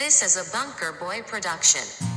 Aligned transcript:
This 0.00 0.22
is 0.22 0.38
a 0.38 0.50
Bunker 0.50 0.92
Boy 0.92 1.20
production. 1.20 2.09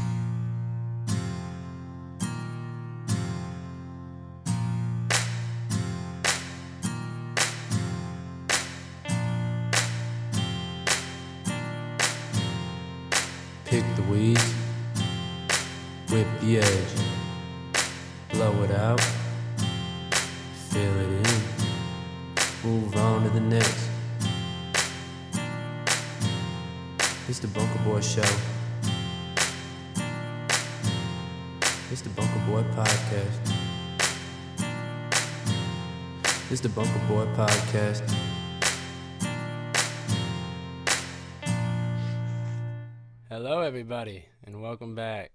Everybody, 43.83 44.23
and 44.45 44.61
welcome 44.61 44.95
back 44.95 45.29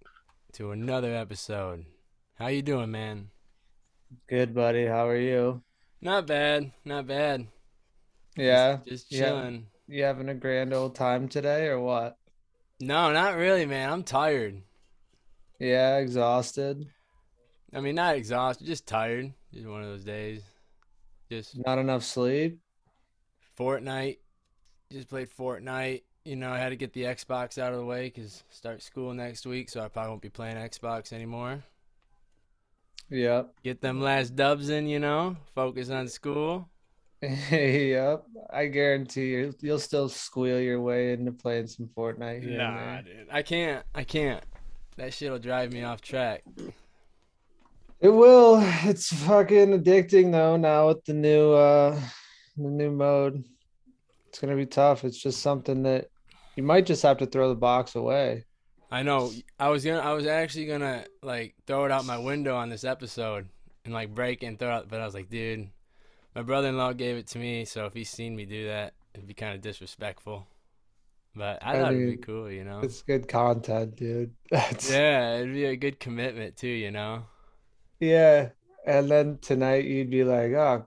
to 0.55 0.71
another 0.71 1.15
episode. 1.15 1.85
How 2.37 2.47
you 2.47 2.63
doing, 2.63 2.91
man? 2.91 3.29
Good, 4.27 4.55
buddy. 4.55 4.87
How 4.87 5.07
are 5.07 5.19
you? 5.19 5.63
Not 6.01 6.27
bad, 6.27 6.73
not 6.83 7.07
bad. 7.07 7.47
Yeah. 8.39 8.79
Just 8.87 9.13
Yeah. 9.13 9.19
chilling. 9.19 9.67
You 9.87 10.05
having 10.05 10.31
a 10.31 10.35
grand 10.35 10.73
old 10.73 10.95
time 10.95 11.29
today 11.29 11.67
or 11.67 11.79
what? 11.79 12.17
No, 12.81 13.13
not 13.13 13.37
really, 13.37 13.67
man. 13.67 13.91
I'm 13.93 14.03
tired. 14.03 14.63
Yeah, 15.61 15.99
exhausted. 15.99 16.91
I 17.75 17.83
mean, 17.83 17.97
not 17.97 18.17
exhausted, 18.17 18.67
just 18.67 18.87
tired. 18.87 19.35
Just 19.53 19.67
one 19.67 19.83
of 19.83 19.89
those 19.89 20.05
days. 20.05 20.43
Just 21.31 21.55
Not 21.67 21.77
enough 21.77 22.03
sleep. 22.03 22.61
Fortnite. 23.59 24.21
Just 24.91 25.09
played 25.09 25.29
Fortnite. 25.29 26.05
You 26.29 26.37
know, 26.37 26.53
I 26.53 26.59
had 26.59 26.69
to 26.69 26.77
get 26.77 26.93
the 26.93 27.05
Xbox 27.05 27.57
out 27.57 27.73
of 27.73 27.79
the 27.79 27.87
way 27.87 28.13
because 28.15 28.45
start 28.51 28.83
school 28.83 29.15
next 29.15 29.47
week, 29.47 29.71
so 29.71 29.81
I 29.81 29.89
probably 29.89 30.11
won't 30.11 30.21
be 30.21 30.29
playing 30.29 30.59
Xbox 30.59 31.11
anymore. 31.11 31.65
Yep. 33.09 33.55
Get 33.65 33.81
them 33.81 34.03
last 34.03 34.37
dubs 34.37 34.69
in, 34.69 34.87
you 34.87 34.99
know. 34.99 35.39
Focus 35.55 35.89
on 35.89 36.07
school. 36.07 36.69
yep. 37.23 38.25
I 38.51 38.67
guarantee 38.67 39.31
you, 39.31 39.55
you'll 39.63 39.79
still 39.79 40.11
squeal 40.11 40.61
your 40.61 40.83
way 40.83 41.15
into 41.15 41.33
playing 41.33 41.69
some 41.69 41.89
Fortnite 41.97 42.43
here 42.43 42.61
and 42.61 42.77
Nah, 42.77 42.77
there. 42.77 43.03
dude. 43.05 43.29
I 43.33 43.41
can't. 43.41 43.87
I 43.95 44.05
can't. 44.05 44.45
That 44.99 45.15
shit'll 45.15 45.39
drive 45.39 45.73
me 45.73 45.83
off 45.83 46.03
track. 46.03 46.45
It 48.01 48.11
will. 48.11 48.61
It's 48.85 49.11
fucking 49.25 49.81
addicting 49.83 50.31
though. 50.33 50.59
Now 50.59 50.89
with 50.89 51.03
the 51.07 51.15
new, 51.15 51.53
uh, 51.53 51.99
the 52.59 52.69
new 52.69 52.91
mode, 52.91 53.45
it's 54.27 54.39
gonna 54.39 54.57
be 54.57 54.67
tough. 54.67 55.05
It's 55.05 55.17
just 55.23 55.41
something 55.41 55.85
that 55.85 56.11
you 56.59 56.65
might 56.65 56.87
just 56.87 57.05
have 57.05 57.19
to 57.19 57.27
throw 57.27 57.49
the 57.49 57.55
box 57.55 57.95
away. 57.95 58.45
I 58.91 59.05
know. 59.05 59.31
I 59.61 59.69
was 59.69 59.85
gonna. 59.85 60.01
I 60.01 60.13
was 60.13 60.27
actually 60.27 60.67
gonna 60.67 61.05
like 61.23 61.55
throw 61.69 61.85
it 61.85 61.93
out 61.93 62.05
my 62.05 62.19
window 62.19 62.57
on 62.57 62.69
this 62.69 62.83
episode 62.83 63.49
and 63.85 63.95
like 63.95 64.13
break 64.13 64.43
it 64.43 64.47
and 64.47 64.59
throw 64.59 64.71
it 64.71 64.73
out. 64.73 64.89
But 64.89 65.01
I 65.01 65.05
was 65.05 65.15
like, 65.15 65.31
dude, 65.31 65.69
my 66.35 66.43
brother-in-law 66.43 66.95
gave 66.95 67.17
it 67.17 67.29
to 67.29 67.39
me, 67.39 67.65
so 67.65 67.87
if 67.87 67.95
he's 67.95 68.11
seen 68.11 68.35
me 68.35 68.45
do 68.45 68.67
that, 68.67 68.95
it'd 69.15 69.29
be 69.29 69.35
kind 69.35 69.55
of 69.55 69.61
disrespectful. 69.61 70.49
But 71.37 71.65
I 71.65 71.75
I 71.75 71.81
thought 71.81 71.93
it'd 71.93 72.19
be 72.19 72.27
cool, 72.27 72.51
you 72.51 72.65
know. 72.65 72.81
It's 72.81 73.03
good 73.03 73.29
content, 73.29 73.95
dude. 73.95 74.35
That's, 74.51 74.91
Yeah, 74.91 75.37
it'd 75.37 75.55
be 75.55 75.67
a 75.67 75.77
good 75.77 76.01
commitment 76.01 76.57
too, 76.57 76.67
you 76.67 76.91
know. 76.91 77.23
Yeah, 78.01 78.49
and 78.85 79.09
then 79.09 79.39
tonight 79.41 79.85
you'd 79.85 80.11
be 80.11 80.25
like, 80.25 80.51
"Oh, 80.55 80.87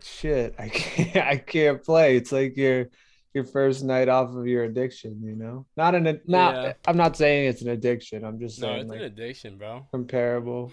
shit, 0.00 0.54
I 0.56 0.68
can't, 0.68 1.16
I 1.26 1.36
can't 1.36 1.82
play." 1.82 2.16
It's 2.16 2.30
like 2.30 2.56
your 2.56 2.90
your 3.36 3.44
first 3.44 3.84
night 3.84 4.08
off 4.08 4.34
of 4.34 4.46
your 4.48 4.64
addiction, 4.64 5.22
you 5.22 5.36
know? 5.36 5.66
Not 5.76 5.94
an 5.94 6.20
not. 6.26 6.54
Yeah. 6.54 6.72
I'm 6.88 6.96
not 6.96 7.16
saying 7.16 7.48
it's 7.48 7.62
an 7.62 7.68
addiction. 7.68 8.24
I'm 8.24 8.40
just 8.40 8.58
saying 8.58 8.74
No, 8.74 8.80
it's 8.80 8.90
like 8.90 8.98
an 8.98 9.04
addiction, 9.04 9.58
bro. 9.58 9.86
comparable. 9.92 10.72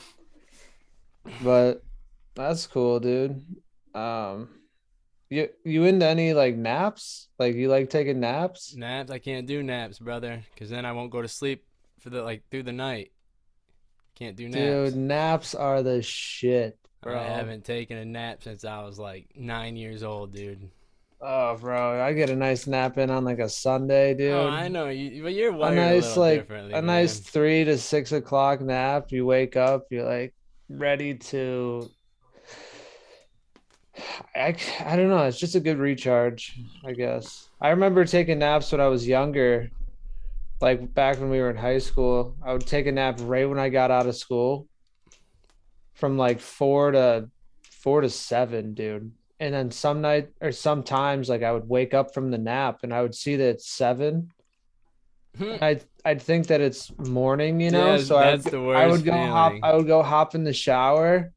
But 1.44 1.84
that's 2.36 2.66
cool, 2.66 3.00
dude. 3.00 3.46
Um, 3.94 4.50
you 5.30 5.50
you 5.64 5.84
into 5.84 6.06
any 6.06 6.34
like 6.34 6.56
naps? 6.56 7.28
Like 7.38 7.56
you 7.56 7.68
like 7.70 7.90
taking 7.90 8.20
naps? 8.20 8.76
Naps, 8.76 9.12
I 9.12 9.20
can't 9.20 9.46
do 9.46 9.62
naps, 9.62 10.00
brother, 10.00 10.42
because 10.54 10.70
then 10.70 10.86
I 10.86 10.94
won't 10.94 11.12
go 11.12 11.22
to 11.22 11.28
sleep 11.28 11.66
for 12.00 12.10
the 12.10 12.24
like 12.24 12.44
through 12.50 12.64
the 12.64 12.72
night. 12.72 13.12
Can't 14.16 14.36
do 14.36 14.48
naps. 14.48 14.94
Dude, 14.94 14.96
naps 14.96 15.56
are 15.56 15.84
the 15.84 16.02
shit, 16.02 16.78
bro. 17.02 17.20
I 17.20 17.24
haven't 17.24 17.66
taken 17.66 17.98
a 17.98 18.06
nap 18.06 18.44
since 18.44 18.64
I 18.64 18.84
was 18.84 19.00
like 19.00 19.28
nine 19.36 19.76
years 19.76 20.04
old, 20.04 20.34
dude. 20.34 20.70
Oh, 21.26 21.56
bro, 21.56 22.04
I 22.04 22.12
get 22.12 22.30
a 22.30 22.36
nice 22.36 22.68
nap 22.68 22.98
in 22.98 23.10
on 23.10 23.24
like 23.24 23.40
a 23.40 23.48
Sunday, 23.48 24.14
dude. 24.14 24.34
Oh, 24.34 24.46
I 24.46 24.68
know 24.68 24.90
you, 24.90 25.24
but 25.24 25.34
you're 25.34 25.54
A 25.54 25.74
nice 25.74 26.18
little 26.18 26.22
like 26.22 26.50
a 26.50 26.82
nice 26.82 27.20
three 27.20 27.64
to 27.64 27.78
six 27.78 28.12
o'clock 28.12 28.60
nap. 28.60 29.10
You 29.10 29.26
wake 29.26 29.56
up, 29.56 29.86
you're 29.90 30.04
like 30.04 30.36
ready 30.68 31.16
to. 31.16 31.90
I, 34.36 34.54
I 34.84 34.96
don't 34.98 35.08
know. 35.08 35.24
It's 35.24 35.40
just 35.40 35.56
a 35.56 35.62
good 35.62 35.78
recharge, 35.78 36.60
I 36.86 36.92
guess. 36.92 37.48
I 37.62 37.70
remember 37.70 38.04
taking 38.04 38.40
naps 38.40 38.74
when 38.74 38.82
I 38.82 38.88
was 38.88 39.08
younger, 39.08 39.70
like 40.60 40.94
back 40.94 41.22
when 41.22 41.30
we 41.30 41.40
were 41.40 41.50
in 41.50 41.56
high 41.56 41.78
school. 41.78 42.36
I 42.46 42.52
would 42.52 42.68
take 42.68 42.86
a 42.86 42.92
nap 42.92 43.20
right 43.22 43.48
when 43.48 43.60
I 43.60 43.70
got 43.70 43.92
out 43.92 44.08
of 44.08 44.18
school, 44.18 44.68
from 45.94 46.18
like 46.18 46.42
four 46.42 46.92
to 46.92 47.30
four 47.64 48.02
to 48.02 48.10
seven, 48.10 48.74
dude. 48.74 49.14
And 49.44 49.54
then 49.54 49.72
some 49.72 50.00
night 50.02 50.30
or 50.42 50.52
sometimes 50.54 51.28
like 51.28 51.44
I 51.44 51.52
would 51.52 51.68
wake 51.68 51.94
up 51.94 52.14
from 52.14 52.32
the 52.32 52.38
nap 52.38 52.80
and 52.84 52.94
I 52.94 53.02
would 53.02 53.14
see 53.14 53.36
that 53.36 53.50
it's 53.50 53.68
seven. 53.70 54.32
Hmm. 55.38 55.56
I'd 55.62 55.84
I'd 56.06 56.22
think 56.22 56.48
that 56.48 56.62
it's 56.62 56.92
morning, 56.98 57.60
you 57.60 57.72
know. 57.72 57.96
Yeah, 57.96 57.98
so 57.98 58.18
I'd, 58.18 58.54
I 58.54 58.88
would 58.88 59.04
go 59.04 59.12
hop. 59.12 59.54
I 59.62 59.76
would 59.76 59.88
go 59.88 60.02
hop 60.02 60.34
in 60.34 60.46
the 60.46 60.54
shower 60.54 61.34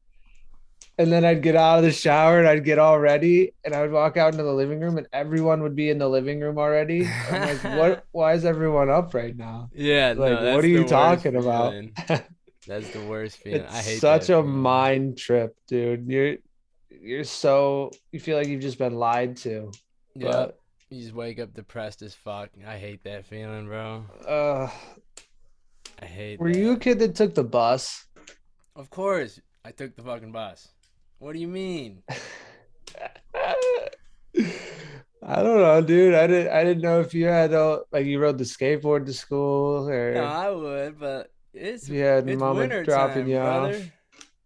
and 0.97 1.11
then 1.11 1.25
I'd 1.25 1.41
get 1.43 1.55
out 1.55 1.79
of 1.79 1.83
the 1.83 1.91
shower 1.91 2.39
and 2.39 2.47
I'd 2.47 2.63
get 2.63 2.79
all 2.79 2.97
ready 2.97 3.53
and 3.65 3.73
I 3.75 3.81
would 3.81 3.91
walk 3.91 4.15
out 4.17 4.31
into 4.31 4.43
the 4.43 4.53
living 4.53 4.79
room 4.79 4.97
and 4.97 5.07
everyone 5.11 5.61
would 5.63 5.75
be 5.75 5.89
in 5.89 5.97
the 5.97 6.07
living 6.09 6.39
room 6.39 6.57
already. 6.57 7.07
I'm 7.29 7.41
like, 7.41 7.63
what 7.63 8.05
why 8.11 8.33
is 8.33 8.45
everyone 8.45 8.89
up 8.89 9.13
right 9.13 9.35
now? 9.35 9.69
Yeah, 9.73 10.13
Like, 10.17 10.39
that's 10.39 10.55
what 10.55 10.63
are 10.63 10.67
you 10.67 10.85
talking 10.85 11.35
about? 11.35 11.73
That's 12.67 12.89
the 12.91 13.01
worst 13.05 13.37
feeling. 13.37 13.61
It's 13.61 13.73
I 13.73 13.81
hate 13.81 13.99
such 14.01 14.23
a 14.23 14.43
feeling. 14.43 14.49
mind 14.49 15.17
trip, 15.17 15.55
dude. 15.67 16.07
You're 16.09 16.37
you're 17.01 17.23
so 17.23 17.91
you 18.11 18.19
feel 18.19 18.37
like 18.37 18.47
you've 18.47 18.61
just 18.61 18.77
been 18.77 18.95
lied 18.95 19.37
to. 19.37 19.71
Yeah, 20.15 20.31
But 20.31 20.59
you 20.89 21.01
just 21.01 21.13
wake 21.13 21.39
up 21.39 21.53
depressed 21.53 22.01
as 22.01 22.13
fuck. 22.15 22.49
I 22.65 22.77
hate 22.77 23.03
that 23.03 23.25
feeling, 23.25 23.67
bro. 23.67 24.03
uh 24.27 24.69
I 26.01 26.05
hate. 26.05 26.39
were 26.39 26.51
that. 26.51 26.59
you 26.59 26.71
a 26.73 26.77
kid 26.77 26.99
that 26.99 27.15
took 27.15 27.33
the 27.35 27.43
bus? 27.43 28.05
Of 28.75 28.89
course, 28.89 29.39
I 29.65 29.71
took 29.71 29.95
the 29.95 30.03
fucking 30.03 30.31
bus. 30.31 30.67
What 31.19 31.33
do 31.33 31.39
you 31.39 31.47
mean? 31.47 32.03
I 35.23 35.41
don't 35.43 35.59
know, 35.59 35.81
dude. 35.81 36.13
I 36.13 36.27
didn't. 36.27 36.53
I 36.53 36.63
didn't 36.63 36.83
know 36.83 36.99
if 37.01 37.13
you 37.13 37.25
had 37.25 37.53
uh, 37.53 37.79
like 37.91 38.05
you 38.05 38.19
rode 38.19 38.37
the 38.37 38.43
skateboard 38.43 39.05
to 39.07 39.13
school 39.13 39.89
or 39.89 40.13
No, 40.13 40.23
I 40.23 40.49
would, 40.51 40.99
but 40.99 41.31
it's 41.53 41.83
if 41.83 41.89
you 41.89 42.01
had 42.03 42.29
it's 42.29 42.39
mama 42.39 42.59
winter 42.59 42.83
dropping 42.83 43.23
time, 43.23 43.27
you 43.27 43.37
brother. 43.37 43.75
off. 43.77 43.91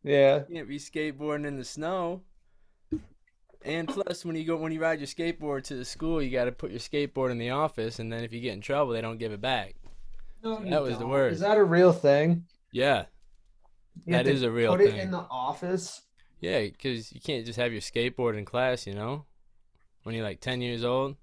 Yeah, 0.03 0.43
You 0.49 0.55
can't 0.55 0.67
be 0.69 0.79
skateboarding 0.79 1.45
in 1.45 1.57
the 1.57 1.65
snow. 1.65 2.21
And 3.63 3.87
plus, 3.87 4.25
when 4.25 4.35
you 4.35 4.43
go 4.45 4.55
when 4.57 4.71
you 4.71 4.81
ride 4.81 4.99
your 4.99 5.07
skateboard 5.07 5.63
to 5.65 5.75
the 5.75 5.85
school, 5.85 6.21
you 6.21 6.31
got 6.31 6.45
to 6.45 6.51
put 6.51 6.71
your 6.71 6.79
skateboard 6.79 7.31
in 7.31 7.37
the 7.37 7.51
office, 7.51 7.99
and 7.99 8.11
then 8.11 8.23
if 8.23 8.33
you 8.33 8.39
get 8.41 8.53
in 8.53 8.61
trouble, 8.61 8.91
they 8.93 9.01
don't 9.01 9.19
give 9.19 9.31
it 9.31 9.41
back. 9.41 9.75
no, 10.43 10.63
That 10.63 10.81
was 10.81 10.93
the 10.95 11.01
don't. 11.01 11.09
worst. 11.09 11.35
Is 11.35 11.39
that 11.41 11.57
a 11.57 11.63
real 11.63 11.93
thing? 11.93 12.45
Yeah, 12.71 13.05
You 14.05 14.15
have 14.15 14.25
That 14.25 14.31
to 14.31 14.35
is 14.35 14.41
a 14.43 14.49
real 14.51 14.71
put 14.71 14.81
it 14.81 14.91
thing. 14.91 14.99
in 15.01 15.11
the 15.11 15.25
office. 15.29 16.01
yeah, 16.39 16.61
because 16.61 17.11
you 17.13 17.21
can't 17.21 17.45
just 17.45 17.59
have 17.59 17.71
your 17.71 17.81
skateboard 17.81 18.37
in 18.37 18.45
class, 18.45 18.87
you 18.87 18.93
know. 18.95 19.25
When 20.03 20.15
you're 20.15 20.23
like 20.23 20.39
ten 20.41 20.61
years 20.61 20.83
old, 20.83 21.17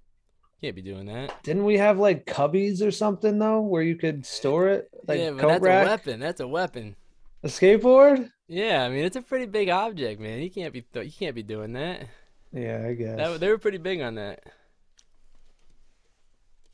can't 0.60 0.76
be 0.76 0.82
doing 0.82 1.06
that. 1.06 1.42
Didn't 1.42 1.64
we 1.64 1.78
have 1.78 1.98
like 1.98 2.24
cubbies 2.26 2.80
or 2.86 2.92
something 2.92 3.38
though, 3.40 3.60
where 3.60 3.82
you 3.82 3.96
could 3.96 4.24
store 4.24 4.68
it, 4.68 4.88
like 5.08 5.18
yeah, 5.18 5.30
but 5.32 5.40
coat 5.40 5.48
that's 5.48 5.62
rack? 5.62 5.86
a 5.86 5.90
weapon. 5.90 6.20
That's 6.20 6.40
a 6.40 6.46
weapon. 6.46 6.94
A 7.42 7.48
skateboard? 7.48 8.30
Yeah, 8.46 8.84
I 8.84 8.88
mean 8.88 9.04
it's 9.04 9.16
a 9.16 9.22
pretty 9.22 9.46
big 9.46 9.68
object, 9.68 10.20
man. 10.20 10.40
You 10.40 10.50
can't 10.50 10.72
be 10.72 10.82
th- 10.82 11.06
you 11.06 11.12
can't 11.12 11.34
be 11.34 11.42
doing 11.42 11.72
that. 11.72 12.02
Yeah, 12.52 12.84
I 12.86 12.94
guess. 12.94 13.16
That 13.16 13.40
they 13.40 13.48
were 13.48 13.58
pretty 13.58 13.78
big 13.78 14.00
on 14.00 14.14
that. 14.16 14.40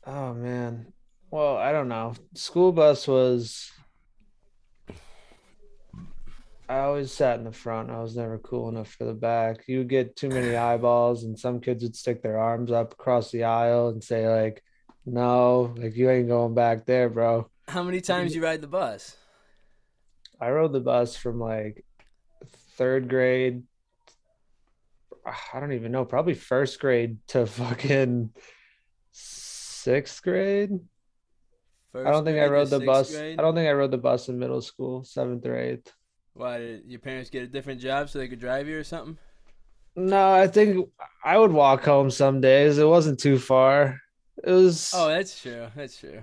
Oh 0.05 0.33
man. 0.33 0.93
Well, 1.31 1.57
I 1.57 1.71
don't 1.71 1.89
know. 1.89 2.13
School 2.33 2.71
bus 2.71 3.07
was 3.07 3.71
I 6.67 6.79
always 6.79 7.11
sat 7.11 7.37
in 7.37 7.45
the 7.45 7.51
front. 7.51 7.91
I 7.91 8.01
was 8.01 8.15
never 8.15 8.39
cool 8.39 8.69
enough 8.69 8.89
for 8.89 9.05
the 9.05 9.13
back. 9.13 9.67
You 9.67 9.79
would 9.79 9.89
get 9.89 10.15
too 10.15 10.29
many 10.29 10.55
eyeballs 10.55 11.23
and 11.23 11.37
some 11.37 11.59
kids 11.59 11.83
would 11.83 11.95
stick 11.95 12.23
their 12.23 12.39
arms 12.39 12.71
up 12.71 12.93
across 12.93 13.31
the 13.31 13.43
aisle 13.43 13.89
and 13.89 14.03
say 14.03 14.27
like, 14.27 14.63
No, 15.05 15.73
like 15.77 15.95
you 15.95 16.09
ain't 16.09 16.27
going 16.27 16.55
back 16.55 16.85
there, 16.85 17.09
bro. 17.09 17.49
How 17.67 17.83
many 17.83 18.01
times 18.01 18.35
you 18.35 18.43
ride 18.43 18.61
the 18.61 18.67
bus? 18.67 19.15
I 20.39 20.49
rode 20.49 20.73
the 20.73 20.79
bus 20.79 21.15
from 21.15 21.39
like 21.39 21.85
third 22.77 23.09
grade. 23.09 23.63
Ah, 25.25 25.41
I 25.53 25.59
don't 25.59 25.73
even 25.73 25.91
know, 25.91 26.05
probably 26.05 26.33
first 26.35 26.79
grade 26.79 27.17
to 27.29 27.45
fucking 27.47 28.29
sixth 29.11 30.21
grade. 30.21 30.71
First 31.91 32.07
I 32.07 32.11
don't 32.11 32.25
think 32.25 32.37
I 32.39 32.47
rode 32.47 32.69
the 32.69 32.79
bus. 32.79 33.11
grade? 33.11 33.39
I 33.39 33.41
don't 33.41 33.55
think 33.55 33.67
I 33.69 33.73
rode 33.73 33.91
the 33.91 33.97
bus 33.97 34.29
in 34.29 34.37
middle 34.37 34.61
school, 34.61 35.03
seventh 35.03 35.45
or 35.45 35.57
eighth. 35.57 35.91
Why 36.33 36.57
did 36.57 36.83
your 36.85 36.99
parents 36.99 37.29
get 37.29 37.43
a 37.43 37.47
different 37.47 37.79
job 37.79 38.09
so 38.09 38.19
they 38.19 38.27
could 38.27 38.39
drive 38.39 38.67
you 38.67 38.77
or 38.77 38.83
something? 38.83 39.17
No, 39.95 40.33
I 40.33 40.47
think 40.47 40.89
I 41.23 41.37
would 41.37 41.53
walk 41.53 41.85
home 41.85 42.11
some 42.11 42.41
days. 42.41 42.77
It 42.77 42.83
wasn't 42.87 43.19
too 43.19 43.39
far. 43.39 44.01
It 44.43 44.51
was 44.51 44.91
Oh, 44.93 45.07
that's 45.07 45.41
true. 45.41 45.67
That's 45.75 45.97
true. 45.97 46.21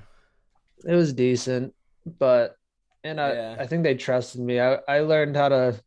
it 0.85 0.95
was 0.95 1.13
decent, 1.13 1.73
but 2.19 2.57
and 3.03 3.21
I 3.21 3.33
Yeah. 3.33 3.57
I 3.59 3.67
think 3.67 3.83
they 3.83 3.95
trusted 3.95 4.41
me. 4.43 4.61
I 4.61 4.79
I 4.87 5.01
learned 5.01 5.37
how 5.37 5.49
to 5.49 5.81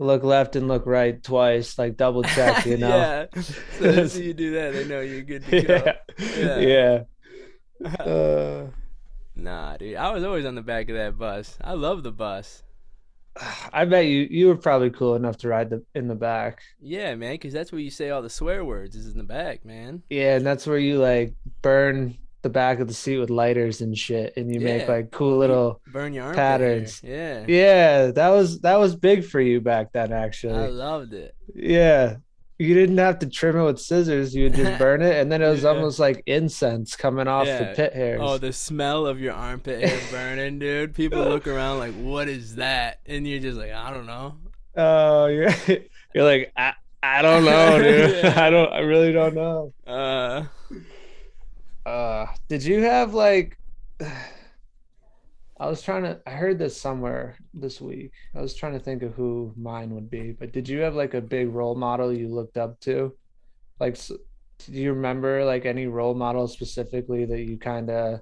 look 0.00 0.24
left 0.24 0.56
and 0.56 0.66
look 0.66 0.86
right 0.86 1.22
twice, 1.22 1.78
like 1.78 1.96
double 1.96 2.22
check, 2.24 2.66
you 2.66 2.78
know. 2.78 2.88
yeah. 2.88 3.42
So 3.78 3.84
as 3.84 4.18
you 4.18 4.34
do 4.34 4.52
that, 4.54 4.72
they 4.72 4.86
know 4.86 5.00
you're 5.00 5.22
good 5.22 5.44
to 5.46 5.62
go. 5.62 5.92
yeah. 6.18 6.58
Yeah. 6.58 7.02
Uh, 7.98 8.66
Nah, 9.36 9.78
dude. 9.78 9.96
I 9.96 10.12
was 10.12 10.22
always 10.22 10.44
on 10.44 10.54
the 10.54 10.60
back 10.60 10.90
of 10.90 10.96
that 10.96 11.16
bus. 11.16 11.56
I 11.62 11.72
love 11.72 12.02
the 12.02 12.12
bus. 12.12 12.62
I 13.72 13.86
bet 13.86 14.04
you 14.04 14.26
you 14.30 14.48
were 14.48 14.56
probably 14.56 14.90
cool 14.90 15.14
enough 15.14 15.38
to 15.38 15.48
ride 15.48 15.70
the 15.70 15.82
in 15.94 16.08
the 16.08 16.14
back. 16.14 16.60
Yeah, 16.80 17.14
man, 17.14 17.34
because 17.34 17.54
that's 17.54 17.72
where 17.72 17.80
you 17.80 17.90
say 17.90 18.10
all 18.10 18.20
the 18.20 18.28
swear 18.28 18.64
words 18.66 18.96
is 18.96 19.10
in 19.10 19.16
the 19.16 19.24
back, 19.24 19.64
man. 19.64 20.02
Yeah, 20.10 20.36
and 20.36 20.44
that's 20.44 20.66
where 20.66 20.78
you 20.78 20.98
like 20.98 21.34
burn 21.62 22.18
the 22.42 22.50
back 22.50 22.80
of 22.80 22.88
the 22.88 22.94
seat 22.94 23.18
with 23.18 23.30
lighters 23.30 23.80
and 23.80 23.96
shit, 23.96 24.34
and 24.36 24.52
you 24.54 24.60
make 24.60 24.88
like 24.88 25.10
cool 25.10 25.36
little. 25.38 25.80
Burn 25.92 26.12
your. 26.14 26.32
Patterns. 26.34 27.00
Yeah. 27.04 27.44
Yeah, 27.46 28.10
that 28.12 28.28
was 28.30 28.60
that 28.60 28.78
was 28.78 28.96
big 28.96 29.24
for 29.24 29.40
you 29.40 29.60
back 29.60 29.92
then, 29.92 30.12
actually. 30.12 30.54
I 30.54 30.68
loved 30.68 31.12
it. 31.12 31.34
Yeah, 31.54 32.16
you 32.58 32.74
didn't 32.74 32.98
have 32.98 33.18
to 33.20 33.26
trim 33.28 33.56
it 33.56 33.64
with 33.64 33.80
scissors; 33.80 34.34
you 34.34 34.44
would 34.44 34.54
just 34.54 34.78
burn 34.78 35.02
it, 35.02 35.14
and 35.20 35.30
then 35.30 35.42
it 35.42 35.48
was 35.48 35.62
Yeah. 35.62 35.68
almost 35.70 35.98
like 35.98 36.22
incense 36.26 36.96
coming 36.96 37.28
off 37.28 37.46
Yeah. 37.46 37.58
the 37.70 37.74
pit 37.74 37.92
hairs. 37.94 38.20
Oh, 38.22 38.38
the 38.38 38.52
smell 38.52 39.06
of 39.06 39.20
your 39.20 39.34
armpit 39.34 39.86
hair 39.88 40.00
burning, 40.10 40.58
dude. 40.58 40.94
People 40.94 41.20
look 41.24 41.46
around 41.46 41.78
like, 41.78 41.94
what 41.94 42.28
is 42.28 42.56
that? 42.56 43.00
And 43.06 43.26
you're 43.28 43.40
just 43.40 43.58
like, 43.58 43.72
I 43.72 43.92
don't 43.92 44.06
know. 44.06 44.36
Oh, 44.76 45.26
you're 45.26 45.50
you're 46.14 46.24
like 46.24 46.52
I 46.56 46.72
I 47.02 47.22
don't 47.22 47.44
know, 47.44 47.82
dude. 47.82 48.24
Yeah. 48.24 48.34
I 48.36 48.50
don't. 48.50 48.70
I 48.72 48.80
really 48.80 49.12
don't 49.12 49.34
know. 49.34 49.72
Uh, 49.86 50.44
Uh, 51.90 52.26
did 52.48 52.62
you 52.62 52.82
have 52.82 53.14
like? 53.14 53.58
I 55.60 55.66
was 55.68 55.82
trying 55.82 56.04
to. 56.04 56.20
I 56.26 56.30
heard 56.30 56.58
this 56.58 56.80
somewhere 56.80 57.36
this 57.52 57.80
week. 57.80 58.12
I 58.34 58.40
was 58.40 58.54
trying 58.54 58.72
to 58.74 58.78
think 58.78 59.02
of 59.02 59.12
who 59.14 59.52
mine 59.56 59.90
would 59.94 60.08
be, 60.08 60.32
but 60.32 60.52
did 60.52 60.68
you 60.68 60.80
have 60.80 60.94
like 60.94 61.14
a 61.14 61.20
big 61.20 61.48
role 61.52 61.74
model 61.74 62.12
you 62.12 62.28
looked 62.28 62.56
up 62.56 62.80
to? 62.80 63.14
Like, 63.78 63.98
do 64.06 64.72
you 64.72 64.92
remember 64.92 65.44
like 65.44 65.66
any 65.66 65.86
role 65.86 66.14
model 66.14 66.46
specifically 66.48 67.24
that 67.26 67.40
you 67.40 67.58
kind 67.58 67.90
of 67.90 68.20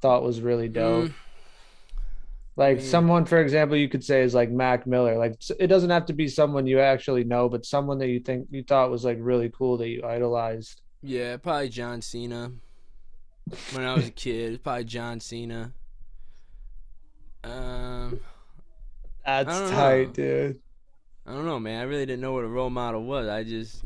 thought 0.00 0.22
was 0.22 0.40
really 0.40 0.68
dope? 0.68 1.06
mm, 1.06 1.14
Like 2.56 2.76
mean- 2.78 2.86
someone, 2.86 3.24
for 3.24 3.40
example, 3.40 3.76
you 3.76 3.88
could 3.88 4.04
say 4.04 4.22
is 4.22 4.34
like 4.34 4.50
Mac 4.50 4.86
Miller. 4.86 5.16
Like 5.18 5.40
it 5.58 5.66
doesn't 5.68 5.90
have 5.90 6.06
to 6.06 6.12
be 6.12 6.28
someone 6.28 6.66
you 6.66 6.78
actually 6.80 7.24
know, 7.24 7.48
but 7.48 7.64
someone 7.66 7.98
that 7.98 8.08
you 8.08 8.20
think 8.20 8.46
you 8.50 8.62
thought 8.62 8.90
was 8.92 9.04
like 9.04 9.18
really 9.20 9.50
cool 9.50 9.76
that 9.78 9.88
you 9.88 10.02
idolized. 10.04 10.82
yeah, 11.02 11.36
probably 11.36 11.68
John 11.68 12.00
Cena. 12.00 12.52
When 13.72 13.84
I 13.84 13.94
was 13.94 14.08
a 14.08 14.10
kid, 14.10 14.62
probably 14.62 14.84
John 14.84 15.20
Cena. 15.20 15.72
Um, 17.44 18.18
That's 19.24 19.70
tight, 19.70 20.08
know. 20.08 20.12
dude. 20.12 20.60
I 21.26 21.32
don't 21.32 21.44
know, 21.46 21.60
man. 21.60 21.80
I 21.80 21.84
really 21.84 22.06
didn't 22.06 22.22
know 22.22 22.32
what 22.32 22.44
a 22.44 22.48
role 22.48 22.70
model 22.70 23.04
was. 23.04 23.28
I 23.28 23.44
just, 23.44 23.84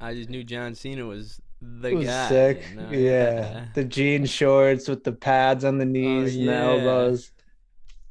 I 0.00 0.14
just 0.14 0.28
knew 0.28 0.44
John 0.44 0.74
Cena 0.74 1.06
was 1.06 1.40
the 1.62 1.94
was 1.94 2.06
guy. 2.06 2.28
sick. 2.28 2.64
you 2.70 2.76
know? 2.76 2.90
Yeah. 2.90 3.64
The 3.74 3.84
jean 3.84 4.26
shorts 4.26 4.88
with 4.88 5.04
the 5.04 5.12
pads 5.12 5.64
on 5.64 5.78
the 5.78 5.84
knees 5.86 6.36
and 6.36 6.48
the 6.48 6.54
Oh, 6.60 6.78
elbows. 6.78 7.32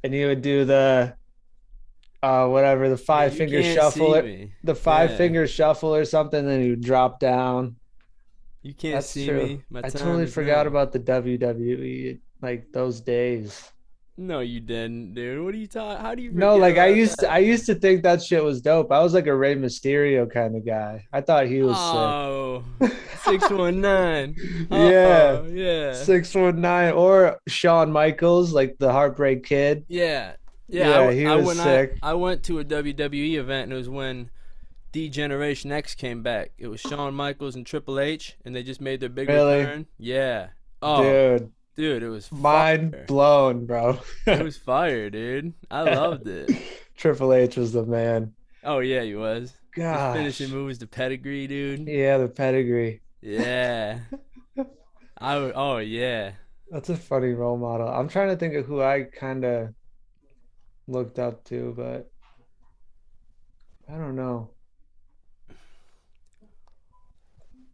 And 0.03 0.13
he 0.13 0.25
would 0.25 0.41
do 0.41 0.65
the 0.65 1.15
uh 2.23 2.47
whatever, 2.47 2.87
the 2.89 2.97
five 2.97 3.33
You 3.33 3.37
finger 3.39 3.63
shuffle 3.63 4.13
the 4.63 4.75
five 4.75 5.11
Yeah. 5.11 5.17
finger 5.17 5.47
shuffle 5.47 5.93
or 5.93 6.05
something, 6.05 6.45
then 6.45 6.61
he 6.61 6.69
would 6.71 6.81
drop 6.81 7.19
down. 7.19 7.75
You 8.63 8.73
can't 8.73 8.95
That's 8.95 9.09
see 9.09 9.27
true. 9.27 9.43
me. 9.43 9.61
My 9.69 9.81
I 9.83 9.89
totally 9.89 10.27
forgot 10.27 10.65
now. 10.65 10.69
about 10.69 10.91
the 10.91 10.99
WWE 10.99 12.19
like 12.41 12.71
those 12.71 13.01
days. 13.01 13.71
No, 14.17 14.39
you 14.41 14.59
didn't, 14.59 15.15
dude. 15.15 15.43
What 15.43 15.55
are 15.55 15.57
you 15.57 15.65
talking? 15.67 15.99
How 16.03 16.13
do 16.13 16.21
you? 16.21 16.31
No, 16.31 16.55
like 16.57 16.77
I 16.77 16.87
used 16.87 17.17
to? 17.19 17.31
I 17.31 17.39
used 17.39 17.65
to 17.67 17.75
think 17.75 18.03
that 18.03 18.21
shit 18.21 18.43
was 18.43 18.61
dope. 18.61 18.91
I 18.91 18.99
was 19.01 19.13
like 19.15 19.25
a 19.25 19.35
Rey 19.35 19.55
Mysterio 19.55 20.31
kind 20.31 20.55
of 20.55 20.63
guy. 20.65 21.07
I 21.11 21.21
thought 21.21 21.47
he 21.47 21.63
was 21.63 21.75
Oh, 21.79 22.63
six 23.23 23.49
one 23.49 23.81
nine. 23.81 24.35
Yeah. 24.69 25.41
yeah. 25.47 25.93
Six 25.93 26.35
one 26.35 26.61
nine 26.61 26.93
or 26.93 27.39
Shawn 27.47 27.91
Michaels, 27.91 28.53
like 28.53 28.77
the 28.77 28.91
Heartbreak 28.91 29.43
Kid. 29.43 29.85
yeah, 29.87 30.33
yeah. 30.67 30.89
Yeah, 30.89 31.07
I, 31.09 31.13
he 31.13 31.25
was 31.25 31.57
sick. 31.59 31.97
I, 32.03 32.11
I 32.11 32.13
went 32.13 32.43
to 32.43 32.59
a 32.59 32.65
WWE 32.65 33.35
event, 33.35 33.63
and 33.63 33.73
it 33.73 33.77
was 33.77 33.89
when 33.89 34.29
D 34.91 35.09
Generation 35.09 35.71
X 35.71 35.95
came 35.95 36.21
back. 36.21 36.51
It 36.57 36.67
was 36.67 36.81
Shawn 36.81 37.13
Michaels 37.13 37.55
and 37.55 37.65
Triple 37.65 37.99
H, 37.99 38.37
and 38.45 38.55
they 38.55 38.63
just 38.63 38.81
made 38.81 38.99
their 38.99 39.09
big 39.09 39.29
Really? 39.29 39.59
return. 39.59 39.87
Yeah. 39.97 40.49
Oh, 40.81 41.03
dude, 41.03 41.51
Dude, 41.75 42.03
it 42.03 42.09
was 42.09 42.31
mind 42.31 42.91
fire. 42.91 43.05
blown, 43.05 43.65
bro. 43.65 43.99
It 44.27 44.43
was 44.43 44.57
fire, 44.57 45.09
dude. 45.09 45.53
I 45.69 45.83
loved 45.83 46.27
it. 46.27 46.51
Triple 46.97 47.33
H 47.33 47.55
was 47.55 47.71
the 47.71 47.85
man. 47.85 48.33
Oh 48.63 48.79
yeah, 48.79 49.01
he 49.03 49.15
was. 49.15 49.53
God. 49.73 50.17
finishing 50.17 50.49
move 50.51 50.67
was 50.67 50.79
the 50.79 50.87
pedigree, 50.87 51.47
dude. 51.47 51.87
Yeah, 51.87 52.17
the 52.17 52.27
pedigree. 52.27 52.99
Yeah. 53.21 53.99
I 55.17 55.37
would. 55.37 55.53
Oh 55.55 55.77
yeah. 55.77 56.31
That's 56.69 56.89
a 56.89 56.97
funny 56.97 57.29
role 57.33 57.57
model. 57.57 57.87
I'm 57.87 58.07
trying 58.09 58.29
to 58.29 58.35
think 58.35 58.55
of 58.55 58.65
who 58.65 58.81
I 58.81 59.03
kind 59.03 59.43
of 59.45 59.73
looked 60.87 61.19
up 61.19 61.43
to, 61.45 61.73
but 61.75 62.11
I 63.89 63.97
don't 63.97 64.15
know. 64.15 64.49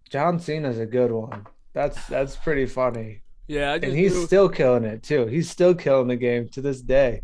John 0.09 0.39
Cena's 0.39 0.79
a 0.79 0.85
good 0.85 1.11
one. 1.11 1.45
That's 1.73 2.05
that's 2.07 2.35
pretty 2.35 2.65
funny. 2.65 3.21
Yeah, 3.47 3.73
I 3.73 3.77
just 3.77 3.89
And 3.89 3.97
he's 3.97 4.25
still 4.25 4.49
killing 4.49 4.83
it 4.83 5.03
too. 5.03 5.25
He's 5.25 5.49
still 5.49 5.73
killing 5.73 6.07
the 6.07 6.15
game 6.15 6.49
to 6.49 6.61
this 6.61 6.81
day. 6.81 7.21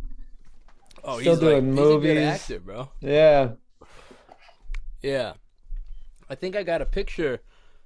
oh, 1.04 1.18
he's 1.18 1.24
still 1.24 1.34
he's 1.34 1.40
doing 1.40 1.76
like, 1.76 1.78
he's 1.78 1.80
a 1.80 1.82
good 1.82 2.02
movies. 2.02 2.28
actor, 2.28 2.60
bro. 2.60 2.90
Yeah. 3.02 3.52
Yeah, 5.02 5.34
I 6.30 6.36
think 6.36 6.56
I 6.56 6.64
got 6.64 6.82
a 6.82 6.86
picture, 6.86 7.42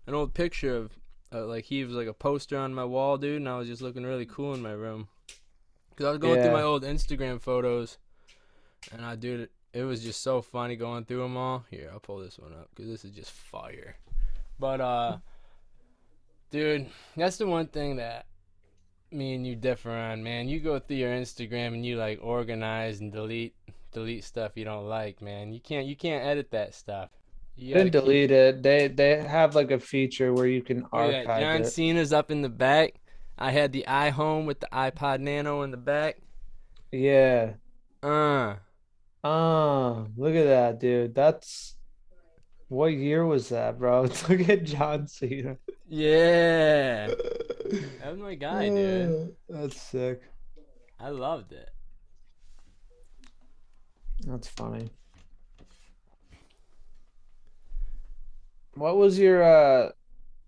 an 0.05 0.13
old 0.13 0.35
picture 0.35 0.75
of, 0.75 0.91
uh, 1.33 1.45
like 1.45 1.65
he 1.65 1.83
was 1.83 1.95
like 1.95 2.07
a 2.07 2.13
poster 2.13 2.57
on 2.57 2.75
my 2.75 2.85
wall, 2.85 3.17
dude, 3.17 3.37
and 3.37 3.49
I 3.49 3.57
was 3.57 3.67
just 3.67 3.81
looking 3.81 4.03
really 4.03 4.27
cool 4.27 4.53
in 4.53 4.61
my 4.61 4.71
room. 4.71 5.07
Cause 5.95 6.05
I 6.05 6.09
was 6.11 6.19
going 6.19 6.41
through 6.41 6.51
my 6.51 6.61
old 6.61 6.83
Instagram 6.83 7.41
photos, 7.41 7.97
and 8.91 9.03
I 9.03 9.15
dude, 9.15 9.49
it 9.73 9.81
was 9.81 10.03
just 10.03 10.21
so 10.21 10.43
funny 10.43 10.75
going 10.75 11.05
through 11.05 11.23
them 11.23 11.35
all. 11.35 11.65
Here, 11.71 11.89
I'll 11.91 11.99
pull 11.99 12.19
this 12.19 12.37
one 12.37 12.53
up 12.53 12.69
because 12.69 12.89
this 12.89 13.03
is 13.03 13.11
just 13.11 13.31
fire. 13.31 13.97
But 14.59 14.81
uh, 14.81 15.17
dude, 16.51 16.87
that's 17.15 17.37
the 17.37 17.47
one 17.47 17.67
thing 17.67 17.97
that 17.97 18.25
me 19.11 19.35
and 19.35 19.45
you 19.47 19.55
differ 19.55 19.91
on, 19.91 20.23
man. 20.23 20.47
You 20.49 20.59
go 20.59 20.79
through 20.79 20.97
your 20.97 21.11
Instagram 21.11 21.67
and 21.67 21.85
you 21.85 21.97
like 21.97 22.19
organize 22.21 22.99
and 22.99 23.11
delete 23.11 23.55
delete 23.93 24.23
stuff 24.23 24.51
you 24.55 24.65
don't 24.65 24.87
like, 24.87 25.21
man. 25.21 25.53
You 25.53 25.59
can't 25.59 25.85
you 25.87 25.95
can't 25.95 26.25
edit 26.25 26.51
that 26.51 26.73
stuff. 26.75 27.09
You 27.55 27.73
Didn't 27.73 27.91
gotta 27.93 28.05
keep- 28.05 28.05
delete 28.05 28.31
it. 28.31 28.63
They 28.63 28.87
they 28.87 29.21
have 29.21 29.55
like 29.55 29.71
a 29.71 29.79
feature 29.79 30.33
where 30.33 30.47
you 30.47 30.61
can 30.61 30.85
Oh, 30.91 31.09
yeah, 31.09 31.19
archive 31.19 31.41
John 31.41 31.61
it. 31.61 31.67
Cena's 31.67 32.13
up 32.13 32.29
in 32.31 32.41
the 32.41 32.49
back. 32.49 32.95
I 33.37 33.51
had 33.51 33.71
the 33.71 33.85
iHome 33.87 34.45
with 34.45 34.59
the 34.59 34.67
iPod 34.73 35.19
Nano 35.21 35.61
in 35.61 35.71
the 35.71 35.77
back. 35.77 36.17
Yeah. 36.91 37.53
Uh, 38.01 38.55
Oh, 39.23 40.07
look 40.15 40.35
at 40.35 40.45
that, 40.45 40.79
dude. 40.79 41.13
That's 41.15 41.75
what 42.67 42.93
year 42.93 43.25
was 43.25 43.49
that, 43.49 43.79
bro? 43.79 44.01
Look 44.29 44.49
at 44.49 44.63
John 44.63 45.07
Cena. 45.07 45.57
yeah, 45.87 47.07
that 47.07 48.11
was 48.11 48.19
my 48.19 48.35
guy, 48.47 48.69
dude. 48.69 49.35
That's 49.49 49.79
sick. 49.81 50.21
I 50.99 51.09
loved 51.09 51.51
it. 51.53 51.69
That's 54.25 54.47
funny. 54.47 54.89
What 58.73 58.97
was 58.97 59.17
your 59.17 59.43
uh 59.43 59.91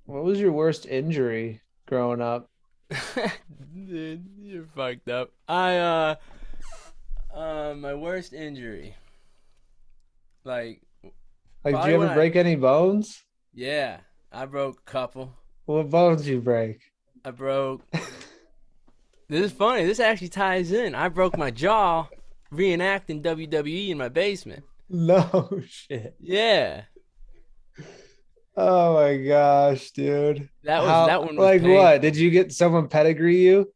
what 0.05 0.23
was 0.23 0.39
your 0.39 0.51
worst 0.51 0.85
injury 0.87 1.61
growing 1.85 2.21
up? 2.21 2.49
Dude, 3.73 4.25
you're 4.39 4.65
fucked 4.75 5.07
up. 5.09 5.31
I 5.47 5.77
uh, 5.77 6.15
uh, 7.33 7.75
my 7.77 7.93
worst 7.93 8.33
injury. 8.33 8.95
Like, 10.43 10.81
Like, 11.63 11.73
did 11.73 11.77
Probably 11.77 11.89
you 11.91 11.95
ever 11.95 12.03
when 12.05 12.11
I- 12.11 12.15
break 12.15 12.35
any 12.35 12.55
bones? 12.55 13.23
yeah, 13.53 13.97
I 14.31 14.45
broke 14.45 14.79
a 14.87 14.89
couple. 14.91 15.33
What 15.65 15.89
bones 15.89 16.27
you 16.27 16.39
break? 16.41 16.81
I 17.25 17.31
broke. 17.31 17.81
this 19.27 19.45
is 19.45 19.51
funny. 19.51 19.85
This 19.85 19.99
actually 19.99 20.29
ties 20.29 20.71
in. 20.71 20.95
I 20.95 21.09
broke 21.09 21.37
my 21.37 21.51
jaw 21.51 22.07
reenacting 22.51 23.21
WWE 23.21 23.89
in 23.89 23.97
my 23.97 24.09
basement. 24.09 24.63
No 24.89 25.61
shit. 25.67 26.15
Yeah, 26.19 26.83
Oh 28.57 28.95
my 28.95 29.15
gosh, 29.17 29.91
dude. 29.91 30.49
that 30.63 30.81
was 30.81 30.89
How- 30.89 31.05
that 31.07 31.21
one. 31.23 31.35
Was 31.35 31.43
like 31.45 31.61
painful. 31.61 31.77
what? 31.77 32.01
Did 32.01 32.17
you 32.17 32.29
get 32.29 32.51
someone 32.51 32.87
pedigree 32.87 33.37
you? 33.37 33.71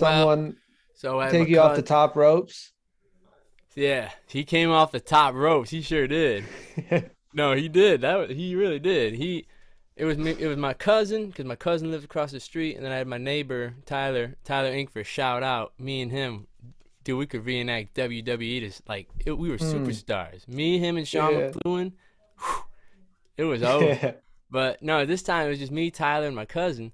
Well, 0.00 0.10
Someone 0.20 0.56
So 0.94 1.28
take 1.30 1.48
you 1.48 1.60
off 1.60 1.76
the 1.76 1.82
top 1.82 2.16
ropes? 2.16 2.71
Yeah, 3.74 4.10
he 4.26 4.44
came 4.44 4.70
off 4.70 4.92
the 4.92 5.00
top 5.00 5.34
ropes. 5.34 5.70
He 5.70 5.82
sure 5.82 6.06
did. 6.06 6.44
No, 7.34 7.54
he 7.54 7.66
did. 7.66 8.02
That 8.02 8.16
was, 8.16 8.28
he 8.36 8.54
really 8.54 8.78
did. 8.78 9.14
He, 9.14 9.46
it 9.96 10.04
was 10.04 10.18
me. 10.18 10.36
It 10.38 10.48
was 10.48 10.58
my 10.58 10.74
cousin 10.74 11.28
because 11.28 11.46
my 11.46 11.56
cousin 11.56 11.90
lives 11.90 12.04
across 12.04 12.30
the 12.30 12.40
street, 12.40 12.76
and 12.76 12.84
then 12.84 12.92
I 12.92 12.96
had 12.98 13.06
my 13.06 13.16
neighbor 13.16 13.72
Tyler 13.86 14.34
Tyler 14.44 14.68
Inkford. 14.70 15.06
Shout 15.06 15.42
out 15.42 15.72
me 15.78 16.02
and 16.02 16.12
him. 16.12 16.46
Dude, 17.04 17.18
we 17.18 17.24
could 17.26 17.46
reenact 17.46 17.94
WWE. 17.94 18.60
To 18.60 18.66
s- 18.66 18.82
like 18.86 19.08
it, 19.24 19.32
we 19.38 19.48
were 19.48 19.56
Hmm. 19.56 19.64
superstars. 19.64 20.46
Me, 20.46 20.78
him, 20.78 20.98
and 20.98 21.08
Sean 21.08 21.32
Yeah. 21.32 21.50
McLuhan. 21.52 21.92
whew, 22.38 22.64
it 23.38 23.44
was 23.44 23.62
over. 23.74 24.16
But 24.50 24.82
no, 24.82 25.06
this 25.06 25.22
time 25.22 25.46
it 25.46 25.48
was 25.48 25.58
just 25.58 25.72
me, 25.72 25.90
Tyler, 25.90 26.26
and 26.26 26.36
my 26.36 26.44
cousin. 26.44 26.92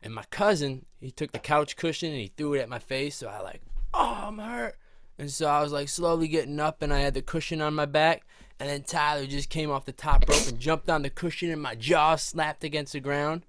And 0.00 0.14
my 0.14 0.22
cousin, 0.30 0.86
he 1.00 1.10
took 1.10 1.32
the 1.32 1.40
couch 1.40 1.74
cushion 1.74 2.10
and 2.12 2.20
he 2.20 2.28
threw 2.36 2.54
it 2.54 2.60
at 2.60 2.68
my 2.68 2.78
face. 2.78 3.16
So 3.16 3.26
I 3.26 3.40
like, 3.40 3.62
oh, 3.92 4.22
I'm 4.28 4.38
hurt. 4.38 4.76
And 5.22 5.30
so 5.30 5.46
I 5.46 5.62
was 5.62 5.70
like 5.70 5.88
slowly 5.88 6.26
getting 6.26 6.58
up, 6.58 6.82
and 6.82 6.92
I 6.92 6.98
had 6.98 7.14
the 7.14 7.22
cushion 7.22 7.60
on 7.60 7.74
my 7.74 7.86
back. 7.86 8.26
And 8.58 8.68
then 8.68 8.82
Tyler 8.82 9.24
just 9.24 9.50
came 9.50 9.70
off 9.70 9.84
the 9.84 9.92
top 9.92 10.28
rope 10.28 10.48
and 10.48 10.58
jumped 10.58 10.90
on 10.90 11.02
the 11.02 11.10
cushion, 11.10 11.48
and 11.52 11.62
my 11.62 11.76
jaw 11.76 12.16
slapped 12.16 12.64
against 12.64 12.92
the 12.92 12.98
ground. 12.98 13.46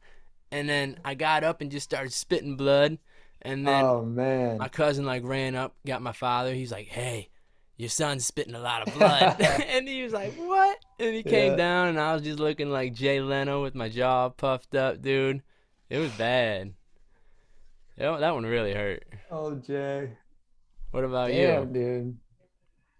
And 0.52 0.70
then 0.70 1.00
I 1.04 1.16
got 1.16 1.44
up 1.44 1.62
and 1.62 1.72
just 1.72 1.86
started 1.86 2.14
spitting 2.14 2.58
blood. 2.58 3.00
And 3.42 3.66
then 3.68 3.84
oh 3.86 4.06
man. 4.06 4.60
my 4.60 4.68
cousin 4.68 5.04
like 5.04 5.24
ran 5.26 5.56
up, 5.56 5.74
got 5.84 6.04
my 6.04 6.12
father. 6.12 6.54
He's 6.54 6.72
like, 6.72 6.86
"Hey, 6.90 7.30
your 7.76 7.90
son's 7.90 8.24
spitting 8.28 8.54
a 8.54 8.60
lot 8.60 8.88
of 8.88 8.94
blood," 8.98 9.42
and 9.42 9.88
he 9.88 10.04
was 10.04 10.14
like, 10.14 10.36
"What?" 10.36 10.78
And 11.00 11.16
he 11.16 11.24
came 11.24 11.54
Yeah. 11.54 11.58
down, 11.58 11.88
and 11.88 12.00
I 12.00 12.14
was 12.14 12.22
just 12.22 12.38
looking 12.38 12.70
like 12.70 12.94
Jay 12.94 13.20
Leno 13.20 13.64
with 13.64 13.74
my 13.74 13.90
jaw 13.90 14.30
puffed 14.30 14.76
up, 14.76 15.02
dude. 15.02 15.42
It 15.90 15.98
was 15.98 16.12
bad. 16.12 16.76
That 17.98 18.20
that 18.20 18.36
one 18.36 18.46
really 18.46 18.76
hurt. 18.76 19.06
Oh 19.32 19.56
Jay. 19.56 20.12
What 20.94 21.06
about 21.06 21.30
Damn, 21.30 21.70
you? 21.70 21.74
dude. 21.74 22.18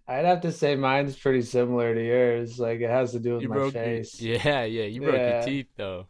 I'd 0.08 0.24
have 0.24 0.40
to 0.40 0.50
say 0.50 0.74
mine's 0.74 1.14
pretty 1.16 1.42
similar 1.42 1.94
to 1.94 2.04
yours. 2.04 2.58
Like 2.58 2.80
it 2.80 2.90
has 2.90 3.12
to 3.12 3.20
do 3.20 3.34
with 3.34 3.42
You 3.42 3.48
my 3.48 3.54
broke 3.54 3.74
your, 3.74 3.84
face. 3.84 4.20
yeah, 4.20 4.64
yeah. 4.64 4.82
You 4.82 5.00
broke 5.00 5.14
your 5.14 5.42
teeth 5.42 5.68
though. 5.76 6.08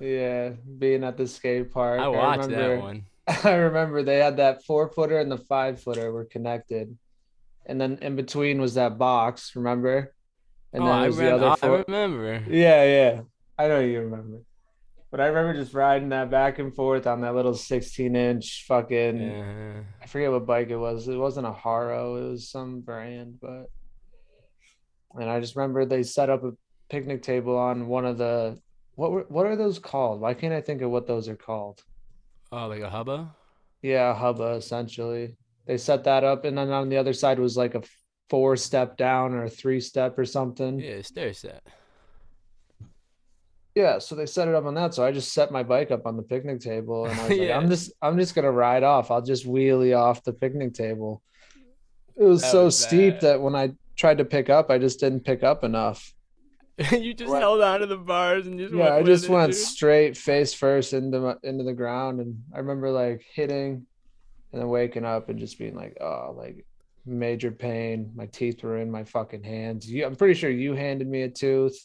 Yeah, 0.00 0.52
being 0.78 1.04
at 1.04 1.18
the 1.18 1.28
skate 1.28 1.70
park. 1.72 2.00
I 2.00 2.08
watched 2.08 2.48
remember, 2.48 2.76
that 2.76 2.82
one. 2.82 3.04
I 3.44 3.52
remember 3.52 4.02
they 4.02 4.16
had 4.16 4.38
that 4.38 4.64
four 4.64 4.88
footer 4.88 5.18
and 5.18 5.30
the 5.30 5.36
five 5.36 5.82
footer 5.82 6.10
were 6.10 6.24
connected, 6.24 6.96
and 7.66 7.78
then 7.78 7.98
in 8.00 8.16
between 8.16 8.58
was 8.58 8.72
that 8.74 8.96
box. 8.96 9.54
Remember? 9.54 10.14
And 10.72 10.82
oh, 10.82 10.86
then 10.86 10.94
I, 10.94 11.06
was 11.06 11.16
the 11.18 11.24
remember, 11.24 11.46
other 11.46 11.52
I 11.52 11.56
four. 11.56 11.84
remember. 11.86 12.44
Yeah, 12.48 12.84
yeah. 12.84 13.20
I 13.58 13.68
know 13.68 13.80
you 13.80 14.00
remember. 14.00 14.38
But 15.16 15.22
I 15.22 15.28
remember 15.28 15.58
just 15.58 15.72
riding 15.72 16.10
that 16.10 16.30
back 16.30 16.58
and 16.58 16.74
forth 16.74 17.06
on 17.06 17.22
that 17.22 17.34
little 17.34 17.54
16 17.54 18.14
inch 18.14 18.66
fucking 18.68 19.18
Yeah. 19.18 19.80
I 20.02 20.06
forget 20.06 20.30
what 20.30 20.44
bike 20.44 20.68
it 20.68 20.76
was. 20.76 21.08
It 21.08 21.16
wasn't 21.16 21.46
a 21.46 21.52
Haro, 21.52 22.16
it 22.16 22.28
was 22.32 22.50
some 22.50 22.80
brand, 22.82 23.38
but 23.40 23.70
and 25.14 25.30
I 25.30 25.40
just 25.40 25.56
remember 25.56 25.86
they 25.86 26.02
set 26.02 26.28
up 26.28 26.44
a 26.44 26.52
picnic 26.90 27.22
table 27.22 27.56
on 27.56 27.88
one 27.88 28.04
of 28.04 28.18
the 28.18 28.60
what 28.94 29.10
were 29.10 29.24
what 29.30 29.46
are 29.46 29.56
those 29.56 29.78
called? 29.78 30.20
Why 30.20 30.34
can't 30.34 30.52
I 30.52 30.60
think 30.60 30.82
of 30.82 30.90
what 30.90 31.06
those 31.06 31.30
are 31.30 31.36
called? 31.36 31.82
Oh, 32.52 32.66
like 32.66 32.82
a 32.82 32.90
hubba? 32.90 33.34
Yeah, 33.80 34.14
hubba 34.14 34.50
essentially. 34.56 35.38
They 35.66 35.78
set 35.78 36.04
that 36.04 36.24
up 36.24 36.44
and 36.44 36.58
then 36.58 36.70
on 36.70 36.90
the 36.90 36.98
other 36.98 37.14
side 37.14 37.38
was 37.38 37.56
like 37.56 37.74
a 37.74 37.82
four 38.28 38.54
step 38.54 38.98
down 38.98 39.32
or 39.32 39.44
a 39.44 39.48
three 39.48 39.80
step 39.80 40.18
or 40.18 40.26
something. 40.26 40.78
Yeah, 40.78 41.00
stair 41.00 41.32
set. 41.32 41.62
Yeah, 43.76 43.98
so 43.98 44.14
they 44.14 44.24
set 44.26 44.48
it 44.48 44.54
up 44.54 44.64
on 44.64 44.74
that. 44.74 44.94
So 44.94 45.04
I 45.04 45.12
just 45.12 45.34
set 45.34 45.52
my 45.52 45.62
bike 45.62 45.90
up 45.90 46.06
on 46.06 46.16
the 46.16 46.22
picnic 46.22 46.60
table 46.60 47.04
and 47.04 47.20
I 47.20 47.28
was 47.28 47.30
like, 47.38 47.48
Yeah. 47.48 47.58
I'm 47.58 47.68
just 47.68 47.92
I'm 48.02 48.18
just 48.18 48.34
gonna 48.34 48.50
ride 48.50 48.82
off. 48.82 49.10
I'll 49.10 49.22
just 49.22 49.46
wheelie 49.46 49.96
off 49.96 50.24
the 50.24 50.32
picnic 50.32 50.72
table. 50.74 51.22
It 52.16 52.24
was 52.24 52.40
That 52.40 52.50
so 52.50 52.64
was 52.64 52.78
steep 52.78 53.14
bad. 53.14 53.20
that 53.20 53.40
when 53.42 53.54
I 53.54 53.72
tried 53.94 54.18
to 54.18 54.24
pick 54.24 54.48
up, 54.48 54.70
I 54.70 54.78
just 54.78 54.98
didn't 54.98 55.20
pick 55.20 55.42
up 55.44 55.62
enough. 55.62 56.14
you 56.90 57.12
just 57.14 57.30
Right. 57.30 57.40
held 57.40 57.60
on 57.60 57.80
to 57.80 57.86
the 57.86 57.98
bars 57.98 58.46
and 58.46 58.58
just 58.58 58.72
Yeah, 58.72 58.84
went 58.84 58.94
I 58.94 59.02
just 59.02 59.28
went 59.28 59.52
dude. 59.52 59.60
straight 59.60 60.16
face 60.16 60.54
first 60.54 60.94
into 60.94 61.20
my, 61.20 61.34
into 61.42 61.64
the 61.64 61.72
ground, 61.74 62.20
and 62.20 62.42
I 62.54 62.58
remember 62.58 62.90
like 62.90 63.22
hitting, 63.34 63.86
and 64.52 64.60
then 64.62 64.68
waking 64.68 65.04
up 65.04 65.28
and 65.28 65.38
just 65.38 65.58
being 65.58 65.74
like, 65.74 65.98
oh, 66.00 66.34
like 66.36 66.64
major 67.04 67.50
pain. 67.50 68.10
My 68.14 68.26
teeth 68.26 68.62
were 68.62 68.78
in 68.78 68.90
my 68.90 69.04
fucking 69.04 69.42
hands. 69.42 69.90
You, 69.90 70.06
I'm 70.06 70.16
pretty 70.16 70.34
sure 70.34 70.48
you 70.50 70.72
handed 70.74 71.08
me 71.08 71.22
a 71.22 71.28
tooth. 71.28 71.78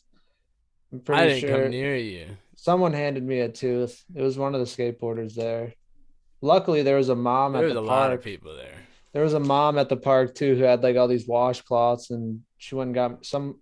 I'm 0.91 1.00
pretty 1.00 1.21
I 1.21 1.27
didn't 1.27 1.39
sure 1.41 1.62
come 1.63 1.71
near 1.71 1.95
you. 1.95 2.38
someone 2.55 2.93
handed 2.93 3.24
me 3.24 3.39
a 3.39 3.50
tooth. 3.50 4.03
It 4.15 4.21
was 4.21 4.38
one 4.38 4.55
of 4.55 4.60
the 4.62 4.65
skateboarders 4.67 5.33
there. 5.36 5.74
Luckily, 6.41 6.81
there 6.81 6.98
was 6.98 7.10
a 7.10 7.15
mom 7.15 7.53
There 7.53 7.67
at 7.67 7.74
the 7.74 7.75
park. 7.75 7.75
There 7.75 7.81
was 7.83 7.89
a 7.89 7.93
lot 7.93 8.13
of 8.13 8.24
people 8.24 8.55
there. 8.55 8.77
There 9.13 9.24
was 9.24 9.33
a 9.33 9.39
mom 9.39 9.77
at 9.77 9.89
the 9.89 9.98
park 9.98 10.36
too 10.36 10.55
who 10.55 10.63
had 10.63 10.83
like 10.83 10.95
all 10.95 11.07
these 11.07 11.27
washcloths, 11.27 12.10
and 12.10 12.41
she 12.57 12.75
went 12.75 12.89
and 12.89 12.95
got 12.95 13.25
some. 13.25 13.60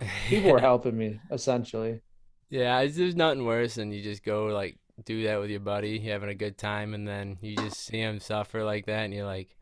People 0.28 0.52
were 0.52 0.60
helping 0.60 0.96
me 0.96 1.20
essentially. 1.30 2.00
Yeah, 2.48 2.80
it's, 2.80 2.96
there's 2.96 3.16
nothing 3.16 3.44
worse 3.44 3.74
than 3.74 3.92
you 3.92 4.02
just 4.02 4.24
go 4.24 4.46
like 4.46 4.78
do 5.04 5.24
that 5.24 5.40
with 5.40 5.50
your 5.50 5.60
buddy, 5.60 5.98
you 5.98 6.10
having 6.10 6.28
a 6.30 6.34
good 6.34 6.56
time, 6.56 6.94
and 6.94 7.06
then 7.06 7.38
you 7.40 7.56
just 7.56 7.78
see 7.84 7.98
him 7.98 8.20
suffer 8.20 8.64
like 8.64 8.86
that, 8.86 9.04
and 9.04 9.12
you're 9.14 9.26
like, 9.26 9.56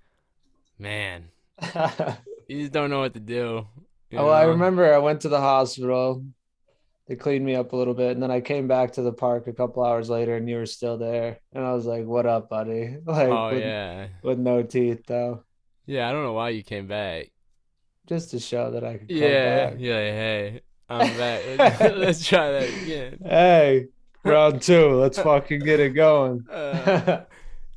man, 0.79 1.29
you 2.49 2.61
just 2.61 2.73
don't 2.73 2.91
know 2.91 3.01
what 3.01 3.15
to 3.15 3.21
do. 3.21 3.67
you 4.11 4.19
Oh, 4.19 4.29
I 4.29 4.45
remember 4.45 4.93
I 4.93 4.99
went 4.99 5.23
to 5.23 5.29
the 5.29 5.41
hospital. 5.41 6.25
They 7.11 7.17
cleaned 7.17 7.45
me 7.45 7.57
up 7.57 7.75
a 7.75 7.77
little 7.77 7.95
bit, 7.95 8.13
and 8.13 8.23
then 8.23 8.31
I 8.31 8.41
came 8.41 8.69
back 8.69 8.93
to 8.95 9.03
the 9.03 9.13
park 9.13 9.49
a 9.49 9.53
couple 9.53 9.85
hours 9.85 10.09
later, 10.09 10.37
and 10.37 10.49
you 10.49 10.57
were 10.59 10.67
still 10.67 10.97
there. 10.97 11.41
And 11.53 11.65
I 11.65 11.75
was 11.75 11.87
like, 11.87 12.07
"What 12.07 12.27
up, 12.27 12.49
buddy?" 12.49 12.99
Like, 13.07 13.29
Oh 13.31 13.51
with, 13.53 13.61
yeah, 13.61 14.09
with 14.23 14.39
no 14.39 14.63
teeth 14.63 15.05
though, 15.07 15.45
yeah. 15.87 16.09
I 16.09 16.13
don't 16.13 16.25
know 16.25 16.35
why 16.35 16.51
you 16.51 16.63
came 16.65 16.87
back. 16.87 17.33
just 18.07 18.31
to 18.31 18.39
show 18.41 18.71
that 18.73 18.85
I 18.85 18.99
could 18.99 19.17
come 19.19 19.35
Yeah, 19.35 19.71
back. 19.71 19.77
yeah. 19.79 19.93
Hey, 19.95 20.61
I'm 20.89 21.17
back. 21.59 21.81
Let's 21.97 22.27
try 22.27 22.53
that 22.53 22.69
again. 22.83 23.19
Hey, 23.25 23.89
round 24.25 24.63
two. 24.63 24.95
Let's 24.95 25.19
fucking 25.19 25.61
get 25.61 25.81
it 25.81 25.91
going. 25.91 26.47
Uh, 26.51 27.25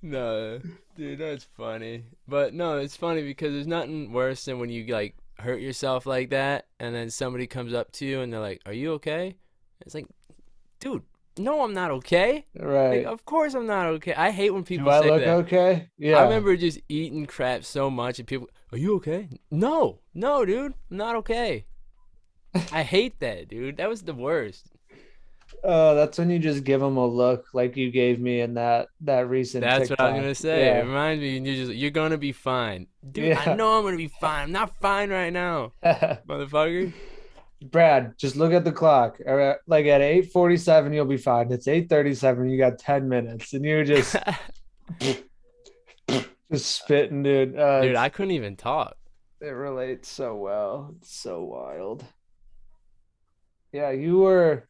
no, 0.04 0.60
dude, 0.96 1.20
that's 1.20 1.46
funny. 1.58 2.06
But 2.28 2.54
no, 2.54 2.78
it's 2.78 2.98
funny 2.98 3.24
because 3.24 3.54
there's 3.54 3.68
nothing 3.68 4.14
worse 4.14 4.46
than 4.46 4.60
when 4.60 4.70
you 4.70 4.86
like 4.94 5.16
hurt 5.44 5.62
yourself 5.62 6.06
like 6.06 6.30
that, 6.32 6.68
and 6.80 6.94
then 6.96 7.10
somebody 7.10 7.48
comes 7.48 7.74
up 7.74 7.92
to 7.94 8.06
you 8.06 8.22
and 8.22 8.32
they're 8.32 8.40
like, 8.40 8.62
"Are 8.66 8.74
you 8.74 8.94
okay?" 8.94 9.36
It's 9.82 9.94
like, 9.94 10.08
dude, 10.80 11.04
no, 11.38 11.64
I'm 11.64 11.74
not 11.74 11.92
okay. 11.92 12.46
Like, 12.56 12.66
right. 12.66 13.06
of 13.06 13.26
course 13.26 13.54
I'm 13.54 13.68
not 13.68 13.88
okay. 13.88 14.14
I 14.14 14.32
hate 14.32 14.52
when 14.52 14.64
people 14.64 14.86
Do 14.86 14.92
I 14.92 15.00
look 15.00 15.22
that. 15.22 15.38
okay? 15.46 15.90
Yeah. 15.98 16.18
I 16.18 16.24
remember 16.24 16.56
just 16.56 16.80
eating 16.90 17.26
crap 17.26 17.64
so 17.64 17.90
much, 17.90 18.20
and 18.20 18.28
people, 18.28 18.50
"Are 18.72 18.78
you 18.78 18.96
okay?" 18.96 19.30
No, 19.52 20.00
no, 20.14 20.46
dude, 20.46 20.74
I'm 20.92 20.98
not 20.98 21.16
okay. 21.18 21.66
I 22.72 22.84
hate 22.84 23.20
that, 23.20 23.48
dude. 23.48 23.78
That 23.78 23.90
was 23.90 24.04
the 24.04 24.14
worst. 24.14 24.73
Oh, 25.66 25.96
that's 25.96 26.18
when 26.18 26.30
you 26.30 26.40
just 26.40 26.66
give 26.66 26.82
them 26.82 26.98
a 26.98 27.08
look 27.08 27.46
like 27.54 27.78
you 27.78 27.90
gave 27.90 28.20
me 28.20 28.42
in 28.42 28.56
that 28.56 28.88
that 29.02 29.30
recent. 29.30 29.64
That's 29.64 29.90
what 29.90 30.00
I 30.00 30.04
was 30.12 30.12
TikTok. 30.12 30.22
gonna 30.24 30.36
say. 30.36 30.80
It 30.80 30.86
reminds 30.86 31.22
me, 31.22 31.38
and 31.38 31.48
you 31.48 31.56
just 31.56 31.74
you're 31.74 31.92
gonna 31.92 32.18
be 32.18 32.34
fine, 32.34 32.88
dude. 33.12 33.38
I 33.38 33.56
know 33.56 33.78
I'm 33.78 33.84
gonna 33.86 33.96
be 33.96 34.10
fine. 34.20 34.44
I'm 34.44 34.52
not 34.52 34.76
fine 34.82 35.10
right 35.10 35.32
now, 35.32 35.72
motherfucker. 35.84 36.92
Brad, 37.72 38.18
just 38.18 38.36
look 38.36 38.52
at 38.52 38.66
the 38.66 38.74
clock. 38.74 39.20
Right, 39.26 39.56
Like 39.66 39.86
at 39.86 40.02
8:47, 40.02 40.94
you'll 40.94 41.06
be 41.06 41.16
fine. 41.16 41.50
It's 41.52 41.68
8:37. 41.68 42.50
You 42.52 42.58
got 42.58 42.78
10 42.78 43.08
minutes, 43.08 43.54
and 43.54 43.64
you're 43.64 43.86
just 43.86 44.18
just 46.52 46.66
spitting, 46.76 47.24
dude. 47.24 47.58
Uh, 47.58 47.82
dude, 47.82 47.96
I 47.96 48.10
couldn't 48.10 48.32
even 48.32 48.56
talk. 48.58 48.96
it 49.42 49.46
relates 49.48 50.10
so 50.10 50.36
well. 50.36 50.94
It's 50.98 51.16
so 51.16 51.44
wild. 51.44 52.04
Yeah, 53.72 53.92
you 53.92 54.18
were. 54.20 54.68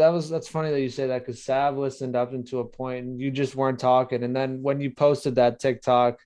That 0.00 0.08
was 0.12 0.28
that's 0.30 0.48
funny 0.48 0.70
that 0.70 0.80
you 0.80 0.88
say 0.88 1.06
that 1.08 1.20
because 1.20 1.42
Sav 1.44 1.76
listened 1.76 2.16
up 2.16 2.32
into 2.32 2.58
a 2.58 2.64
point 2.64 3.04
and 3.04 3.20
you 3.20 3.30
just 3.30 3.54
weren't 3.54 3.78
talking. 3.78 4.22
And 4.24 4.34
then 4.34 4.62
when 4.62 4.80
you 4.80 4.90
posted 4.90 5.34
that 5.36 5.60
TikTok, 5.60 6.18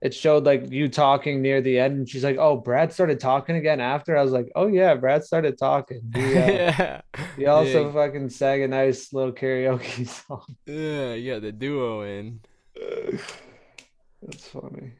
it 0.00 0.14
showed 0.14 0.44
like 0.44 0.70
you 0.70 0.88
talking 0.88 1.42
near 1.42 1.60
the 1.60 1.78
end, 1.78 1.94
and 1.98 2.08
she's 2.08 2.22
like, 2.22 2.36
"Oh, 2.38 2.56
Brad 2.56 2.92
started 2.92 3.18
talking 3.18 3.56
again 3.56 3.80
after." 3.80 4.16
I 4.16 4.22
was 4.22 4.30
like, 4.32 4.48
"Oh 4.54 4.66
yeah, 4.68 4.94
Brad 4.94 5.24
started 5.24 5.58
talking." 5.58 6.02
He, 6.14 6.22
uh, 6.38 6.46
yeah. 6.46 7.00
he 7.36 7.46
also 7.46 7.86
yeah, 7.86 7.92
fucking 7.92 8.28
sang 8.30 8.62
a 8.62 8.68
nice 8.68 9.12
little 9.12 9.32
karaoke 9.32 10.06
song. 10.26 10.44
yeah, 10.66 11.18
got 11.18 11.42
the 11.42 11.52
duo 11.52 12.02
in. 12.02 12.40
That's 14.22 14.48
funny. 14.48 14.92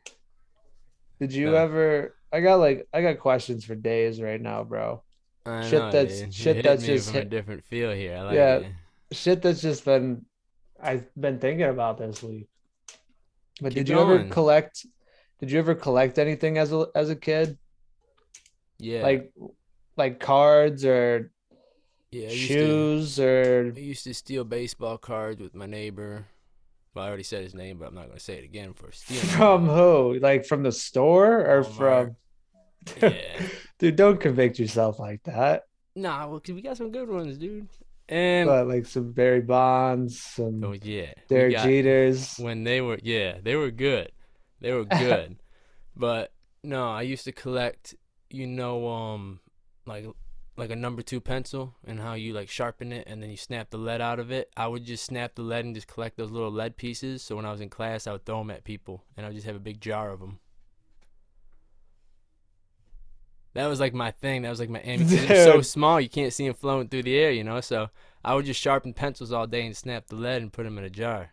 Did 1.20 1.32
you 1.32 1.52
Yeah. 1.52 1.62
ever? 1.62 2.14
I 2.32 2.40
got 2.40 2.56
like 2.56 2.86
I 2.92 3.02
got 3.02 3.18
questions 3.18 3.64
for 3.64 3.74
days 3.74 4.20
right 4.20 4.40
now, 4.40 4.64
bro. 4.64 5.02
I 5.48 5.68
Shit 5.68 5.78
know, 5.80 5.90
that's- 5.90 6.20
dude. 6.20 6.34
Shit 6.34 6.56
hit 6.56 6.64
that's 6.64 6.84
just 6.84 7.08
from 7.10 7.20
a 7.20 7.24
different 7.24 7.64
feel 7.64 7.90
here. 7.92 8.18
Like 8.22 8.34
Yeah. 8.34 8.56
it. 8.58 8.66
shit 9.12 9.42
that's 9.42 9.60
just 9.62 9.84
been 9.84 10.24
I've 10.80 11.06
been 11.20 11.38
thinking 11.38 11.66
about 11.66 11.98
this 11.98 12.22
week. 12.22 12.48
But 13.60 13.72
Keep 13.74 13.86
did 13.86 13.88
you 13.88 14.00
ever 14.00 14.24
collect? 14.28 14.86
Did 15.40 15.50
you 15.50 15.58
ever 15.58 15.74
collect 15.74 16.18
anything 16.18 16.58
as 16.58 16.72
a 16.72 16.86
as 16.94 17.10
a 17.10 17.16
kid? 17.16 17.58
Yeah. 18.78 19.02
Like 19.02 19.32
like 19.96 20.20
cards 20.20 20.84
or 20.84 21.32
yeah, 22.10 22.30
used 22.30 22.36
to- 22.36 22.46
shoes 22.46 23.20
or 23.20 23.72
I 23.76 23.78
used 23.80 24.04
to 24.04 24.14
steal 24.14 24.44
baseball 24.44 24.98
cards 24.98 25.40
with 25.40 25.54
my 25.54 25.66
neighbor. 25.66 26.26
Well, 26.94 27.04
I 27.04 27.08
already 27.08 27.22
said 27.24 27.42
his 27.42 27.54
name, 27.54 27.78
but 27.78 27.88
I'm 27.88 27.94
not 27.94 28.06
going 28.06 28.16
to 28.18 28.24
say 28.24 28.38
it 28.38 28.44
again 28.44 28.72
for 28.72 28.90
stealing. 28.92 29.22
from 29.36 29.66
who? 29.68 30.18
Like 30.20 30.46
from 30.46 30.62
the 30.62 30.72
store 30.72 31.44
or 31.46 31.62
Walmart. 31.64 31.76
from? 31.76 32.16
Yeah. 33.02 33.42
Dude, 33.78 33.96
don't 33.96 34.18
convict 34.20 34.58
yourself 34.58 34.98
like 34.98 35.22
that. 35.24 35.64
Nah, 35.94 36.26
well, 36.28 36.40
'cause 36.40 36.54
we 36.54 36.62
got 36.62 36.76
some 36.76 36.90
good 36.90 37.08
ones, 37.08 37.38
dude. 37.38 37.68
And 38.08 38.46
But 38.48 38.66
like 38.68 38.86
some 38.86 39.12
Barry 39.12 39.40
Bonds, 39.42 40.18
some 40.20 40.64
oh 40.64 40.72
yeah, 40.72 41.12
Derek 41.28 41.54
got- 41.56 41.66
Jeters. 41.66 42.42
when 42.42 42.64
they 42.64 42.80
were 42.80 42.98
yeah 43.02 43.38
they 43.42 43.54
were 43.54 43.70
good 43.70 44.10
they 44.60 44.72
were 44.72 44.84
good 44.86 45.36
but 45.96 46.32
no 46.64 46.88
i 46.88 47.02
used 47.02 47.24
to 47.24 47.32
collect 47.32 47.94
you 48.30 48.46
know 48.46 48.88
um 48.88 49.40
like 49.86 50.06
like 50.56 50.70
a 50.70 50.76
number 50.76 51.02
two 51.02 51.20
pencil 51.20 51.74
and 51.86 52.00
how 52.00 52.14
you 52.14 52.32
like 52.32 52.48
sharpen 52.48 52.92
it 52.92 53.06
and 53.06 53.22
then 53.22 53.30
you 53.30 53.36
snap 53.36 53.70
the 53.70 53.78
lead 53.78 54.00
out 54.00 54.18
of 54.18 54.32
it 54.32 54.50
i 54.56 54.66
would 54.66 54.84
just 54.84 55.04
snap 55.04 55.34
the 55.36 55.42
lead 55.42 55.64
and 55.64 55.74
just 55.74 55.86
collect 55.86 56.16
those 56.16 56.30
little 56.32 56.50
lead 56.50 56.76
pieces 56.76 57.22
so 57.22 57.36
when 57.36 57.44
i 57.46 57.52
was 57.52 57.60
in 57.60 57.68
class 57.68 58.06
i 58.08 58.12
would 58.12 58.24
throw 58.24 58.38
them 58.38 58.50
at 58.50 58.64
people 58.64 59.04
and 59.16 59.24
i 59.24 59.28
would 59.28 59.36
just 59.36 59.46
have 59.46 59.54
a 59.56 59.60
big 59.60 59.80
jar 59.80 60.10
of 60.10 60.18
them 60.18 60.40
that 63.58 63.66
was 63.66 63.80
like 63.80 63.94
my 63.94 64.10
thing 64.10 64.42
that 64.42 64.50
was 64.50 64.60
like 64.60 64.70
my 64.70 64.80
aim 64.84 65.00
they're 65.04 65.44
so 65.44 65.60
small 65.60 66.00
you 66.00 66.08
can't 66.08 66.32
see 66.32 66.46
them 66.46 66.54
flowing 66.54 66.88
through 66.88 67.02
the 67.02 67.16
air 67.16 67.30
you 67.30 67.44
know 67.44 67.60
so 67.60 67.88
i 68.24 68.34
would 68.34 68.44
just 68.44 68.60
sharpen 68.60 68.92
pencils 68.92 69.32
all 69.32 69.46
day 69.46 69.66
and 69.66 69.76
snap 69.76 70.06
the 70.06 70.16
lead 70.16 70.42
and 70.42 70.52
put 70.52 70.64
them 70.64 70.78
in 70.78 70.84
a 70.84 70.90
jar 70.90 71.32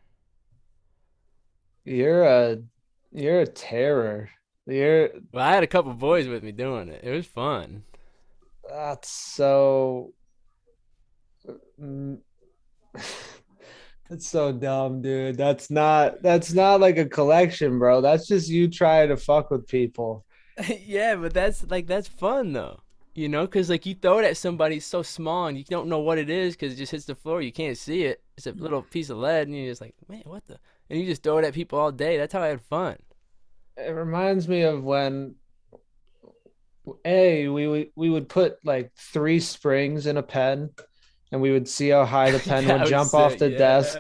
You're 1.85 2.23
a 2.23 2.57
you're 3.11 3.41
a 3.41 3.47
terror. 3.47 4.29
You're 4.65 5.11
Well, 5.31 5.45
I 5.45 5.53
had 5.53 5.63
a 5.63 5.67
couple 5.67 5.93
boys 5.93 6.27
with 6.27 6.43
me 6.43 6.51
doing 6.51 6.89
it. 6.89 7.01
It 7.03 7.11
was 7.11 7.27
fun. 7.27 7.83
that's 8.67 9.09
so 9.09 10.13
Mm. 11.79 12.19
That's 14.09 14.27
so 14.27 14.51
dumb, 14.51 15.01
dude. 15.01 15.35
That's 15.37 15.71
not 15.71 16.21
that's 16.21 16.53
not 16.53 16.79
like 16.79 16.97
a 16.97 17.05
collection, 17.05 17.79
bro. 17.79 18.01
That's 18.01 18.27
just 18.27 18.49
you 18.49 18.67
trying 18.69 19.09
to 19.09 19.17
fuck 19.17 19.49
with 19.49 19.67
people. 19.67 20.24
yeah, 20.85 21.15
but 21.15 21.33
that's 21.33 21.65
like 21.69 21.87
that's 21.87 22.07
fun 22.07 22.53
though. 22.53 22.79
You 23.13 23.29
know, 23.29 23.47
cause 23.47 23.69
like 23.69 23.85
you 23.85 23.95
throw 23.95 24.19
it 24.19 24.25
at 24.25 24.35
somebody 24.35 24.79
so 24.81 25.01
small 25.01 25.47
and 25.47 25.57
you 25.57 25.63
don't 25.63 25.87
know 25.87 25.99
what 25.99 26.17
it 26.17 26.29
is 26.29 26.53
because 26.53 26.73
it 26.73 26.77
just 26.77 26.91
hits 26.91 27.05
the 27.05 27.15
floor. 27.15 27.41
You 27.41 27.53
can't 27.53 27.77
see 27.77 28.03
it. 28.03 28.21
It's 28.35 28.45
a 28.45 28.51
little 28.51 28.81
mm. 28.81 28.89
piece 28.89 29.09
of 29.09 29.17
lead, 29.17 29.47
and 29.47 29.55
you're 29.55 29.71
just 29.71 29.79
like, 29.79 29.95
man, 30.09 30.23
what 30.25 30.45
the? 30.47 30.59
And 30.89 30.99
you 30.99 31.05
just 31.05 31.23
throw 31.23 31.37
it 31.37 31.45
at 31.45 31.53
people 31.53 31.79
all 31.79 31.91
day. 31.91 32.17
That's 32.17 32.33
how 32.33 32.41
I 32.41 32.47
had 32.47 32.61
fun. 32.61 32.97
It 33.77 33.91
reminds 33.91 34.47
me 34.47 34.61
of 34.61 34.83
when 34.83 35.35
A, 37.05 37.47
we 37.47 37.67
would 37.67 37.87
we 37.95 38.09
would 38.09 38.27
put 38.27 38.57
like 38.65 38.91
three 38.95 39.39
springs 39.39 40.07
in 40.07 40.17
a 40.17 40.23
pen 40.23 40.71
and 41.31 41.41
we 41.41 41.51
would 41.51 41.67
see 41.67 41.89
how 41.89 42.05
high 42.05 42.31
the 42.31 42.39
pen 42.49 42.67
would 42.67 42.87
jump 42.87 43.13
off 43.13 43.37
the 43.37 43.51
yeah. 43.51 43.57
desk. 43.57 43.99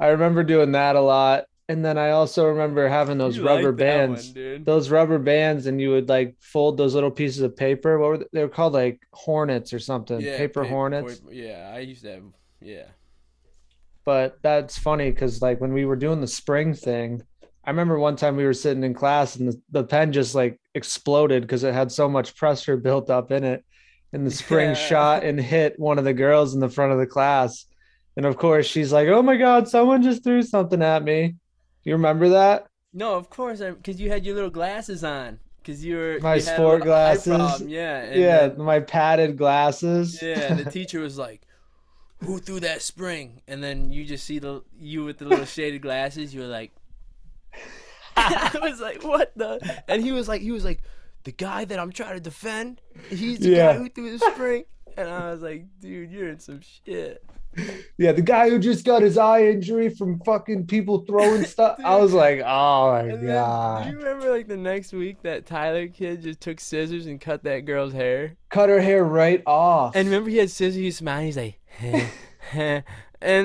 I 0.00 0.08
remember 0.08 0.42
doing 0.42 0.72
that 0.72 0.96
a 0.96 1.00
lot. 1.00 1.44
And 1.68 1.82
then 1.82 1.96
I 1.96 2.10
also 2.10 2.44
remember 2.46 2.88
having 2.88 3.16
those 3.16 3.38
You 3.38 3.46
rubber 3.46 3.72
that 3.72 4.08
one, 4.08 4.16
bands. 4.16 4.64
those 4.66 4.90
rubber 4.90 5.18
bands 5.18 5.66
and 5.66 5.80
you 5.80 5.90
would 5.92 6.08
like 6.10 6.36
fold 6.40 6.76
those 6.76 6.94
little 6.94 7.10
pieces 7.10 7.40
of 7.40 7.56
paper. 7.56 7.98
What 7.98 8.08
were 8.08 8.18
they, 8.18 8.24
they 8.34 8.42
were 8.42 8.50
called 8.50 8.74
like 8.74 9.00
hornets 9.12 9.72
or 9.72 9.78
something, 9.78 10.20
Yeah, 10.20 10.36
paper 10.36 10.62
pa- 10.64 10.68
hornets. 10.68 11.20
pa- 11.20 11.30
Yeah, 11.30 11.72
I 11.74 11.78
used 11.80 12.02
to 12.02 12.12
have. 12.12 12.22
Yeah. 12.60 12.84
But 14.04 14.38
that's 14.42 14.76
funny 14.78 15.10
because 15.10 15.40
like 15.40 15.60
when 15.60 15.72
we 15.72 15.86
were 15.86 15.96
doing 15.96 16.20
the 16.20 16.26
spring 16.26 16.74
thing, 16.74 17.22
I 17.64 17.70
remember 17.70 17.98
one 17.98 18.16
time 18.16 18.36
we 18.36 18.44
were 18.44 18.52
sitting 18.52 18.84
in 18.84 18.92
class 18.92 19.36
and 19.36 19.48
the, 19.48 19.60
the 19.70 19.84
pen 19.84 20.12
just 20.12 20.34
like 20.34 20.60
exploded 20.74 21.42
because 21.42 21.64
it 21.64 21.72
had 21.72 21.90
so 21.90 22.10
much 22.10 22.36
pressure 22.36 22.76
built 22.76 23.08
up 23.08 23.32
in 23.32 23.42
it. 23.42 23.64
And 24.12 24.26
the 24.26 24.30
spring 24.30 24.68
Yeah. 24.70 24.74
shot 24.74 25.24
and 25.24 25.40
hit 25.40 25.78
one 25.80 25.98
of 25.98 26.04
the 26.04 26.12
girls 26.12 26.52
in 26.52 26.60
the 26.60 26.68
front 26.68 26.92
of 26.92 26.98
the 26.98 27.06
class. 27.06 27.64
And 28.18 28.26
of 28.26 28.36
course 28.36 28.66
she's 28.66 28.92
like, 28.92 29.08
Oh 29.08 29.22
my 29.22 29.36
God, 29.36 29.66
someone 29.66 30.02
just 30.02 30.22
threw 30.22 30.42
something 30.42 30.82
at 30.82 31.02
me. 31.02 31.36
You 31.84 31.92
remember 31.94 32.28
that? 32.30 32.66
No, 32.92 33.14
of 33.16 33.28
course, 33.30 33.60
because 33.60 34.00
you 34.00 34.08
had 34.10 34.24
your 34.24 34.34
little 34.34 34.50
glasses 34.50 35.02
on. 35.04 35.40
Because 35.58 35.84
you 35.84 35.96
were 35.96 36.18
My 36.20 36.34
you 36.36 36.40
sport 36.42 36.82
glasses. 36.82 37.62
Yeah. 37.62 38.02
and 38.02 38.20
yeah, 38.20 38.48
then- 38.48 38.58
my 38.62 38.80
padded 38.80 39.36
glasses. 39.38 40.20
Yeah, 40.22 40.54
the 40.54 40.70
teacher 40.70 41.00
was 41.00 41.16
like, 41.16 41.40
"Who 42.22 42.38
threw 42.38 42.60
that 42.60 42.82
spring?" 42.82 43.40
And 43.48 43.62
then 43.64 43.90
you 43.90 44.04
just 44.04 44.24
see 44.24 44.38
the 44.38 44.62
you 44.78 45.04
with 45.04 45.18
the 45.18 45.24
little 45.24 45.46
shaded 45.46 45.80
glasses. 45.80 46.34
You 46.34 46.42
were 46.42 46.46
like, 46.48 46.72
I 48.16 48.58
was 48.62 48.80
like, 48.80 49.02
"What 49.02 49.32
the?" 49.36 49.82
And 49.88 50.02
he 50.02 50.12
was 50.12 50.28
like, 50.28 50.42
he 50.42 50.52
was 50.52 50.64
like, 50.64 50.82
"The 51.24 51.32
guy 51.32 51.64
that 51.64 51.78
I'm 51.78 51.92
trying 51.92 52.14
to 52.14 52.20
defend, 52.20 52.80
he's 53.08 53.38
the 53.40 53.50
Yeah. 53.50 53.72
guy 53.72 53.78
who 53.78 53.88
threw 53.88 54.16
the 54.16 54.18
spring." 54.32 54.64
And 54.96 55.08
I 55.08 55.30
was 55.30 55.40
like, 55.42 55.64
"Dude, 55.80 56.10
you're 56.12 56.28
in 56.28 56.38
some 56.40 56.60
shit." 56.60 57.24
Yeah, 57.96 58.12
the 58.12 58.22
guy 58.22 58.50
who 58.50 58.58
just 58.58 58.84
got 58.84 59.02
his 59.02 59.16
eye 59.16 59.44
injury 59.46 59.88
from 59.88 60.20
fucking 60.20 60.66
people 60.66 61.04
throwing 61.06 61.44
stuff. 61.46 61.78
I 61.84 61.96
was 61.96 62.12
like, 62.12 62.40
oh 62.44 62.92
my 62.92 63.00
And 63.00 63.10
then, 63.12 63.20
do 63.20 63.26
god. 63.26 63.86
you 63.90 63.96
remember 63.98 64.30
like 64.30 64.48
the 64.48 64.56
next 64.56 64.92
week 64.92 65.22
that 65.22 65.46
Tyler 65.46 65.86
kid 65.88 66.22
just 66.22 66.40
took 66.40 66.58
scissors 66.60 67.06
and 67.06 67.20
cut 67.20 67.44
that 67.44 67.60
girl's 67.66 67.92
hair? 67.92 68.36
Cut 68.50 68.68
her 68.68 68.80
hair 68.80 69.04
right 69.04 69.42
off. 69.46 69.94
And 69.94 70.06
remember 70.08 70.30
he 70.30 70.38
had 70.38 70.50
scissors, 70.50 70.74
he 70.74 70.90
smiled, 70.90 71.24
he's 71.24 71.36
like, 71.36 71.60
and 71.80 72.84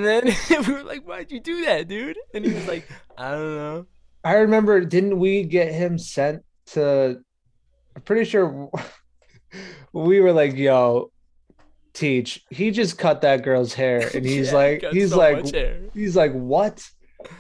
then 0.06 0.26
we 0.50 0.74
were 0.74 0.84
like, 0.84 1.04
why'd 1.08 1.32
you 1.32 1.40
do 1.40 1.66
that, 1.66 1.88
dude? 1.88 2.18
And 2.34 2.46
he 2.46 2.54
was 2.54 2.68
like, 2.68 2.88
I 3.18 3.32
don't 3.32 3.56
know. 3.56 3.86
I 4.24 4.34
remember, 4.36 4.84
didn't 4.84 5.18
we 5.20 5.44
get 5.44 5.72
him 5.74 5.98
sent 5.98 6.44
to? 6.74 7.20
I'm 7.96 8.02
pretty 8.02 8.26
sure 8.30 8.70
we 9.94 10.20
were 10.20 10.34
like, 10.34 10.56
yo, 10.56 11.12
teach. 12.00 12.44
He 12.50 12.72
just 12.72 12.98
cut 12.98 13.22
that 13.22 13.44
girl's 13.44 13.74
hair, 13.74 14.10
and 14.14 14.26
he's 14.26 14.52
Yeah, 14.52 14.54
like, 14.54 14.82
got 14.82 14.94
he's 14.94 15.12
so 15.12 15.18
like, 15.18 15.46
he's 15.94 16.16
like, 16.16 16.34
what? 16.34 16.88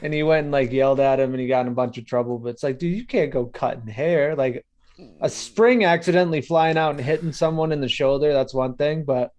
And 0.02 0.13
he 0.13 0.24
went 0.24 0.45
and 0.45 0.52
like 0.52 0.72
yelled 0.72 1.00
at 1.00 1.19
him, 1.19 1.34
and 1.34 1.39
he 1.41 1.48
got 1.48 1.62
in 1.62 1.69
a 1.69 1.76
bunch 1.76 1.98
of 1.98 2.06
trouble. 2.06 2.39
But 2.39 2.50
it's 2.50 2.63
like, 2.63 2.80
dude, 2.80 2.95
you 2.98 3.06
can't 3.06 3.32
go 3.32 3.45
cutting 3.45 3.88
hair. 3.88 4.36
Like 4.36 4.65
a 5.22 5.30
spring 5.30 5.86
accidentally 5.86 6.41
flying 6.41 6.78
out 6.78 6.91
and 6.91 7.02
hitting 7.02 7.32
someone 7.32 7.72
in 7.72 7.82
the 7.82 7.88
shoulder, 7.89 8.34
that's 8.34 8.54
one 8.54 8.76
thing, 8.76 9.04
but 9.06 9.32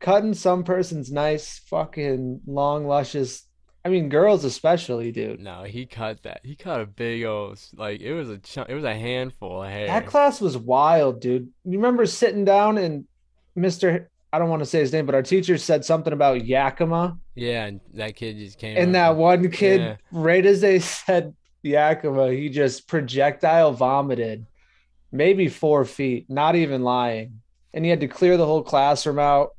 cutting 0.00 0.34
some 0.34 0.64
person's 0.64 1.12
nice, 1.12 1.60
fucking 1.70 2.40
long, 2.46 2.86
luscious. 2.86 3.46
I 3.84 3.88
mean, 3.88 4.08
girls 4.08 4.44
especially, 4.44 5.10
dude. 5.12 5.40
No, 5.40 5.64
he 5.64 5.86
cut 5.86 6.22
that. 6.22 6.40
He 6.44 6.54
cut 6.54 6.80
a 6.80 6.86
big 6.86 7.24
old 7.24 7.60
like 7.76 8.00
it 8.00 8.12
was 8.12 8.30
a 8.30 8.38
chunk, 8.38 8.68
it 8.68 8.74
was 8.74 8.84
a 8.84 8.94
handful 8.94 9.62
of 9.62 9.70
hair. 9.70 9.86
That 9.88 10.06
class 10.06 10.40
was 10.40 10.56
wild, 10.56 11.20
dude. 11.20 11.48
You 11.64 11.78
remember 11.78 12.06
sitting 12.06 12.44
down 12.44 12.78
and 12.78 13.06
Mr. 13.56 14.06
I 14.32 14.38
don't 14.38 14.48
want 14.48 14.60
to 14.60 14.66
say 14.66 14.80
his 14.80 14.92
name, 14.92 15.04
but 15.06 15.14
our 15.14 15.22
teacher 15.22 15.58
said 15.58 15.84
something 15.84 16.12
about 16.12 16.44
Yakima. 16.46 17.18
yeah, 17.34 17.66
and 17.66 17.80
that 17.94 18.16
kid 18.16 18.38
just 18.38 18.58
came. 18.58 18.76
And 18.78 18.94
that 18.94 19.16
one 19.16 19.50
kid, 19.50 19.80
Yeah. 19.80 19.96
right 20.10 20.44
as 20.44 20.60
they 20.62 20.78
said 20.78 21.34
Yakima, 21.62 22.32
he 22.32 22.48
just 22.48 22.88
projectile 22.88 23.72
vomited 23.72 24.46
maybe 25.12 25.48
four 25.48 25.84
feet, 25.84 26.24
not 26.30 26.56
even 26.56 26.82
lying. 26.82 27.40
And 27.74 27.84
he 27.84 27.90
had 27.90 28.00
to 28.00 28.08
clear 28.08 28.36
the 28.38 28.46
whole 28.46 28.62
classroom 28.62 29.18
out. 29.18 29.50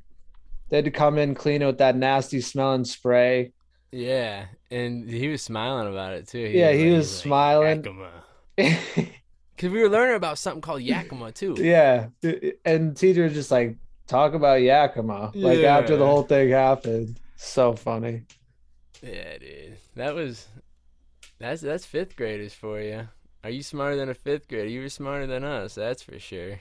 They 0.69 0.77
had 0.77 0.85
to 0.85 0.91
come 0.91 1.17
in, 1.19 1.35
clean 1.35 1.61
it 1.61 1.65
with 1.67 1.77
that 1.77 1.95
nasty 1.95 2.41
smelling 2.41 2.85
spray. 2.85 3.51
Yeah, 3.91 4.45
and 4.71 5.07
he 5.07 5.27
was 5.27 5.43
smiling 5.43 5.87
about 5.87 6.13
it 6.13 6.27
too. 6.27 6.39
Yeah, 6.39 6.71
he 6.71 6.89
like- 6.89 6.97
was 6.97 7.07
he's 7.09 7.17
like, 7.17 7.23
smiling. 7.23 7.83
Yakima. 7.83 8.11
Cause 9.55 9.69
we 9.69 9.81
were 9.81 9.89
learning 9.89 10.15
about 10.15 10.39
something 10.39 10.61
called 10.61 10.81
Yakima 10.81 11.31
too. 11.31 11.55
Yeah, 11.59 12.07
and 12.65 12.97
teacher 12.97 13.23
was 13.23 13.33
just 13.33 13.51
like, 13.51 13.77
talk 14.07 14.33
about 14.33 14.61
Yakima. 14.61 15.31
Like 15.35 15.59
after 15.59 15.97
the 15.97 16.05
whole 16.05 16.23
thing 16.23 16.49
happened. 16.49 17.19
So 17.35 17.73
funny. 17.73 18.23
Yeah, 19.01 19.37
dude. 19.37 19.77
That 19.95 20.15
was 20.15 20.47
that's 21.39 21.61
that's 21.61 21.85
fifth 21.85 22.15
graders 22.15 22.53
for 22.53 22.79
you. 22.79 23.07
Are 23.43 23.49
you 23.49 23.61
smarter 23.61 23.97
than 23.97 24.09
a 24.09 24.13
fifth 24.13 24.47
grader? 24.47 24.69
You 24.69 24.81
were 24.81 24.89
smarter 24.89 25.27
than 25.27 25.43
us, 25.43 25.75
that's 25.75 26.01
for 26.01 26.17
sure. 26.17 26.59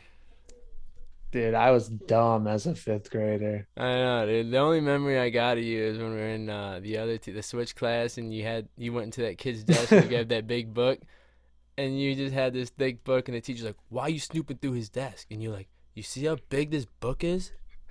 Dude, 1.31 1.55
I 1.55 1.71
was 1.71 1.89
dumb 1.89 2.47
as 2.47 2.67
a 2.67 2.75
fifth 2.75 3.11
grader. 3.11 3.69
I 3.77 3.95
know, 3.95 4.27
dude. 4.27 4.51
The 4.51 4.59
only 4.59 4.81
memory 4.81 5.19
I 5.19 5.31
got 5.31 5.57
of 5.57 5.65
you 5.65 5.83
is 5.83 5.97
when 5.97 6.11
we 6.11 6.17
were 6.17 6.29
in 6.29 6.51
uh, 6.51 6.81
the 6.83 6.99
other 6.99 7.17
two, 7.17 7.33
the 7.33 7.43
switch 7.43 7.77
class, 7.77 8.19
and 8.19 8.35
you 8.35 8.43
had 8.43 8.69
you 8.77 8.93
went 8.93 9.07
into 9.07 9.23
that 9.23 9.39
kid's 9.39 9.63
desk 9.63 9.93
and 9.93 10.11
you 10.11 10.17
had 10.17 10.29
that 10.31 10.49
big 10.49 10.75
book, 10.75 10.99
and 11.79 11.99
you 11.99 12.15
just 12.17 12.35
had 12.35 12.53
this 12.53 12.71
thick 12.71 13.05
book, 13.05 13.29
and 13.29 13.37
the 13.37 13.41
teacher's 13.41 13.65
like, 13.65 13.77
"Why 13.89 14.03
are 14.05 14.11
you 14.11 14.19
snooping 14.19 14.59
through 14.59 14.73
his 14.73 14.91
desk?" 14.91 15.29
And 15.31 15.43
you're 15.43 15.53
like, 15.53 15.69
"You 15.95 16.03
see 16.03 16.25
how 16.25 16.37
big 16.49 16.71
this 16.71 16.87
book 17.01 17.23
is?" 17.25 17.53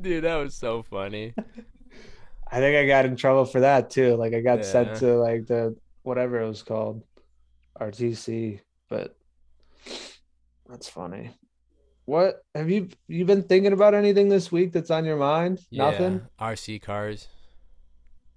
Dude, 0.00 0.24
that 0.24 0.36
was 0.36 0.54
so 0.56 0.82
funny. 0.82 1.34
I 2.52 2.58
think 2.58 2.76
I 2.76 2.86
got 2.86 3.04
in 3.06 3.16
trouble 3.16 3.44
for 3.44 3.60
that 3.60 3.90
too. 3.90 4.16
Like 4.16 4.34
I 4.34 4.40
got 4.40 4.58
Yeah. 4.60 4.64
sent 4.64 4.96
to 4.96 5.16
like 5.16 5.46
the 5.46 5.76
whatever 6.02 6.40
it 6.40 6.48
was 6.48 6.62
called, 6.62 7.02
RTC. 7.80 8.60
But 8.88 9.16
that's 10.68 10.88
funny. 10.88 11.36
What 12.06 12.42
have 12.54 12.68
you 12.70 12.88
you 13.08 13.24
been 13.24 13.42
thinking 13.44 13.72
about 13.72 13.94
anything 13.94 14.28
this 14.28 14.50
week 14.50 14.72
that's 14.72 14.90
on 14.90 15.04
your 15.04 15.16
mind? 15.16 15.60
Nothing. 15.70 16.22
Yeah, 16.40 16.46
RC 16.48 16.82
cars. 16.82 17.28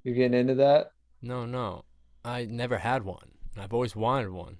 You're 0.03 0.15
getting 0.15 0.39
into 0.39 0.55
that? 0.55 0.91
No, 1.21 1.45
no. 1.45 1.85
I 2.25 2.45
never 2.45 2.77
had 2.77 3.03
one. 3.03 3.31
I've 3.57 3.73
always 3.73 3.95
wanted 3.95 4.31
one. 4.31 4.57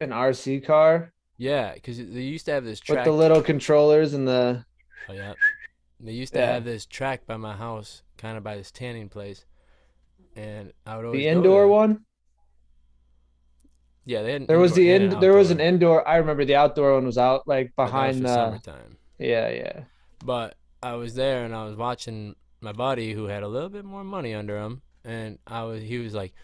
An 0.00 0.10
RC 0.10 0.64
car 0.64 1.12
Yeah, 1.38 1.74
because 1.74 1.98
they 1.98 2.22
used 2.22 2.46
to 2.46 2.52
have 2.52 2.64
this 2.64 2.80
track. 2.80 2.98
with 2.98 3.04
the 3.04 3.12
little 3.12 3.42
controllers 3.42 4.14
and 4.14 4.26
the 4.26 4.64
Oh, 5.08 5.12
yeah. 5.12 5.34
They 6.00 6.12
used 6.12 6.32
to 6.34 6.38
Yeah. 6.40 6.52
have 6.54 6.64
this 6.64 6.84
track 6.86 7.26
by 7.26 7.36
my 7.36 7.54
house, 7.56 8.02
kind 8.18 8.36
of 8.36 8.42
by 8.44 8.56
this 8.56 8.70
tanning 8.70 9.08
place, 9.08 9.44
and 10.34 10.72
I 10.84 10.96
would 10.96 11.06
always 11.06 11.20
the 11.20 11.28
indoor 11.28 11.68
one. 11.68 12.04
Yeah, 14.04 14.22
they 14.22 14.32
had. 14.32 14.46
There 14.46 14.58
was 14.58 14.74
the 14.74 14.90
in 14.92 15.18
there 15.20 15.32
was 15.34 15.50
an 15.50 15.60
indoor. 15.60 16.06
I 16.06 16.16
remember 16.16 16.44
the 16.44 16.54
outdoor 16.56 16.94
one 16.94 17.06
was 17.06 17.18
out 17.18 17.46
like 17.46 17.72
but 17.76 17.86
that 17.86 17.92
was 17.92 18.16
behind 18.16 18.24
the 18.24 18.34
summertime. 18.34 18.96
yeah 19.18 19.48
yeah. 19.48 19.84
But 20.24 20.56
I 20.82 20.94
was 20.94 21.14
there 21.14 21.44
and 21.44 21.54
I 21.54 21.64
was 21.64 21.76
watching 21.76 22.36
my 22.60 22.72
buddy 22.72 23.12
who 23.12 23.24
had 23.26 23.42
a 23.42 23.48
little 23.48 23.68
bit 23.68 23.84
more 23.84 24.04
money 24.04 24.32
under 24.34 24.58
him, 24.58 24.82
and 25.04 25.38
I 25.46 25.64
was 25.64 25.82
he 25.82 25.98
was 25.98 26.14
like, 26.14 26.34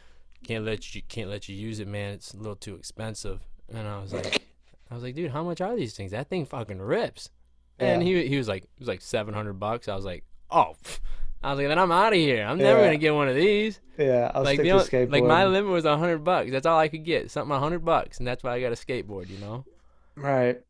"Can't 0.47 0.65
let 0.65 0.95
you 0.95 1.03
can't 1.09 1.31
let 1.31 1.49
you 1.49 1.55
use 1.55 1.79
it, 1.79 1.87
man. 1.89 2.15
It's 2.15 2.35
a 2.35 2.37
little 2.37 2.57
too 2.57 2.75
expensive." 2.75 3.41
And 3.73 3.87
I 3.87 4.01
was 4.03 4.13
like, 4.13 4.43
I 4.93 4.95
was 4.95 5.03
like, 5.03 5.15
dude, 5.15 5.31
how 5.31 5.43
much 5.43 5.63
are 5.63 5.75
these 5.75 5.95
things? 5.95 6.11
That 6.11 6.29
thing 6.29 6.45
fucking 6.45 6.79
rips. 6.81 7.31
And 7.79 8.03
he 8.03 8.27
he 8.29 8.37
was 8.37 8.47
like, 8.47 8.65
it 8.65 8.69
was 8.79 8.89
like 8.89 9.01
seven 9.01 9.33
hundred 9.33 9.55
bucks. 9.55 9.89
I 9.89 9.97
was 9.97 10.05
like, 10.05 10.23
oh. 10.51 10.77
pff. 10.85 11.01
I 11.43 11.51
was 11.51 11.59
like, 11.59 11.69
then 11.69 11.79
I'm 11.79 11.91
out 11.91 12.13
of 12.13 12.19
here. 12.19 12.45
I'm 12.45 12.59
never 12.59 12.79
Yeah. 12.81 12.85
gonna 12.89 12.99
get 12.99 13.15
one 13.15 13.27
of 13.29 13.35
these. 13.35 13.81
Yeah, 13.99 14.31
I'll 14.35 14.45
like 14.45 14.61
stick 14.61 14.71
the 14.71 14.79
to 14.79 14.85
skateboard. 14.85 15.13
like 15.13 15.25
my 15.25 15.47
limit 15.47 15.73
was 15.73 15.87
a 15.87 15.97
hundred 15.97 16.19
bucks. 16.19 16.51
That's 16.53 16.67
all 16.67 16.79
I 16.79 16.89
could 16.89 17.05
get. 17.05 17.31
Something 17.31 17.57
a 17.57 17.59
hundred 17.59 17.85
bucks, 17.85 18.19
and 18.19 18.27
that's 18.29 18.45
why 18.45 18.53
I 18.55 18.61
got 18.61 18.71
a 18.73 18.77
skateboard. 18.77 19.29
You 19.31 19.39
know, 19.39 19.65
right. 20.15 20.61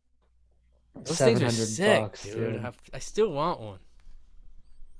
those 0.95 1.19
things 1.19 1.43
are 1.43 1.51
700 1.51 1.53
sick, 1.67 2.01
bucks, 2.01 2.23
dude. 2.23 2.35
dude. 2.53 2.65
I, 2.65 2.73
I 2.95 2.99
still 3.01 3.31
want 3.33 3.61
one. 3.61 3.79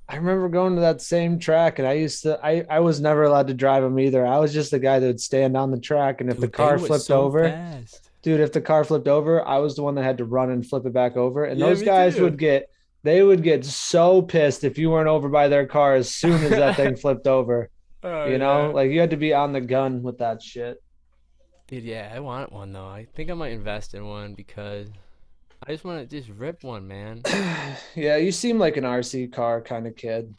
I 0.09 0.17
remember 0.17 0.49
going 0.51 0.75
to 0.75 0.81
that 0.83 1.01
same 1.01 1.39
track, 1.39 1.79
and 1.79 1.89
I 1.89 1.93
used 1.95 2.25
to. 2.25 2.39
I 2.45 2.67
I 2.69 2.81
was 2.81 3.01
never 3.01 3.23
allowed 3.23 3.47
to 3.47 3.55
drive 3.55 3.83
them 3.83 3.99
either. 3.99 4.27
I 4.27 4.39
was 4.41 4.53
just 4.53 4.73
the 4.73 4.79
guy 4.79 4.99
that 4.99 5.07
would 5.07 5.21
stand 5.21 5.57
on 5.57 5.71
the 5.71 5.81
track, 5.81 6.21
and 6.21 6.29
if 6.29 6.37
the 6.37 6.43
Dude, 6.49 6.53
they 6.53 6.57
car 6.57 6.79
flipped 6.79 7.05
so 7.05 7.23
over, 7.23 7.49
fast. 7.49 8.11
Dude, 8.23 8.41
if 8.41 8.53
the 8.53 8.61
car 8.61 8.85
flipped 8.85 9.09
over, 9.09 9.47
I 9.47 9.59
was 9.59 9.77
the 9.77 9.83
one 9.83 9.95
that 9.97 10.05
had 10.05 10.19
to 10.19 10.25
run 10.25 10.51
and 10.51 10.67
flip 10.67 10.87
it 10.87 10.93
back 10.93 11.17
over. 11.17 11.45
And 11.45 11.59
Yeah, 11.61 11.67
those 11.67 11.83
guys 11.83 12.17
too. 12.17 12.23
would 12.23 12.39
get. 12.39 12.69
They 13.05 13.21
would 13.23 13.43
get 13.43 13.65
so 13.65 14.23
pissed 14.23 14.63
if 14.63 14.79
you 14.79 14.89
weren't 14.91 15.09
over 15.09 15.29
by 15.29 15.49
their 15.49 15.67
car 15.67 15.95
as 15.97 16.15
soon 16.15 16.41
as 16.45 16.51
that 16.51 16.77
thing 16.77 16.95
flipped 17.03 17.27
over. 17.27 17.69
Oh, 18.05 18.27
You 18.27 18.39
know, 18.39 18.69
yeah. 18.69 18.73
like 18.75 18.91
you 18.93 19.01
had 19.01 19.11
to 19.11 19.17
be 19.17 19.35
on 19.35 19.53
the 19.53 19.61
gun 19.61 20.03
with 20.05 20.19
that 20.19 20.41
shit. 20.41 20.81
Dude, 21.67 21.83
yeah, 21.83 22.13
I 22.15 22.21
want 22.21 22.53
one 22.53 22.73
though. 22.73 22.87
I 22.87 23.07
think 23.15 23.29
I 23.29 23.35
might 23.35 23.53
invest 23.53 23.95
in 23.95 24.07
one 24.07 24.35
because 24.35 24.89
I 25.67 25.73
just 25.73 25.85
want 25.85 26.09
to 26.09 26.17
just 26.21 26.29
rip 26.39 26.63
one, 26.63 26.87
man. 26.87 27.23
yeah, 27.97 28.19
you 28.19 28.31
seem 28.31 28.59
like 28.59 28.77
an 28.77 28.85
RC 28.85 29.33
car 29.33 29.61
kind 29.61 29.87
of 29.89 29.97
kid. 29.97 30.35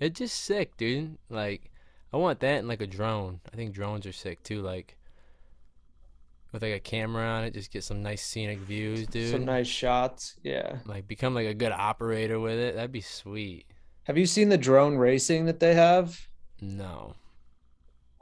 It's 0.00 0.18
just 0.18 0.42
sick, 0.44 0.76
dude. 0.76 1.18
Like, 1.30 1.70
I 2.12 2.16
want 2.16 2.40
that 2.40 2.58
and 2.58 2.66
like 2.68 2.80
a 2.80 2.86
drone. 2.88 3.38
I 3.52 3.54
think 3.56 3.74
drones 3.74 4.06
are 4.06 4.12
sick 4.12 4.42
too. 4.42 4.60
Like, 4.60 4.96
with 6.52 6.62
like 6.62 6.72
a 6.72 6.80
camera 6.80 7.24
on 7.24 7.44
it, 7.44 7.54
just 7.54 7.70
get 7.70 7.84
some 7.84 8.02
nice 8.02 8.22
scenic 8.24 8.58
views, 8.60 9.06
dude. 9.06 9.30
Some 9.30 9.44
nice 9.44 9.66
shots. 9.66 10.36
Yeah. 10.42 10.78
Like, 10.86 11.06
become 11.06 11.34
like 11.34 11.46
a 11.46 11.54
good 11.54 11.72
operator 11.72 12.40
with 12.40 12.58
it. 12.58 12.74
That'd 12.74 12.92
be 12.92 13.00
sweet. 13.00 13.66
Have 14.04 14.16
you 14.16 14.26
seen 14.26 14.48
the 14.48 14.58
drone 14.58 14.96
racing 14.96 15.44
that 15.46 15.60
they 15.60 15.74
have? 15.74 16.18
No. 16.60 17.14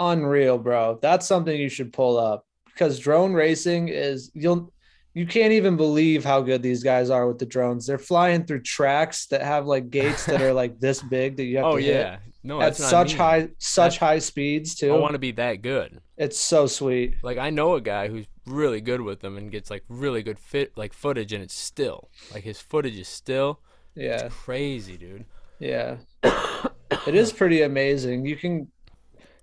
Unreal, 0.01 0.59
bro. 0.59 0.99
That's 1.01 1.27
something 1.27 1.59
you 1.59 1.69
should 1.69 1.93
pull 1.93 2.19
up 2.19 2.45
because 2.67 2.99
drone 2.99 3.33
racing 3.33 3.89
is 3.89 4.31
you'll 4.35 4.73
you 5.15 5.27
can't 5.27 5.53
even 5.53 5.79
believe 5.79 6.25
how 6.25 6.43
good 6.43 6.62
these 6.62 6.83
guys 6.83 7.09
are 7.09 7.27
with 7.27 7.39
the 7.39 7.47
drones. 7.47 7.87
They're 7.87 7.97
flying 7.97 8.45
through 8.45 8.61
tracks 8.61 9.27
that 9.29 9.41
have 9.41 9.65
like 9.65 9.89
gates 9.89 10.27
that 10.27 10.43
are 10.43 10.53
like 10.53 10.79
this 10.79 11.01
big 11.01 11.37
that 11.39 11.45
you 11.45 11.57
have 11.57 11.67
Oh 11.67 11.77
to 11.77 11.83
hit 11.83 11.95
yeah. 11.95 12.19
No, 12.47 12.61
at 12.61 12.77
such 12.77 13.15
high 13.15 13.49
such 13.59 13.95
That's- 13.95 13.97
high 13.99 14.19
speeds 14.21 14.75
too. 14.75 14.95
I 14.95 14.99
want 14.99 15.13
to 15.15 15.19
be 15.19 15.33
that 15.33 15.63
good. 15.63 16.01
It's 16.17 16.39
so 16.39 16.67
sweet. 16.67 17.15
Like 17.23 17.39
I 17.39 17.51
know 17.51 17.75
a 17.75 17.81
guy 17.81 18.09
who's 18.09 18.27
really 18.47 18.81
good 18.81 19.01
with 19.01 19.21
them 19.21 19.37
and 19.37 19.51
gets 19.51 19.71
like 19.71 19.83
really 19.89 20.23
good 20.23 20.39
fit 20.39 20.73
like 20.77 20.93
footage 20.93 21.33
and 21.33 21.43
it's 21.43 21.55
still 21.55 22.09
like 22.33 22.45
his 22.45 22.61
footage 22.61 22.97
is 22.99 23.09
still 23.09 23.61
Yeah. 23.97 24.29
crazy, 24.29 24.97
dude. 24.97 25.25
Yeah. 25.59 25.97
it 26.23 27.15
is 27.15 27.33
pretty 27.33 27.63
amazing. 27.63 28.25
You 28.27 28.37
can 28.37 28.69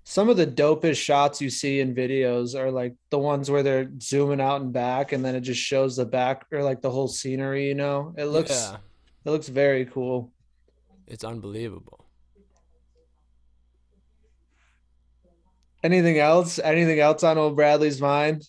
some 0.06 0.30
of 0.30 0.36
the 0.38 0.48
dopest 0.48 0.98
shots 1.02 1.42
you 1.42 1.50
see 1.50 1.80
in 1.80 1.96
videos 1.96 2.56
are 2.60 2.72
like 2.72 2.94
the 3.10 3.20
ones 3.20 3.50
where 3.52 3.64
they're 3.64 3.90
zooming 4.02 4.42
out 4.42 4.62
and 4.62 4.72
back 4.74 5.12
and 5.12 5.24
then 5.24 5.36
it 5.36 5.42
just 5.42 5.62
shows 5.62 5.96
the 5.96 6.06
back 6.06 6.46
or 6.52 6.62
like 6.64 6.82
the 6.82 6.92
whole 6.92 7.08
scenery, 7.08 7.68
you 7.68 7.76
know. 7.76 8.14
It 8.18 8.26
looks 8.26 8.52
yeah, 8.52 8.78
it 9.26 9.30
looks 9.30 9.48
very 9.50 9.86
cool. 9.86 10.32
it's 11.08 11.24
unbelievable. 11.24 12.06
Anything 15.84 16.18
else? 16.18 16.60
Anything 16.60 17.00
else 17.00 17.24
on 17.24 17.38
old 17.38 17.56
Bradley's 17.56 18.00
mind? 18.02 18.48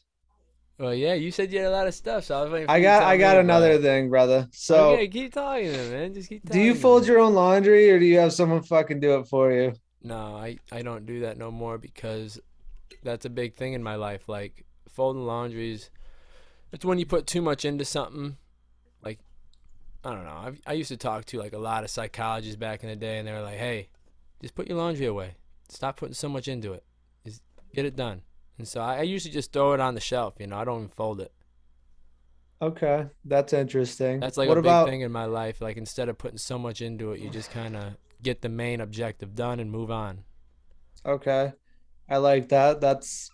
Well, 0.79 0.94
yeah, 0.94 1.14
you 1.14 1.31
said 1.31 1.53
you 1.53 1.61
had 1.61 1.68
a 1.68 1.70
lot 1.70 1.87
of 1.87 1.94
stuff, 1.94 2.25
so 2.25 2.37
I 2.38 2.42
was 2.42 2.51
waiting. 2.51 2.68
I 2.68 2.79
to 2.79 2.83
got 2.83 3.03
I 3.03 3.16
got 3.16 3.37
another 3.38 3.73
it. 3.73 3.83
thing, 3.83 4.11
brother. 4.11 4.49
So 4.53 4.90
okay, 4.90 5.09
keep 5.09 5.33
talking, 5.33 5.70
then, 5.70 5.90
man. 5.92 6.14
Just 6.14 6.29
keep. 6.29 6.49
do 6.49 6.61
you 6.61 6.75
fold 6.75 7.07
your 7.07 7.20
own 7.20 7.35
laundry 7.35 7.90
or 7.90 7.99
do 7.99 8.05
you 8.05 8.18
have 8.18 8.33
someone 8.33 8.62
fucking 8.62 9.01
do 9.01 9.18
it 9.18 9.29
for 9.29 9.53
you? 9.53 9.75
No, 10.03 10.37
I 10.37 10.59
I 10.73 10.83
don't 10.83 11.07
do 11.07 11.20
that 11.20 11.38
no 11.38 11.51
more 11.51 11.79
because 11.79 12.40
that's 13.05 13.25
a 13.25 13.31
big 13.31 13.55
thing 13.55 13.73
in 13.73 13.83
my 13.83 13.94
life. 13.94 14.29
Like 14.29 14.64
folding 14.88 15.25
laundries, 15.25 15.90
it's 16.73 16.85
when 16.85 16.99
you 16.99 17.07
put 17.07 17.27
too 17.27 17.42
much 17.42 17.64
into 17.64 17.85
something. 17.85 18.37
Like 19.01 19.20
I 20.05 20.12
don't 20.12 20.25
know. 20.25 20.31
I 20.31 20.53
I 20.66 20.73
used 20.73 20.88
to 20.88 20.97
talk 20.97 21.25
to 21.27 21.38
like 21.38 21.53
a 21.53 21.59
lot 21.59 21.85
of 21.85 21.90
psychologists 21.90 22.57
back 22.57 22.83
in 22.83 22.88
the 22.88 22.97
day, 22.97 23.18
and 23.18 23.29
they 23.29 23.33
were 23.33 23.42
like, 23.42 23.59
"Hey, 23.59 23.90
just 24.40 24.57
put 24.57 24.66
your 24.66 24.79
laundry 24.79 25.07
away. 25.07 25.37
Stop 25.68 25.99
putting 25.99 26.14
so 26.14 26.29
much 26.29 26.49
into 26.49 26.73
it. 26.73 26.85
Get 27.74 27.84
it 27.84 27.96
done." 27.96 28.22
And 28.58 28.68
so 28.68 28.80
I, 28.80 28.98
I 28.98 29.02
usually 29.02 29.32
just 29.32 29.52
throw 29.52 29.72
it 29.72 29.80
on 29.80 29.94
the 29.94 30.00
shelf. 30.00 30.34
You 30.38 30.46
know, 30.46 30.56
I 30.56 30.64
don't 30.64 30.78
even 30.78 30.88
fold 30.88 31.20
it. 31.20 31.32
Okay, 32.62 33.06
that's 33.24 33.52
interesting. 33.52 34.20
That's 34.20 34.37
like 34.37 34.48
what 34.48 34.58
a 34.58 34.62
big 34.62 34.66
about 34.66 34.88
thing 34.88 35.02
in 35.02 35.12
my 35.12 35.24
life. 35.26 35.60
Like 35.60 35.76
instead 35.76 36.08
of 36.08 36.16
putting 36.16 36.38
so 36.38 36.58
much 36.58 36.80
into 36.80 37.12
it, 37.12 37.20
you 37.20 37.28
just 37.28 37.50
kind 37.50 37.76
of 37.76 37.96
get 38.22 38.40
the 38.42 38.48
main 38.48 38.80
objective 38.80 39.34
done 39.34 39.60
and 39.60 39.70
move 39.70 39.90
on. 39.90 40.24
Okay. 41.04 41.52
I 42.08 42.16
like 42.18 42.48
that. 42.50 42.80
That's 42.80 43.30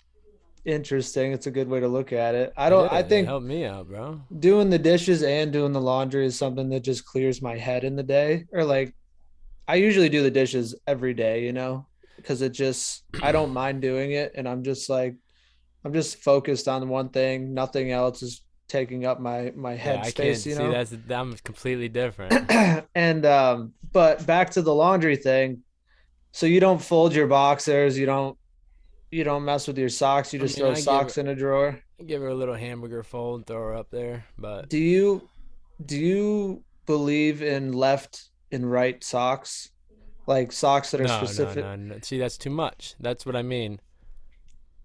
interesting. 0.65 1.33
It's 1.33 1.47
a 1.47 1.51
good 1.51 1.69
way 1.69 1.81
to 1.81 1.89
look 1.89 2.13
at 2.13 2.35
it. 2.35 2.53
I 2.57 2.71
don't 2.71 2.87
It 2.87 2.93
I 2.93 3.03
think 3.03 3.27
help 3.29 3.43
me 3.43 3.65
out, 3.65 3.89
bro. 3.89 4.21
doing 4.39 4.71
the 4.71 4.79
dishes 4.79 5.23
and 5.23 5.53
doing 5.53 5.73
the 5.73 5.81
laundry 5.81 6.27
is 6.27 6.37
something 6.37 6.69
that 6.71 6.81
just 6.81 7.05
clears 7.05 7.41
my 7.41 7.57
head 7.57 7.85
in 7.85 7.97
the 7.97 8.03
day 8.03 8.47
or 8.53 8.65
like 8.65 8.95
I 9.69 9.77
usually 9.77 10.09
do 10.09 10.23
the 10.23 10.31
dishes 10.31 10.75
every 10.87 11.15
day, 11.15 11.45
you 11.45 11.53
know, 11.53 11.87
because 12.23 12.43
it 12.43 12.53
just 12.53 13.05
I 13.23 13.33
don't 13.33 13.53
mind 13.53 13.83
doing 13.83 14.13
it 14.13 14.33
and 14.35 14.49
I'm 14.49 14.63
just 14.65 14.89
like 14.91 15.15
I'm 15.85 15.93
just 15.93 16.19
focused 16.23 16.69
on 16.69 16.89
one 16.89 17.09
thing, 17.11 17.55
nothing 17.55 17.91
else 17.91 18.23
is 18.23 18.43
taking 18.69 19.05
up 19.05 19.19
my 19.21 19.53
my 19.57 19.73
Yeah, 19.73 19.79
head 19.79 19.99
I 19.99 20.03
can't 20.03 20.37
space, 20.37 20.47
you 20.47 20.55
see 20.55 20.63
know. 20.63 20.71
that's 20.71 20.95
I'm 21.11 21.35
completely 21.45 21.89
different. 21.89 22.51
and 22.95 23.27
um 23.27 23.73
but 23.93 24.25
back 24.27 24.51
to 24.51 24.63
the 24.63 24.75
laundry 24.75 25.17
thing. 25.17 25.63
So 26.33 26.47
you 26.47 26.61
don't 26.61 26.81
fold 26.81 27.15
your 27.15 27.27
boxers, 27.27 27.99
you 27.99 28.07
don't 28.07 28.39
you 29.11 29.25
don't 29.25 29.45
mess 29.45 29.67
with 29.67 29.77
your 29.79 29.89
socks, 29.89 30.33
you 30.33 30.39
I 30.41 30.43
just 30.45 30.57
mean, 30.59 30.67
throw 30.67 30.73
I 30.73 30.81
socks 30.81 31.19
it- 31.19 31.23
in 31.23 31.29
a 31.29 31.35
drawer. 31.35 31.81
Give 32.07 32.23
her 32.23 32.29
a 32.29 32.35
little 32.35 32.55
hamburger 32.55 33.03
fold, 33.03 33.47
throw 33.47 33.59
her 33.59 33.75
up 33.75 33.91
there. 33.91 34.25
But 34.39 34.69
Do 34.71 34.79
you 34.79 35.29
do 35.85 35.99
you 35.99 36.63
believe 36.87 37.43
in 37.43 37.73
left 37.73 38.29
and 38.53 38.71
right 38.71 39.03
socks? 39.03 39.71
Like 40.31 40.53
socks 40.53 40.93
that 40.93 41.01
are 41.01 41.09
no, 41.09 41.17
specific. 41.17 41.65
no, 41.65 41.75
no, 41.75 41.95
no. 41.95 41.99
See, 42.03 42.17
that's 42.17 42.39
too 42.39 42.51
much. 42.51 42.95
That's 43.01 43.27
what 43.27 43.35
I 43.35 43.43
mean. 43.43 43.81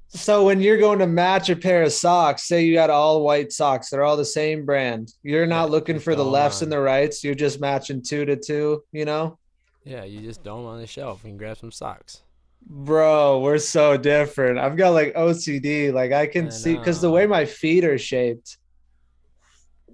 So 0.08 0.44
when 0.44 0.60
you're 0.60 0.80
going 0.80 0.98
to 1.00 1.08
match 1.08 1.50
a 1.52 1.56
pair 1.56 1.84
of 1.84 1.92
socks, 1.92 2.48
say 2.48 2.64
you 2.66 2.74
got 2.74 2.90
all 2.90 3.22
white 3.22 3.52
socks, 3.52 3.90
they're 3.90 4.04
all 4.04 4.18
the 4.18 4.26
same 4.26 4.66
brand. 4.66 5.14
You're 5.22 5.46
not 5.46 5.66
Yeah, 5.66 5.72
looking 5.72 6.00
for 6.00 6.16
the 6.16 6.26
lefts 6.26 6.64
and 6.64 6.72
the 6.72 6.80
rights. 6.80 7.24
You're 7.24 7.36
just 7.36 7.60
matching 7.60 8.02
two 8.02 8.26
to 8.26 8.36
two, 8.36 8.84
you 8.92 9.06
know? 9.06 9.38
Yeah, 9.84 10.04
you 10.04 10.22
just 10.22 10.44
them 10.44 10.66
on 10.66 10.80
the 10.80 10.88
shelf 10.88 11.26
and 11.26 11.38
grab 11.38 11.58
some 11.58 11.72
socks. 11.72 12.24
Bro, 12.68 13.42
we're 13.42 13.60
so 13.60 13.98
different. 13.98 14.58
I've 14.58 14.78
got 14.78 14.94
like 14.94 15.14
OCD. 15.14 15.94
Like 15.94 16.12
I 16.12 16.26
can 16.26 16.48
I 16.48 16.50
see 16.50 16.76
because 16.76 17.02
the 17.02 17.12
way 17.12 17.28
my 17.28 17.46
feet 17.46 17.86
are 17.86 18.00
shaped, 18.00 18.58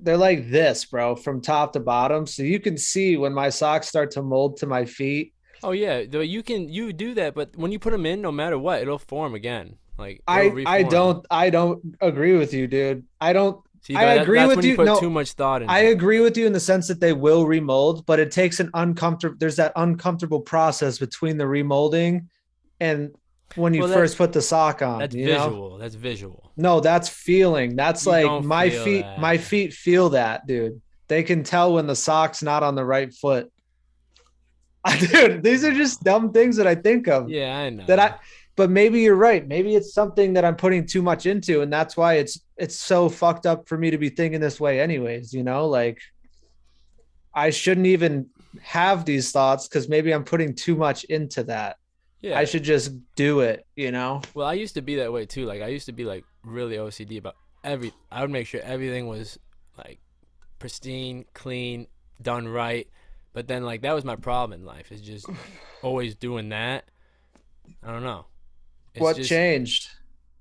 they're 0.01 0.15
like 0.15 0.49
this, 0.49 0.85
bro, 0.85 1.17
from 1.17 1.41
top 1.41 1.73
to 1.73 1.81
bottom. 1.81 2.25
So 2.25 2.43
you 2.43 2.61
can 2.61 2.77
see 2.77 3.17
when 3.17 3.33
my 3.33 3.49
socks 3.49 3.89
start 3.89 4.11
to 4.11 4.21
mold 4.21 4.57
to 4.57 4.65
my 4.67 4.85
feet. 4.85 5.33
Oh 5.63 5.71
yeah, 5.71 6.03
though 6.09 6.21
you 6.21 6.43
can 6.43 6.69
you 6.69 6.93
do 6.93 7.13
that, 7.15 7.35
but 7.35 7.55
when 7.55 7.71
you 7.71 7.79
put 7.79 7.91
them 7.91 8.05
in, 8.05 8.21
no 8.21 8.31
matter 8.31 8.57
what, 8.57 8.81
it'll 8.81 8.97
form 8.97 9.33
again. 9.35 9.75
Like 9.97 10.21
I 10.27 10.63
I 10.65 10.83
don't 10.83 11.25
I 11.29 11.49
don't 11.49 11.95
agree 12.01 12.35
with 12.37 12.53
you, 12.53 12.67
dude. 12.67 13.05
I 13.19 13.33
don't 13.33 13.61
See, 13.83 13.95
I 13.95 14.05
that- 14.15 14.21
agree 14.23 14.45
with 14.45 14.63
you. 14.63 14.71
you. 14.71 14.75
Put 14.75 14.85
No, 14.85 14.99
too 14.99 15.09
much 15.09 15.33
thought. 15.33 15.63
I 15.67 15.81
it. 15.87 15.91
agree 15.91 16.19
with 16.19 16.37
you 16.37 16.45
in 16.45 16.53
the 16.53 16.59
sense 16.59 16.87
that 16.87 16.99
they 16.99 17.13
will 17.13 17.45
remold, 17.45 18.05
but 18.05 18.19
it 18.19 18.31
takes 18.31 18.59
an 18.59 18.69
uncomfortable 18.73 19.35
there's 19.39 19.55
that 19.57 19.73
uncomfortable 19.75 20.39
process 20.41 20.97
between 20.99 21.37
the 21.37 21.45
remolding 21.45 22.27
and 22.79 23.11
when 23.55 23.73
you 23.73 23.81
Well, 23.81 23.91
first 23.93 24.17
put 24.17 24.31
the 24.33 24.41
sock 24.41 24.81
on. 24.81 24.99
That's 24.99 25.13
you 25.15 25.25
know? 25.27 25.43
visual. 25.49 25.77
That's 25.77 25.95
visual. 25.95 26.51
No, 26.57 26.79
that's 26.79 27.09
feeling. 27.09 27.75
That's 27.75 28.05
You 28.05 28.11
like 28.13 28.43
my 28.45 28.69
feet. 28.69 29.01
that. 29.01 29.19
My 29.19 29.37
feet 29.37 29.73
feel 29.73 30.09
that, 30.11 30.47
dude. 30.47 30.81
they 31.07 31.21
can 31.23 31.43
tell 31.43 31.73
when 31.73 31.87
the 31.87 31.95
sock's 31.95 32.41
not 32.41 32.63
on 32.63 32.73
the 32.75 32.85
right 32.85 33.13
foot. 33.13 33.50
Dude, 34.99 35.43
these 35.43 35.63
are 35.63 35.73
just 35.73 36.03
dumb 36.03 36.31
things 36.31 36.57
that 36.57 36.67
I 36.67 36.75
think 36.75 37.07
of. 37.07 37.29
Yeah, 37.29 37.57
I 37.57 37.69
know. 37.69 37.85
That 37.85 37.99
I 37.99 38.15
but 38.55 38.69
maybe 38.69 39.01
you're 39.01 39.15
right. 39.15 39.47
Maybe 39.47 39.75
it's 39.75 39.93
something 39.93 40.33
that 40.33 40.43
I'm 40.43 40.55
putting 40.55 40.85
too 40.85 41.01
much 41.01 41.25
into, 41.25 41.61
and 41.61 41.71
that's 41.71 41.95
why 41.95 42.15
it's 42.15 42.41
it's 42.57 42.75
so 42.75 43.09
fucked 43.09 43.45
up 43.45 43.67
for 43.67 43.77
me 43.77 43.91
to 43.91 43.97
be 43.97 44.09
thinking 44.09 44.39
this 44.39 44.59
way, 44.59 44.81
anyways. 44.81 45.33
You 45.33 45.43
know, 45.43 45.67
like 45.67 45.99
I 47.33 47.49
shouldn't 47.49 47.87
even 47.87 48.27
have 48.61 49.05
these 49.05 49.31
thoughts 49.31 49.67
because 49.67 49.87
maybe 49.87 50.13
I'm 50.13 50.23
putting 50.23 50.53
too 50.53 50.75
much 50.75 51.03
into 51.05 51.43
that. 51.45 51.77
yeah. 52.21 52.37
I 52.37 52.45
should 52.45 52.63
just 52.63 52.91
do 53.15 53.39
it, 53.39 53.65
you 53.75 53.91
know? 53.91 54.21
Well, 54.33 54.47
I 54.47 54.53
used 54.53 54.75
to 54.75 54.81
be 54.81 54.95
that 54.97 55.11
way 55.11 55.25
too. 55.25 55.45
Like 55.45 55.61
I 55.61 55.67
used 55.67 55.85
to 55.85 55.93
be 55.93 56.03
like 56.03 56.25
really 56.43 56.75
OCD 56.75 57.17
about 57.17 57.35
every. 57.63 57.93
I 58.11 58.21
would 58.21 58.31
make 58.31 58.47
sure 58.47 58.61
everything 58.61 59.07
was 59.07 59.39
like 59.77 59.99
pristine, 60.59 61.25
clean, 61.33 61.87
done 62.21 62.47
right. 62.47 62.87
But 63.33 63.47
then 63.47 63.63
like 63.63 63.81
that 63.81 63.93
was 63.93 64.03
my 64.03 64.15
problem 64.15 64.59
in 64.59 64.65
life. 64.65 64.91
Is 64.91 65.01
just 65.01 65.27
always 65.81 66.15
doing 66.15 66.49
that. 66.49 66.85
I 67.83 67.91
don't 67.91 68.03
know. 68.03 68.25
It's 68.93 69.01
what 69.01 69.15
just, 69.15 69.29
changed? 69.29 69.89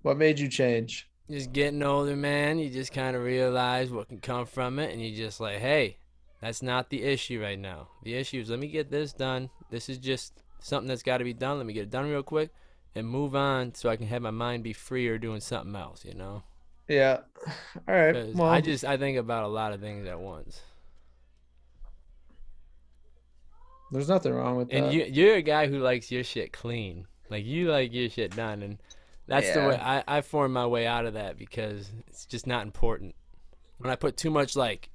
What 0.02 0.16
made 0.16 0.38
you 0.38 0.48
change? 0.48 1.08
Just 1.30 1.52
getting 1.52 1.82
older, 1.82 2.16
man. 2.16 2.58
You 2.58 2.68
just 2.68 2.92
kind 2.92 3.14
of 3.14 3.22
realize 3.22 3.90
what 3.90 4.08
can 4.08 4.18
come 4.18 4.46
from 4.46 4.78
it, 4.78 4.92
and 4.92 5.00
you 5.00 5.16
just 5.16 5.40
like, 5.40 5.58
hey, 5.58 5.98
that's 6.40 6.62
not 6.62 6.90
the 6.90 7.02
issue 7.02 7.40
right 7.40 7.58
now. 7.58 7.88
The 8.02 8.14
issue 8.14 8.40
is 8.40 8.50
let 8.50 8.58
me 8.58 8.68
get 8.68 8.90
this 8.90 9.12
done. 9.12 9.50
This 9.70 9.88
is 9.88 9.98
just 9.98 10.42
something 10.58 10.88
that's 10.88 11.02
got 11.02 11.18
to 11.18 11.24
be 11.24 11.32
done. 11.32 11.58
Let 11.58 11.66
me 11.66 11.72
get 11.72 11.84
it 11.84 11.90
done 11.90 12.08
real 12.08 12.22
quick 12.22 12.50
and 12.94 13.06
move 13.06 13.36
on 13.36 13.74
so 13.74 13.88
I 13.88 13.96
can 13.96 14.06
have 14.06 14.22
my 14.22 14.30
mind 14.30 14.64
be 14.64 14.72
freer 14.72 15.18
doing 15.18 15.40
something 15.40 15.76
else, 15.76 16.04
you 16.04 16.14
know? 16.14 16.42
Yeah. 16.88 17.20
All 17.88 17.94
right. 17.94 18.34
Well, 18.34 18.48
I 18.48 18.60
just 18.60 18.84
I 18.84 18.96
think 18.96 19.18
about 19.18 19.44
a 19.44 19.48
lot 19.48 19.72
of 19.72 19.80
things 19.80 20.06
at 20.06 20.18
once. 20.18 20.60
There's 23.90 24.08
nothing 24.08 24.32
wrong 24.32 24.56
with 24.56 24.68
that. 24.68 24.76
And 24.76 24.86
that. 24.86 24.94
you 24.94 25.04
you're 25.04 25.36
a 25.36 25.42
guy 25.42 25.66
who 25.66 25.78
likes 25.78 26.10
your 26.10 26.24
shit 26.24 26.52
clean. 26.52 27.06
Like 27.28 27.44
you 27.44 27.70
like 27.70 27.92
your 27.92 28.08
shit 28.10 28.34
done 28.34 28.62
and 28.62 28.78
that's 29.26 29.52
the 29.52 29.60
way 29.60 29.76
I 29.76 30.02
I 30.06 30.20
formed 30.22 30.54
my 30.54 30.66
way 30.66 30.86
out 30.86 31.06
of 31.06 31.14
that 31.14 31.38
because 31.38 31.90
it's 32.08 32.26
just 32.26 32.46
not 32.46 32.64
important. 32.64 33.14
When 33.78 33.90
I 33.90 33.96
put 33.96 34.16
too 34.16 34.30
much 34.30 34.56
like 34.56 34.90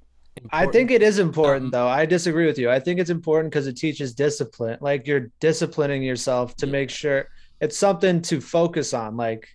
I 0.50 0.66
think 0.66 0.90
it 0.90 1.02
is 1.02 1.18
important 1.18 1.66
um, 1.66 1.70
though. 1.70 1.88
I 1.88 2.04
disagree 2.04 2.46
with 2.46 2.58
you. 2.58 2.70
I 2.70 2.78
think 2.78 3.00
it's 3.00 3.10
important 3.10 3.52
because 3.52 3.66
it 3.66 3.76
teaches 3.76 4.14
discipline. 4.14 4.78
Like 4.80 5.06
you're 5.06 5.30
disciplining 5.40 6.02
yourself 6.02 6.54
to 6.56 6.66
Yeah. 6.66 6.72
make 6.72 6.90
sure 6.90 7.28
it's 7.60 7.76
something 7.76 8.20
to 8.22 8.40
focus 8.40 8.92
on. 8.92 9.16
Like 9.16 9.48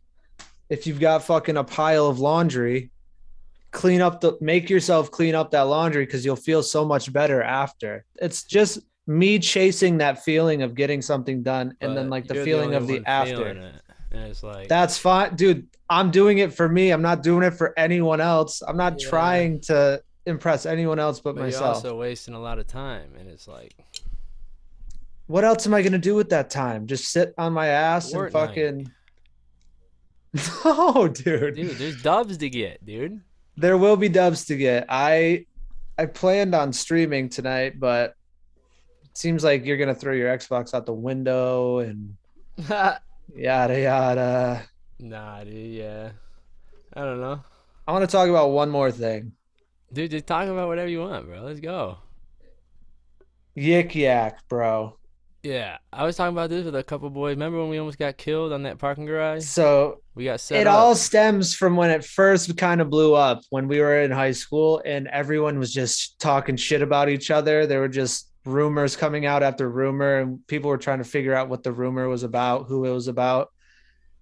if 0.69 0.87
you've 0.87 0.99
got 0.99 1.23
fucking 1.23 1.57
a 1.57 1.63
pile 1.63 2.07
of 2.07 2.19
laundry, 2.19 2.89
clean 3.71 4.01
up 4.01 4.21
the 4.21 4.37
make 4.41 4.69
yourself 4.69 5.11
clean 5.11 5.35
up 5.35 5.51
that 5.51 5.61
laundry 5.63 6.05
because 6.05 6.25
you'll 6.25 6.35
feel 6.35 6.63
so 6.63 6.83
much 6.83 7.11
better 7.13 7.41
after. 7.41 8.05
It's 8.15 8.43
just 8.43 8.79
me 9.17 9.39
chasing 9.39 9.97
that 9.97 10.23
feeling 10.23 10.61
of 10.61 10.75
getting 10.75 11.01
something 11.01 11.43
done 11.43 11.75
and 11.81 11.95
then 11.97 12.09
like 12.09 12.27
the 12.27 12.35
feeling 12.43 12.73
only 12.75 12.77
of 12.77 12.87
the 12.87 13.09
after. 13.09 13.47
it. 13.47 13.57
And 14.11 14.23
it's 14.23 14.43
like 14.43 14.67
That's 14.67 14.97
fine, 14.97 15.35
dude. 15.35 15.67
I'm 15.89 16.11
doing 16.11 16.37
it 16.37 16.53
for 16.53 16.67
me. 16.69 16.91
I'm 16.91 17.01
not 17.01 17.23
doing 17.23 17.43
it 17.43 17.51
for 17.53 17.73
anyone 17.77 18.21
else. 18.21 18.61
I'm 18.61 18.77
not 18.77 19.01
Yeah. 19.01 19.09
trying 19.09 19.59
to 19.61 20.01
impress 20.25 20.65
anyone 20.65 20.99
else 20.99 21.19
but, 21.19 21.33
but 21.35 21.41
you're 21.41 21.47
myself. 21.47 21.75
also 21.77 21.97
wasting 21.97 22.33
a 22.35 22.39
lot 22.39 22.59
of 22.59 22.67
time 22.67 23.09
and 23.19 23.27
it's 23.27 23.47
like 23.47 23.73
what 25.27 25.43
else 25.43 25.65
am 25.65 25.73
I 25.73 25.81
gonna 25.81 25.97
do 25.97 26.13
with 26.15 26.29
that 26.29 26.49
time? 26.49 26.87
Just 26.87 27.05
sit 27.05 27.33
on 27.37 27.53
my 27.53 27.67
ass 27.67 28.11
Fortnite. 28.13 28.23
and 28.25 28.31
fucking. 28.33 28.91
No, 30.65 31.07
dude. 31.07 31.55
dude, 31.55 31.71
there's 31.77 32.01
dubs 32.01 32.37
to 32.37 32.49
get, 32.49 32.85
dude. 32.85 33.19
There 33.57 33.77
will 33.77 33.97
be 33.97 34.07
dubs 34.09 34.45
to 34.45 34.55
get. 34.55 34.85
I 34.89 35.45
I 35.97 36.05
planned 36.05 36.55
on 36.55 36.71
streaming 36.73 37.29
tonight, 37.29 37.79
but 37.79 38.15
seems 39.13 39.43
like 39.43 39.65
you're 39.65 39.77
gonna 39.77 39.95
throw 39.95 40.13
your 40.13 40.35
Xbox 40.35 40.73
out 40.73 40.85
the 40.85 40.93
window 40.93 41.79
and 41.79 42.15
yada 43.35 43.79
yada. 43.79 44.63
nah, 44.99 45.43
dude, 45.43 45.53
yeah. 45.73 46.11
I 46.93 47.01
don't 47.01 47.21
know. 47.21 47.41
I 47.87 47.91
want 47.93 48.03
to 48.07 48.11
talk 48.11 48.29
about 48.29 48.49
one 48.51 48.69
more 48.69 48.91
thing. 48.91 49.33
Dude, 49.93 50.11
just 50.11 50.27
talk 50.27 50.47
about 50.47 50.67
whatever 50.67 50.87
you 50.89 50.99
want, 51.01 51.25
bro. 51.25 51.41
Let's 51.41 51.59
go. 51.59 51.97
Yik 53.57 53.93
yak, 53.95 54.39
bro. 54.47 54.97
Yeah, 55.43 55.77
I 55.91 56.05
was 56.05 56.15
talking 56.15 56.35
about 56.35 56.49
this 56.51 56.65
with 56.65 56.75
a 56.75 56.83
couple 56.83 57.09
boys. 57.09 57.31
Remember 57.31 57.59
when 57.59 57.69
we 57.69 57.79
almost 57.79 57.97
got 57.97 58.15
killed 58.15 58.53
on 58.53 58.63
that 58.63 58.77
parking 58.77 59.05
garage? 59.05 59.43
So 59.43 60.01
We 60.13 60.25
got 60.25 60.39
set 60.39 60.57
up. 60.57 60.61
it 60.61 60.67
up. 60.67 60.77
all 60.77 60.95
stems 60.95 61.55
from 61.55 61.75
when 61.75 61.89
it 61.89 62.05
first 62.05 62.55
kind 62.57 62.79
of 62.79 62.89
blew 62.91 63.15
up 63.15 63.41
when 63.49 63.67
we 63.67 63.79
were 63.79 64.01
in 64.01 64.11
high 64.11 64.31
school 64.33 64.81
and 64.85 65.07
everyone 65.07 65.57
was 65.57 65.73
just 65.73 66.19
talking 66.19 66.55
shit 66.57 66.83
about 66.83 67.09
each 67.09 67.31
other. 67.31 67.65
They 67.65 67.77
were 67.77 67.87
just 67.87 68.30
rumors 68.45 68.95
coming 68.95 69.25
out 69.25 69.43
after 69.43 69.69
rumor, 69.69 70.19
and 70.19 70.45
people 70.47 70.69
were 70.69 70.77
trying 70.77 70.97
to 70.99 71.03
figure 71.03 71.33
out 71.33 71.49
what 71.49 71.63
the 71.63 71.71
rumor 71.71 72.07
was 72.07 72.23
about, 72.23 72.65
who 72.67 72.85
it 72.85 72.91
was 72.91 73.07
about. 73.07 73.49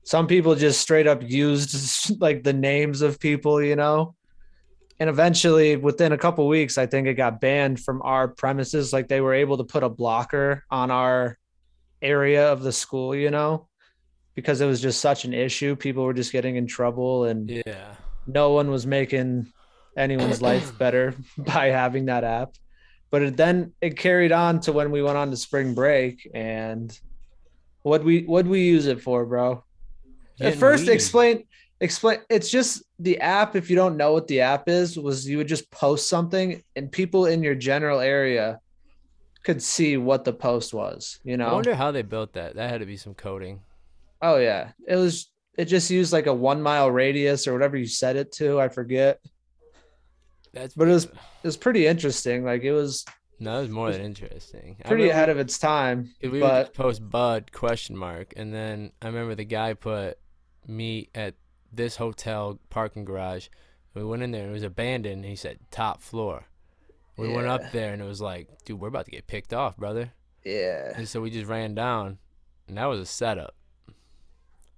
Some 0.04 0.28
people 0.28 0.56
just 0.56 0.82
straight 0.82 1.08
up 1.08 1.22
used 1.24 2.20
like 2.22 2.44
the 2.44 2.54
names 2.54 3.02
of 3.02 3.20
people, 3.20 3.62
you 3.62 3.76
know. 3.76 4.16
And 5.00 5.10
eventually, 5.10 5.78
within 5.78 6.12
a 6.12 6.18
couple 6.18 6.48
weeks, 6.48 6.78
I 6.78 6.86
think 6.86 7.08
it 7.08 7.14
got 7.14 7.40
banned 7.40 7.80
from 7.80 8.02
our 8.04 8.28
premises. 8.28 8.92
Like 8.92 9.08
they 9.08 9.22
were 9.22 9.34
able 9.34 9.58
to 9.58 9.64
put 9.64 9.84
a 9.84 9.90
blocker 9.90 10.64
on 10.70 10.92
our 10.92 11.38
area 12.02 12.52
of 12.52 12.64
the 12.64 12.72
school, 12.72 13.16
you 13.16 13.30
know 13.32 13.66
because 14.36 14.62
it 14.62 14.66
was 14.66 14.80
just 14.80 15.02
such 15.02 15.26
an 15.26 15.34
issue. 15.34 15.76
People 15.76 16.06
were 16.06 16.14
just 16.14 16.32
getting 16.32 16.56
in 16.56 16.66
trouble, 16.66 17.26
and 17.26 17.50
Yeah. 17.50 17.96
no 18.26 18.52
one 18.52 18.72
was 18.72 18.88
making 18.88 19.52
anyone's 19.98 20.42
life 20.42 20.78
better 20.78 21.14
by 21.38 21.66
having 21.68 22.06
that 22.06 22.24
app. 22.24 22.54
But 23.12 23.22
it, 23.24 23.38
then 23.38 23.74
it 23.82 23.98
carried 23.98 24.32
on 24.32 24.60
to 24.62 24.72
when 24.72 24.92
we 24.92 25.02
went 25.02 25.18
on 25.18 25.32
to 25.32 25.38
spring 25.38 25.74
break, 25.74 26.30
and 26.34 26.98
what 27.82 28.04
we 28.04 28.24
what 28.24 28.46
we 28.46 28.62
use 28.62 28.86
it 28.86 29.02
for, 29.02 29.26
bro? 29.26 29.64
At 30.40 30.56
first, 30.56 30.88
weed. 30.88 30.94
explain 30.94 31.44
explain. 31.82 32.20
It's 32.30 32.50
just 32.50 32.84
the 33.00 33.20
app. 33.20 33.56
If 33.56 33.70
you 33.70 33.76
don't 33.76 33.98
know 33.98 34.14
what 34.14 34.28
the 34.28 34.42
app 34.42 34.68
is, 34.68 34.98
was 34.98 35.28
you 35.28 35.38
would 35.38 35.48
just 35.48 35.70
post 35.72 36.10
something, 36.10 36.64
and 36.76 36.92
people 36.92 37.26
in 37.26 37.44
your 37.44 37.56
general 37.56 38.00
area 38.00 38.60
could 39.44 39.62
see 39.62 39.98
what 39.98 40.26
the 40.26 40.34
post 40.34 40.74
was. 40.74 41.20
You 41.24 41.38
know, 41.38 41.48
I 41.48 41.54
wonder 41.54 41.76
how 41.76 41.92
they 41.92 42.02
built 42.02 42.34
that. 42.34 42.56
That 42.56 42.70
had 42.70 42.82
to 42.82 42.86
be 42.86 42.98
some 42.98 43.14
coding. 43.14 43.62
Oh 44.22 44.38
yeah, 44.38 44.72
it 44.88 44.96
was. 44.96 45.32
It 45.58 45.66
just 45.66 45.92
used 45.92 46.14
like 46.14 46.28
a 46.28 46.34
one 46.34 46.62
mile 46.62 46.90
radius 46.90 47.48
or 47.48 47.54
whatever 47.54 47.76
you 47.76 47.88
set 47.88 48.16
it 48.16 48.32
to. 48.34 48.60
I 48.62 48.70
forget. 48.70 49.20
That's 50.54 50.74
But 50.74 50.88
it 50.88 50.92
was- 50.92 51.06
It 51.06 51.12
was 51.44 51.58
pretty 51.58 51.88
interesting. 51.88 52.44
Like 52.44 52.64
it 52.64 52.72
was 52.74 53.06
no, 53.42 53.60
it 53.60 53.62
was 53.62 53.70
more 53.70 53.92
than 53.92 54.02
interesting. 54.02 54.76
Pretty 54.84 55.04
remember 55.04 55.14
ahead 55.14 55.30
of 55.30 55.40
its 55.40 55.58
time. 55.58 56.14
we 56.22 56.40
but- 56.40 56.74
post 56.74 57.08
Bud 57.10 57.52
question 57.52 57.96
mark, 57.96 58.34
and 58.36 58.54
then 58.54 58.92
I 59.02 59.08
remember 59.08 59.36
the 59.36 59.46
guy 59.46 59.74
put 59.74 60.18
me 60.68 61.10
at 61.16 61.36
this 61.72 61.96
hotel 61.96 62.60
parking 62.70 63.06
garage. 63.06 63.48
We 63.94 64.04
went 64.04 64.24
in 64.24 64.32
there 64.32 64.42
and 64.42 64.52
it 64.52 64.54
was 64.54 64.64
abandoned. 64.64 65.24
And 65.24 65.26
he 65.26 65.36
said 65.36 65.60
top 65.72 66.02
floor. 66.02 66.46
We 67.18 67.28
went 67.34 67.48
up 67.48 67.72
there 67.72 67.92
and 67.92 68.02
it 68.02 68.06
was 68.06 68.22
like, 68.22 68.48
dude, 68.64 68.80
we're 68.80 68.88
about 68.88 69.06
to 69.06 69.12
get 69.12 69.28
picked 69.28 69.54
off, 69.54 69.76
brother. 69.76 70.14
Yeah, 70.46 70.94
And 70.96 71.08
so 71.08 71.20
we 71.20 71.30
just 71.30 71.48
ran 71.48 71.76
down, 71.76 72.18
and 72.68 72.78
that 72.78 72.86
was 72.86 73.00
a 73.02 73.06
setup. 73.06 73.56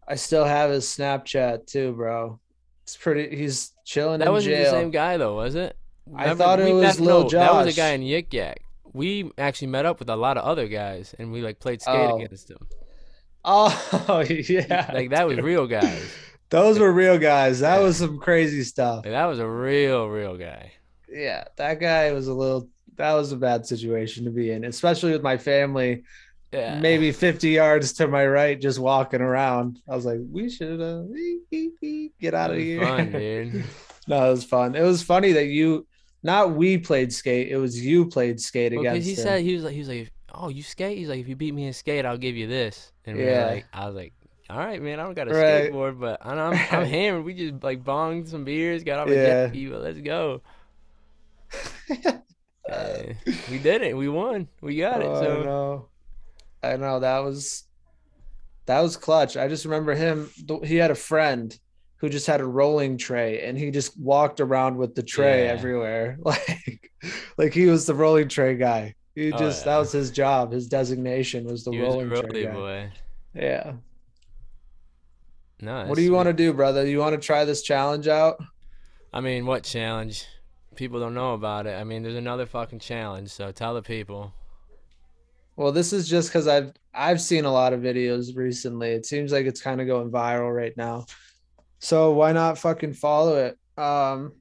I 0.08 0.16
still 0.16 0.44
have 0.46 0.72
his 0.72 0.86
Snapchat 0.86 1.68
too, 1.68 1.94
bro. 1.94 2.40
It's 2.84 2.98
pretty. 2.98 3.36
He's 3.36 3.72
chilling 3.86 4.20
That 4.20 4.32
wasn't 4.32 4.56
jail. 4.56 4.64
the 4.66 4.70
same 4.72 4.92
guy 4.92 5.18
though, 5.18 5.36
was 5.36 5.56
it? 5.56 5.76
I 6.16 6.34
thought 6.36 6.60
it 6.60 6.74
was 6.74 7.00
met, 7.00 7.00
Lil 7.00 7.24
no, 7.24 7.30
That 7.30 7.54
was 7.54 7.74
a 7.74 7.78
guy 7.78 7.90
in 7.90 8.02
Yik 8.02 8.34
Yak. 8.34 8.62
We 8.94 9.32
actually 9.38 9.68
met 9.68 9.86
up 9.86 10.00
with 10.00 10.10
a 10.10 10.16
lot 10.16 10.38
of 10.38 10.44
other 10.44 10.68
guys, 10.68 11.16
and 11.18 11.32
we 11.32 11.42
like 11.42 11.60
played 11.60 11.82
skate 11.82 11.96
Oh. 12.12 12.18
against 12.22 12.48
them. 12.50 12.68
Oh 13.46 14.20
yeah, 14.30 14.92
Like 14.94 15.10
that 15.12 15.28
was 15.28 15.38
real 15.40 15.68
guys. 15.68 16.12
Those 16.50 16.78
were 16.80 16.92
real 16.92 17.18
guys. 17.18 17.62
That 17.62 17.78
Yeah. 17.78 17.84
was 17.84 17.98
some 17.98 18.20
crazy 18.20 18.64
stuff. 18.64 19.06
Like, 19.06 19.14
that 19.14 19.26
was 19.26 19.40
a 19.40 19.48
real, 19.48 20.08
real 20.10 20.38
guy. 20.38 20.74
Yeah, 21.10 21.46
that 21.58 21.80
guy 21.80 22.12
was 22.12 22.28
a 22.28 22.34
little. 22.34 22.68
That 22.98 23.14
was 23.14 23.32
a 23.32 23.38
bad 23.38 23.66
situation 23.66 24.26
to 24.26 24.32
be 24.32 24.52
in, 24.52 24.64
especially 24.66 25.12
with 25.14 25.24
my 25.24 25.38
family. 25.38 26.04
Yeah. 26.52 26.82
maybe 26.82 27.12
50 27.12 27.50
yards 27.50 27.94
to 27.94 28.08
my 28.08 28.26
right, 28.26 28.60
just 28.60 28.80
walking 28.80 29.22
around. 29.22 29.80
I 29.90 29.96
was 29.96 30.06
like, 30.06 30.20
we 30.30 30.50
should 30.50 30.82
uh, 30.82 31.04
get 32.20 32.34
out 32.34 32.52
of 32.52 32.58
here. 32.58 32.86
fun, 32.86 33.12
dude. 33.16 33.66
no, 34.08 34.28
it 34.28 34.32
was 34.32 34.46
fun. 34.46 34.76
It 34.76 34.84
was 34.84 35.04
funny 35.04 35.34
that 35.34 35.46
you, 35.48 35.88
not 36.24 36.56
we 36.56 36.78
played 36.78 37.14
skate, 37.14 37.50
it 37.50 37.58
was 37.58 37.80
you 37.84 38.08
played 38.08 38.40
skate 38.40 38.74
Because 38.74 38.84
against 38.84 39.06
he 39.06 39.16
him. 39.16 39.16
said 39.16 39.42
he 39.44 39.54
was 39.56 39.64
like 39.64 39.74
he 39.74 39.80
was 39.80 39.90
like, 39.90 40.12
oh, 40.34 40.50
you 40.50 40.64
skate? 40.64 40.98
He's 40.98 41.10
like, 41.10 41.20
if 41.20 41.28
you 41.28 41.36
beat 41.36 41.54
me 41.54 41.66
in 41.68 41.74
skate, 41.74 42.06
I'll 42.06 42.18
give 42.18 42.36
you 42.38 42.48
this. 42.48 42.92
And 43.06 43.18
we 43.20 43.26
Yeah. 43.26 43.34
were 43.34 43.44
like, 43.44 43.68
I 43.74 43.86
was 43.88 43.96
like, 43.96 44.14
all 44.50 44.58
right, 44.58 44.82
man, 44.82 45.00
I 45.00 45.04
don't 45.04 45.14
got 45.14 45.28
a 45.28 45.32
Right. 45.32 45.32
skateboard, 45.32 46.00
but 46.00 46.26
I'm, 46.26 46.38
I'm, 46.40 46.62
I'm 46.70 46.86
hammered. 46.86 47.26
We 47.26 47.34
just 47.34 47.64
like 47.64 47.84
bonged 47.84 48.28
some 48.30 48.44
beers, 48.46 48.84
got 48.84 49.00
off 49.00 49.10
a 49.10 49.16
Yeah. 49.16 49.18
jet 49.18 49.44
ski, 49.50 49.68
let's 49.70 50.00
go. 50.00 50.42
Uh, 52.70 53.14
we 53.46 53.60
did 53.60 53.82
it. 53.82 53.96
We 53.98 54.10
won. 54.10 54.48
We 54.62 54.78
got 54.78 55.02
it. 55.02 55.16
Oh, 55.16 55.18
So 55.18 55.46
know. 55.46 55.90
I 56.64 56.78
know 56.78 57.00
that 57.00 57.20
was 57.20 57.64
that 58.66 58.80
was 58.82 58.96
clutch. 58.98 59.36
I 59.38 59.48
just 59.48 59.66
remember 59.66 59.94
him. 59.96 60.30
He 60.64 60.76
had 60.76 60.92
a 60.92 60.96
friend 60.96 61.58
who 61.98 62.10
just 62.10 62.28
had 62.28 62.42
a 62.42 62.46
rolling 62.46 62.98
tray 62.98 63.42
and 63.44 63.58
he 63.58 63.70
just 63.72 64.00
walked 64.00 64.40
around 64.40 64.78
with 64.78 64.96
the 64.96 65.04
tray 65.04 65.46
Yeah. 65.46 65.52
everywhere. 65.52 66.18
Like 66.26 66.92
like 67.38 67.54
he 67.54 67.66
was 67.66 67.86
the 67.86 67.96
rolling 67.96 68.28
tray 68.28 68.56
guy. 68.56 68.96
He 69.16 69.32
Oh, 69.34 69.38
just 69.38 69.66
yeah. 69.66 69.74
that 69.74 69.78
was 69.80 69.92
his 69.92 70.12
job. 70.12 70.52
His 70.52 70.68
designation 70.68 71.46
was 71.46 71.64
the 71.64 71.72
He 71.72 71.80
was 71.80 71.88
rolling 71.94 72.10
tray 72.10 72.22
rolly 72.22 72.44
guy. 72.46 72.52
boy. 72.54 72.92
Yeah. 73.34 73.74
No. 75.60 75.86
What 75.86 75.96
do 75.96 76.02
you 76.02 76.12
want 76.12 76.28
to 76.28 76.34
do, 76.34 76.54
brother? 76.54 76.86
You 76.88 77.00
want 77.00 77.20
to 77.20 77.24
try 77.26 77.46
this 77.46 77.62
challenge 77.62 78.08
out? 78.08 78.38
I 79.14 79.22
mean, 79.22 79.46
what 79.46 79.64
challenge? 79.64 80.26
People 80.76 81.00
don't 81.00 81.14
know 81.14 81.34
about 81.34 81.68
it. 81.68 81.80
I 81.80 81.84
mean, 81.84 82.02
there's 82.02 82.16
another 82.16 82.46
fucking 82.46 82.80
challenge. 82.80 83.30
So 83.30 83.52
tell 83.52 83.74
the 83.76 83.82
people. 83.82 84.34
Well, 85.62 85.72
this 85.72 85.94
is 85.94 86.10
just 86.10 86.30
because 86.30 86.48
I've 86.48 86.74
I've 86.92 87.22
seen 87.22 87.46
a 87.46 87.54
lot 87.54 87.72
of 87.72 87.82
videos 87.82 88.36
recently. 88.36 88.94
It 88.94 89.06
seems 89.06 89.32
like 89.32 89.46
it's 89.46 89.62
kind 89.62 89.80
of 89.80 89.86
going 89.86 90.10
viral 90.10 90.52
right 90.52 90.76
now. 90.76 91.06
So 91.78 92.14
why 92.14 92.32
not 92.32 92.58
fucking 92.58 92.94
follow 92.94 93.38
it? 93.38 93.60
Um, 93.80 94.34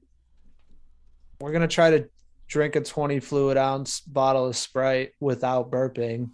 we're 1.39 1.51
gonna 1.51 1.67
try 1.67 1.91
to 1.91 2.09
drink 2.47 2.75
a 2.75 2.81
20 2.81 3.19
fluid 3.19 3.55
ounce 3.55 3.99
bottle 3.99 4.47
of 4.47 4.55
Sprite 4.55 5.11
without 5.19 5.69
burping. 5.69 6.31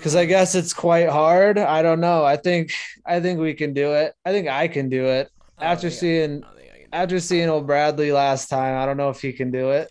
Cause 0.00 0.14
I 0.14 0.26
guess 0.26 0.54
it's 0.54 0.72
quite 0.72 1.08
hard. 1.08 1.58
I 1.58 1.82
don't 1.82 1.98
know. 1.98 2.24
I 2.24 2.36
think 2.36 2.72
I 3.04 3.18
think 3.18 3.40
we 3.40 3.54
can 3.54 3.74
do 3.74 3.94
it. 3.94 4.14
I 4.24 4.30
think 4.30 4.46
I 4.46 4.68
can 4.68 4.88
do 4.88 5.04
it. 5.06 5.30
After 5.60 5.90
seeing 5.90 6.44
I 6.44 6.46
don't 6.46 6.56
think 6.56 6.70
I 6.72 6.78
can- 6.78 6.88
after 6.92 7.18
seeing 7.18 7.48
old 7.48 7.66
Bradley 7.66 8.12
last 8.12 8.48
time, 8.48 8.80
I 8.80 8.86
don't 8.86 8.96
know 8.96 9.10
if 9.10 9.20
he 9.20 9.32
can 9.32 9.50
do 9.50 9.72
it. 9.72 9.90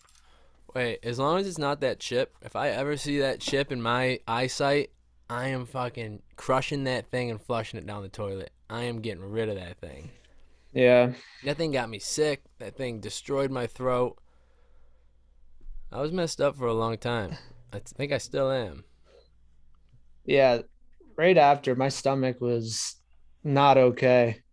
Wait, 0.78 1.00
as 1.02 1.18
long 1.18 1.40
as 1.40 1.48
it's 1.48 1.58
not 1.58 1.82
that 1.82 2.00
chip, 2.00 2.36
if 2.44 2.56
I 2.56 2.70
ever 2.70 2.98
see 2.98 3.18
that 3.18 3.40
chip 3.40 3.72
in 3.72 3.82
my 3.82 4.20
eyesight, 4.28 4.92
I 5.28 5.48
am 5.48 5.66
fucking 5.66 6.22
crushing 6.36 6.84
that 6.84 7.10
thing 7.10 7.32
and 7.32 7.42
flushing 7.42 7.80
it 7.80 7.88
down 7.88 8.04
the 8.04 8.10
toilet. 8.10 8.52
I 8.70 8.84
am 8.84 9.02
getting 9.02 9.24
rid 9.24 9.50
of 9.50 9.56
that 9.56 9.80
thing. 9.80 10.12
Yeah. 10.74 11.14
That 11.44 11.58
thing 11.58 11.72
got 11.72 11.90
me 11.90 11.98
sick. 11.98 12.44
That 12.60 12.78
thing 12.78 13.00
destroyed 13.00 13.50
my 13.50 13.66
throat. 13.66 14.20
I 15.92 16.00
was 16.00 16.12
messed 16.12 16.40
up 16.40 16.56
for 16.56 16.68
a 16.68 16.76
long 16.76 17.00
time. 17.00 17.36
I 17.74 17.80
think 17.80 18.12
I 18.12 18.20
still 18.20 18.52
am. 18.52 18.84
Yeah. 20.26 20.62
Right 21.16 21.40
after 21.40 21.76
my 21.76 21.90
stomach 21.90 22.40
was 22.40 22.98
not 23.44 23.80
okay. 23.80 24.44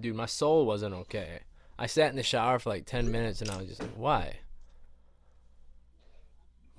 Dude, 0.00 0.16
my 0.16 0.24
soul 0.24 0.64
wasn't 0.64 0.94
okay. 0.94 1.40
I 1.78 1.84
sat 1.84 2.08
in 2.08 2.16
the 2.16 2.22
shower 2.22 2.58
for 2.58 2.70
like 2.70 2.86
10 2.86 3.10
minutes 3.10 3.42
and 3.42 3.50
I 3.50 3.58
was 3.58 3.66
just 3.66 3.82
like, 3.82 3.98
why? 3.98 4.36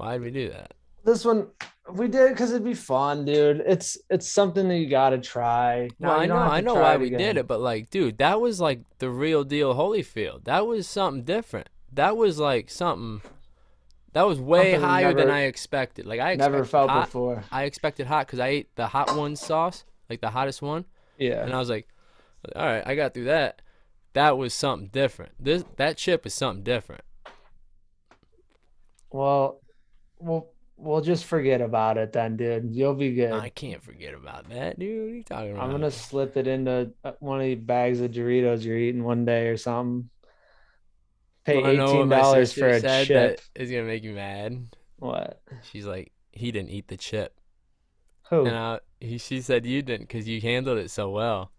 Why 0.02 0.14
did 0.14 0.24
we 0.24 0.32
do 0.32 0.50
that? 0.50 0.74
This 1.06 1.24
one 1.24 1.48
we 1.92 2.08
did 2.08 2.30
because 2.30 2.50
it'd 2.52 2.64
be 2.66 2.74
fun, 2.74 3.24
dude. 3.24 3.62
It's 3.68 4.00
it's 4.10 4.28
something 4.28 4.68
that 4.68 4.78
you 4.78 4.88
gotta 4.90 5.20
try. 5.20 5.90
Well, 6.00 6.20
I 6.20 6.26
know, 6.26 6.38
I 6.38 6.60
know 6.62 6.74
why 6.74 6.98
we 6.98 7.08
again. 7.08 7.20
did 7.20 7.38
it, 7.38 7.48
but 7.48 7.60
like, 7.62 7.92
dude, 7.92 8.18
that 8.18 8.42
was 8.42 8.60
like 8.60 8.82
the 8.98 9.12
real 9.12 9.44
deal 9.44 9.76
Holyfield. 9.76 10.46
That 10.46 10.66
was 10.66 10.88
something 10.88 11.24
different. 11.24 11.70
That 11.94 12.18
was 12.18 12.40
like 12.40 12.72
something. 12.72 13.22
That 14.14 14.24
was 14.24 14.40
way 14.42 14.72
Something 14.74 14.90
higher 14.90 15.14
than 15.14 15.30
I 15.30 15.42
expected. 15.44 16.08
Like 16.08 16.20
I 16.20 16.34
Never 16.36 16.66
felt 16.66 16.90
hot. 16.90 17.06
before. 17.06 17.44
I 17.52 17.64
expected 17.66 18.08
hot 18.08 18.26
because 18.26 18.40
I 18.40 18.48
ate 18.48 18.76
the 18.76 18.88
hot 18.88 19.16
one 19.16 19.36
sauce, 19.36 19.84
like 20.10 20.20
the 20.22 20.32
hottest 20.32 20.64
one, 20.64 20.86
Yeah. 21.20 21.44
and 21.44 21.54
I 21.54 21.60
was 21.60 21.70
like, 21.70 21.88
all 22.56 22.66
right, 22.66 22.84
I 22.86 22.96
got 22.96 23.14
through 23.14 23.26
that. 23.26 23.62
That 24.14 24.36
was 24.38 24.54
something 24.54 24.90
different. 24.92 25.34
This 25.40 25.64
that 25.78 25.98
chip 25.98 26.26
is 26.26 26.34
something 26.34 26.64
different. 26.64 27.04
Well, 29.12 29.62
we'll 30.22 30.48
we'll 30.78 31.02
just 31.02 31.26
forget 31.26 31.62
about 31.62 31.98
it 31.98 32.14
then, 32.14 32.38
dude. 32.38 32.74
You'll 32.74 32.96
be 32.96 33.14
good. 33.14 33.34
I 33.34 33.50
can't 33.50 33.84
forget 33.84 34.14
about 34.14 34.50
that, 34.50 34.80
dude. 34.80 35.02
What 35.02 35.12
are 35.12 35.16
you 35.16 35.24
talking 35.24 35.52
about? 35.52 35.64
I'm 35.64 35.72
gonna 35.72 35.92
slip 35.92 36.38
it 36.38 36.48
into 36.48 36.92
uh, 37.04 37.12
one 37.20 37.40
of 37.40 37.46
the 37.46 37.56
bags 37.56 38.02
of 38.02 38.12
Doritos 38.12 38.64
you're 38.64 38.78
eating 38.78 39.04
one 39.04 39.26
day 39.26 39.48
or 39.48 39.58
something. 39.58 40.10
Pay 41.44 41.62
what 41.62 41.70
eighteen 41.72 42.10
dollars 42.10 42.54
for 42.54 42.68
a 42.68 42.80
said 42.80 43.08
chip. 43.08 43.38
That 43.38 43.62
is 43.62 43.72
gonna 43.72 43.84
make 43.84 44.04
you 44.04 44.14
mad. 44.14 44.76
What? 44.98 45.42
She's 45.72 45.86
like, 45.86 46.12
he 46.32 46.52
didn't 46.52 46.70
eat 46.70 46.88
the 46.88 46.98
chip. 46.98 47.36
Who? 48.30 48.46
And 48.46 48.56
I, 48.56 48.80
he, 49.00 49.18
she 49.18 49.42
said 49.42 49.66
you 49.66 49.82
didn't 49.82 50.08
because 50.08 50.28
you 50.28 50.40
handled 50.40 50.78
it 50.78 50.92
so 50.92 51.10
well. 51.10 51.52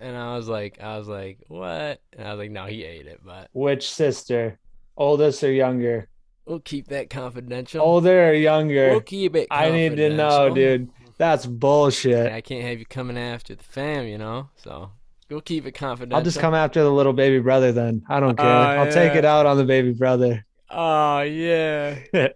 And 0.00 0.16
I 0.16 0.36
was 0.36 0.48
like, 0.48 0.80
I 0.80 0.98
was 0.98 1.08
like, 1.08 1.38
what? 1.48 2.00
And 2.12 2.26
I 2.26 2.30
was 2.32 2.38
like, 2.38 2.50
no, 2.50 2.66
he 2.66 2.84
ate 2.84 3.06
it, 3.06 3.20
but 3.24 3.48
Which 3.52 3.90
sister? 3.90 4.58
Oldest 4.96 5.42
or 5.42 5.52
younger? 5.52 6.08
We'll 6.48 6.60
keep 6.60 6.88
that 6.88 7.10
confidential. 7.10 7.80
Oh, 7.82 7.84
Older 7.84 8.30
or 8.30 8.32
younger? 8.32 8.90
We'll 8.90 9.00
keep 9.00 9.36
it. 9.36 9.46
I 9.50 9.70
need 9.70 9.96
to 9.96 10.10
know, 10.10 10.52
dude. 10.54 10.90
That's 11.18 11.46
bullshit. 11.46 12.32
I 12.32 12.40
can't 12.40 12.64
have 12.64 12.78
you 12.78 12.86
coming 12.86 13.18
after 13.18 13.54
the 13.54 13.64
fam, 13.64 14.06
you 14.06 14.18
know. 14.18 14.50
So 14.56 14.90
we'll 15.28 15.40
keep 15.40 15.66
it 15.66 15.72
confidential. 15.72 16.16
I'll 16.16 16.22
just 16.24 16.38
come 16.40 16.54
after 16.54 16.82
the 16.82 16.90
little 16.92 17.12
baby 17.12 17.40
brother 17.40 17.72
then. 17.72 18.02
I 18.08 18.20
don't 18.20 18.36
care. 18.36 18.46
Oh, 18.46 18.50
I'll 18.50 18.92
take 18.92 19.14
it 19.14 19.24
out 19.24 19.44
on 19.46 19.56
the 19.56 19.64
baby 19.64 19.92
brother. 19.92 20.44
Oh 20.70 21.20
yeah. 21.22 21.98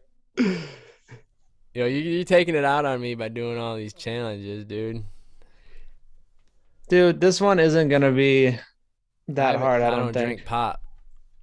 Yo, 1.74 1.86
you 1.86 1.98
you're 2.00 2.24
taking 2.24 2.54
it 2.54 2.64
out 2.64 2.84
on 2.84 3.00
me 3.00 3.14
by 3.14 3.28
doing 3.28 3.56
all 3.56 3.76
these 3.76 3.94
challenges, 3.94 4.64
dude. 4.66 5.04
Dude, 6.88 7.20
this 7.20 7.40
one 7.40 7.58
isn't 7.58 7.88
gonna 7.88 8.12
be 8.12 8.58
that 9.28 9.56
I- 9.56 9.58
hard, 9.58 9.80
I, 9.82 9.86
I 9.86 9.90
don't, 9.90 9.98
I 9.98 10.02
don't 10.04 10.12
think. 10.12 10.26
drink 10.26 10.44
pop. 10.44 10.81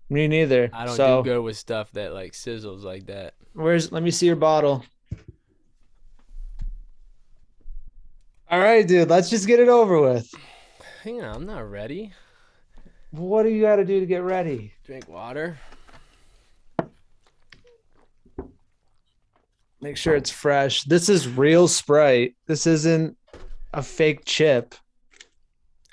Me 0.10 0.28
neither. 0.28 0.70
I 0.74 0.86
don't 0.86 0.96
so 0.96 1.22
do 1.22 1.30
good 1.30 1.42
with 1.42 1.58
stuff 1.58 1.92
that 1.92 2.14
like 2.14 2.34
sizzles 2.34 2.84
like 2.84 3.06
that. 3.08 3.36
where's 3.54 3.92
let 3.92 4.02
me 4.02 4.12
see 4.12 4.26
your 4.26 4.36
bottle. 4.36 4.84
All 8.52 8.60
right, 8.60 8.88
dude, 8.88 9.10
let's 9.10 9.30
just 9.30 9.46
get 9.46 9.60
it 9.60 9.70
over 9.70 10.02
with. 10.02 10.34
Hang 11.04 11.22
on, 11.22 11.36
I'm 11.36 11.46
not 11.46 11.70
ready. 11.70 12.14
What 13.12 13.44
do 13.44 13.50
you 13.50 13.62
gotta 13.62 13.86
do 13.86 14.00
to 14.00 14.06
get 14.08 14.24
ready? 14.24 14.74
Drink 14.86 15.08
water. 15.08 15.60
Make 19.82 19.98
sure 19.98 20.16
it's 20.16 20.32
fresh. 20.32 20.84
This 20.84 21.08
is 21.08 21.28
real 21.28 21.68
Sprite. 21.68 22.36
This 22.48 22.68
isn't 22.68 23.16
a 23.74 23.82
fake 23.84 24.26
chip. 24.26 24.76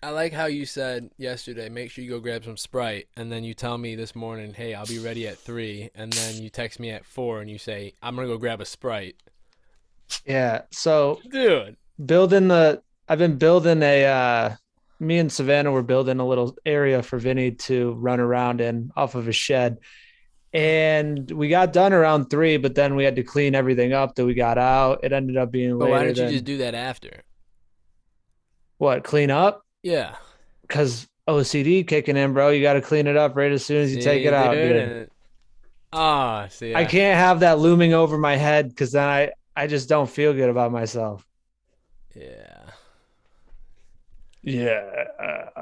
I 0.03 0.11
like 0.11 0.33
how 0.33 0.47
you 0.47 0.67
said 0.67 1.11
yesterday, 1.17 1.69
make 1.69 1.91
sure 1.91 2.05
you 2.05 2.11
go 2.11 2.21
grab 2.21 2.45
some 2.45 2.57
Sprite, 2.57 3.09
and 3.17 3.33
then 3.33 3.45
you 3.45 3.55
tell 3.55 3.79
me 3.79 3.95
this 3.97 4.15
morning, 4.15 4.53
hey, 4.53 4.75
I'll 4.75 4.87
be 4.87 4.99
ready 4.99 5.27
at 5.27 5.39
three, 5.39 5.91
and 5.95 6.13
then 6.13 6.37
you 6.43 6.51
text 6.51 6.79
me 6.79 6.91
at 6.91 7.05
four 7.05 7.41
and 7.41 7.51
you 7.51 7.59
say, 7.59 7.95
I'm 8.03 8.15
gonna 8.15 8.29
go 8.29 8.37
grab 8.39 8.61
a 8.61 8.65
Sprite. 8.67 9.17
Yeah. 10.25 10.63
So 10.71 11.21
Dude. 11.29 11.77
building 12.05 12.49
the 12.49 12.83
I've 13.09 13.19
been 13.19 13.37
building 13.39 13.83
a 13.83 14.05
uh 14.05 14.57
me 15.01 15.19
and 15.19 15.33
Savannah 15.33 15.73
were 15.73 15.83
building 15.83 16.21
a 16.21 16.27
little 16.27 16.57
area 16.65 17.03
for 17.03 17.19
Vinny 17.19 17.51
to 17.53 17.93
run 17.95 18.21
around 18.21 18.61
in 18.61 18.93
off 18.97 19.15
of 19.15 19.29
a 19.29 19.33
shed. 19.33 19.79
And 20.53 21.31
we 21.31 21.49
got 21.49 21.73
done 21.73 21.93
around 21.93 22.31
three, 22.31 22.57
but 22.57 22.75
then 22.75 22.95
we 22.97 23.05
had 23.05 23.17
to 23.17 23.23
clean 23.23 23.55
everything 23.55 23.93
up 23.93 24.15
that 24.15 24.25
we 24.25 24.33
got 24.35 24.57
out. 24.59 25.01
It 25.03 25.13
ended 25.13 25.37
up 25.37 25.51
being 25.51 25.79
But 25.79 25.87
later 25.87 25.91
why 25.93 26.05
didn't 26.05 26.17
you 26.19 26.23
than- 26.25 26.33
just 26.33 26.45
do 26.45 26.57
that 26.59 26.75
after? 26.75 27.23
what 28.79 29.03
clean 29.05 29.31
up? 29.31 29.66
Yeah. 29.87 30.17
Because 30.63 31.07
OCD 31.29 31.87
kicking 31.87 32.17
in, 32.17 32.33
bro. 32.33 32.51
You 32.51 32.61
got 32.61 32.73
to 32.73 32.81
clean 32.81 33.07
it 33.07 33.17
up 33.17 33.37
right 33.37 33.53
as 33.53 33.65
soon 33.65 33.83
as 33.83 33.95
you 33.95 34.03
take 34.03 34.25
it 34.25 34.35
out, 34.35 34.53
dude. 34.53 35.11
Ah, 35.93 36.49
see. 36.51 36.75
I 36.75 36.85
can't 36.85 37.17
have 37.17 37.41
that 37.41 37.61
looming 37.61 37.95
over 37.95 38.19
my 38.19 38.35
head 38.35 38.69
because 38.69 38.93
then 38.93 39.09
I 39.09 39.31
I 39.55 39.69
just 39.69 39.89
don't 39.89 40.11
feel 40.11 40.35
good 40.35 40.51
about 40.51 40.73
myself. 40.73 41.25
Yeah. 42.17 42.65
Yeah. 44.43 45.05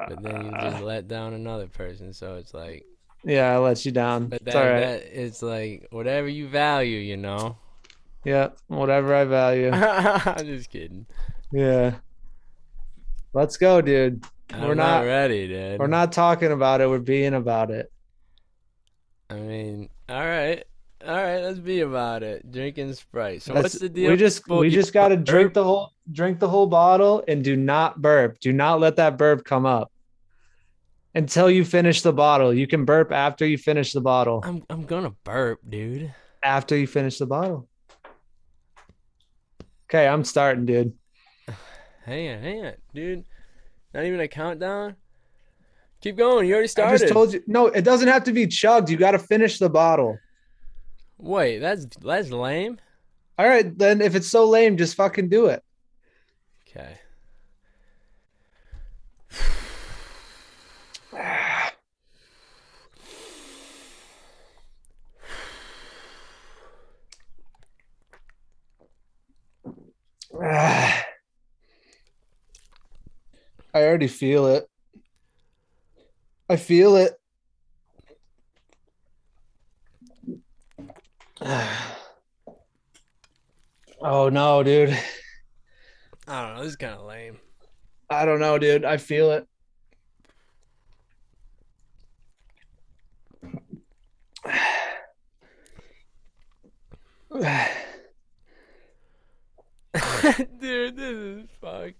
But 0.08 0.22
then 0.22 0.46
you 0.46 0.52
just 0.52 0.82
let 0.82 1.06
down 1.06 1.34
another 1.34 1.66
person, 1.66 2.14
so 2.14 2.36
it's 2.36 2.54
like 2.54 2.86
yeah, 3.24 3.52
I 3.52 3.58
let 3.58 3.84
you 3.84 3.92
down. 3.92 4.28
but 4.28 4.44
that, 4.46 4.56
all 4.56 4.62
right. 4.62 4.80
that 4.80 5.02
it's 5.12 5.42
like 5.42 5.86
whatever 5.90 6.28
you 6.28 6.48
value, 6.48 6.98
you 6.98 7.18
know. 7.18 7.58
Yeah, 8.24 8.50
whatever 8.68 9.14
I 9.14 9.24
value. 9.24 9.70
I'm 9.72 10.46
just 10.46 10.70
kidding. 10.70 11.06
Yeah. 11.52 11.96
Let's 13.34 13.56
go, 13.56 13.80
dude. 13.80 14.24
I'm 14.52 14.62
We're 14.62 14.74
not, 14.74 15.00
not- 15.00 15.06
ready, 15.06 15.48
dude. 15.48 15.78
We're 15.80 15.86
not 15.88 16.12
talking 16.12 16.52
about 16.52 16.80
it, 16.80 16.88
we're 16.88 16.98
being 17.00 17.34
about 17.34 17.70
it. 17.70 17.90
I 19.28 19.34
mean, 19.34 19.88
all 20.08 20.20
right, 20.20 20.62
all 21.04 21.14
right. 21.14 21.40
Let's 21.40 21.58
be 21.58 21.80
about 21.80 22.22
it. 22.22 22.50
Drinking 22.52 22.92
Sprite. 22.94 23.42
So 23.42 23.52
That's- 23.52 23.74
what's 23.74 23.80
the 23.82 23.88
deal? 23.88 24.10
We 24.10 24.16
just 24.16 24.48
we 24.48 24.70
just 24.70 24.92
got 24.92 25.08
to 25.08 25.16
drink 25.16 25.54
the 25.54 25.64
whole 25.64 25.90
drink 26.12 26.38
the 26.38 26.48
whole 26.48 26.66
bottle 26.66 27.24
and 27.26 27.42
do 27.42 27.56
not 27.56 28.00
burp. 28.00 28.38
Do 28.38 28.52
not 28.52 28.80
let 28.80 28.96
that 28.96 29.18
burp 29.18 29.44
come 29.44 29.66
up. 29.66 29.90
Until 31.16 31.48
you 31.48 31.64
finish 31.64 32.02
the 32.02 32.12
bottle. 32.12 32.52
You 32.52 32.66
can 32.66 32.84
burp 32.84 33.12
after 33.12 33.46
you 33.46 33.56
finish 33.56 33.92
the 33.92 34.00
bottle. 34.00 34.42
I'm 34.44 34.62
I'm 34.68 34.84
gonna 34.84 35.12
burp, 35.24 35.60
dude. 35.68 36.12
After 36.42 36.76
you 36.76 36.86
finish 36.86 37.18
the 37.18 37.26
bottle. 37.26 37.66
Okay, 39.88 40.06
I'm 40.06 40.24
starting, 40.24 40.66
dude. 40.66 40.92
Hang 42.04 42.36
on, 42.36 42.42
hang 42.42 42.66
on, 42.66 42.72
dude. 42.94 43.24
Not 43.94 44.04
even 44.04 44.20
a 44.20 44.28
countdown. 44.28 44.96
Keep 46.00 46.16
going. 46.16 46.46
You 46.46 46.52
already 46.54 46.68
started. 46.68 46.94
I 46.94 46.98
just 46.98 47.12
told 47.12 47.32
you. 47.32 47.42
No, 47.46 47.68
it 47.68 47.82
doesn't 47.82 48.08
have 48.08 48.24
to 48.24 48.32
be 48.32 48.46
chugged. 48.46 48.90
You 48.90 48.98
got 48.98 49.12
to 49.12 49.18
finish 49.18 49.58
the 49.58 49.70
bottle. 49.70 50.18
Wait, 51.16 51.60
that's 51.60 51.86
that's 52.02 52.30
lame. 52.30 52.78
All 53.38 53.48
right, 53.48 53.76
then 53.78 54.02
if 54.02 54.14
it's 54.14 54.28
so 54.28 54.46
lame, 54.48 54.76
just 54.76 54.96
fucking 54.96 55.28
do 55.28 55.46
it. 55.46 55.64
Okay. 56.68 56.98
Ah. 70.46 71.04
I 73.74 73.82
already 73.82 74.06
feel 74.06 74.46
it. 74.46 74.70
I 76.48 76.56
feel 76.56 76.96
it. 76.96 77.12
Oh 84.06 84.28
no, 84.28 84.62
dude. 84.62 84.90
I 86.28 86.42
don't 86.42 86.56
know. 86.56 86.62
This 86.62 86.72
is 86.72 86.76
kind 86.76 86.92
of 86.92 87.06
lame. 87.06 87.38
I 88.10 88.26
don't 88.26 88.38
know, 88.38 88.58
dude. 88.58 88.84
I 88.84 88.98
feel 88.98 89.30
it. 89.30 89.48
Dude, 100.58 100.96
this 100.96 101.16
is 101.16 101.46
fuck. 101.60 101.92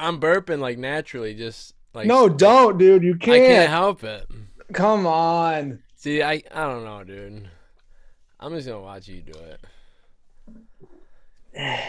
I'm 0.00 0.18
burping 0.18 0.60
like 0.60 0.78
naturally, 0.78 1.34
just 1.34 1.74
like 1.94 2.06
no, 2.06 2.28
don't, 2.28 2.78
dude. 2.78 3.02
You 3.02 3.16
can't. 3.16 3.42
I 3.42 3.46
can't 3.46 3.70
help 3.70 4.02
it. 4.02 4.26
Come 4.72 5.06
on. 5.06 5.82
See, 5.94 6.22
I 6.22 6.42
I 6.52 6.66
don't 6.66 6.84
know, 6.84 7.04
dude. 7.04 7.48
I'm 8.40 8.54
just 8.54 8.66
gonna 8.66 8.80
watch 8.80 9.06
you 9.08 9.20
do 9.20 9.38
it. 9.38 9.60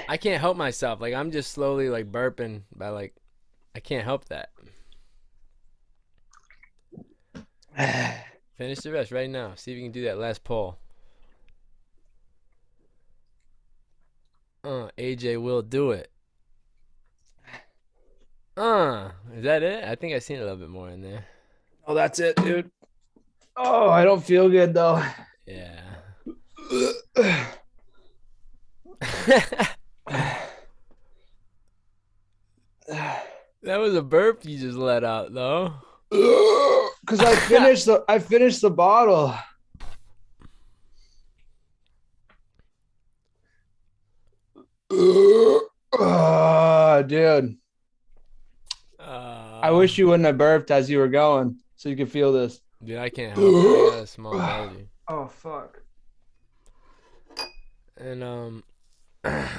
I 0.09 0.18
can't 0.18 0.41
help 0.41 0.57
myself. 0.57 0.99
Like 0.99 1.14
I'm 1.14 1.32
just 1.32 1.51
slowly 1.51 1.89
like 1.89 2.12
burping 2.12 2.64
by 2.76 2.89
like 2.89 3.16
I 3.74 3.80
can't 3.80 4.03
help 4.03 4.26
that. 4.26 4.49
Finish 8.57 8.80
the 8.80 8.91
rest 8.91 9.12
right 9.12 9.30
now. 9.30 9.53
See 9.55 9.72
if 9.72 9.78
you 9.78 9.84
can 9.84 9.93
do 9.93 10.03
that 10.03 10.18
last 10.18 10.43
pull. 10.43 10.78
Uh, 14.64 14.89
AJ 14.97 15.41
will 15.41 15.62
do 15.62 15.91
it. 15.91 16.11
Uh, 18.58 19.12
is 19.34 19.43
that 19.43 19.64
it? 19.64 19.84
I 19.84 19.95
think 19.95 20.14
I 20.14 20.20
seen 20.20 20.38
a 20.38 20.41
little 20.41 20.58
bit 20.58 20.70
more 20.70 20.89
in 20.89 21.02
there. 21.02 21.26
Oh, 21.88 21.93
that's 21.93 22.20
it, 22.20 22.36
dude. 22.38 22.70
Oh, 23.56 23.89
I 23.89 24.04
don't 24.04 24.24
feel 24.24 24.49
good 24.49 24.74
though. 24.74 25.04
Yeah. 25.45 25.82
that 32.88 33.78
was 33.78 33.95
a 33.95 34.02
burp 34.02 34.45
you 34.45 34.58
just 34.58 34.78
let 34.78 35.04
out, 35.04 35.34
though. 35.34 35.74
Cause 37.08 37.20
I 37.20 37.36
finished 37.36 37.86
the 37.88 38.04
I 38.08 38.20
finished 38.20 38.62
the 38.62 38.70
bottle. 38.70 39.34
Oh, 45.93 47.04
dude. 47.08 47.58
I 49.62 49.72
wish 49.72 49.97
you 49.97 50.07
wouldn't 50.07 50.26
have 50.26 50.38
burped 50.38 50.72
as 50.72 50.89
you 50.89 50.97
were 50.97 51.07
going, 51.07 51.57
so 51.76 51.89
you 51.89 51.95
could 51.95 52.12
feel 52.12 52.32
this. 52.32 52.62
Dude, 52.84 52.97
I 52.97 53.09
can't 53.09 53.38
help 53.38 53.53
it. 53.53 53.57
I 53.57 53.89
got 53.89 54.03
a 54.03 54.07
small 54.07 54.38
belly. 54.38 54.89
Oh 55.07 55.28
fuck. 55.28 55.82
And 57.97 58.24
um, 58.24 58.64
I 59.24 59.49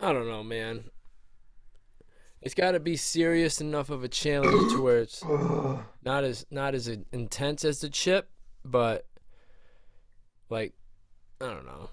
don't 0.00 0.28
know, 0.28 0.42
man. 0.42 0.84
It's 2.42 2.54
got 2.54 2.72
to 2.72 2.80
be 2.80 2.96
serious 2.96 3.60
enough 3.60 3.88
of 3.88 4.04
a 4.04 4.08
challenge 4.08 4.72
to 4.72 4.82
where 4.82 4.98
it's 4.98 5.24
not 6.04 6.24
as 6.24 6.44
not 6.50 6.74
as 6.74 6.88
intense 7.12 7.64
as 7.64 7.80
the 7.80 7.88
chip, 7.88 8.28
but 8.64 9.06
like 10.50 10.74
I 11.40 11.46
don't 11.46 11.66
know. 11.66 11.90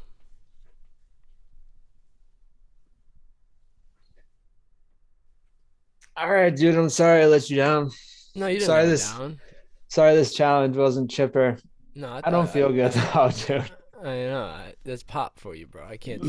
All 6.17 6.29
right, 6.31 6.55
dude. 6.55 6.75
I'm 6.75 6.89
sorry 6.89 7.23
I 7.23 7.25
let 7.25 7.49
you 7.49 7.55
down. 7.57 7.91
No, 8.35 8.47
you 8.47 8.55
didn't 8.59 8.65
Sorry, 8.67 8.81
let 8.83 8.85
me 8.87 8.91
this- 8.91 9.11
down. 9.11 9.39
Sorry 9.87 10.15
this 10.15 10.33
challenge 10.33 10.77
wasn't 10.77 11.11
chipper. 11.11 11.57
No, 11.95 12.19
I 12.23 12.29
don't 12.31 12.45
thought- 12.45 12.53
feel 12.53 12.71
good 12.71 12.91
though, 13.13 13.29
dude. 13.47 13.71
I 14.01 14.15
know 14.25 14.43
I, 14.45 14.73
that's 14.83 15.03
pop 15.03 15.37
for 15.37 15.53
you, 15.53 15.67
bro. 15.67 15.85
I 15.85 15.97
can't. 15.97 16.21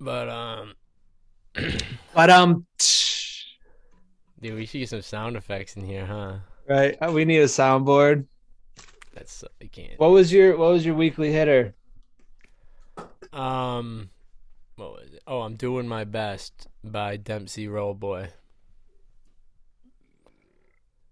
but 0.00 0.28
um, 0.28 0.74
But 2.14 2.30
um, 2.30 2.66
dude, 4.40 4.54
we 4.54 4.66
should 4.66 4.78
get 4.78 4.88
some 4.88 5.02
sound 5.02 5.36
effects 5.36 5.76
in 5.76 5.84
here, 5.84 6.06
huh? 6.06 6.36
right. 6.68 6.96
uh, 7.00 7.10
We 7.12 7.24
need 7.24 7.38
a 7.40 7.44
soundboard. 7.44 8.26
That's 9.14 9.42
I 9.62 9.66
can't. 9.66 9.98
What 9.98 10.10
was 10.10 10.32
your 10.32 10.56
What 10.56 10.70
was 10.72 10.86
your 10.86 10.94
weekly 10.94 11.32
hitter? 11.32 11.74
Um, 13.32 14.10
what 14.78 14.92
was 14.92 15.12
it? 15.12 15.22
Oh, 15.26 15.40
I'm 15.40 15.56
doing 15.56 15.88
my 15.88 16.04
best 16.04 16.68
by 16.84 17.16
Dempsey 17.16 17.66
Rollboy. 17.66 18.28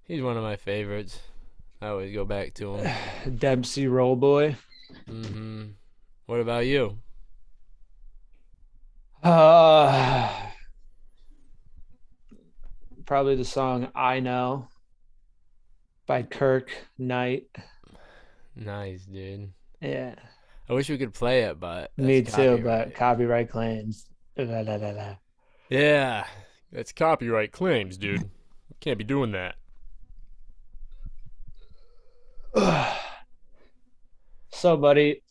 He's 0.04 0.22
one 0.22 0.36
of 0.36 0.42
my 0.44 0.56
favorites. 0.56 1.18
I 1.82 1.88
always 1.88 2.14
go 2.14 2.24
back 2.24 2.54
to 2.54 2.76
him. 2.76 3.36
Dempsey 3.38 3.86
Rollboy. 3.86 4.56
hmm 5.06 5.64
What 6.26 6.40
about 6.40 6.66
you? 6.66 6.98
Uh, 9.22 10.32
probably 13.04 13.34
the 13.34 13.44
song 13.44 13.88
"I 13.94 14.20
Know" 14.20 14.68
by 16.06 16.22
Kirk 16.22 16.70
Knight. 16.96 17.48
Nice, 18.54 19.04
dude. 19.06 19.52
Yeah, 19.80 20.14
I 20.68 20.72
wish 20.72 20.88
we 20.88 20.98
could 20.98 21.14
play 21.14 21.42
it, 21.44 21.60
but 21.60 21.92
me 21.96 22.22
too. 22.22 22.60
But 22.62 22.94
copyright 22.94 23.50
claims. 23.50 24.08
La, 24.36 24.60
la, 24.60 24.74
la, 24.74 25.16
yeah, 25.70 26.26
that's 26.72 26.92
copyright 26.92 27.52
claims, 27.52 27.96
dude. 27.96 28.28
Can't 28.80 28.98
be 28.98 29.04
doing 29.04 29.32
that. 29.32 29.56
So, 34.52 34.74
buddy, 34.78 35.22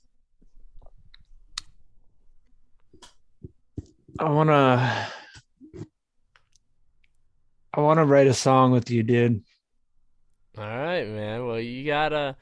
I 4.19 4.29
wanna, 4.29 5.07
I 7.73 7.81
wanna 7.81 8.05
write 8.05 8.27
a 8.27 8.35
song 8.35 8.71
with 8.71 8.91
you, 8.91 9.01
dude. 9.01 9.43
All 10.57 10.63
right, 10.63 11.07
man. 11.07 11.47
Well, 11.47 11.59
you 11.59 11.85
gotta. 11.87 12.37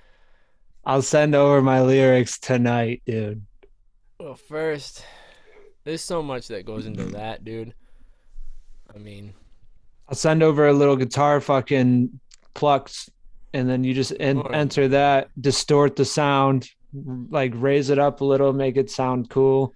I'll 0.85 1.01
send 1.01 1.33
over 1.35 1.61
my 1.61 1.81
lyrics 1.81 2.37
tonight, 2.39 3.01
dude. 3.05 3.45
Well, 4.19 4.35
first, 4.35 5.03
there's 5.83 6.01
so 6.01 6.21
much 6.21 6.47
that 6.49 6.65
goes 6.65 6.85
into 6.85 7.05
that, 7.05 7.43
dude. 7.43 7.73
I 8.93 8.97
mean, 8.97 9.33
I'll 10.07 10.15
send 10.15 10.43
over 10.43 10.67
a 10.67 10.73
little 10.73 10.95
guitar 10.95 11.39
fucking 11.41 12.19
plucks, 12.53 13.09
and 13.53 13.69
then 13.69 13.83
you 13.83 13.93
just 13.93 14.13
en- 14.19 14.45
enter 14.53 14.87
that, 14.89 15.29
distort 15.39 15.95
the 15.95 16.05
sound, 16.05 16.69
like 16.93 17.53
raise 17.55 17.89
it 17.89 17.97
up 17.99 18.21
a 18.21 18.25
little, 18.25 18.53
make 18.53 18.77
it 18.77 18.89
sound 18.91 19.29
cool. 19.29 19.73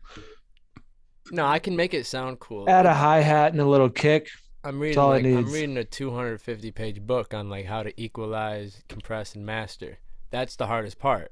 no, 1.32 1.46
I 1.46 1.60
can 1.60 1.76
make 1.76 1.94
it 1.94 2.06
sound 2.06 2.40
cool. 2.40 2.70
Add 2.70 2.86
a 2.86 2.94
hi 2.94 3.22
hat 3.22 3.54
and 3.54 3.62
a 3.62 3.66
little 3.66 3.90
kick. 3.90 4.30
I'm 4.64 4.80
reading 4.80 5.02
like 5.02 5.24
I'm 5.26 5.52
reading 5.52 5.78
a 5.78 5.84
250 5.86 6.72
page 6.72 7.02
book 7.02 7.34
on 7.34 7.50
like 7.50 7.66
how 7.66 7.84
to 7.84 8.02
equalize, 8.02 8.84
compress, 8.90 9.34
and 9.36 9.46
master. 9.46 10.00
That's 10.30 10.56
the 10.56 10.68
hardest 10.68 11.00
part. 11.00 11.32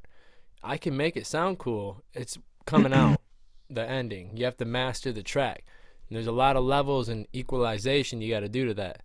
I 0.64 0.78
can 0.78 0.96
make 0.98 1.16
it 1.16 1.28
sound 1.28 1.60
cool. 1.60 2.04
It's 2.14 2.38
coming 2.66 2.94
out. 2.94 3.20
The 3.68 3.82
ending. 3.82 4.38
You 4.38 4.46
have 4.46 4.58
to 4.58 4.66
master 4.66 5.12
the 5.12 5.24
track. 5.24 5.66
And 6.08 6.16
there's 6.16 6.28
a 6.28 6.32
lot 6.32 6.56
of 6.56 6.64
levels 6.64 7.10
and 7.10 7.26
equalization 7.34 8.22
you 8.22 8.32
got 8.32 8.42
to 8.42 8.48
do 8.48 8.68
to 8.68 8.76
that. 8.76 9.02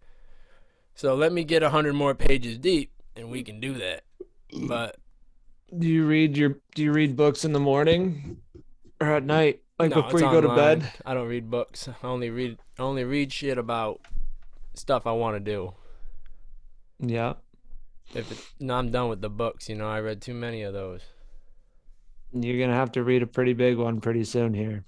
So 0.94 1.14
let 1.14 1.32
me 1.32 1.44
get 1.44 1.62
a 1.62 1.70
hundred 1.70 1.94
more 1.94 2.14
pages 2.14 2.58
deep, 2.58 2.92
and 3.16 3.30
we 3.30 3.42
can 3.42 3.58
do 3.58 3.72
that. 3.78 4.02
But 4.68 4.96
Do 5.76 5.88
you 5.88 6.04
read 6.06 6.36
your 6.36 6.58
Do 6.74 6.82
you 6.82 6.92
read 6.92 7.16
books 7.16 7.42
in 7.42 7.54
the 7.54 7.58
morning 7.58 8.42
or 9.00 9.06
at 9.14 9.24
night, 9.24 9.62
like 9.78 9.92
no, 9.92 10.02
before 10.02 10.20
you 10.20 10.26
go 10.26 10.42
to 10.42 10.54
bed? 10.54 10.92
I 11.06 11.14
don't 11.14 11.28
read 11.28 11.50
books. 11.50 11.88
I 11.88 12.06
only 12.06 12.28
read 12.28 12.58
I 12.78 12.82
only 12.82 13.04
read 13.04 13.32
shit 13.32 13.56
about 13.56 14.02
stuff 14.74 15.06
I 15.06 15.12
want 15.12 15.36
to 15.36 15.40
do. 15.40 15.72
Yeah, 16.98 17.32
If 18.14 18.32
it, 18.32 18.38
no, 18.58 18.74
I'm 18.74 18.90
done 18.90 19.08
with 19.08 19.20
the 19.20 19.30
books. 19.30 19.68
You 19.68 19.76
know, 19.76 19.88
I 19.88 20.00
read 20.00 20.20
too 20.20 20.34
many 20.34 20.62
of 20.62 20.72
those. 20.72 21.02
you're 22.32 22.58
gonna 22.58 22.76
have 22.78 22.92
to 22.92 23.04
read 23.04 23.22
a 23.22 23.26
pretty 23.26 23.52
big 23.52 23.76
one 23.76 24.00
pretty 24.00 24.24
soon 24.24 24.54
here. 24.54 24.84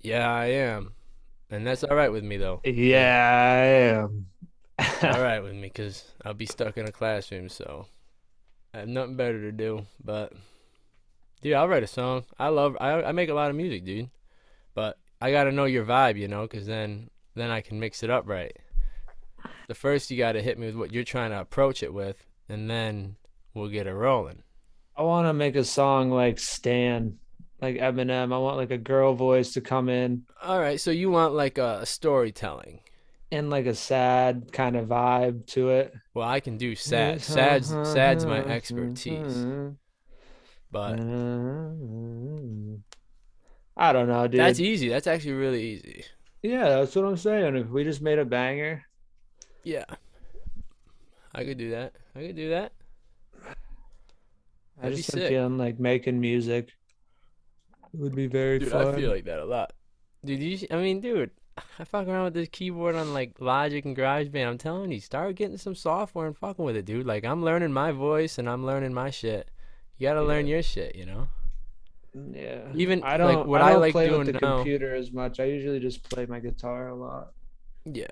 Yeah, 0.00 0.28
I 0.32 0.46
am, 0.46 0.92
and 1.50 1.66
that's 1.66 1.84
all 1.84 1.94
right 1.94 2.10
with 2.10 2.24
me 2.24 2.36
though. 2.38 2.60
Yeah, 2.64 3.58
I 3.58 3.66
am. 3.98 4.26
all 5.02 5.22
right 5.22 5.40
with 5.40 5.52
me 5.54 5.62
because 5.62 6.04
I'll 6.24 6.34
be 6.34 6.46
stuck 6.46 6.76
in 6.76 6.86
a 6.88 6.92
classroom, 6.92 7.48
so 7.48 7.86
I 8.74 8.78
have 8.78 8.88
nothing 8.88 9.16
better 9.16 9.40
to 9.40 9.52
do. 9.52 9.86
But 10.02 10.32
dude, 11.42 11.52
I'll 11.54 11.68
write 11.68 11.82
a 11.82 11.88
song. 11.88 12.24
I 12.38 12.48
love. 12.48 12.76
I 12.80 13.02
I 13.02 13.12
make 13.12 13.28
a 13.28 13.34
lot 13.34 13.50
of 13.50 13.56
music, 13.56 13.84
dude. 13.84 14.10
But 14.74 14.98
I 15.20 15.30
gotta 15.30 15.52
know 15.52 15.66
your 15.66 15.84
vibe, 15.84 16.18
you 16.18 16.28
know, 16.28 16.42
because 16.42 16.66
then 16.66 17.10
then 17.34 17.50
I 17.50 17.60
can 17.60 17.78
mix 17.78 18.02
it 18.02 18.10
up 18.10 18.26
right. 18.26 18.56
The 19.68 19.74
first 19.74 20.10
you 20.10 20.18
gotta 20.18 20.42
hit 20.42 20.58
me 20.58 20.66
with 20.66 20.76
what 20.76 20.92
you're 20.92 21.04
trying 21.04 21.30
to 21.30 21.40
approach 21.40 21.82
it 21.82 21.94
with, 21.94 22.26
and 22.50 22.68
then 22.70 23.16
we'll 23.54 23.68
get 23.68 23.86
it 23.86 23.94
rolling. 23.94 24.42
I 24.96 25.02
want 25.02 25.26
to 25.26 25.32
make 25.32 25.56
a 25.56 25.64
song 25.64 26.10
like 26.10 26.38
Stan, 26.38 27.18
like 27.60 27.76
Eminem. 27.76 28.34
I 28.34 28.38
want 28.38 28.56
like 28.58 28.70
a 28.70 28.78
girl 28.78 29.14
voice 29.14 29.52
to 29.54 29.60
come 29.60 29.88
in 29.88 30.24
All 30.42 30.58
right, 30.60 30.78
so 30.80 30.90
you 30.90 31.10
want 31.10 31.32
like 31.34 31.56
a 31.58 31.86
storytelling. 31.86 32.80
and 33.32 33.48
like 33.48 33.66
a 33.66 33.74
sad 33.74 34.50
kind 34.52 34.76
of 34.76 34.88
vibe 34.88 35.46
to 35.46 35.70
it. 35.70 35.94
Well, 36.14 36.28
I 36.28 36.40
can 36.40 36.58
do 36.58 36.74
sad. 36.74 37.22
Sad's 37.22 37.68
sad's 37.68 38.26
my 38.26 38.44
expertise. 38.44 39.46
But 40.72 41.00
I 43.76 43.92
don't 43.92 44.08
know, 44.08 44.26
dude. 44.28 44.40
that's 44.40 44.60
easy. 44.60 44.88
That's 44.88 45.06
actually 45.06 45.32
really 45.32 45.62
easy. 45.64 46.04
yeah, 46.42 46.68
that's 46.68 46.94
what 46.94 47.04
I'm 47.04 47.16
saying. 47.16 47.56
If 47.56 47.68
we 47.68 47.84
just 47.84 48.02
made 48.02 48.18
a 48.18 48.24
banger, 48.24 48.82
Yeah. 49.64 49.84
I 51.32 51.44
could 51.44 51.58
do 51.58 51.70
that. 51.70 51.92
I 52.14 52.26
could 52.26 52.36
do 52.36 52.50
that. 52.50 52.72
I 53.46 54.82
That'd 54.82 54.96
be 54.96 55.02
just 55.02 55.14
been 55.14 55.28
feeling 55.28 55.58
like 55.58 55.78
making 55.78 56.20
music 56.20 56.70
It 57.92 58.00
would 58.00 58.14
be 58.14 58.26
very 58.26 58.58
Dude, 58.58 58.70
fun. 58.70 58.88
I 58.88 58.96
feel 58.96 59.10
like 59.10 59.24
that 59.24 59.38
a 59.40 59.44
lot. 59.44 59.72
Dude, 60.24 60.42
you, 60.42 60.66
I 60.70 60.76
mean, 60.76 61.00
dude, 61.00 61.30
I 61.78 61.84
fuck 61.84 62.06
around 62.08 62.24
with 62.24 62.34
this 62.34 62.48
keyboard 62.50 62.94
on 62.94 63.12
like 63.12 63.40
Logic 63.40 63.84
and 63.84 63.96
GarageBand. 63.96 64.46
I'm 64.46 64.58
telling 64.58 64.90
you, 64.92 65.00
start 65.00 65.34
getting 65.36 65.56
some 65.58 65.74
software 65.74 66.26
and 66.26 66.36
fucking 66.36 66.64
with 66.64 66.76
it, 66.76 66.84
dude. 66.84 67.06
Like 67.06 67.24
I'm 67.24 67.42
learning 67.44 67.72
my 67.72 67.92
voice 67.92 68.38
and 68.38 68.48
I'm 68.48 68.64
learning 68.64 68.94
my 68.94 69.10
shit. 69.10 69.50
You 69.98 70.08
gotta 70.08 70.22
learn 70.22 70.46
your 70.46 70.62
shit, 70.62 70.96
you 70.96 71.04
know. 71.06 71.28
Yeah. 72.14 72.72
Even, 72.74 73.02
I 73.04 73.16
don't 73.18 73.46
what 73.46 73.60
I 73.62 73.68
I 73.68 73.72
don't 73.72 73.80
like 73.82 73.92
play 73.92 74.08
doing 74.08 74.20
with 74.26 74.32
the 74.32 74.40
now- 74.40 74.56
computer 74.56 74.94
as 74.94 75.12
much. 75.12 75.38
I 75.40 75.44
usually 75.44 75.78
just 75.80 76.02
play 76.08 76.26
my 76.26 76.40
guitar 76.40 76.88
a 76.88 76.94
lot. 76.94 77.32
Yeah. 77.84 78.06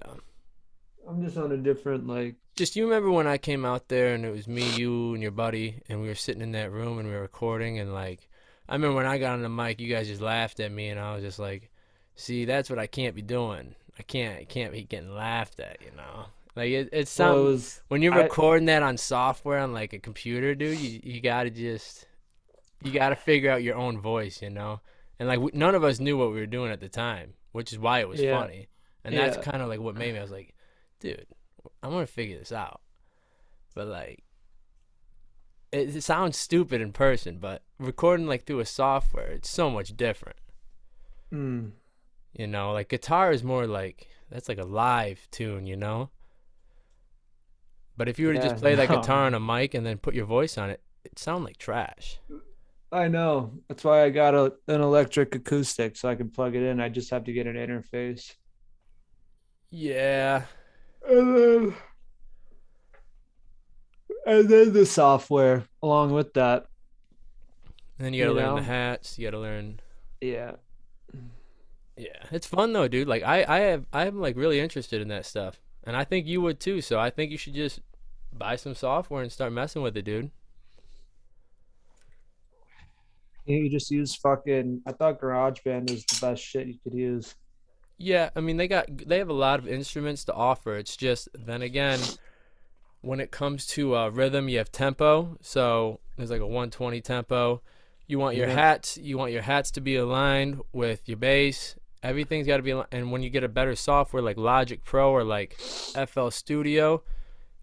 I'm 1.09 1.23
just 1.25 1.39
on 1.39 1.53
a 1.53 1.57
different 1.57 2.07
like 2.07 2.37
Just 2.59 2.75
you 2.75 2.85
remember 2.87 3.11
when 3.13 3.29
I 3.29 3.39
came 3.39 3.65
out 3.65 3.87
there 3.87 4.15
and 4.15 4.25
it 4.25 4.33
was 4.33 4.49
me, 4.49 4.69
you, 4.77 5.15
and 5.15 5.23
your 5.23 5.31
buddy, 5.31 5.81
and 5.89 6.01
we 6.03 6.09
were 6.09 6.17
sitting 6.17 6.43
in 6.43 6.51
that 6.53 6.73
room 6.73 6.99
and 6.99 7.07
we 7.09 7.15
were 7.15 7.21
recording 7.21 7.79
and 7.79 7.95
like, 7.95 8.29
I 8.69 8.75
remember 8.75 8.97
when 8.97 9.07
I 9.07 9.19
got 9.19 9.35
on 9.35 9.43
the 9.43 9.49
mic, 9.49 9.81
you 9.81 9.89
guys 9.89 10.09
just 10.09 10.21
laughed 10.21 10.59
at 10.59 10.73
me 10.73 10.89
and 10.89 10.99
I 10.99 11.15
was 11.15 11.23
just 11.23 11.39
like, 11.39 11.71
see, 12.17 12.47
that's 12.47 12.69
what 12.69 12.81
I 12.81 12.89
can't 12.89 13.15
be 13.15 13.23
doing. 13.23 13.77
I 13.97 14.03
can't, 14.03 14.41
I 14.41 14.45
can't 14.45 14.73
be 14.73 14.83
getting 14.83 15.15
laughed 15.15 15.61
at, 15.61 15.79
you 15.81 15.93
know. 15.97 16.27
Like 16.57 16.71
it, 16.71 16.89
it's 16.93 17.17
well, 17.17 17.29
something. 17.29 17.41
it 17.47 17.49
was 17.53 17.81
When 17.87 18.03
you're 18.03 18.15
I- 18.15 18.23
recording 18.25 18.67
that 18.67 18.83
on 18.83 18.97
software 18.97 19.61
on 19.61 19.73
like 19.73 19.93
a 19.93 20.01
computer, 20.01 20.57
dude, 20.57 20.81
you, 20.81 20.99
you 21.05 21.21
gotta 21.21 21.51
just 21.51 22.07
you 22.83 22.91
gotta 22.91 23.15
figure 23.15 23.53
out 23.53 23.63
your 23.63 23.77
own 23.77 24.01
voice, 24.01 24.43
you 24.43 24.51
know. 24.51 24.81
And 25.21 25.29
like 25.29 25.39
we, 25.39 25.53
none 25.55 25.77
of 25.77 25.85
us 25.85 26.01
knew 26.01 26.17
what 26.19 26.31
we 26.33 26.41
were 26.41 26.47
doing 26.47 26.73
at 26.73 26.81
the 26.81 26.89
time, 26.89 27.35
which 27.53 27.73
is 27.73 27.79
why 27.79 28.01
it 28.01 28.09
was 28.09 28.21
Yeah. 28.21 28.37
funny. 28.41 28.67
And 29.05 29.17
that's 29.17 29.37
kind 29.37 29.63
of 29.63 29.69
like 29.69 29.79
what 29.79 29.95
made 29.95 30.13
me. 30.13 30.19
I 30.19 30.23
was 30.23 30.33
like, 30.33 30.55
dude, 30.99 31.25
I'm 31.83 31.91
gonna 31.91 32.07
figure 32.07 32.39
this 32.39 32.53
out. 32.53 32.81
But 33.74 33.89
like, 33.89 34.24
it, 35.72 35.97
it 35.97 36.03
sounds 36.03 36.37
stupid 36.37 36.81
in 36.81 36.93
person, 36.93 37.39
but 37.39 37.62
recording 37.79 38.26
like 38.26 38.45
through 38.45 38.61
a 38.61 38.66
software, 38.66 39.29
it's 39.29 39.51
so 39.51 39.70
much 39.70 39.97
different. 39.97 40.37
mm, 41.33 41.72
You 42.33 42.47
know, 42.47 42.72
like 42.72 42.89
guitar 42.89 43.33
is 43.33 43.45
more 43.45 43.66
like 43.66 44.09
that's 44.31 44.49
like 44.49 44.57
a 44.59 44.64
live 44.64 45.29
tune, 45.31 45.66
you 45.66 45.76
know. 45.76 46.11
But 47.99 48.09
if 48.09 48.18
you 48.18 48.29
were 48.29 48.33
to 48.33 48.39
just 48.39 48.57
Yeah, 48.57 48.57
play 48.57 48.74
that 48.76 48.91
guitar 48.91 49.26
on 49.26 49.35
a 49.35 49.41
mic 49.41 49.74
and 49.74 49.85
then 49.85 49.99
put 49.99 50.14
your 50.14 50.24
voice 50.26 50.57
on 50.57 50.70
it, 50.70 50.81
it 51.05 51.18
sound 51.18 51.45
like 51.45 51.59
trash. 51.59 52.18
I 52.91 53.09
know. 53.09 53.53
That's 53.68 53.85
why 53.85 54.05
I 54.05 54.11
got 54.11 54.35
a, 54.35 54.55
an 54.68 54.81
electric 54.81 55.35
acoustic 55.35 55.97
so 55.97 56.09
I 56.09 56.14
can 56.14 56.31
plug 56.31 56.55
it 56.55 56.62
in. 56.62 56.81
I 56.81 56.89
just 56.89 57.11
have 57.11 57.24
to 57.24 57.33
get 57.33 57.47
an 57.47 57.57
interface. 57.57 58.35
Yeah, 59.70 60.47
And 61.09 61.37
then, 61.37 61.75
and 64.27 64.49
then 64.49 64.73
the 64.73 64.85
software 64.87 65.65
along 65.83 66.13
with 66.13 66.35
that. 66.35 66.67
and 67.99 68.07
then 68.07 68.15
you 68.15 68.23
gotta 68.25 68.39
You 68.39 68.47
learn 68.47 68.57
the 68.57 68.63
hats. 68.63 69.19
You 69.19 69.27
gotta 69.27 69.41
learn. 69.41 69.81
Yeah. 70.21 70.53
Yeah, 71.97 72.25
it's 72.31 72.47
fun 72.47 72.73
though, 72.73 72.87
dude. 72.89 73.09
Like 73.09 73.25
I, 73.25 73.45
I 73.49 73.59
have, 73.61 73.87
I'm 73.93 74.21
like 74.21 74.37
really 74.37 74.61
interested 74.61 75.01
in 75.03 75.09
that 75.09 75.27
stuff, 75.27 75.61
and 75.85 75.97
I 75.97 76.05
think 76.05 76.27
you 76.27 76.41
would 76.43 76.61
too. 76.61 76.81
So 76.81 76.99
I 76.99 77.11
think 77.11 77.33
you 77.33 77.39
should 77.39 77.55
just 77.55 77.81
buy 78.33 78.57
some 78.57 78.75
software 78.75 79.23
and 79.23 79.33
start 79.33 79.53
messing 79.53 79.83
with 79.83 79.97
it, 79.97 80.03
dude. 80.05 80.31
You 83.47 83.71
just 83.71 83.91
use 83.91 84.15
fucking 84.15 84.83
I 84.87 84.93
thought 84.93 85.21
GarageBand 85.21 85.91
was 85.91 86.05
the 86.05 86.19
best 86.21 86.43
shit 86.43 86.67
you 86.69 86.79
could 86.85 86.95
use. 86.95 87.35
Yeah, 87.99 88.31
I 88.37 88.41
mean 88.41 88.57
they 88.57 88.69
got 88.69 88.87
they 89.09 89.19
have 89.19 89.29
a 89.29 89.33
lot 89.35 89.59
of 89.59 89.67
instruments 89.69 90.25
to 90.27 90.33
offer. 90.33 90.77
It's 90.77 90.97
just 90.97 91.29
then 91.35 91.63
again, 91.63 92.01
when 93.01 93.21
it 93.21 93.31
comes 93.31 93.67
to 93.69 93.97
uh, 93.97 94.09
rhythm, 94.09 94.49
you 94.49 94.59
have 94.59 94.71
tempo. 94.71 95.37
So 95.41 96.01
there's 96.17 96.31
like 96.31 96.41
a 96.41 96.47
120 96.47 97.01
tempo. 97.01 97.61
You 98.07 98.19
want 98.19 98.37
your 98.37 98.47
Yeah. 98.47 98.55
hats, 98.55 98.97
you 98.97 99.19
want 99.19 99.33
your 99.33 99.43
hats 99.43 99.71
to 99.73 99.81
be 99.81 99.97
aligned 99.97 100.61
with 100.73 101.09
your 101.09 101.19
bass. 101.19 101.77
Everything's 102.03 102.47
got 102.47 102.59
to 102.59 102.63
be. 102.63 102.71
And 102.93 103.11
when 103.11 103.23
you 103.23 103.31
get 103.31 103.45
a 103.45 103.49
better 103.49 103.75
software 103.75 104.23
like 104.23 104.37
Logic 104.37 104.83
Pro 104.85 105.11
or 105.11 105.25
like 105.25 105.57
FL 105.95 106.29
Studio, 106.31 107.03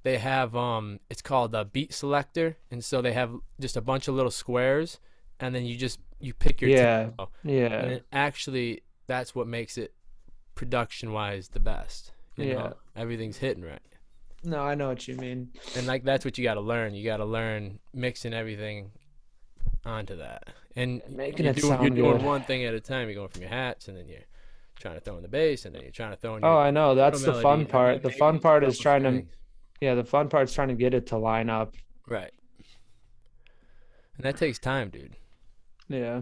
they 0.03 0.17
have 0.17 0.55
um, 0.55 0.99
it's 1.09 1.21
called 1.21 1.55
a 1.55 1.63
beat 1.65 1.93
selector, 1.93 2.57
and 2.69 2.83
so 2.83 3.01
they 3.01 3.13
have 3.13 3.31
just 3.59 3.77
a 3.77 3.81
bunch 3.81 4.07
of 4.09 4.15
little 4.15 4.29
squares, 4.31 4.99
and 5.39 5.55
then 5.55 5.65
you 5.65 5.77
just 5.77 5.99
you 6.19 6.33
pick 6.33 6.61
your 6.61 6.71
Yeah. 6.71 7.03
tempo. 7.03 7.31
And 7.43 7.51
Yeah. 7.51 7.81
it 7.87 8.05
actually, 8.11 8.81
that's 9.07 9.33
what 9.33 9.47
makes 9.47 9.77
it 9.77 9.93
production 10.55 11.11
wise 11.11 11.49
the 11.49 11.59
best. 11.59 12.11
You 12.35 12.45
Yeah. 12.45 12.53
know, 12.55 12.73
everything's 12.95 13.37
hitting 13.37 13.63
right. 13.63 13.81
No, 14.43 14.59
I 14.61 14.75
know 14.75 14.89
what 14.89 15.07
you 15.07 15.15
mean. 15.15 15.51
And 15.75 15.87
like 15.87 16.03
that's 16.03 16.23
what 16.25 16.37
you 16.37 16.43
got 16.43 16.53
to 16.55 16.61
learn. 16.61 16.93
You 16.93 17.03
got 17.05 17.17
to 17.17 17.25
learn 17.25 17.79
mixing 17.93 18.33
everything 18.33 18.91
onto 19.85 20.15
that. 20.17 20.49
And 20.75 21.01
Making 21.09 21.45
you're 21.45 21.53
it 21.53 21.61
doing, 21.61 21.81
you're 21.81 21.89
doing 21.89 22.17
good. 22.17 22.21
one 22.25 22.41
thing 22.43 22.63
at 22.65 22.73
a 22.73 22.79
time. 22.79 23.07
You're 23.07 23.15
going 23.15 23.29
from 23.29 23.41
your 23.41 23.49
hats, 23.49 23.87
and 23.87 23.97
then 23.97 24.07
you're 24.07 24.19
trying 24.77 24.95
to 24.95 24.99
throw 24.99 25.15
in 25.15 25.21
the 25.23 25.29
bass, 25.29 25.65
and 25.65 25.73
then 25.73 25.81
you're 25.83 25.91
trying 25.91 26.11
to 26.11 26.17
throw 26.17 26.35
in. 26.35 26.43
Oh, 26.43 26.57
I 26.57 26.69
know. 26.71 26.93
That's 26.95 27.21
the 27.21 27.27
melody, 27.27 27.43
fun 27.43 27.65
part. 27.65 28.03
The 28.03 28.09
fun 28.11 28.39
part 28.39 28.63
is 28.63 28.77
trying 28.77 29.03
to 29.03 29.23
yeah, 29.81 29.95
the 29.95 30.03
fun 30.03 30.29
part's 30.29 30.53
trying 30.53 30.67
to 30.69 30.73
get 30.75 30.93
it 30.93 31.07
to 31.07 31.17
line 31.17 31.49
up. 31.49 31.75
right. 32.07 32.31
And 34.17 34.23
that 34.25 34.37
takes 34.37 34.59
time, 34.59 34.89
dude. 34.89 35.15
Yeah. 35.89 36.21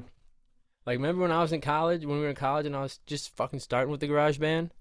Like, 0.85 0.97
remember 0.97 1.21
when 1.21 1.31
I 1.31 1.41
was 1.41 1.53
in 1.53 1.61
college, 1.61 2.05
when 2.05 2.17
we 2.17 2.23
were 2.23 2.29
in 2.29 2.35
college, 2.35 2.65
and 2.65 2.75
I 2.75 2.81
was 2.81 2.99
just 3.05 3.35
fucking 3.35 3.59
starting 3.59 3.91
with 3.91 4.01
the 4.01 4.07
garage 4.07 4.37
band? 4.37 4.73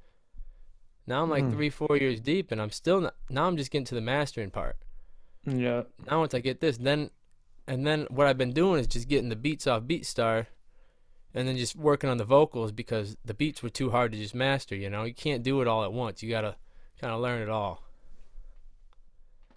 Now 1.07 1.22
I'm 1.22 1.30
like 1.30 1.44
Hmm. 1.44 1.50
three, 1.50 1.70
four 1.70 1.96
years 1.96 2.20
deep, 2.20 2.50
and 2.53 2.61
I'm 2.61 2.70
still 2.70 3.00
not. 3.00 3.14
Now 3.28 3.46
I'm 3.46 3.57
just 3.57 3.70
getting 3.70 3.84
to 3.86 3.94
the 3.94 4.00
mastering 4.00 4.50
part. 4.50 4.76
Yeah. 5.44 5.82
Now 6.07 6.20
once 6.20 6.34
I 6.34 6.40
get 6.40 6.61
this, 6.61 6.76
then, 6.78 7.11
and 7.66 7.86
then 7.86 8.07
what 8.11 8.26
I've 8.26 8.38
been 8.38 8.53
doing 8.53 8.80
is 8.80 8.86
just 8.86 9.09
getting 9.09 9.28
the 9.28 9.36
beats 9.36 9.66
off 9.66 9.82
BeatStar, 9.84 10.46
and 11.34 11.48
then 11.48 11.57
just 11.57 11.76
working 11.76 12.11
on 12.11 12.18
the 12.18 12.24
vocals 12.24 12.72
because 12.72 13.16
the 13.24 13.34
beats 13.34 13.62
were 13.62 13.70
too 13.70 13.90
hard 13.90 14.12
to 14.12 14.18
just 14.18 14.34
master. 14.34 14.76
You 14.76 14.90
know, 14.90 15.05
you 15.05 15.14
can't 15.14 15.42
do 15.42 15.61
it 15.61 15.68
all 15.68 15.84
at 15.84 15.92
once. 15.92 16.22
You 16.22 16.30
gotta 16.30 16.57
kind 17.00 17.12
of 17.12 17.20
learn 17.20 17.42
it 17.42 17.48
all. 17.48 17.82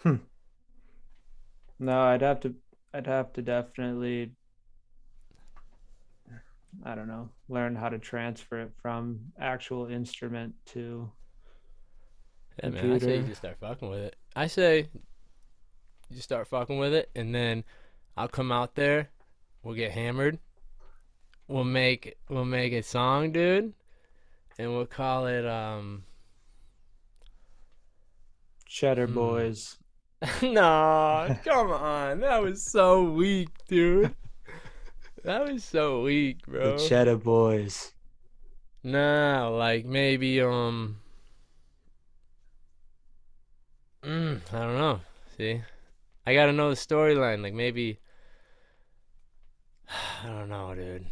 Hmm. 0.01 0.15
No, 1.79 2.01
I'd 2.01 2.21
have 2.21 2.39
to 2.41 2.55
I'd 2.93 3.07
have 3.07 3.31
to 3.33 3.41
definitely 3.41 4.31
I 6.83 6.95
don't 6.95 7.07
know, 7.07 7.29
learn 7.49 7.75
how 7.75 7.89
to 7.89 7.99
transfer 7.99 8.61
it 8.61 8.71
from 8.81 9.19
actual 9.39 9.87
instrument 9.87 10.53
to 10.67 11.09
Yeah, 12.63 12.69
man. 12.69 12.91
I 12.91 12.97
say 12.97 13.17
you 13.17 13.23
just 13.23 13.41
start 13.41 13.57
fucking 13.59 13.89
with 13.89 13.99
it. 13.99 14.15
I 14.35 14.47
say 14.47 14.89
you 16.09 16.21
start 16.21 16.47
fucking 16.47 16.77
with 16.77 16.93
it, 16.93 17.09
and 17.15 17.33
then 17.33 17.63
I'll 18.17 18.27
come 18.27 18.51
out 18.51 18.75
there. 18.75 19.09
We'll 19.63 19.75
get 19.75 19.91
hammered. 19.91 20.39
We'll 21.47 21.63
make 21.63 22.17
we'll 22.29 22.45
make 22.45 22.73
a 22.73 22.81
song, 22.81 23.31
dude, 23.31 23.73
and 24.57 24.73
we'll 24.73 24.85
call 24.85 25.27
it 25.27 25.45
um. 25.45 26.03
Cheddar 28.67 29.07
Hmm. 29.07 29.13
Boys. 29.13 29.77
no, 30.41 31.37
come 31.43 31.71
on, 31.71 32.19
that 32.21 32.41
was 32.41 32.63
so 32.63 33.03
weak, 33.03 33.49
dude. 33.67 34.15
That 35.25 35.51
was 35.51 35.63
so 35.63 36.03
weak, 36.03 36.45
bro. 36.45 36.77
The 36.77 36.87
Cheddar 36.87 37.17
Boys. 37.17 37.93
Nah, 38.83 39.47
like 39.47 39.83
maybe 39.83 40.39
um. 40.39 40.97
Mm, 44.03 44.39
I 44.53 44.59
don't 44.59 44.77
know. 44.77 44.99
See, 45.35 45.63
I 46.27 46.35
gotta 46.35 46.53
know 46.53 46.69
the 46.69 46.75
storyline. 46.75 47.41
Like 47.41 47.55
maybe. 47.55 47.97
I 49.89 50.27
don't 50.27 50.47
know, 50.47 50.75
dude. 50.75 51.07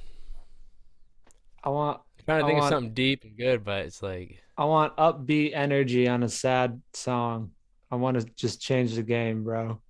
I 1.64 1.70
want 1.70 2.02
I'm 2.20 2.26
trying 2.26 2.40
to 2.42 2.46
I 2.46 2.50
think 2.50 2.62
of 2.62 2.70
something 2.70 2.94
deep 2.94 3.24
and 3.24 3.36
good, 3.36 3.64
but 3.64 3.86
it's 3.86 4.04
like 4.04 4.44
I 4.56 4.66
want 4.66 4.96
upbeat 4.98 5.56
energy 5.56 6.08
on 6.08 6.22
a 6.22 6.30
sad 6.30 6.80
song. 6.94 7.50
I 7.90 7.96
want 7.96 8.20
to 8.20 8.28
just 8.36 8.62
change 8.62 8.94
the 8.94 9.02
game, 9.02 9.44
bro. 9.44 9.82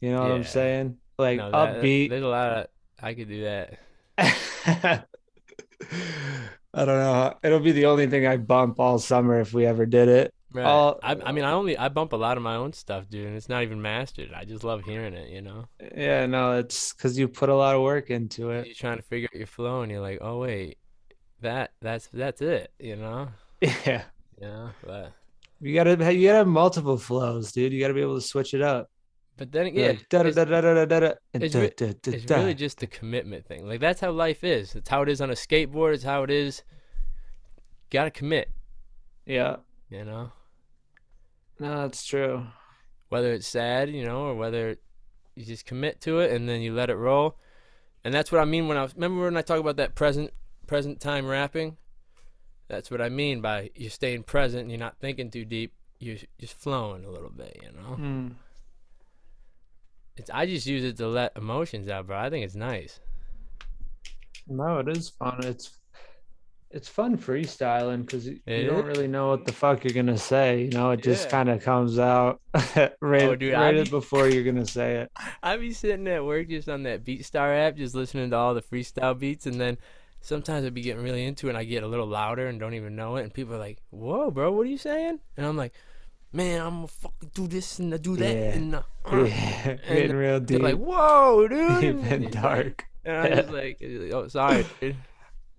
You 0.00 0.12
know 0.12 0.22
what 0.22 0.32
I'm 0.32 0.44
saying? 0.44 0.96
Like 1.18 1.36
no, 1.36 1.50
that- 1.50 1.82
upbeat. 1.82 2.08
There's 2.08 2.22
a 2.22 2.26
lot 2.26 2.50
of 2.56 2.66
I 3.04 3.12
could 3.12 3.28
do 3.28 3.42
that. 3.42 3.78
I 4.18 5.02
don't 6.84 6.86
know. 6.86 7.34
It'll 7.42 7.60
be 7.60 7.72
the 7.72 7.86
only 7.86 8.06
thing 8.06 8.26
I 8.26 8.38
bump 8.38 8.80
all 8.80 8.98
summer 8.98 9.40
if 9.40 9.52
we 9.52 9.66
ever 9.66 9.84
did 9.84 10.08
it. 10.08 10.34
Right. 10.52 10.64
All- 10.64 10.98
I, 11.02 11.16
I 11.24 11.32
mean, 11.32 11.44
I 11.44 11.52
only 11.52 11.76
I 11.76 11.88
bump 11.88 12.14
a 12.14 12.16
lot 12.16 12.38
of 12.38 12.42
my 12.42 12.56
own 12.56 12.72
stuff, 12.72 13.10
dude, 13.10 13.26
and 13.26 13.36
it's 13.36 13.50
not 13.50 13.62
even 13.62 13.82
mastered. 13.82 14.32
I 14.34 14.44
just 14.44 14.64
love 14.64 14.84
hearing 14.84 15.12
it, 15.12 15.28
you 15.28 15.42
know. 15.42 15.66
Yeah, 15.94 16.24
no, 16.24 16.58
it's 16.58 16.94
because 16.94 17.18
you 17.18 17.28
put 17.28 17.50
a 17.50 17.54
lot 17.54 17.74
of 17.74 17.82
work 17.82 18.08
into 18.08 18.50
it. 18.50 18.66
You're 18.66 18.74
trying 18.74 18.96
to 18.96 19.02
figure 19.02 19.28
out 19.32 19.36
your 19.36 19.46
flow, 19.46 19.82
and 19.82 19.92
you're 19.92 20.00
like, 20.00 20.20
oh 20.22 20.38
wait, 20.38 20.78
that 21.42 21.72
that's 21.82 22.06
that's 22.06 22.40
it, 22.40 22.72
you 22.78 22.96
know. 22.96 23.28
Yeah, 23.86 24.04
Yeah, 24.40 24.70
but 24.84 25.12
you 25.60 25.74
gotta 25.74 25.90
you 26.14 26.28
gotta 26.28 26.38
have 26.38 26.46
multiple 26.46 26.96
flows, 26.96 27.52
dude. 27.52 27.72
You 27.72 27.80
gotta 27.80 27.94
be 27.94 28.02
able 28.02 28.16
to 28.16 28.26
switch 28.26 28.54
it 28.54 28.62
up. 28.62 28.88
But 29.36 29.50
then 29.52 29.72
Be 29.72 29.80
yeah, 29.80 29.88
like, 29.88 30.08
da 30.08 30.22
da 30.22 31.12
it's, 31.32 31.54
really 32.30 32.54
just 32.54 32.78
the 32.78 32.86
commitment 32.86 33.46
thing. 33.46 33.66
Like 33.66 33.80
that's 33.80 34.00
how 34.00 34.10
life 34.10 34.44
is. 34.44 34.74
It's 34.74 34.88
how 34.88 35.02
it 35.02 35.08
is 35.08 35.20
on 35.20 35.30
a 35.30 35.34
skateboard. 35.34 35.94
It's 35.94 36.04
how 36.04 36.22
it 36.22 36.30
is. 36.30 36.62
Gotta 37.90 38.10
commit, 38.10 38.50
Yeah, 39.26 39.56
you 39.90 40.04
know. 40.04 40.32
no, 41.58 41.82
that's 41.82 42.04
true. 42.04 42.46
whether 43.08 43.32
it's 43.32 43.46
sad, 43.46 43.90
you 43.90 44.04
know, 44.04 44.22
or 44.26 44.34
whether 44.34 44.76
you 45.36 45.44
just 45.44 45.66
commit 45.66 46.00
to 46.02 46.20
it 46.20 46.32
and 46.32 46.48
then 46.48 46.60
you 46.60 46.72
let 46.74 46.90
it 46.90 46.96
roll. 46.96 47.36
And 48.04 48.12
that's 48.12 48.30
what 48.32 48.40
I 48.40 48.44
mean 48.44 48.68
when 48.68 48.76
I 48.76 48.82
was 48.82 48.94
remember 48.94 49.22
when 49.24 49.36
I 49.36 49.42
talk 49.42 49.60
about 49.60 49.76
that 49.76 49.94
present 49.94 50.30
present 50.66 51.00
time 51.00 51.26
rapping. 51.26 51.76
That's 52.68 52.90
what 52.90 53.00
I 53.00 53.08
mean 53.08 53.40
by 53.40 53.70
you're 53.74 53.90
staying 53.90 54.22
present 54.24 54.62
and 54.62 54.70
you're 54.70 54.78
not 54.78 54.98
thinking 54.98 55.30
too 55.30 55.44
deep. 55.44 55.72
You're 56.00 56.16
just 56.38 56.54
flowing 56.54 57.04
a 57.04 57.10
little 57.10 57.30
bit, 57.30 57.56
you 57.62 57.70
know. 57.72 57.94
Hmm. 57.94 58.28
It's 60.16 60.30
I 60.30 60.46
just 60.46 60.66
use 60.66 60.84
it 60.84 60.96
to 60.98 61.08
let 61.08 61.36
emotions 61.36 61.88
out, 61.88 62.06
bro. 62.06 62.16
I 62.18 62.30
think 62.30 62.44
it's 62.44 62.54
nice. 62.54 63.00
No, 64.46 64.78
it 64.78 64.88
is 64.88 65.08
fun. 65.08 65.44
It's 65.44 65.78
it's 66.70 66.88
fun 66.88 67.16
freestyling 67.16 68.00
because 68.00 68.26
you, 68.26 68.40
you 68.46 68.66
don't 68.66 68.84
really 68.84 69.06
know 69.06 69.28
what 69.28 69.44
the 69.44 69.52
fuck 69.52 69.84
you're 69.84 69.92
gonna 69.94 70.18
say. 70.18 70.62
You 70.64 70.70
know, 70.70 70.90
it 70.90 71.02
just 71.02 71.26
Yeah. 71.26 71.30
kind 71.30 71.48
of 71.48 71.62
comes 71.62 71.98
out 72.00 72.40
right, 73.00 73.22
Oh, 73.22 73.36
dude, 73.36 73.52
right 73.54 73.84
be- 73.84 73.90
before 73.90 74.28
you're 74.28 74.42
gonna 74.44 74.66
say 74.66 74.96
it. 74.96 75.12
I 75.42 75.56
be 75.56 75.72
sitting 75.72 76.06
at 76.08 76.24
work 76.24 76.48
just 76.48 76.68
on 76.68 76.82
that 76.82 77.04
BeatStar 77.04 77.68
app, 77.68 77.76
just 77.76 77.94
listening 77.94 78.30
to 78.30 78.36
all 78.36 78.54
the 78.54 78.62
freestyle 78.62 79.16
beats, 79.18 79.46
and 79.46 79.60
then 79.60 79.78
sometimes 80.20 80.66
I'd 80.66 80.74
be 80.74 80.82
getting 80.82 81.02
really 81.04 81.24
into 81.24 81.46
it, 81.46 81.50
and 81.50 81.58
I 81.58 81.62
get 81.64 81.84
a 81.84 81.88
little 81.88 82.06
louder 82.08 82.48
and 82.48 82.58
don't 82.58 82.74
even 82.74 82.96
know 82.96 83.16
it, 83.16 83.22
and 83.22 83.32
people 83.32 83.54
are 83.54 83.58
like, 83.58 83.78
"Whoa, 83.90 84.30
bro, 84.32 84.50
what 84.52 84.62
are 84.66 84.70
you 84.70 84.78
saying?" 84.78 85.20
And 85.36 85.46
I'm 85.46 85.56
like, 85.56 85.74
"Man, 86.34 86.60
I'm 86.60 86.74
gonna 86.74 86.88
fucking 86.88 87.30
do 87.34 87.46
this 87.46 87.78
and 87.78 87.94
I 87.94 87.96
do 87.98 88.16
that," 88.16 88.34
Yeah. 88.34 88.54
and 88.58 88.74
uh, 88.74 88.82
uh." 89.06 89.16
Yeah, 89.24 89.74
getting 89.88 90.16
real 90.16 90.40
they're 90.40 90.58
deep, 90.58 90.62
like, 90.62 90.76
"Whoa, 90.76 91.46
dude!" 91.48 91.84
and 91.84 92.04
and 92.06 92.30
dark. 92.30 92.84
and 93.04 93.16
I 93.16 93.40
was 93.42 93.50
like, 93.50 93.78
"Oh, 94.12 94.28
sorry, 94.28 94.66
dude." 94.80 94.96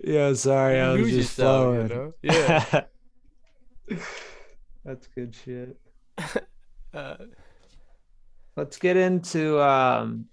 Yeah, 0.04 0.34
sorry, 0.34 0.80
I 0.82 0.92
was 0.92 1.10
just 1.10 1.40
yourself, 1.40 1.90
you 1.90 1.96
know? 1.96 2.14
Yeah. 2.22 2.82
That's 4.84 5.08
good 5.08 5.34
shit. 5.34 5.78
Uh, 6.94 7.16
Let's 8.58 8.78
get 8.78 8.96
into 8.98 9.60
um 9.62 10.26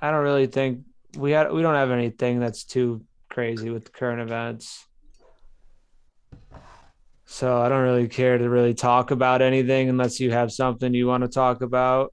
I 0.00 0.10
don't 0.10 0.24
really 0.24 0.46
think 0.46 0.84
we 1.16 1.30
had 1.32 1.52
we 1.52 1.62
don't 1.62 1.74
have 1.74 1.90
anything 1.90 2.40
that's 2.40 2.64
too 2.64 3.02
crazy 3.30 3.70
with 3.70 3.92
current 3.92 4.20
events. 4.20 4.86
So 7.32 7.62
I 7.62 7.70
don't 7.70 7.80
really 7.82 8.08
care 8.08 8.36
to 8.36 8.50
really 8.50 8.74
talk 8.74 9.10
about 9.10 9.40
anything 9.40 9.88
unless 9.88 10.20
you 10.20 10.30
have 10.32 10.52
something 10.52 10.92
you 10.92 11.06
want 11.06 11.22
to 11.22 11.28
talk 11.28 11.62
about. 11.62 12.12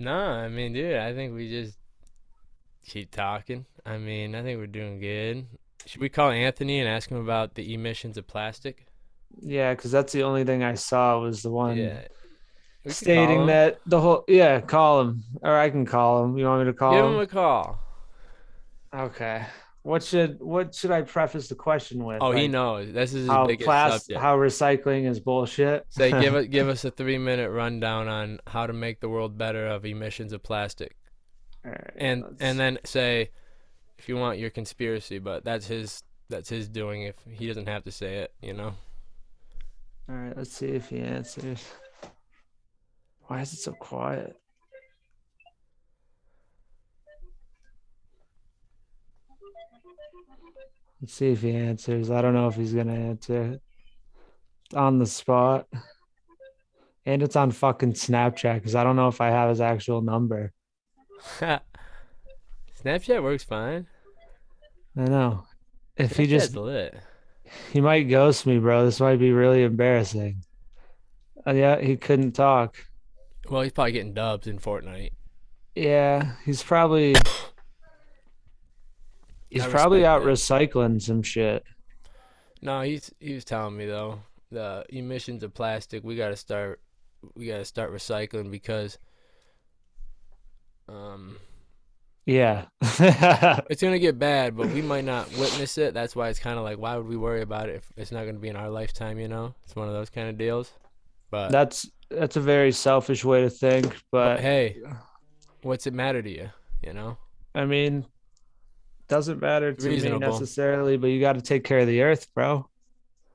no, 0.00 0.12
I 0.12 0.48
mean, 0.48 0.72
dude, 0.72 0.96
I 0.96 1.14
think 1.14 1.34
we 1.34 1.48
just 1.48 1.78
keep 2.84 3.12
talking. 3.12 3.64
I 3.86 3.96
mean, 3.96 4.34
I 4.34 4.42
think 4.42 4.58
we're 4.58 4.66
doing 4.66 4.98
good. 4.98 5.46
Should 5.86 6.00
we 6.00 6.08
call 6.08 6.30
Anthony 6.32 6.80
and 6.80 6.88
ask 6.88 7.08
him 7.08 7.18
about 7.18 7.54
the 7.54 7.74
emissions 7.74 8.16
of 8.18 8.26
plastic? 8.26 8.86
Yeah, 9.40 9.72
because 9.72 9.92
that's 9.92 10.12
the 10.12 10.24
only 10.24 10.42
thing 10.42 10.64
I 10.64 10.74
saw 10.74 11.20
was 11.20 11.40
the 11.42 11.52
one 11.52 11.76
Yeah. 11.76 12.00
We 12.84 12.90
could 12.92 13.06
call 13.12 13.14
stating 13.14 13.46
that 13.46 13.78
the 13.86 14.00
whole 14.00 14.24
yeah, 14.26 14.60
call 14.60 15.00
him. 15.02 15.22
Or 15.42 15.56
I 15.56 15.70
can 15.70 15.86
call 15.86 16.24
him. 16.24 16.36
You 16.36 16.46
want 16.46 16.66
me 16.66 16.72
to 16.72 16.76
call 16.76 16.92
Give 16.92 17.04
him? 17.04 17.14
him 17.14 17.20
a 17.20 17.26
call. 17.28 17.78
Okay. 18.92 19.46
What 19.84 20.02
should 20.02 20.40
what 20.40 20.74
should 20.74 20.90
I 20.90 21.02
preface 21.02 21.48
the 21.48 21.54
question 21.54 22.04
with? 22.04 22.18
Oh, 22.22 22.32
he 22.32 22.48
knows. 22.48 22.90
This 22.90 23.12
is 23.12 23.28
how 23.28 23.46
biggest 23.46 23.66
plas- 23.66 24.00
subject. 24.04 24.18
how 24.18 24.34
recycling 24.38 25.06
is 25.06 25.20
bullshit. 25.20 25.84
Say, 25.90 26.10
give 26.22 26.34
us 26.40 26.46
give 26.46 26.70
us 26.70 26.86
a 26.86 26.90
three 26.90 27.18
minute 27.18 27.50
rundown 27.50 28.08
on 28.08 28.38
how 28.46 28.66
to 28.66 28.72
make 28.72 29.00
the 29.00 29.10
world 29.10 29.36
better 29.36 29.66
of 29.66 29.84
emissions 29.84 30.32
of 30.32 30.42
plastic, 30.42 30.96
Alright, 31.66 31.90
and 31.96 32.22
let's- 32.22 32.36
and 32.40 32.58
then 32.58 32.78
say, 32.84 33.30
if 33.98 34.08
you 34.08 34.16
want 34.16 34.38
your 34.38 34.48
conspiracy, 34.48 35.18
but 35.18 35.44
that's 35.44 35.66
his 35.66 36.02
that's 36.30 36.48
his 36.48 36.66
doing. 36.66 37.02
If 37.02 37.16
he 37.30 37.46
doesn't 37.46 37.68
have 37.68 37.84
to 37.84 37.92
say 37.92 38.20
it, 38.20 38.32
you 38.40 38.54
know. 38.54 38.72
all 40.08 40.14
right, 40.14 40.34
let's 40.34 40.52
see 40.52 40.68
if 40.68 40.88
he 40.88 41.00
answers. 41.00 41.62
Why 43.26 43.42
is 43.42 43.52
it 43.52 43.58
so 43.58 43.72
quiet? 43.72 44.34
Let's 51.00 51.14
see 51.14 51.32
if 51.32 51.42
he 51.42 51.54
answers. 51.54 52.10
I 52.10 52.22
don't 52.22 52.34
know 52.34 52.48
if 52.48 52.56
he's 52.56 52.72
gonna 52.72 52.94
answer. 52.94 53.60
It's 54.66 54.74
on 54.74 54.98
the 54.98 55.06
spot. 55.06 55.66
And 57.06 57.22
it's 57.22 57.36
on 57.36 57.50
fucking 57.50 57.92
Snapchat 57.92 58.54
because 58.54 58.74
I 58.74 58.82
don't 58.82 58.96
know 58.96 59.08
if 59.08 59.20
I 59.20 59.28
have 59.28 59.50
his 59.50 59.60
actual 59.60 60.00
number. 60.00 60.52
Snapchat 62.82 63.22
works 63.22 63.44
fine. 63.44 63.86
I 64.96 65.04
know. 65.04 65.44
If 65.96 66.16
he 66.16 66.26
just 66.26 66.52
Snapchat's 66.52 66.56
lit. 66.56 66.94
He 67.72 67.80
might 67.80 68.04
ghost 68.04 68.46
me, 68.46 68.58
bro. 68.58 68.84
This 68.84 69.00
might 69.00 69.18
be 69.18 69.32
really 69.32 69.62
embarrassing. 69.62 70.44
Uh, 71.46 71.52
yeah, 71.52 71.80
he 71.80 71.96
couldn't 71.96 72.32
talk. 72.32 72.76
Well, 73.50 73.62
he's 73.62 73.72
probably 73.72 73.92
getting 73.92 74.14
dubs 74.14 74.46
in 74.46 74.58
Fortnite. 74.58 75.10
Yeah, 75.74 76.32
he's 76.44 76.62
probably 76.62 77.14
he's 79.54 79.66
probably 79.66 80.04
out 80.04 80.22
that. 80.22 80.28
recycling 80.28 81.00
some 81.00 81.22
shit. 81.22 81.64
No, 82.62 82.80
he's 82.82 83.12
he 83.20 83.34
was 83.34 83.44
telling 83.44 83.76
me 83.76 83.86
though 83.86 84.20
the 84.54 84.84
emissions 84.88 85.42
of 85.42 85.52
plastic. 85.52 86.02
We 86.02 86.16
gotta 86.16 86.36
start. 86.36 86.80
We 87.34 87.46
gotta 87.46 87.64
start 87.64 87.92
recycling 87.92 88.50
because. 88.50 88.98
Um, 90.88 91.36
Yeah. 92.26 92.66
it's 92.80 93.82
gonna 93.82 93.98
get 93.98 94.18
bad, 94.18 94.56
but 94.56 94.68
we 94.68 94.80
might 94.80 95.04
not 95.04 95.30
witness 95.36 95.76
it. 95.76 95.92
That's 95.92 96.16
why 96.16 96.28
it's 96.28 96.38
kind 96.38 96.58
of 96.58 96.64
like, 96.64 96.78
why 96.78 96.96
would 96.96 97.06
we 97.06 97.16
worry 97.16 97.42
about 97.42 97.68
it 97.68 97.76
if 97.76 97.92
it's 97.96 98.12
not 98.12 98.24
gonna 98.24 98.38
be 98.38 98.48
in 98.48 98.56
our 98.56 98.70
lifetime? 98.70 99.18
You 99.18 99.28
know, 99.28 99.54
it's 99.64 99.76
one 99.76 99.88
of 99.88 99.94
those 99.94 100.10
kind 100.10 100.28
of 100.28 100.38
deals. 100.38 100.72
But, 101.30 101.50
that's 101.50 101.90
that's 102.10 102.36
a 102.36 102.40
very 102.40 102.70
selfish 102.70 103.24
way 103.24 103.42
to 103.42 103.50
think, 103.50 103.86
but 104.12 104.36
but 104.36 104.40
hey, 104.40 104.80
what's 105.62 105.86
it 105.86 105.92
matter 105.92 106.22
to 106.22 106.30
you? 106.30 106.48
You 106.82 106.92
know, 106.92 107.18
I 107.54 107.64
mean 107.64 108.06
doesn't 109.08 109.40
matter 109.40 109.72
to 109.72 109.88
Reasonable. 109.88 110.20
me 110.20 110.26
necessarily, 110.26 110.96
but 110.96 111.08
you 111.08 111.20
got 111.20 111.34
to 111.34 111.42
take 111.42 111.64
care 111.64 111.80
of 111.80 111.86
the 111.86 112.02
earth, 112.02 112.32
bro. 112.34 112.68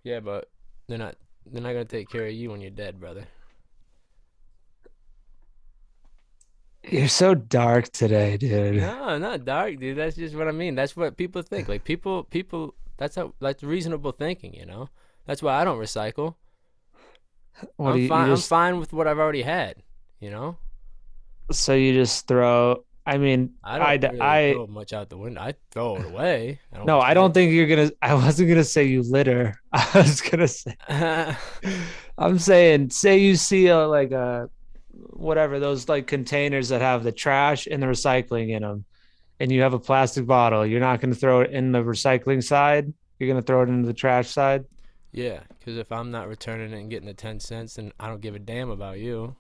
yeah, 0.04 0.20
but 0.20 0.50
they're 0.88 0.98
not. 0.98 1.16
They're 1.46 1.62
not 1.62 1.74
gonna 1.74 1.86
take 1.86 2.10
care 2.10 2.28
of 2.28 2.34
you 2.34 2.52
when 2.52 2.62
you're 2.62 2.70
dead, 2.72 3.00
brother. 3.00 3.26
You're 6.84 7.08
so 7.08 7.36
dark 7.36 7.90
today, 7.92 8.38
dude. 8.38 8.78
No, 8.78 9.18
not 9.18 9.46
dark, 9.46 9.80
dude. 9.80 9.98
That's 9.98 10.16
just 10.16 10.36
what 10.36 10.48
I 10.48 10.52
mean. 10.52 10.76
That's 10.76 10.96
what 10.96 11.18
people 11.18 11.42
think. 11.42 11.68
Like 11.68 11.84
people, 11.84 12.24
people. 12.24 12.74
That's 12.98 13.16
how. 13.16 13.34
That's 13.40 13.64
reasonable 13.64 14.12
thinking. 14.12 14.54
You 14.54 14.66
know. 14.66 14.90
That's 15.26 15.44
why 15.44 15.60
I 15.62 15.66
don't 15.66 15.78
recycle. 15.78 16.36
What 17.76 17.92
I'm 17.92 17.98
you, 17.98 18.04
you 18.04 18.26
just 18.28 18.52
I'm 18.52 18.58
fine 18.58 18.80
with 18.80 18.94
what 18.94 19.08
I've 19.08 19.20
already 19.20 19.42
had. 19.42 19.84
You 20.20 20.32
know. 20.32 20.58
so 21.52 21.74
you 21.74 21.94
just 21.94 22.28
throw 22.28 22.84
I 23.10 23.18
mean, 23.18 23.54
I 23.64 23.98
don't 23.98 24.12
really 24.14 24.22
I- 24.22 24.54
throw 24.54 24.68
much 24.68 24.94
out 24.94 25.10
the 25.10 25.18
window. 25.18 25.42
I 25.42 25.54
throw 25.72 25.96
it 25.98 26.06
away. 26.06 26.60
I 26.72 26.78
don't 26.78 26.86
no, 26.86 27.00
I 27.00 27.14
don't 27.14 27.34
think 27.34 27.52
you're 27.52 27.68
gonna. 27.68 27.92
I 28.02 28.14
wasn't 28.14 28.50
gonna 28.50 28.64
say 28.64 28.84
you 28.86 29.02
litter. 29.02 29.56
I 29.74 29.90
was 29.96 30.22
gonna 30.22 30.48
say. 30.48 30.76
I'm 32.18 32.40
saying, 32.40 32.90
say 32.92 33.18
you 33.20 33.36
see 33.36 33.68
a 33.68 33.88
like 33.88 34.12
a 34.12 34.50
whatever 34.94 35.60
those 35.60 35.88
like 35.90 36.08
containers 36.08 36.70
that 36.70 36.82
have 36.82 37.04
the 37.04 37.12
trash 37.12 37.68
and 37.70 37.82
the 37.82 37.88
recycling 37.88 38.50
in 38.50 38.62
them, 38.62 38.86
and 39.40 39.52
you 39.52 39.62
have 39.62 39.74
a 39.74 39.80
plastic 39.80 40.26
bottle. 40.28 40.66
You're 40.66 40.80
not 40.80 41.02
gonna 41.02 41.16
throw 41.16 41.42
it 41.42 41.52
in 41.52 41.72
the 41.72 41.80
recycling 41.80 42.44
side. 42.44 42.94
You're 43.18 43.30
gonna 43.30 43.42
throw 43.42 43.62
it 43.64 43.70
into 43.70 43.88
the 43.88 43.94
trash 43.94 44.30
side. 44.30 44.66
yeah, 45.12 45.40
because 45.58 45.78
if 45.78 45.92
I'm 45.92 46.12
not 46.12 46.28
returning 46.28 46.72
it 46.72 46.78
and 46.80 46.90
getting 46.90 47.08
the 47.08 47.14
ten 47.14 47.40
cents, 47.40 47.76
then 47.76 47.92
I 48.00 48.08
don't 48.08 48.22
give 48.22 48.36
a 48.36 48.40
damn 48.40 48.70
about 48.70 49.00
you. 49.00 49.36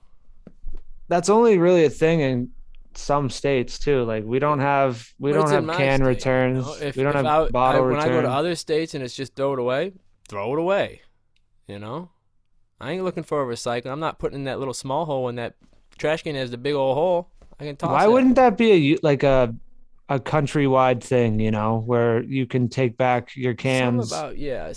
That's 1.07 1.29
only 1.29 1.57
really 1.57 1.85
a 1.85 1.89
thing 1.89 2.19
in 2.21 2.49
some 2.93 3.29
states 3.29 3.79
too. 3.79 4.03
Like 4.03 4.23
we 4.25 4.39
don't 4.39 4.59
have 4.59 5.13
we 5.19 5.31
But 5.31 5.47
don't 5.49 5.67
have 5.69 5.77
can 5.77 5.99
state, 5.99 6.03
you 6.03 6.07
returns. 6.07 6.65
know? 6.65 6.75
If, 6.81 6.95
we 6.95 7.03
don't 7.03 7.15
have 7.15 7.25
I, 7.25 7.47
bottle 7.49 7.81
I, 7.81 7.85
when 7.85 7.95
returns. 7.95 8.11
I 8.11 8.13
go 8.13 8.21
to 8.23 8.29
other 8.29 8.55
states 8.55 8.93
and 8.93 9.03
it's 9.03 9.15
just 9.15 9.35
throw 9.35 9.53
it 9.53 9.59
away, 9.59 9.93
throw 10.27 10.53
it 10.53 10.59
away. 10.59 11.01
You 11.67 11.79
know, 11.79 12.09
I 12.81 12.91
ain't 12.91 13.03
looking 13.03 13.23
for 13.23 13.41
a 13.41 13.45
recycle. 13.55 13.87
I'm 13.91 13.99
not 13.99 14.19
putting 14.19 14.39
in 14.39 14.43
that 14.45 14.59
little 14.59 14.73
small 14.73 15.05
hole 15.05 15.29
in 15.29 15.35
that 15.35 15.55
trash 15.97 16.23
can 16.23 16.35
has 16.35 16.51
the 16.51 16.57
big 16.57 16.73
old 16.73 16.95
hole. 16.95 17.29
I 17.59 17.65
can 17.65 17.75
toss 17.75 17.91
Why 17.91 18.07
wouldn't 18.07 18.35
that 18.37 18.57
be 18.57 18.93
a 18.93 18.97
like 19.03 19.23
a 19.23 19.53
a 20.07 20.19
countrywide 20.19 21.03
thing? 21.03 21.39
You 21.39 21.51
know, 21.51 21.83
where 21.85 22.23
you 22.23 22.45
can 22.47 22.69
take 22.69 22.97
back 22.97 23.35
your 23.35 23.51
Something 23.53 23.57
cans. 23.57 24.11
about 24.11 24.37
yeah. 24.37 24.73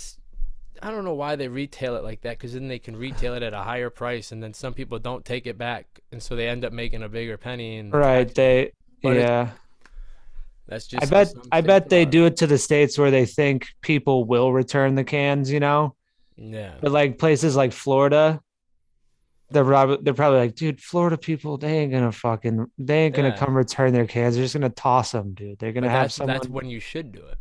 I 0.85 0.91
don't 0.91 1.05
know 1.05 1.13
why 1.13 1.35
they 1.37 1.47
retail 1.47 1.95
it 1.95 2.03
like 2.03 2.21
that 2.21 2.37
because 2.37 2.53
then 2.53 2.67
they 2.67 2.77
can 2.79 2.95
retail 2.95 3.33
it 3.35 3.41
at 3.43 3.53
a 3.53 3.59
higher 3.61 3.89
price, 3.89 4.31
and 4.33 4.43
then 4.43 4.53
some 4.53 4.73
people 4.73 4.99
don't 4.99 5.23
take 5.23 5.47
it 5.47 5.57
back, 5.57 5.85
and 6.11 6.21
so 6.21 6.35
they 6.35 6.47
end 6.49 6.65
up 6.65 6.73
making 6.73 7.03
a 7.03 7.09
bigger 7.09 7.37
penny. 7.37 7.77
And 7.77 7.93
Right. 7.93 8.33
They 8.33 8.71
But 9.01 9.17
it- 9.17 9.21
yeah. 9.21 9.49
That's 10.67 10.87
just 10.87 11.03
I 11.03 11.05
bet 11.05 11.33
I 11.51 11.61
bet 11.61 11.89
they 11.89 12.03
are. 12.03 12.05
do 12.05 12.25
it 12.25 12.37
to 12.37 12.47
the 12.47 12.57
states 12.57 12.97
where 12.97 13.11
they 13.11 13.25
think 13.25 13.67
people 13.81 14.23
will 14.25 14.51
return 14.53 14.95
the 14.95 15.03
cans, 15.03 15.51
you 15.51 15.59
know? 15.59 15.95
Yeah. 16.37 16.75
But 16.81 16.91
like 16.91 17.17
places 17.19 17.55
like 17.55 17.73
Florida, 17.73 18.41
they're 19.51 19.65
probably 19.65 19.97
they're 20.01 20.13
probably 20.13 20.39
like, 20.39 20.55
dude, 20.55 20.81
Florida 20.81 21.17
people, 21.17 21.57
they 21.57 21.79
ain't 21.79 21.91
gonna 21.91 22.11
fucking 22.13 22.65
they 22.77 23.05
ain't 23.05 23.15
gonna 23.15 23.29
Yeah. 23.29 23.35
come 23.37 23.55
return 23.55 23.91
their 23.93 24.07
cans. 24.07 24.35
They're 24.35 24.45
just 24.45 24.53
gonna 24.55 24.69
toss 24.69 25.11
them, 25.11 25.33
dude. 25.33 25.59
They're 25.59 25.73
gonna 25.73 25.87
But 25.87 25.91
have 25.91 26.03
that's, 26.05 26.15
someone. 26.15 26.33
that's 26.35 26.47
when 26.47 26.69
you 26.69 26.79
should 26.79 27.11
do 27.11 27.19
it. 27.25 27.37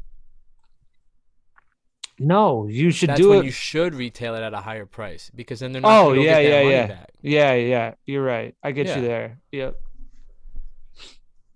No, 2.22 2.66
you 2.68 2.90
should 2.90 3.08
That's 3.10 3.20
do 3.20 3.30
when 3.30 3.38
it. 3.40 3.44
you 3.46 3.50
should 3.50 3.94
retail 3.94 4.34
it 4.34 4.42
at 4.42 4.54
a 4.54 4.58
higher 4.60 4.86
price 4.86 5.30
because 5.34 5.60
then 5.60 5.72
they're 5.72 5.82
not 5.82 5.90
Oh 6.06 6.12
yeah, 6.12 6.38
yeah, 6.38 6.60
yeah, 6.62 6.86
back. 6.86 7.10
yeah, 7.20 7.54
yeah. 7.54 7.94
You're 8.06 8.22
right. 8.24 8.54
I 8.62 8.72
get 8.72 8.86
Yeah. 8.86 8.96
you 8.96 9.02
there. 9.02 9.38
Yep. 9.52 9.80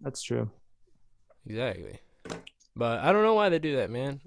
That's 0.00 0.22
true. 0.22 0.50
Exactly. 1.46 2.00
But 2.74 3.00
I 3.00 3.12
don't 3.12 3.22
know 3.22 3.34
why 3.34 3.48
they 3.48 3.58
do 3.58 3.76
that, 3.76 3.90
man. 3.90 4.20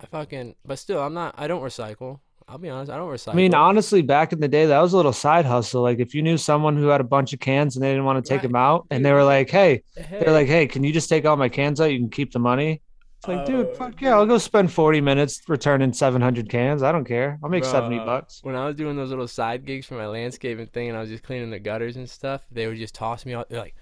I 0.00 0.06
fucking. 0.06 0.54
But 0.64 0.78
still, 0.78 1.00
I'm 1.00 1.14
not. 1.14 1.34
I 1.38 1.46
don't 1.48 1.62
recycle. 1.62 2.20
I'll 2.48 2.58
be 2.58 2.68
honest. 2.68 2.90
I 2.90 2.96
don't 2.96 3.08
recycle. 3.10 3.32
I 3.32 3.36
mean, 3.36 3.54
honestly, 3.54 4.02
back 4.02 4.32
in 4.32 4.40
the 4.40 4.48
day, 4.48 4.66
that 4.66 4.80
was 4.80 4.92
a 4.92 4.96
little 4.96 5.12
side 5.12 5.44
hustle. 5.46 5.82
Like 5.82 5.98
if 6.00 6.14
you 6.14 6.22
knew 6.22 6.36
someone 6.36 6.76
who 6.76 6.88
had 6.88 7.00
a 7.00 7.04
bunch 7.04 7.32
of 7.32 7.40
cans 7.40 7.76
and 7.76 7.82
they 7.84 7.90
didn't 7.90 8.04
want 8.04 8.22
to 8.24 8.28
take 8.28 8.38
Right. 8.42 8.48
them 8.48 8.56
out, 8.56 8.86
and 8.90 9.04
they 9.04 9.12
were 9.12 9.24
like, 9.24 9.48
"Hey," 9.50 9.82
Hey, 9.96 10.20
they're 10.20 10.32
like, 10.32 10.48
"Hey, 10.48 10.66
can 10.66 10.84
you 10.84 10.92
just 10.92 11.08
take 11.08 11.24
all 11.24 11.36
my 11.36 11.48
cans 11.48 11.80
out? 11.80 11.86
You 11.92 11.98
can 11.98 12.10
keep 12.10 12.32
the 12.32 12.38
money." 12.38 12.82
It's 13.22 13.28
like, 13.28 13.46
dude, 13.46 13.68
Oh, 13.70 13.74
fuck 13.74 14.00
yeah, 14.00 14.14
I'll 14.16 14.26
go 14.26 14.36
spend 14.36 14.72
forty 14.72 15.00
minutes 15.00 15.40
returning 15.48 15.92
seven 15.92 16.20
hundred 16.20 16.48
cans. 16.48 16.82
I 16.82 16.90
don't 16.90 17.04
care. 17.04 17.38
I'll 17.40 17.48
make 17.50 17.64
seventy 17.64 17.98
bucks. 17.98 18.40
When 18.42 18.56
I 18.56 18.66
was 18.66 18.74
doing 18.74 18.96
those 18.96 19.10
little 19.10 19.28
side 19.28 19.64
gigs 19.64 19.86
for 19.86 19.94
my 19.94 20.08
landscaping 20.08 20.66
thing, 20.66 20.88
and 20.88 20.98
I 20.98 21.02
was 21.02 21.08
just 21.08 21.22
cleaning 21.22 21.50
the 21.50 21.60
gutters 21.60 21.94
and 21.96 22.10
stuff, 22.10 22.44
they 22.50 22.66
would 22.66 22.78
just 22.78 22.96
toss 22.96 23.24
me 23.24 23.32
out. 23.34 23.48
They're 23.48 23.60
like, 23.60 23.76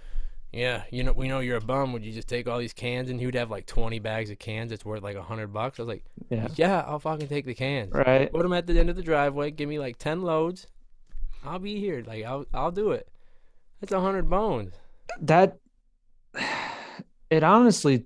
"Yeah, 0.53 0.82
you 0.91 1.05
know, 1.05 1.12
we 1.12 1.26
know 1.26 1.41
you're 1.41 1.57
a 1.57 1.61
bum. 1.62 1.95
Would 1.95 2.05
you 2.05 2.12
just 2.12 2.28
take 2.28 2.47
all 2.49 2.59
these 2.59 2.74
cans?" 2.74 3.09
And 3.09 3.18
he 3.18 3.24
would 3.24 3.34
have 3.34 3.51
like 3.51 3.64
20 3.64 3.99
bags 3.99 4.28
of 4.28 4.38
cans. 4.38 4.72
It's 4.72 4.84
worth 4.84 5.03
like 5.03 5.16
a 5.16 5.22
hundred 5.22 5.55
bucks. 5.55 5.78
I 5.80 5.84
was 5.84 5.88
like, 5.88 6.05
Yeah. 6.28 6.49
"Yeah, 6.57 6.84
I'll 6.86 6.99
fucking 6.99 7.28
take 7.28 7.47
the 7.47 7.55
cans. 7.55 7.95
Right. 7.95 8.30
Put 8.30 8.43
them 8.43 8.53
at 8.53 8.66
the 8.66 8.78
end 8.78 8.91
of 8.91 8.97
the 8.97 9.03
driveway. 9.03 9.53
Give 9.53 9.70
me 9.70 9.78
like 9.78 9.97
10 9.97 10.20
loads. 10.20 10.66
I'll 11.47 11.59
be 11.59 11.80
here. 11.80 12.05
Like 12.07 12.26
I'll 12.26 12.45
I'll 12.53 12.72
do 12.72 12.91
it. 12.91 13.09
That's 13.80 13.93
a 13.95 14.01
hundred 14.03 14.28
bones. 14.28 14.74
That 15.18 15.57
it 17.30 17.43
honestly 17.43 18.05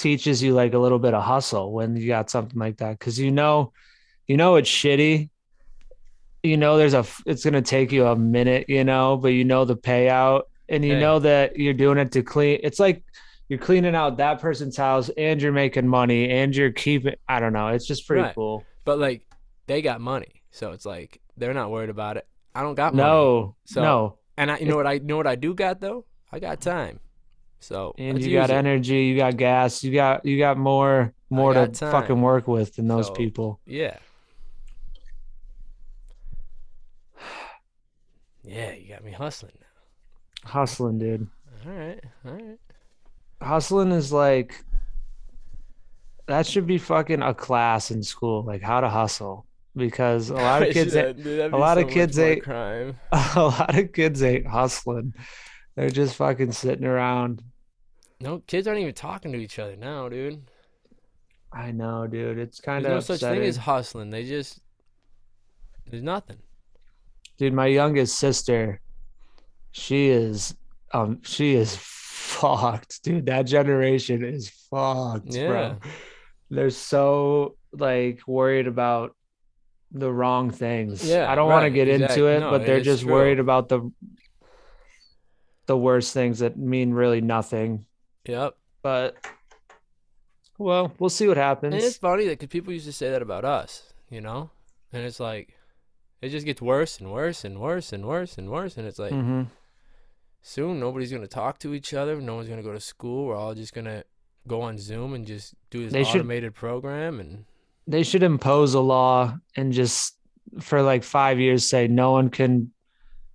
teaches 0.00 0.42
you 0.42 0.54
like 0.54 0.74
a 0.74 0.78
little 0.78 0.98
bit 0.98 1.14
of 1.14 1.22
hustle 1.22 1.72
when 1.72 1.94
you 1.96 2.06
got 2.08 2.30
something 2.30 2.58
like 2.58 2.78
that 2.78 2.98
because 2.98 3.18
you 3.18 3.30
know, 3.30 3.72
you 4.26 4.36
know 4.36 4.56
it's 4.56 4.68
shitty. 4.70 5.28
You 6.42 6.56
know 6.56 6.78
there's 6.78 6.94
a 6.94 7.04
it's 7.26 7.44
gonna 7.44 7.60
take 7.62 7.92
you 7.92 8.06
a 8.06 8.16
minute, 8.16 8.64
you 8.68 8.82
know, 8.84 9.16
but 9.16 9.28
you 9.28 9.44
know 9.44 9.64
the 9.66 9.76
payout, 9.76 10.42
and 10.68 10.82
you 10.84 10.98
know 10.98 11.18
that 11.18 11.56
you're 11.58 11.74
doing 11.74 11.98
it 11.98 12.12
to 12.12 12.22
clean. 12.22 12.60
It's 12.62 12.80
like 12.80 13.02
you're 13.48 13.58
cleaning 13.58 13.94
out 13.94 14.16
that 14.16 14.40
person's 14.40 14.76
house, 14.76 15.10
and 15.18 15.42
you're 15.42 15.52
making 15.52 15.86
money, 15.86 16.30
and 16.30 16.56
you're 16.56 16.72
keeping. 16.72 17.14
I 17.28 17.40
don't 17.40 17.52
know. 17.52 17.68
It's 17.68 17.86
just 17.86 18.06
pretty 18.06 18.22
Right. 18.22 18.34
cool. 18.34 18.64
But 18.86 18.98
like 18.98 19.22
they 19.66 19.82
got 19.82 20.00
money, 20.00 20.42
so 20.50 20.72
it's 20.72 20.86
like 20.86 21.20
they're 21.36 21.52
not 21.54 21.70
worried 21.70 21.90
about 21.90 22.16
it. 22.16 22.26
I 22.54 22.62
don't 22.62 22.74
got 22.74 22.94
money. 22.94 23.06
No, 23.06 23.56
So- 23.66 23.82
no, 23.82 24.18
And 24.38 24.50
I, 24.50 24.58
you 24.58 24.66
know 24.66 24.76
what 24.76 24.86
I 24.86 24.94
you 24.94 25.00
know 25.04 25.18
what 25.18 25.26
I 25.26 25.34
do 25.36 25.52
got 25.54 25.80
though? 25.80 26.06
I 26.32 26.38
got 26.38 26.60
time. 26.62 27.00
So 27.60 27.94
and 27.98 28.20
you 28.20 28.32
got 28.32 28.50
energy, 28.50 29.04
you 29.04 29.16
got 29.16 29.36
gas, 29.36 29.84
you 29.84 29.92
got 29.92 30.24
you 30.24 30.38
got 30.38 30.56
more 30.58 31.12
more 31.28 31.52
to 31.54 31.68
time. 31.68 31.92
fucking 31.92 32.20
work 32.20 32.48
with 32.48 32.76
than 32.76 32.88
those 32.88 33.08
So- 33.08 33.12
people. 33.14 33.60
Yeah. 33.66 33.96
Yeah, 38.42 38.72
you 38.72 38.88
got 38.88 39.04
me 39.04 39.12
hustling. 39.12 39.52
Hustling, 40.44 40.98
dude. 40.98 41.28
All 41.66 41.72
right, 41.72 42.00
all 42.24 42.32
right. 42.32 42.58
Hustling 43.42 43.92
is 43.92 44.12
like 44.12 44.64
that 46.26 46.46
should 46.46 46.66
be 46.66 46.78
fucking 46.78 47.22
a 47.22 47.34
class 47.34 47.90
in 47.90 48.02
school, 48.02 48.42
like 48.44 48.62
how 48.62 48.80
to 48.80 48.88
hustle. 48.88 49.46
Because 49.76 50.30
a 50.30 50.34
lot 50.34 50.62
of 50.62 50.72
kids, 50.72 50.94
Dude, 50.94 51.52
a 51.52 51.56
lot 51.56 51.76
so 51.76 51.84
of 51.84 51.90
kids 51.90 52.18
ain't- 52.18 52.42
crime. 52.42 52.98
a 53.12 53.42
lot 53.42 53.78
of 53.78 53.92
kids 53.92 54.22
ain't 54.22 54.46
hustling. 54.46 55.12
They're 55.80 55.88
just 55.88 56.16
fucking 56.16 56.52
sitting 56.52 56.84
around. 56.84 57.42
No, 58.20 58.40
kids 58.46 58.68
aren't 58.68 58.80
even 58.80 58.92
talking 58.92 59.32
to 59.32 59.38
each 59.38 59.58
other 59.58 59.76
now, 59.76 60.10
dude. 60.10 60.42
I 61.54 61.70
know, 61.70 62.06
dude. 62.06 62.38
It's 62.38 62.60
kind 62.60 62.84
There's 62.84 63.04
of 63.04 63.08
no 63.08 63.14
such 63.16 63.20
thing 63.30 63.42
as 63.42 63.56
hustling. 63.56 64.10
They 64.10 64.24
just 64.26 64.60
there's 65.90 66.02
nothing. 66.02 66.36
dude. 67.38 67.54
My 67.54 67.64
youngest 67.64 68.18
sister, 68.18 68.82
she 69.72 70.08
is, 70.08 70.54
um, 70.92 71.22
she 71.22 71.54
is 71.54 71.76
fucked, 71.80 73.02
dude. 73.02 73.24
That 73.24 73.44
generation 73.44 74.22
is 74.22 74.50
fucked, 74.70 75.32
Yeah. 75.34 75.46
bro. 75.48 75.76
They're 76.50 76.68
so 76.68 77.56
like 77.72 78.20
worried 78.26 78.66
about 78.66 79.16
the 79.92 80.12
wrong 80.12 80.50
things. 80.50 81.08
Yeah, 81.08 81.32
I 81.32 81.34
don't 81.34 81.48
want 81.48 81.62
to 81.62 81.68
right, 81.68 81.74
get 81.74 81.88
into 81.88 82.26
it, 82.26 82.40
no, 82.40 82.50
but 82.50 82.66
they're 82.66 82.82
just 82.82 83.04
true. 83.04 83.12
worried 83.14 83.38
about 83.38 83.70
the 83.70 83.90
the 85.66 85.76
worst 85.76 86.12
things 86.14 86.40
that 86.40 86.56
mean 86.58 86.92
really 86.92 87.20
nothing. 87.20 87.86
Yep. 88.26 88.56
But 88.82 89.16
well, 90.58 90.92
we'll 90.98 91.10
see 91.10 91.28
what 91.28 91.36
happens. 91.36 91.74
And 91.74 91.82
it's 91.82 91.96
funny 91.96 92.24
that 92.26 92.38
because 92.38 92.48
people 92.48 92.72
used 92.72 92.86
to 92.86 92.92
say 92.92 93.10
that 93.10 93.22
about 93.22 93.44
us, 93.44 93.92
you 94.10 94.20
know, 94.20 94.50
and 94.92 95.04
it's 95.04 95.20
like 95.20 95.54
it 96.20 96.28
just 96.30 96.44
gets 96.46 96.60
worse 96.60 96.98
and 97.00 97.10
worse 97.10 97.44
and 97.44 97.58
worse 97.60 97.92
and 97.92 98.04
worse 98.06 98.36
and 98.38 98.50
worse, 98.50 98.76
and 98.76 98.86
it's 98.86 98.98
like 98.98 99.12
hmm 99.12 99.42
soon 100.42 100.80
nobody's 100.80 101.12
gonna 101.12 101.26
talk 101.26 101.58
to 101.58 101.74
each 101.74 101.92
other. 101.94 102.20
No 102.20 102.36
one's 102.36 102.48
gonna 102.48 102.62
go 102.62 102.72
to 102.72 102.80
school. 102.80 103.26
We're 103.26 103.36
all 103.36 103.54
just 103.54 103.74
gonna 103.74 104.04
go 104.48 104.62
on 104.62 104.78
Zoom 104.78 105.12
and 105.14 105.26
just 105.26 105.54
do 105.70 105.84
this 105.84 105.92
They 105.92 106.04
should- 106.04 106.20
automated 106.20 106.54
program 106.54 107.20
and 107.20 107.44
They 107.86 108.02
should 108.02 108.22
impose 108.22 108.72
a 108.74 108.80
law 108.80 109.36
and 109.56 109.72
just 109.72 110.16
for 110.60 110.80
like 110.82 111.04
five 111.04 111.38
years 111.38 111.66
say 111.68 111.88
no 111.88 112.12
one 112.12 112.30
can 112.30 112.72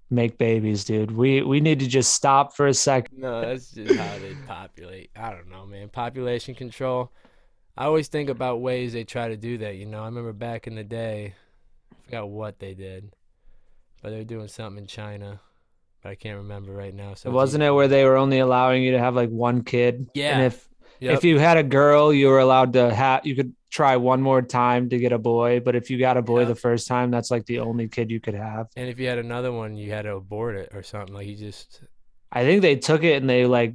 make 0.10 0.38
babies, 0.38 0.84
dude. 0.84 1.12
We 1.12 1.42
we 1.42 1.60
need 1.60 1.80
to 1.80 1.88
just 1.88 2.14
stop 2.14 2.56
for 2.56 2.68
a 2.68 2.74
second. 2.74 3.20
No, 3.20 3.42
that's 3.42 3.72
just 3.72 3.96
how 3.96 4.18
they 4.20 4.36
populate. 4.48 5.10
I 5.16 5.32
don't 5.32 5.50
know, 5.50 5.66
man. 5.66 5.90
Population 5.90 6.56
control. 6.56 7.12
I 7.78 7.86
always 7.86 8.08
think 8.08 8.30
about 8.30 8.62
ways 8.62 8.94
they 8.94 9.04
try 9.04 9.28
to 9.28 9.38
do 9.38 9.58
that. 9.60 9.76
You 9.76 9.86
know, 9.86 10.02
I 10.02 10.06
remember 10.06 10.32
back 10.34 10.68
in 10.68 10.76
the 10.76 10.84
day, 10.84 11.34
I 11.92 12.06
forgot 12.06 12.30
what 12.30 12.60
they 12.60 12.74
did, 12.74 13.12
but 14.02 14.12
they 14.12 14.18
were 14.18 14.24
doing 14.24 14.48
something 14.48 14.84
in 14.84 14.88
China, 14.88 15.42
but 16.02 16.10
I 16.10 16.16
can't 16.16 16.38
remember 16.38 16.72
right 16.72 16.94
now. 16.94 17.16
So 17.16 17.32
Wasn't 17.32 17.64
it 17.64 17.72
where 17.72 17.90
they 17.90 18.06
were 18.06 18.16
only 18.16 18.40
allowing 18.40 18.84
you 18.84 18.92
to 18.92 19.00
have 19.00 19.16
like 19.16 19.30
one 19.30 19.64
kid? 19.64 20.10
Yeah. 20.14 20.38
And 20.38 20.46
if 20.46 20.70
Yep. 21.00 21.18
if 21.18 21.24
you 21.24 21.40
had 21.40 21.58
a 21.58 21.64
girl, 21.64 22.14
you 22.14 22.28
were 22.28 22.40
allowed 22.40 22.74
to 22.74 22.94
have 22.94 23.26
you 23.26 23.36
could 23.36 23.54
try 23.70 23.98
one 23.98 24.22
more 24.22 24.42
time 24.42 24.90
to 24.90 24.98
get 24.98 25.12
a 25.12 25.18
boy, 25.18 25.60
but 25.60 25.76
if 25.76 25.90
you 25.90 25.98
got 25.98 26.16
a 26.16 26.22
boy 26.22 26.46
the 26.46 26.56
first 26.56 26.88
time, 26.88 27.12
that's 27.12 27.30
like 27.30 27.46
the 27.46 27.60
only 27.60 27.88
kid 27.88 28.10
you 28.10 28.20
could 28.20 28.34
have. 28.36 28.68
and 28.76 28.88
if 28.90 29.00
you 29.00 29.08
had 29.08 29.18
another 29.18 29.52
one, 29.52 29.76
you 29.76 29.92
had 29.92 30.04
to 30.04 30.16
abort 30.16 30.56
it 30.56 30.70
or 30.74 30.84
something. 30.84 31.14
Like 31.14 31.28
you 31.28 31.36
just 31.36 31.82
I 32.32 32.44
think 32.44 32.62
they 32.62 32.76
took 32.76 33.04
it 33.04 33.22
and 33.22 33.30
they 33.30 33.46
like 33.46 33.74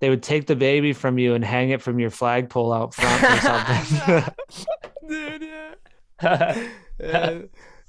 they 0.00 0.10
would 0.10 0.22
take 0.22 0.46
the 0.46 0.56
baby 0.56 0.92
from 0.92 1.18
you 1.18 1.34
and 1.34 1.44
hang 1.44 1.70
it 1.70 1.80
from 1.80 1.98
your 1.98 2.10
flagpole 2.10 2.72
out 2.72 2.94
front 2.94 3.22
or 3.22 3.40
something. 3.40 4.34
dude, 5.08 5.42
yeah. 5.42 6.68
Yeah. 7.00 7.38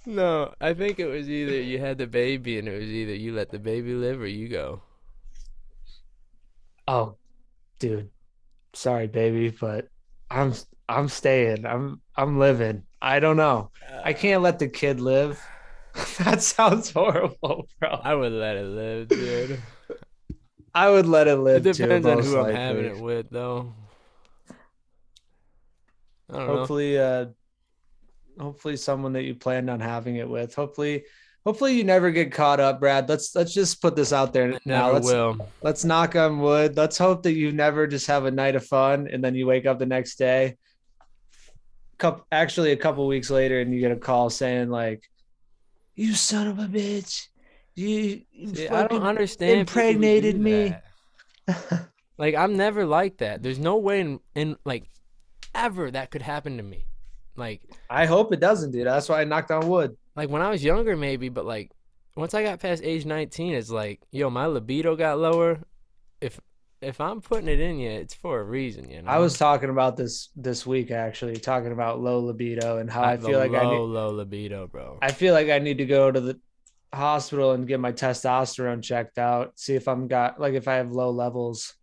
No, 0.08 0.54
I 0.62 0.74
think 0.74 1.00
it 1.00 1.08
was 1.08 1.30
either 1.30 1.60
you 1.60 1.80
had 1.80 1.98
the 1.98 2.08
baby 2.08 2.60
and 2.60 2.68
it 2.68 2.80
was 2.80 2.90
either 2.90 3.14
you 3.14 3.34
let 3.34 3.50
the 3.50 3.60
baby 3.60 3.94
live 3.94 4.22
or 4.22 4.28
you 4.28 4.48
go. 4.48 4.82
oh, 6.88 7.16
dude. 7.80 8.10
Sorry, 8.76 9.08
baby, 9.08 9.50
but 9.50 9.88
I'm 10.30 10.54
I'm 10.88 11.08
staying. 11.08 11.66
I'm 11.66 12.02
I'm 12.16 12.40
living. 12.40 12.84
I 13.02 13.20
don't 13.20 13.38
know. 13.38 13.72
I 14.04 14.14
can't 14.14 14.42
let 14.42 14.60
the 14.60 14.68
kid 14.68 15.00
live. 15.00 15.42
that 16.20 16.42
sounds 16.42 16.92
horrible, 16.92 17.68
bro. 17.80 17.90
I 18.04 18.14
would 18.14 18.34
let 18.34 18.58
it 18.58 18.66
live, 18.66 19.08
dude. 19.08 19.62
I 20.76 20.90
would 20.90 21.08
let 21.08 21.28
it 21.28 21.38
live. 21.38 21.66
It 21.66 21.78
depends 21.78 22.06
too, 22.06 22.12
on 22.12 22.24
who 22.24 22.38
I'm 22.38 22.56
having 22.56 22.86
it 22.86 23.00
with, 23.00 23.30
though. 23.30 23.74
I 26.30 26.38
don't 26.38 26.48
know. 26.48 26.58
hopefully 26.58 26.98
uh 26.98 27.26
hopefully 28.40 28.78
someone 28.78 29.14
that 29.14 29.24
you 29.24 29.36
planned 29.36 29.70
on 29.70 29.80
having 29.80 30.18
it 30.18 30.28
with 30.28 30.56
hopefully 30.56 31.06
hopefully 31.46 31.74
you 31.74 31.84
never 31.84 32.12
get 32.12 32.32
caught 32.32 32.60
up 32.60 32.80
brad 32.80 33.08
let's 33.08 33.36
let's 33.36 33.54
just 33.54 33.82
put 33.82 33.96
this 33.96 34.12
out 34.12 34.34
there 34.34 34.60
now 34.66 34.92
let's 34.92 35.06
will. 35.06 35.38
let's 35.62 35.86
knock 35.86 36.16
on 36.16 36.40
wood 36.40 36.76
let's 36.76 36.98
hope 36.98 37.24
that 37.24 37.34
you 37.34 37.52
never 37.52 37.88
just 37.88 38.08
have 38.08 38.26
a 38.26 38.32
night 38.32 38.56
of 38.56 38.66
fun 38.66 39.08
and 39.12 39.24
then 39.24 39.36
you 39.36 39.46
wake 39.46 39.66
up 39.66 39.80
the 39.80 39.86
next 39.86 40.18
day 40.18 40.56
couple, 41.98 42.26
actually 42.32 42.72
a 42.72 42.78
couple 42.78 43.06
weeks 43.08 43.30
later 43.30 43.62
and 43.62 43.74
you 43.74 43.80
get 43.80 43.92
a 43.92 43.96
call 43.96 44.30
saying 44.30 44.70
like 44.70 45.04
you 45.96 46.14
son 46.14 46.48
of 46.48 46.60
a 46.60 46.66
bitch 46.66 47.28
you, 47.76 48.22
you 48.32 48.56
See, 48.56 48.70
I 48.70 48.88
don't 48.88 49.04
understand. 49.04 49.52
do 49.52 49.60
impregnated 49.60 50.40
me. 50.40 50.74
Like 52.18 52.36
I'm 52.36 52.56
never 52.56 52.86
like 52.86 53.18
that. 53.18 53.44
There's 53.44 53.60
no 53.60 53.78
way 53.78 54.00
in, 54.00 54.20
in 54.36 54.56
like 54.64 54.90
ever 55.54 55.92
that 55.92 56.12
could 56.12 56.22
happen 56.22 56.58
to 56.58 56.64
me. 56.64 56.86
Like 57.36 57.62
I 57.90 58.06
hope 58.06 58.32
it 58.34 58.40
doesn't, 58.40 58.72
dude. 58.72 58.88
That's 58.88 59.10
why 59.10 59.22
I 59.22 59.26
knocked 59.26 59.52
on 59.52 59.68
wood. 59.68 59.98
Like 60.16 60.30
when 60.30 60.42
I 60.42 60.50
was 60.50 60.64
younger, 60.64 60.96
maybe, 60.96 61.30
but 61.30 61.46
like 61.46 61.72
once 62.16 62.34
I 62.34 62.44
got 62.44 62.60
past 62.60 62.84
age 62.84 63.06
19, 63.06 63.54
it's 63.54 63.70
like, 63.70 64.02
yo, 64.12 64.30
my 64.30 64.46
libido 64.46 64.96
got 64.96 65.20
lower. 65.20 65.60
If 66.22 66.40
if 66.82 67.02
I'm 67.02 67.22
putting 67.22 67.48
it 67.48 67.60
in 67.60 67.80
you, 67.80 67.90
it's 67.90 68.14
for 68.14 68.40
a 68.40 68.44
reason, 68.44 68.90
you 68.90 69.02
know. 69.02 69.10
I 69.10 69.18
was 69.18 69.38
talking 69.38 69.70
about 69.70 69.98
this 69.98 70.30
this 70.36 70.66
week 70.66 70.92
actually, 70.92 71.36
talking 71.38 71.72
about 71.72 72.00
low 72.00 72.20
libido 72.20 72.78
and 72.78 72.90
how 72.90 73.04
I 73.04 73.16
the 73.16 73.28
feel 73.28 73.40
like 73.40 73.52
low, 73.52 73.60
I 73.60 73.64
need, 73.64 73.78
low 73.78 74.10
libido, 74.10 74.68
bro. 74.68 75.00
I 75.02 75.12
feel 75.12 75.34
like 75.34 75.50
I 75.50 75.60
need 75.60 75.80
to 75.80 75.86
go 75.86 76.12
to 76.12 76.22
the 76.22 76.40
hospital 76.94 77.52
and 77.52 77.68
get 77.68 77.80
my 77.80 77.92
testosterone 77.92 78.82
checked 78.82 79.18
out, 79.18 79.60
see 79.60 79.76
if 79.76 79.88
I'm 79.88 80.08
got 80.08 80.40
like 80.40 80.54
if 80.54 80.68
I 80.68 80.76
have 80.76 80.92
low 80.92 81.12
levels. 81.12 81.74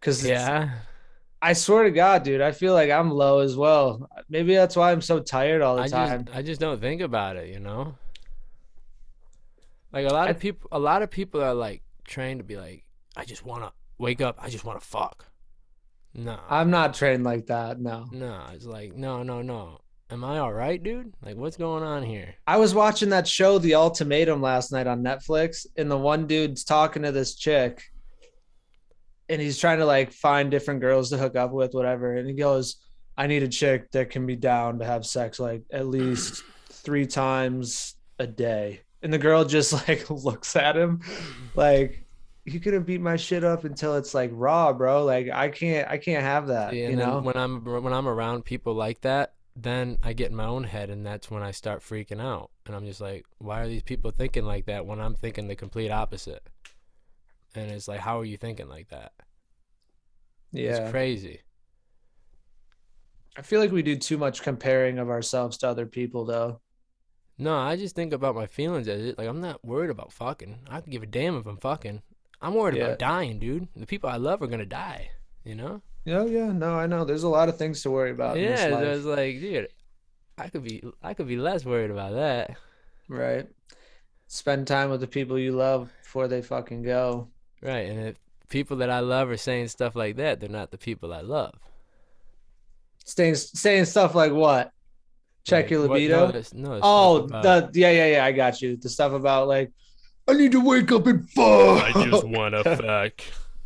Cause 0.00 0.24
yeah, 0.24 0.70
I 1.44 1.54
swear 1.54 1.82
to 1.82 1.90
God, 1.90 2.22
dude, 2.22 2.40
I 2.40 2.52
feel 2.52 2.72
like 2.72 2.90
I'm 2.90 3.10
low 3.10 3.40
as 3.40 3.56
well. 3.56 4.08
Maybe 4.28 4.54
that's 4.54 4.76
why 4.76 4.92
I'm 4.92 5.02
so 5.02 5.18
tired 5.18 5.60
all 5.60 5.74
the 5.74 5.82
I 5.82 5.88
time. 5.88 6.24
just 6.26 6.36
I 6.36 6.42
just 6.42 6.60
don't 6.60 6.80
think 6.80 7.00
about 7.00 7.36
it, 7.36 7.48
you 7.48 7.58
know. 7.58 7.96
Like 9.92 10.06
a 10.08 10.12
lot 10.12 10.30
of 10.30 10.38
people, 10.38 10.68
a 10.70 10.78
lot 10.78 11.02
of 11.02 11.10
people 11.10 11.42
are 11.42 11.52
like 11.52 11.82
trained 12.04 12.38
to 12.38 12.44
be 12.44 12.56
like, 12.56 12.84
I 13.16 13.24
just 13.24 13.44
want 13.44 13.64
to 13.64 13.72
wake 13.98 14.20
up, 14.20 14.38
I 14.40 14.48
just 14.50 14.64
want 14.64 14.80
to 14.80 14.86
fuck. 14.86 15.26
No, 16.14 16.38
I'm 16.48 16.70
not 16.70 16.94
trained 16.94 17.24
like 17.24 17.46
that. 17.46 17.80
No. 17.80 18.06
no, 18.12 18.44
it's 18.52 18.64
like 18.64 18.94
no, 18.94 19.22
no, 19.24 19.42
no. 19.42 19.80
Am 20.10 20.24
I 20.24 20.38
all 20.38 20.52
right, 20.52 20.80
dude? 20.82 21.14
Like, 21.24 21.36
what's 21.36 21.56
going 21.56 21.82
on 21.82 22.02
here? 22.02 22.34
I 22.46 22.58
was 22.58 22.74
watching 22.74 23.08
that 23.08 23.26
show, 23.26 23.58
The 23.58 23.74
Ultimatum, 23.74 24.42
last 24.42 24.70
night 24.70 24.86
on 24.86 25.02
Netflix, 25.02 25.66
and 25.78 25.90
the 25.90 25.96
one 25.96 26.26
dude's 26.26 26.64
talking 26.64 27.02
to 27.04 27.12
this 27.12 27.34
chick, 27.34 27.90
and 29.32 29.40
he's 29.40 29.58
trying 29.58 29.78
to 29.78 29.86
like 29.86 30.12
find 30.12 30.50
different 30.50 30.80
girls 30.80 31.10
to 31.10 31.18
hook 31.18 31.36
up 31.36 31.52
with, 31.52 31.74
whatever. 31.74 32.14
And 32.16 32.28
he 32.28 32.34
goes, 32.34 32.76
"I 33.16 33.26
need 33.26 33.42
a 33.42 33.48
chick 33.48 33.90
that 33.92 34.10
can 34.10 34.26
be 34.26 34.36
down 34.36 34.78
to 34.78 34.84
have 34.84 35.06
sex 35.06 35.40
like 35.40 35.62
at 35.72 35.86
least 35.86 36.44
three 36.70 37.06
times 37.06 37.94
a 38.18 38.26
day." 38.26 38.80
And 39.02 39.12
the 39.12 39.18
girl 39.18 39.44
just 39.44 39.72
like 39.88 40.08
looks 40.10 40.54
at 40.54 40.76
him, 40.76 41.00
like, 41.54 42.06
"You 42.44 42.60
gonna 42.60 42.80
beat 42.80 43.00
my 43.00 43.16
shit 43.16 43.42
up 43.44 43.64
until 43.64 43.96
it's 43.96 44.14
like 44.14 44.30
raw, 44.32 44.72
bro? 44.72 45.04
Like, 45.04 45.30
I 45.30 45.48
can't, 45.48 45.88
I 45.90 45.98
can't 45.98 46.22
have 46.22 46.48
that, 46.48 46.74
Yeah, 46.74 46.90
you 46.90 46.96
know." 46.96 47.20
when 47.20 47.36
I'm 47.36 47.64
when 47.64 47.92
I'm 47.92 48.06
around 48.08 48.44
people 48.44 48.74
like 48.74 49.00
that, 49.00 49.34
then 49.56 49.98
I 50.02 50.12
get 50.12 50.30
in 50.30 50.36
my 50.36 50.46
own 50.46 50.64
head, 50.64 50.90
and 50.90 51.04
that's 51.04 51.30
when 51.30 51.42
I 51.42 51.50
start 51.50 51.82
freaking 51.82 52.20
out. 52.20 52.50
And 52.66 52.76
I'm 52.76 52.86
just 52.86 53.00
like, 53.00 53.24
why 53.38 53.60
are 53.60 53.68
these 53.68 53.82
people 53.82 54.10
thinking 54.10 54.44
like 54.44 54.66
that 54.66 54.86
when 54.86 55.00
I'm 55.00 55.14
thinking 55.14 55.48
the 55.48 55.56
complete 55.56 55.90
opposite? 55.90 56.42
And 57.54 57.70
it's 57.70 57.88
like, 57.88 58.00
how 58.00 58.20
are 58.20 58.24
you 58.24 58.36
thinking 58.36 58.68
like 58.68 58.88
that? 58.88 59.12
Yeah, 60.52 60.76
It's 60.76 60.90
crazy. 60.90 61.40
I 63.36 63.42
feel 63.42 63.60
like 63.60 63.72
we 63.72 63.82
do 63.82 63.96
too 63.96 64.18
much 64.18 64.42
comparing 64.42 64.98
of 64.98 65.08
ourselves 65.08 65.56
to 65.58 65.68
other 65.68 65.86
people, 65.86 66.24
though. 66.24 66.60
No, 67.38 67.56
I 67.56 67.76
just 67.76 67.94
think 67.96 68.12
about 68.12 68.34
my 68.34 68.46
feelings 68.46 68.88
as 68.88 69.00
it. 69.04 69.18
Like 69.18 69.26
I'm 69.28 69.40
not 69.40 69.64
worried 69.64 69.90
about 69.90 70.12
fucking. 70.12 70.60
I 70.68 70.80
can 70.80 70.92
give 70.92 71.02
a 71.02 71.06
damn 71.06 71.36
if 71.38 71.46
I'm 71.46 71.56
fucking. 71.56 72.02
I'm 72.42 72.54
worried 72.54 72.76
Yeah. 72.76 72.84
about 72.86 72.98
dying, 72.98 73.38
dude. 73.38 73.68
The 73.74 73.86
people 73.86 74.10
I 74.10 74.16
love 74.16 74.42
are 74.42 74.46
gonna 74.46 74.66
die. 74.66 75.10
You 75.44 75.54
know? 75.54 75.82
Yeah, 76.04 76.24
yeah, 76.24 76.52
no, 76.52 76.74
I 76.74 76.86
know. 76.86 77.04
There's 77.04 77.22
a 77.22 77.28
lot 77.28 77.48
of 77.48 77.56
things 77.56 77.82
to 77.82 77.90
worry 77.90 78.10
about. 78.10 78.36
in 78.36 78.44
this 78.44 78.60
yeah, 78.60 78.68
so 78.68 78.74
life. 78.74 78.84
it's 78.86 79.04
like, 79.04 79.40
dude, 79.40 79.68
I 80.36 80.48
could 80.48 80.64
be, 80.64 80.82
I 81.02 81.14
could 81.14 81.26
be 81.28 81.36
less 81.36 81.64
worried 81.64 81.90
about 81.90 82.12
that. 82.14 82.56
Right. 83.08 83.48
Spend 84.26 84.66
time 84.66 84.90
with 84.90 85.00
the 85.00 85.06
people 85.06 85.38
you 85.38 85.52
love 85.52 85.90
before 86.02 86.28
they 86.28 86.42
fucking 86.42 86.82
go. 86.82 87.28
Right, 87.62 87.88
and 87.88 88.00
if 88.08 88.16
people 88.52 88.76
that 88.76 88.90
I 88.90 89.00
love 89.00 89.28
are 89.30 89.36
saying 89.36 89.68
stuff 89.68 89.96
like 89.96 90.16
that, 90.16 90.38
they're 90.38 90.48
not 90.48 90.70
the 90.70 90.78
people 90.78 91.12
I 91.12 91.22
love. 91.22 91.54
Staying 93.04 93.34
saying 93.34 93.86
stuff 93.86 94.14
like 94.14 94.32
what? 94.32 94.70
Check 95.44 95.64
Like, 95.64 95.70
your 95.72 95.80
what- 95.88 95.94
libido. 95.98 96.26
no, 96.26 96.32
this- 96.32 96.54
no, 96.54 96.72
it's 96.74 96.80
oh, 96.84 97.26
the 97.26 97.70
yeah, 97.74 97.90
yeah, 97.90 98.06
yeah. 98.06 98.24
I 98.24 98.30
got 98.32 98.62
you. 98.62 98.76
The 98.76 98.88
stuff 98.88 99.12
about 99.12 99.48
like 99.48 99.72
I 100.28 100.34
need 100.34 100.52
to 100.52 100.60
wake 100.64 100.92
up 100.92 101.06
and 101.08 101.28
fuck. 101.30 101.82
I 101.96 102.04
just 102.10 102.24
wanna 102.36 102.62
fuck. 102.62 103.12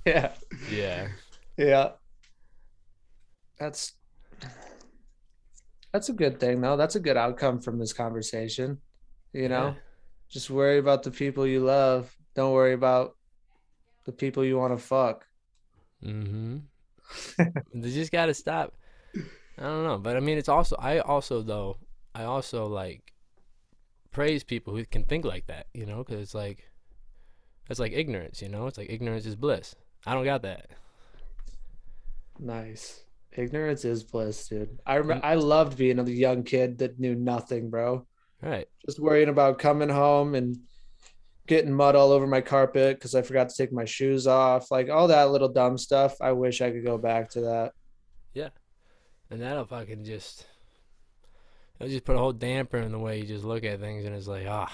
yeah, 0.07 0.32
Yeah, 0.70 1.09
yeah. 1.59 1.91
That's 3.59 3.93
that's 5.93 6.09
a 6.09 6.12
good 6.14 6.39
thing 6.41 6.61
though. 6.61 6.76
That's 6.76 6.95
a 6.97 7.01
good 7.01 7.16
outcome 7.16 7.61
from 7.61 7.78
this 7.78 7.93
conversation. 7.93 8.78
You 9.32 9.49
know, 9.49 9.66
Yeah. 9.66 9.74
just 10.30 10.49
worry 10.51 10.78
about 10.78 11.03
the 11.03 11.11
people 11.11 11.47
you 11.47 11.61
love. 11.61 12.14
Don't 12.34 12.53
worry 12.53 12.72
about 12.72 13.15
the 14.07 14.12
people 14.12 14.44
you 14.44 14.57
want 14.57 14.76
to 14.76 14.82
fuck. 14.82 15.26
Mm-hmm. 16.04 16.59
they 17.74 17.90
just 17.90 18.12
gotta 18.12 18.34
stop. 18.34 18.74
I 19.59 19.62
don't 19.62 19.84
know, 19.84 19.98
but 19.98 20.16
I 20.16 20.20
mean, 20.20 20.38
it's 20.38 20.48
also 20.48 20.76
I 20.78 21.00
also 21.00 21.42
though 21.42 21.78
I 22.14 22.24
also 22.24 22.66
like 22.66 23.12
praise 24.12 24.44
people 24.44 24.74
who 24.74 24.84
can 24.86 25.04
think 25.04 25.24
like 25.24 25.46
that, 25.46 25.66
you 25.74 25.84
know, 25.84 25.98
because 25.98 26.20
it's 26.20 26.34
like 26.34 26.70
it's 27.68 27.80
like 27.80 27.92
ignorance, 27.92 28.40
you 28.40 28.48
know. 28.48 28.66
It's 28.66 28.78
like 28.78 28.90
ignorance 28.90 29.26
is 29.26 29.36
bliss. 29.36 29.74
I 30.07 30.14
don't 30.14 30.24
got 30.24 30.42
that. 30.42 30.70
Nice. 32.38 33.04
Ignorance 33.32 33.84
is 33.84 34.04
bliss, 34.04 34.48
dude. 34.48 34.78
I 34.86 34.98
rem- 34.98 35.20
I 35.22 35.34
loved 35.34 35.76
being 35.76 35.98
a 35.98 36.04
young 36.04 36.42
kid 36.42 36.78
that 36.78 36.98
knew 36.98 37.14
nothing, 37.14 37.70
bro. 37.70 38.07
Right. 38.42 38.68
Just 38.84 39.00
worrying 39.00 39.28
about 39.28 39.59
coming 39.59 39.88
home 39.88 40.34
and 40.34 40.57
getting 41.47 41.72
mud 41.72 41.97
all 41.97 42.12
over 42.12 42.26
my 42.26 42.40
carpet 42.40 42.97
because 42.97 43.14
I 43.14 43.22
forgot 43.22 43.49
to 43.49 43.57
take 43.57 43.72
my 43.72 43.84
shoes 43.84 44.26
off. 44.26 44.70
Like 44.70 44.88
all 44.88 45.09
that 45.09 45.30
little 45.30 45.49
dumb 45.49 45.78
stuff. 45.78 46.16
I 46.20 46.32
wish 46.32 46.61
I 46.61 46.70
could 46.70 46.84
go 46.84 46.99
back 46.99 47.30
to 47.30 47.40
that. 47.42 47.72
Yeah, 48.34 48.51
and 49.30 49.40
that'll 49.40 49.64
fucking 49.64 50.05
just 50.05 50.47
it'll 51.78 51.90
just 51.90 52.05
put 52.05 52.16
a 52.16 52.18
whole 52.18 52.32
damper 52.32 52.78
in 52.78 52.92
the 52.92 52.99
way 52.99 53.18
you 53.20 53.26
just 53.26 53.44
look 53.44 53.64
at 53.64 53.80
things, 53.80 54.05
and 54.05 54.14
it's 54.14 54.26
like 54.26 54.47
ah, 54.47 54.72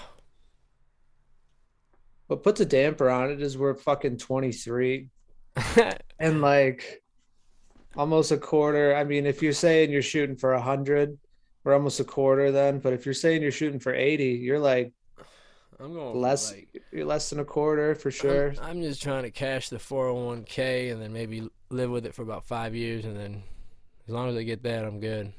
What 2.27 2.43
puts 2.43 2.59
a 2.61 2.65
damper 2.65 3.09
on 3.09 3.31
it 3.31 3.41
is 3.41 3.57
we're 3.57 3.75
fucking 3.75 4.17
23 4.17 5.09
and 6.19 6.41
like 6.41 7.03
almost 7.95 8.31
a 8.31 8.37
quarter. 8.37 8.95
I 8.95 9.03
mean, 9.03 9.25
if 9.25 9.41
you're 9.41 9.53
saying 9.53 9.91
you're 9.91 10.01
shooting 10.01 10.35
for 10.35 10.53
a 10.53 10.61
hundred, 10.61 11.17
we're 11.63 11.73
almost 11.73 11.99
a 11.99 12.03
quarter 12.03 12.51
then. 12.51 12.79
But 12.79 12.93
if 12.93 13.05
you're 13.05 13.13
saying 13.13 13.41
you're 13.41 13.51
shooting 13.51 13.79
for 13.79 13.93
80, 13.93 14.25
you're 14.25 14.59
like 14.59 14.93
I'm 15.83 15.93
going 15.93 16.19
less 16.19 16.51
like, 16.51 16.81
you're 16.91 17.05
less 17.05 17.29
than 17.29 17.39
a 17.39 17.45
quarter 17.45 17.93
for 17.93 18.09
sure. 18.09 18.53
I'm, 18.61 18.77
I'm 18.77 18.81
just 18.81 19.01
trying 19.01 19.23
to 19.23 19.31
cash 19.31 19.67
the 19.67 19.77
401k 19.77 20.93
and 20.93 21.01
then 21.01 21.11
maybe 21.11 21.49
live 21.69 21.89
with 21.89 22.05
it 22.05 22.15
for 22.15 22.21
about 22.21 22.45
five 22.45 22.73
years, 22.73 23.03
and 23.03 23.17
then 23.17 23.43
as 24.07 24.13
long 24.13 24.29
as 24.29 24.35
I 24.37 24.43
get 24.43 24.63
that, 24.63 24.85
I'm 24.85 25.01
good. 25.01 25.33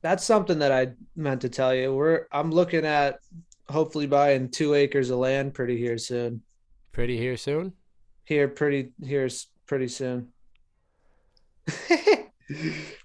That's 0.00 0.24
something 0.24 0.60
that 0.60 0.70
I 0.70 0.92
meant 1.16 1.40
to 1.42 1.48
tell 1.48 1.74
you. 1.74 1.92
We're 1.92 2.26
I'm 2.30 2.52
looking 2.52 2.84
at 2.84 3.20
hopefully 3.68 4.06
buying 4.06 4.50
two 4.50 4.74
acres 4.74 5.10
of 5.10 5.18
land 5.18 5.54
pretty 5.54 5.76
here 5.76 5.98
soon. 5.98 6.42
Pretty 6.92 7.16
here 7.16 7.36
soon. 7.36 7.72
Here 8.24 8.46
pretty 8.48 8.92
here's 9.02 9.48
pretty 9.66 9.88
soon. 9.88 10.28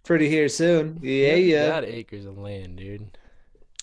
pretty 0.03 0.30
here 0.30 0.49
soon. 0.49 0.99
Yeah, 1.01 1.36
yeah. 1.36 1.67
Got 1.69 1.86
acres 1.86 2.25
of 2.25 2.38
land, 2.38 2.78
dude. 2.78 3.17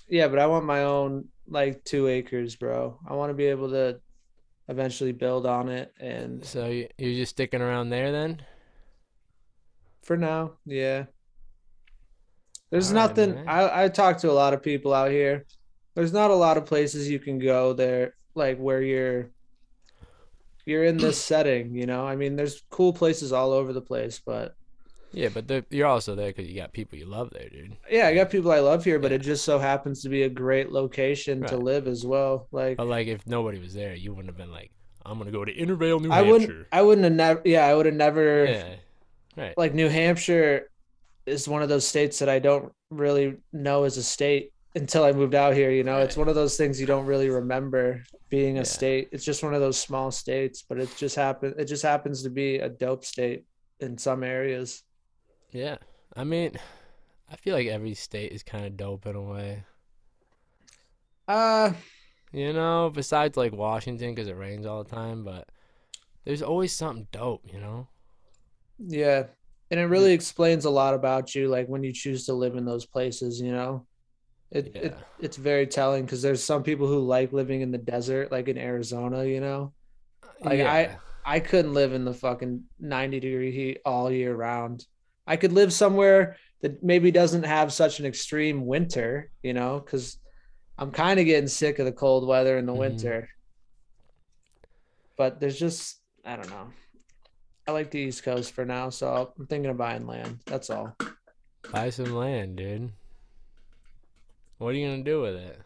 Yeah, 0.08 0.28
but 0.28 0.38
I 0.38 0.46
want 0.46 0.64
my 0.64 0.84
own 0.84 1.28
like 1.48 1.84
two 1.84 2.08
acres, 2.08 2.56
bro. 2.56 2.98
I 3.08 3.14
want 3.14 3.30
to 3.30 3.34
be 3.34 3.46
able 3.46 3.70
to 3.70 4.00
eventually 4.68 5.12
build 5.12 5.46
on 5.46 5.68
it 5.68 5.92
and 6.00 6.44
So 6.44 6.66
you- 6.66 6.88
you're 6.98 7.14
just 7.14 7.30
sticking 7.32 7.60
around 7.62 7.90
there 7.90 8.12
then? 8.12 8.44
for 10.02 10.16
now, 10.18 10.52
yeah. 10.66 11.06
There's 12.70 12.90
All 12.90 12.96
right, 12.96 13.08
nothing 13.08 13.34
man. 13.34 13.48
I 13.48 13.84
I 13.84 13.88
talk 13.88 14.18
to 14.18 14.30
a 14.30 14.32
lot 14.32 14.52
of 14.52 14.62
people 14.62 14.92
out 14.92 15.10
here. 15.10 15.46
There's 15.94 16.12
not 16.12 16.30
a 16.30 16.34
lot 16.34 16.56
of 16.56 16.66
places 16.66 17.08
you 17.08 17.18
can 17.20 17.38
go 17.38 17.72
there 17.72 18.14
like 18.34 18.58
where 18.58 18.82
you're 18.82 19.30
you're 20.66 20.84
in 20.84 20.96
this 20.96 21.22
setting, 21.22 21.74
you 21.74 21.86
know? 21.86 22.06
I 22.06 22.16
mean, 22.16 22.36
there's 22.36 22.62
cool 22.70 22.92
places 22.92 23.32
all 23.32 23.52
over 23.52 23.72
the 23.72 23.82
place, 23.82 24.20
but 24.24 24.54
Yeah, 25.14 25.28
but 25.28 25.66
you're 25.70 25.86
also 25.86 26.14
there 26.14 26.28
because 26.30 26.48
you 26.48 26.56
got 26.56 26.72
people 26.72 26.98
you 26.98 27.06
love 27.06 27.30
there, 27.30 27.48
dude. 27.48 27.76
yeah, 27.90 28.08
I 28.08 28.14
got 28.14 28.30
people 28.30 28.50
I 28.50 28.58
love 28.60 28.84
here, 28.84 28.98
but 28.98 29.10
Yeah. 29.12 29.16
it 29.16 29.20
just 29.22 29.44
so 29.44 29.58
happens 29.58 30.02
to 30.02 30.08
be 30.08 30.22
a 30.24 30.28
great 30.28 30.70
location 30.72 31.42
to 31.44 31.56
live 31.56 31.86
as 31.86 32.04
well. 32.04 32.48
Like 32.52 32.76
But 32.76 32.88
like, 32.88 33.06
if 33.06 33.26
nobody 33.26 33.58
was 33.58 33.74
there, 33.74 33.94
you 33.94 34.12
wouldn't 34.12 34.28
have 34.28 34.36
been 34.36 34.50
like, 34.52 34.70
"I'm 35.06 35.18
gonna 35.18 35.30
go 35.30 35.44
to 35.44 35.52
Intervale, 35.52 36.00
New 36.00 36.10
I 36.10 36.16
Hampshire." 36.16 36.30
wouldn't 36.32 36.66
I 36.72 36.82
wouldn't 36.82 37.04
have 37.04 37.12
never 37.12 37.42
yeah, 37.44 37.64
I 37.66 37.74
would 37.74 37.86
have 37.86 37.94
never 37.94 38.44
Yeah, 38.46 38.74
right. 39.36 39.56
like 39.56 39.72
New 39.74 39.88
Hampshire 39.88 40.68
is 41.26 41.48
one 41.48 41.62
of 41.62 41.68
those 41.68 41.86
states 41.86 42.18
that 42.18 42.28
I 42.28 42.38
don't 42.38 42.72
really 42.90 43.36
know 43.52 43.84
as 43.84 43.96
a 43.96 44.02
state 44.02 44.50
until 44.74 45.04
I 45.04 45.12
moved 45.12 45.34
out 45.36 45.54
here. 45.54 45.70
You 45.70 45.84
know, 45.84 45.98
it's 46.00 46.16
one 46.16 46.28
of 46.28 46.34
those 46.34 46.56
things 46.56 46.80
you 46.80 46.86
don't 46.86 47.06
really 47.06 47.30
remember 47.30 48.02
being 48.28 48.56
a 48.56 48.60
Yeah. 48.60 48.64
state. 48.64 49.08
It's 49.12 49.24
just 49.24 49.42
one 49.44 49.54
of 49.54 49.60
those 49.60 49.78
small 49.78 50.10
states, 50.10 50.64
but 50.68 50.78
it 50.78 50.90
just 50.96 51.14
happen 51.16 51.54
it 51.56 51.66
just 51.66 51.84
happens 51.84 52.22
to 52.24 52.30
be 52.30 52.56
a 52.58 52.68
dope 52.68 53.04
state 53.04 53.44
in 53.80 53.96
some 53.96 54.24
areas. 54.24 54.82
Yeah, 55.54 55.78
I 56.16 56.24
mean, 56.24 56.58
I 57.30 57.36
feel 57.36 57.54
like 57.54 57.68
every 57.68 57.94
state 57.94 58.32
is 58.32 58.42
kind 58.42 58.66
of 58.66 58.76
dope 58.76 59.06
in 59.06 59.16
a 59.16 59.22
way. 59.22 59.64
Uh 61.28 61.72
You 62.32 62.52
know, 62.52 62.90
besides 62.92 63.36
like 63.36 63.52
Washington 63.52 64.14
because 64.14 64.28
it 64.28 64.36
rains 64.36 64.66
all 64.66 64.82
the 64.84 64.90
time, 64.90 65.24
but 65.24 65.48
there's 66.24 66.42
always 66.42 66.72
something 66.72 67.06
dope. 67.12 67.44
You 67.52 67.60
know. 67.60 67.88
yeah. 68.78 69.24
and 69.70 69.80
it 69.80 69.84
really 69.84 70.12
explains 70.12 70.64
a 70.64 70.70
lot 70.70 70.94
about 70.94 71.34
you 71.34 71.48
like 71.48 71.68
when 71.68 71.82
you 71.84 71.92
choose 71.92 72.26
to 72.26 72.34
live 72.34 72.56
in 72.56 72.64
those 72.64 72.86
places 72.86 73.40
you 73.40 73.50
know 73.52 73.86
it, 74.50 74.66
it 74.76 74.96
it's 75.18 75.36
very 75.36 75.66
telling 75.66 76.04
because 76.04 76.22
there's 76.22 76.44
some 76.44 76.62
people 76.62 76.86
who 76.86 77.00
like 77.00 77.32
living 77.32 77.60
in 77.62 77.70
the 77.72 77.78
desert 77.78 78.30
like 78.32 78.48
in 78.48 78.58
arizona 78.58 79.24
you 79.24 79.40
know 79.40 79.72
Like, 80.40 80.60
I- 80.60 80.98
i 81.24 81.40
couldn't 81.40 81.74
live 81.74 81.92
in 81.94 82.04
the 82.04 82.14
fucking 82.14 82.64
90 82.80 83.20
degree 83.20 83.52
heat 83.52 83.78
all 83.84 84.10
year 84.12 84.34
round 84.36 84.86
i 85.26 85.36
could 85.36 85.52
live 85.52 85.72
somewhere 85.72 86.36
that 86.62 86.82
maybe 86.82 87.10
doesn't 87.10 87.44
have 87.44 87.72
such 87.72 88.00
an 88.00 88.06
extreme 88.06 88.66
winter 88.66 89.30
you 89.42 89.52
know 89.52 89.80
because 89.80 90.18
i'm 90.78 90.90
kind 90.90 91.20
of 91.20 91.26
getting 91.26 91.48
sick 91.48 91.78
of 91.78 91.86
the 91.86 91.92
cold 91.92 92.26
weather 92.26 92.58
in 92.58 92.66
the 92.66 92.72
Mhm. 92.72 92.78
winter 92.78 93.28
but 95.16 95.40
there's 95.40 95.58
just 95.58 96.00
i 96.24 96.36
don't 96.36 96.50
know 96.50 96.66
i 97.66 97.72
like 97.72 97.90
the 97.90 97.98
east 98.00 98.22
coast 98.22 98.52
for 98.52 98.64
now 98.64 98.90
so 98.90 99.32
i'm 99.38 99.46
thinking 99.46 99.70
of 99.70 99.76
buying 99.76 100.06
land 100.06 100.40
that's 100.46 100.70
all 100.70 100.96
buy 101.72 101.88
some 101.90 102.14
land, 102.14 102.56
dude. 102.56 102.92
What 104.58 104.68
are 104.68 104.72
you 104.74 104.86
gonna 104.88 105.02
do 105.02 105.22
with 105.22 105.34
it? 105.36 105.58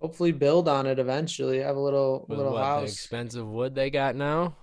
hopefully 0.00 0.30
build 0.30 0.68
on 0.68 0.86
it 0.86 0.98
eventually 1.00 1.58
have 1.58 1.74
a 1.76 1.80
little 1.80 2.24
With 2.28 2.38
little 2.38 2.52
what 2.52 2.64
house 2.64 2.90
expensive 2.92 3.46
wood 3.48 3.74
they 3.74 3.90
got 3.90 4.14
now? 4.14 4.54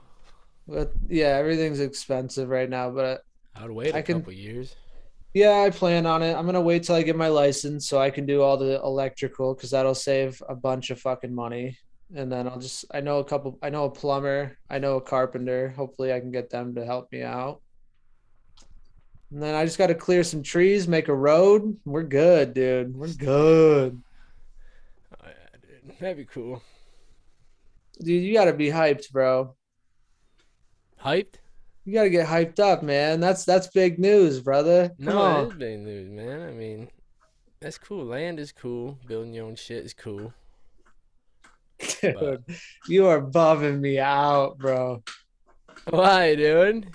but 0.68 0.94
yeah 1.10 1.36
everything's 1.38 1.80
expensive 1.82 2.48
right 2.50 2.70
now 2.70 2.90
but 2.90 3.22
I 3.56 3.64
would 3.64 3.72
wait 3.72 3.94
a 3.94 3.98
I 3.98 4.02
can- 4.02 4.20
couple 4.20 4.34
years. 4.34 4.76
yeah 5.34 5.62
i 5.66 5.70
plan 5.70 6.06
on 6.06 6.22
it 6.24 6.34
i'm 6.36 6.46
gonna 6.46 6.62
wait 6.62 6.84
till 6.84 6.96
i 6.96 7.02
get 7.02 7.16
my 7.16 7.28
license 7.30 7.88
so 7.90 8.00
i 8.00 8.10
can 8.10 8.26
do 8.26 8.42
all 8.42 8.58
the 8.58 8.80
electrical 8.82 9.54
because 9.54 9.72
that'll 9.72 9.96
save 9.96 10.42
a 10.50 10.56
bunch 10.56 10.90
of 10.92 11.00
fucking 11.00 11.34
money 11.34 11.78
and 12.16 12.32
then 12.32 12.48
i'll 12.48 12.60
just 12.60 12.86
i 12.92 13.00
know 13.02 13.20
a 13.20 13.24
couple 13.24 13.58
i 13.62 13.70
know 13.70 13.86
a 13.86 13.90
plumber 13.90 14.58
i 14.70 14.78
know 14.80 14.96
a 14.98 15.02
carpenter 15.02 15.70
hopefully 15.76 16.14
i 16.14 16.20
can 16.20 16.32
get 16.32 16.50
them 16.50 16.76
to 16.76 16.86
help 16.86 17.12
me 17.12 17.22
out 17.24 17.62
and 19.32 19.42
then 19.42 19.56
i 19.56 19.66
just 19.66 19.78
got 19.78 19.88
to 19.88 19.96
clear 19.96 20.24
some 20.24 20.44
trees 20.44 20.88
make 20.88 21.08
a 21.08 21.14
road 21.16 21.76
we're 21.86 22.04
good 22.04 22.54
dude 22.54 22.96
we're 22.96 23.08
good 23.08 24.02
Oh, 25.22 25.28
yeah, 25.28 25.58
dude. 25.62 25.98
That'd 26.00 26.18
be 26.18 26.26
cool. 26.26 26.62
dude 28.00 28.24
you 28.24 28.34
got 28.34 28.46
to 28.46 28.54
be 28.54 28.68
hyped 28.70 29.12
bro 29.12 29.56
Hyped? 31.04 31.36
You 31.86 31.94
got 31.94 32.04
to 32.04 32.10
get 32.10 32.28
hyped 32.28 32.60
up 32.60 32.84
man 32.84 33.20
that's 33.20 33.46
that's 33.46 33.68
big 33.68 34.00
news 34.00 34.42
brother 34.42 34.90
come 34.98 35.06
No, 35.06 35.22
on 35.22 35.46
it 35.46 35.48
is 35.50 35.54
big 35.56 35.80
news, 35.80 36.10
man. 36.10 36.42
I 36.48 36.52
mean, 36.52 36.90
that's 37.62 37.78
cool. 37.78 38.06
Land 38.06 38.40
is 38.40 38.52
cool. 38.52 39.00
Building 39.08 39.34
your 39.34 39.46
own 39.46 39.56
shit 39.56 39.86
is 39.86 39.94
cool. 39.94 40.34
Dude, 42.02 42.44
you 42.88 43.08
are 43.08 43.22
bumming 43.22 43.82
me 43.82 44.00
out, 44.00 44.58
bro. 44.58 45.04
Why, 45.90 46.36
dude? 46.36 46.90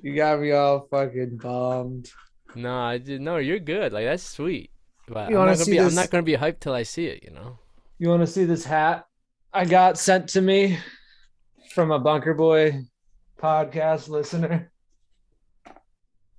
You 0.00 0.14
got 0.14 0.40
me 0.40 0.52
all 0.52 0.86
fucking 0.90 1.36
bummed. 1.38 2.10
No, 2.54 2.78
I 2.78 2.98
did. 2.98 3.20
No, 3.20 3.36
you're 3.36 3.58
good. 3.58 3.92
Like 3.92 4.06
that's 4.06 4.22
sweet. 4.22 4.70
But 5.08 5.30
You 5.30 5.38
I'm 5.38 5.46
not 5.46 5.58
gonna 5.58 5.70
be. 5.70 5.80
I'm 5.80 5.94
not 5.94 6.10
gonna 6.10 6.22
be 6.22 6.36
hyped 6.36 6.60
till 6.60 6.74
I 6.74 6.82
see 6.82 7.06
it. 7.06 7.22
You 7.22 7.30
know. 7.30 7.58
You 7.98 8.08
want 8.08 8.20
to 8.22 8.26
see 8.26 8.44
this 8.44 8.64
hat 8.64 9.06
I 9.52 9.64
got 9.64 9.98
sent 9.98 10.28
to 10.30 10.40
me 10.40 10.78
from 11.72 11.90
a 11.90 11.98
Bunker 11.98 12.34
Boy 12.34 12.82
podcast 13.40 14.08
listener? 14.08 14.70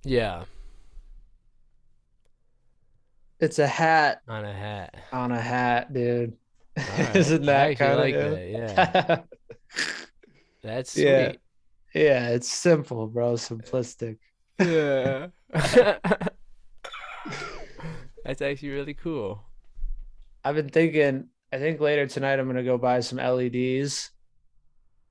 Yeah, 0.04 0.44
It's 3.38 3.58
a 3.58 3.66
hat 3.66 4.22
on 4.28 4.44
a 4.44 4.52
hat. 4.52 4.94
on 5.12 5.32
a 5.32 5.40
hat, 5.40 5.92
dude. 5.92 6.34
Alright, 6.78 7.16
Isn't 7.16 7.44
that 7.46 7.78
kind 7.78 7.98
like 7.98 8.14
of 8.14 8.30
that? 8.32 8.48
Yeah, 8.50 9.20
that's 10.62 10.92
sweet. 10.92 11.04
Yeah. 11.04 11.32
yeah, 11.94 12.28
it's 12.30 12.48
simple, 12.50 13.06
bro. 13.08 13.34
Simplistic. 13.34 14.18
Yeah. 14.58 15.28
that's 18.24 18.40
actually 18.42 18.70
really 18.70 18.94
cool. 18.94 19.42
I've 20.44 20.54
been 20.54 20.68
thinking. 20.68 21.28
I 21.52 21.58
think 21.58 21.80
later 21.80 22.06
tonight 22.06 22.38
I'm 22.38 22.46
gonna 22.46 22.62
go 22.62 22.78
buy 22.78 23.00
some 23.00 23.18
LEDs. 23.18 24.10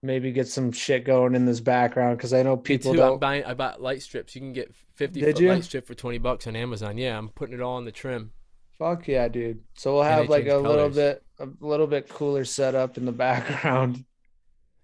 Maybe 0.02 0.32
get 0.32 0.48
some 0.48 0.72
shit 0.72 1.04
going 1.04 1.36
in 1.36 1.46
this 1.46 1.60
background 1.60 2.18
because 2.18 2.34
I 2.34 2.42
know 2.42 2.56
Me 2.56 2.62
people 2.62 2.94
too. 2.94 3.02
I'm 3.02 3.10
don't. 3.10 3.20
buying. 3.20 3.44
I 3.44 3.54
bought 3.54 3.82
light 3.82 4.02
strips. 4.02 4.34
You 4.34 4.42
can 4.42 4.54
get 4.54 4.74
50 4.96 5.20
Did 5.20 5.36
foot 5.36 5.42
you? 5.44 5.50
light 5.50 5.64
strip 5.66 5.86
for 5.86 5.94
20 5.94 6.18
bucks 6.20 6.48
on 6.48 6.56
Amazon. 6.56 6.98
Yeah, 6.98 7.18
I'm 7.18 7.30
putting 7.30 7.56
it 7.56 7.62
all 7.62 7.76
on 7.76 7.84
the 7.86 7.92
trim. 7.92 8.32
Fuck 8.78 9.10
yeah, 9.10 9.28
dude. 9.28 9.60
So 9.76 9.96
we'll 9.96 10.04
have 10.04 10.30
like 10.30 10.46
a 10.46 10.52
change 10.52 10.68
little 10.68 10.90
bit, 10.90 11.22
a 11.40 11.48
little 11.60 11.88
bit 11.88 12.08
cooler 12.08 12.46
setup 12.46 12.98
in 12.98 13.04
the 13.06 13.12
background. 13.28 14.06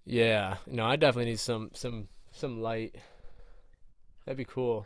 Yeah. 0.05 0.57
No, 0.67 0.85
I 0.85 0.97
definitely 0.97 1.31
need 1.31 1.39
some 1.39 1.71
some 1.73 2.09
some 2.31 2.61
light. 2.61 2.95
That'd 4.25 4.37
be 4.37 4.43
cool. 4.45 4.85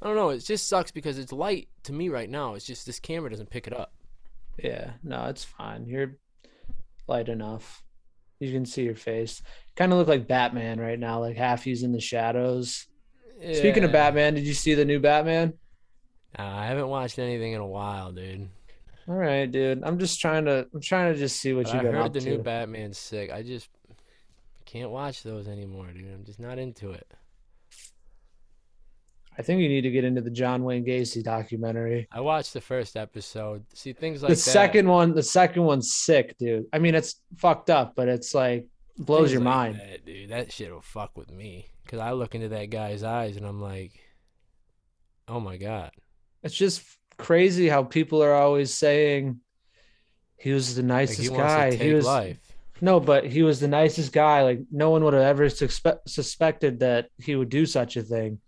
I 0.00 0.06
don't 0.06 0.16
know. 0.16 0.30
It 0.30 0.40
just 0.40 0.68
sucks 0.68 0.90
because 0.90 1.16
it's 1.16 1.32
light 1.32 1.68
to 1.84 1.92
me 1.92 2.08
right 2.08 2.28
now. 2.28 2.54
It's 2.54 2.64
just 2.66 2.86
this 2.86 2.98
camera 2.98 3.30
doesn't 3.30 3.50
pick 3.50 3.68
it 3.68 3.72
up. 3.78 3.92
Yeah, 4.58 4.94
no, 5.04 5.26
it's 5.26 5.44
fine. 5.44 5.86
You're 5.86 6.16
light 7.06 7.28
enough. 7.28 7.82
You 8.40 8.52
can 8.52 8.66
see 8.66 8.82
your 8.82 8.96
face. 8.96 9.42
Kind 9.76 9.92
of 9.92 9.98
look 9.98 10.08
like 10.08 10.26
Batman 10.26 10.80
right 10.80 10.98
now, 10.98 11.20
like 11.20 11.36
half 11.36 11.62
he's 11.62 11.82
in 11.82 11.92
the 11.92 12.00
shadows. 12.00 12.86
Speaking 13.54 13.84
of 13.84 13.92
Batman, 13.92 14.34
did 14.34 14.44
you 14.44 14.54
see 14.54 14.74
the 14.74 14.84
new 14.84 15.00
Batman? 15.00 15.54
Nah, 16.38 16.60
I 16.60 16.66
haven't 16.66 16.88
watched 16.88 17.18
anything 17.18 17.52
in 17.52 17.60
a 17.60 17.66
while, 17.66 18.12
dude. 18.12 18.48
All 19.08 19.14
right, 19.16 19.50
dude. 19.50 19.82
I'm 19.82 19.98
just 19.98 20.20
trying 20.20 20.44
to. 20.44 20.66
I'm 20.72 20.80
trying 20.80 21.12
to 21.12 21.18
just 21.18 21.40
see 21.40 21.52
what 21.52 21.64
But 21.64 21.74
you 21.74 21.80
I 21.80 21.82
got 21.82 21.92
heard 21.94 22.02
up 22.02 22.12
the 22.12 22.20
to. 22.20 22.30
new 22.30 22.38
Batman's 22.38 22.98
sick. 22.98 23.32
I 23.32 23.42
just 23.42 23.68
can't 24.64 24.90
watch 24.90 25.22
those 25.22 25.48
anymore, 25.48 25.88
dude. 25.92 26.12
I'm 26.12 26.24
just 26.24 26.38
not 26.40 26.58
into 26.58 26.92
it. 26.92 27.06
I 29.38 29.42
think 29.42 29.60
you 29.60 29.68
need 29.68 29.80
to 29.82 29.90
get 29.90 30.04
into 30.04 30.20
the 30.20 30.30
John 30.30 30.62
Wayne 30.62 30.84
Gacy 30.84 31.22
documentary. 31.22 32.06
I 32.12 32.20
watched 32.20 32.52
the 32.52 32.60
first 32.60 32.96
episode. 32.96 33.64
See 33.74 33.92
things 33.94 34.22
like 34.22 34.28
the 34.28 34.34
that. 34.34 34.40
second 34.40 34.86
one, 34.88 35.14
the 35.14 35.22
second 35.22 35.62
one's 35.64 35.94
sick, 35.94 36.36
dude. 36.38 36.66
I 36.72 36.78
mean, 36.78 36.94
it's 36.94 37.16
fucked 37.38 37.70
up, 37.70 37.94
but 37.96 38.08
it's 38.08 38.34
like 38.34 38.66
blows 38.98 39.30
Things 39.30 39.32
your 39.32 39.40
like 39.42 39.54
mind. 39.54 39.76
that, 39.80 40.04
dude. 40.04 40.30
That 40.30 40.52
shit 40.52 40.70
will 40.70 40.82
fuck 40.82 41.16
with 41.16 41.30
me 41.32 41.66
because 41.84 41.98
I 41.98 42.12
look 42.12 42.34
into 42.34 42.48
that 42.50 42.68
guy's 42.70 43.02
eyes 43.02 43.36
and 43.38 43.46
I'm 43.46 43.60
like, 43.60 43.92
oh 45.28 45.40
my 45.40 45.56
god. 45.56 45.92
It's 46.42 46.54
just 46.54 46.82
crazy 47.18 47.68
how 47.68 47.84
people 47.84 48.22
are 48.22 48.34
always 48.34 48.74
saying 48.74 49.40
he 50.36 50.52
was 50.52 50.74
the 50.74 50.82
Like 50.82 50.88
nicest 50.88 51.20
he 51.22 51.28
wants 51.30 51.42
guy. 51.54 51.74
he 51.74 51.94
was 51.94 52.04
life. 52.04 52.38
no, 52.80 53.00
but 53.00 53.24
he 53.24 53.42
was 53.42 53.60
the 53.60 53.68
nicest 53.68 54.12
guy. 54.12 54.42
Like 54.42 54.60
no 54.70 54.90
one 54.90 55.04
would 55.04 55.14
have 55.14 55.22
ever 55.22 55.46
suspe- 55.46 56.00
suspected 56.06 56.80
that 56.80 57.08
he 57.18 57.34
would 57.36 57.48
do 57.48 57.64
such 57.64 57.96
a 57.96 58.02
thing. 58.02 58.40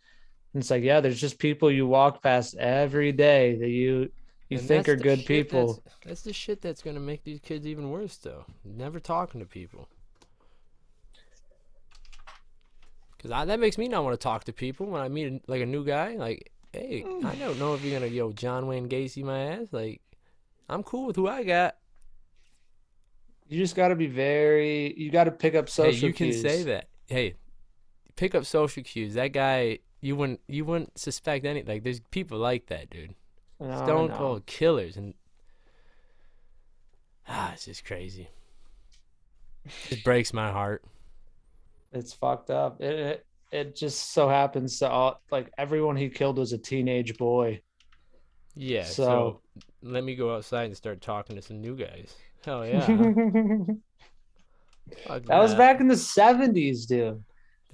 And 0.55 0.63
it's 0.63 0.71
like, 0.71 0.85
yeah, 0.85 1.01
there's 1.01 1.21
just 1.21 1.39
people 1.39 1.71
you 1.71 1.87
walk 1.87 2.23
past 2.23 2.55
every 2.57 3.11
day 3.13 3.57
that 3.57 3.69
you 3.69 4.11
you 4.49 4.59
And 4.59 4.69
think 4.69 4.89
are 4.89 4.97
good 4.97 5.27
people. 5.27 5.83
That's, 5.85 5.97
that's 6.07 6.23
the 6.23 6.33
shit 6.33 6.63
that's 6.63 6.81
gonna 6.81 7.01
make 7.01 7.25
these 7.25 7.41
kids 7.41 7.67
even 7.67 7.91
worse, 7.91 8.17
though. 8.19 8.45
Never 8.65 9.01
talking 9.01 9.41
to 9.41 9.47
people. 9.47 9.89
Cause 13.21 13.33
I, 13.33 13.47
that 13.47 13.59
makes 13.59 13.79
me 13.79 13.89
not 13.89 14.05
want 14.05 14.13
to 14.13 14.23
talk 14.23 14.45
to 14.45 14.53
people 14.53 14.87
when 14.87 15.01
I 15.01 15.09
meet 15.09 15.49
like 15.49 15.63
a 15.63 15.67
new 15.67 15.83
guy. 15.83 16.15
Like, 16.17 16.53
hey, 16.73 17.03
I 17.05 17.09
mm. 17.09 17.39
don't 17.39 17.59
know 17.59 17.75
if 17.75 17.83
you're 17.83 17.99
gonna 17.99 18.11
yo 18.11 18.33
John 18.33 18.67
Wayne 18.67 18.89
Gacy 18.89 19.25
my 19.25 19.39
ass. 19.55 19.69
Like, 19.73 20.03
I'm 20.69 20.83
cool 20.83 21.07
with 21.07 21.17
who 21.17 21.27
I 21.27 21.43
got. 21.43 21.77
You 23.49 23.59
just 23.59 23.77
got 23.77 23.89
to 23.89 23.97
be 23.97 24.07
very. 24.07 24.95
You 24.97 25.11
got 25.11 25.25
to 25.25 25.31
pick 25.31 25.55
up 25.55 25.69
social. 25.69 26.01
hey, 26.01 26.07
you 26.07 26.13
can 26.13 26.33
say 26.33 26.63
that. 26.65 26.89
Hey, 27.07 27.35
pick 28.17 28.35
up 28.35 28.45
social 28.45 28.83
cues. 28.83 29.15
That 29.15 29.29
guy, 29.29 29.79
you 30.05 30.15
wouldn't 30.17 30.41
you 30.47 30.67
wouldn't 30.67 30.99
suspect 30.99 31.47
any. 31.47 31.63
Like, 31.63 31.83
there's 31.83 32.01
people 32.11 32.37
like 32.39 32.67
that, 32.67 32.91
dude. 32.91 33.15
No, 33.59 33.75
Stone 33.85 34.09
know. 34.09 34.17
Cold 34.17 34.45
killers, 34.45 34.99
and 34.99 35.15
ah, 37.29 37.55
it's 37.55 37.65
just 37.65 37.87
crazy. 37.87 38.29
It 39.91 40.05
breaks 40.05 40.35
my 40.35 40.53
heart. 40.53 40.85
It's 41.93 42.13
fucked 42.13 42.51
up. 42.51 42.83
It, 42.83 42.99
it 42.99 43.27
it 43.51 43.75
just 43.77 44.13
so 44.13 44.29
happens 44.29 44.79
to 44.81 44.91
all 44.91 45.23
like 45.31 45.51
everyone 45.57 45.97
he 45.97 46.11
killed 46.11 46.37
was 46.37 46.53
a 46.53 46.59
teenage 46.59 47.17
boy. 47.17 47.63
Yeah. 48.55 48.85
So, 48.85 49.05
So- 49.05 49.41
let 49.81 50.05
me 50.05 50.17
go 50.17 50.35
outside 50.35 50.67
and 50.67 50.77
start 50.77 51.01
talking 51.01 51.37
to 51.37 51.43
some 51.43 51.63
new 51.63 51.77
guys. 51.77 52.15
Hell 52.45 52.67
yeah. 52.67 52.87
that 55.07 55.39
was 55.39 55.55
back 55.55 55.81
in 55.81 55.89
the 55.89 55.97
seventies, 55.97 56.85
dude. 56.85 57.25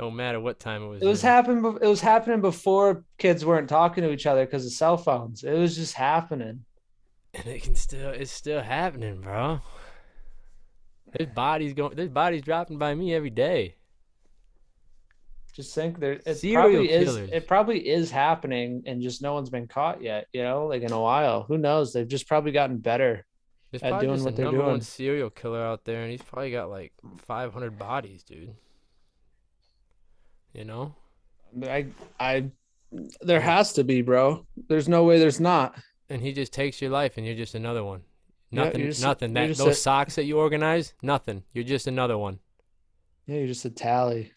Don't 0.00 0.16
matter 0.16 0.40
what 0.40 0.58
time 0.58 0.82
it 0.82 0.86
was. 0.86 1.02
It 1.02 1.06
was 1.06 1.20
happening. 1.20 1.62
It 1.82 1.86
was 1.86 2.00
happening 2.00 2.40
before 2.40 3.04
kids 3.18 3.44
weren't 3.44 3.68
talking 3.68 4.02
to 4.02 4.10
each 4.10 4.24
other 4.24 4.46
because 4.46 4.64
of 4.64 4.72
cell 4.72 4.96
phones. 4.96 5.44
It 5.44 5.52
was 5.52 5.76
just 5.76 5.92
happening. 5.92 6.64
and 7.34 7.46
it 7.46 7.62
can 7.62 7.74
still. 7.74 8.08
It's 8.08 8.30
still 8.30 8.62
happening, 8.62 9.20
bro. 9.20 9.60
There's 11.12 11.28
bodies 11.34 11.74
going. 11.74 11.96
There's 11.96 12.08
bodies 12.08 12.40
dropping 12.40 12.78
by 12.78 12.94
me 12.94 13.12
every 13.14 13.28
day. 13.28 13.74
Just 15.52 15.74
think 15.74 16.00
there. 16.00 16.12
It 16.24 16.36
Serial 16.36 16.62
probably 16.62 16.90
is. 16.90 17.04
killers. 17.04 17.30
It 17.30 17.46
probably 17.46 17.86
is 17.86 18.10
happening, 18.10 18.82
and 18.86 19.02
just 19.02 19.20
no 19.20 19.34
one's 19.34 19.50
been 19.50 19.66
caught 19.68 20.00
yet. 20.00 20.28
You 20.32 20.42
know, 20.44 20.64
like 20.66 20.80
in 20.80 20.92
a 20.92 21.00
while. 21.00 21.42
Who 21.42 21.58
knows? 21.58 21.92
They've 21.92 22.08
just 22.08 22.26
probably 22.26 22.52
gotten 22.52 22.78
better. 22.78 23.26
There's 23.70 23.82
At 23.82 23.90
probably 23.90 24.06
doing 24.06 24.16
just 24.16 24.24
what 24.24 24.32
a 24.32 24.36
they're 24.36 24.44
number 24.46 24.64
one 24.64 24.80
serial 24.80 25.28
killer 25.28 25.60
out 25.62 25.84
there, 25.84 26.00
and 26.00 26.10
he's 26.10 26.22
probably 26.22 26.52
got 26.52 26.70
like 26.70 26.94
500 27.18 27.78
bodies, 27.78 28.22
dude. 28.22 28.54
You 30.52 30.64
know, 30.64 30.94
I 31.62 31.86
I 32.18 32.50
there 33.20 33.40
has 33.40 33.72
to 33.74 33.84
be, 33.84 34.02
bro. 34.02 34.46
There's 34.68 34.88
no 34.88 35.04
way 35.04 35.18
there's 35.18 35.40
not. 35.40 35.76
and 36.08 36.20
he 36.20 36.32
just 36.32 36.52
takes 36.52 36.82
your 36.82 36.90
life, 36.90 37.16
and 37.16 37.24
you're 37.26 37.36
just 37.36 37.54
another 37.54 37.84
one. 37.84 38.02
Nothing, 38.50 38.80
you're 38.80 38.88
just- 38.90 39.02
nothing. 39.02 39.32
That 39.34 39.56
those 39.56 39.60
a- 39.60 39.74
socks 39.74 40.16
that 40.16 40.24
you 40.24 40.38
organize, 40.38 40.92
nothing. 41.02 41.44
You're 41.52 41.62
just 41.62 41.86
another 41.86 42.18
one. 42.18 42.40
Yeah, 43.26 43.36
you're 43.36 43.46
just 43.46 43.64
a 43.64 43.70
tally. 43.70 44.32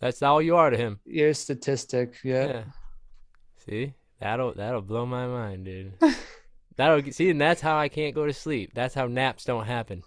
That's 0.00 0.22
all 0.22 0.40
you 0.40 0.56
are 0.56 0.70
to 0.70 0.76
him. 0.78 1.00
You're 1.04 1.30
a 1.30 1.34
statistic. 1.34 2.14
Yeah. 2.24 2.46
Yeah. 2.46 2.64
See, 3.66 3.92
that'll 4.18 4.54
that'll 4.54 4.80
blow 4.80 5.04
my 5.04 5.26
mind, 5.26 5.66
dude. 5.66 5.92
that'll 6.76 7.12
see, 7.12 7.28
and 7.28 7.40
that's 7.40 7.60
how 7.60 7.76
I 7.76 7.88
can't 7.90 8.14
go 8.14 8.24
to 8.24 8.32
sleep. 8.32 8.70
That's 8.74 8.94
how 8.94 9.08
naps 9.08 9.44
don't 9.44 9.66
happen. 9.66 10.02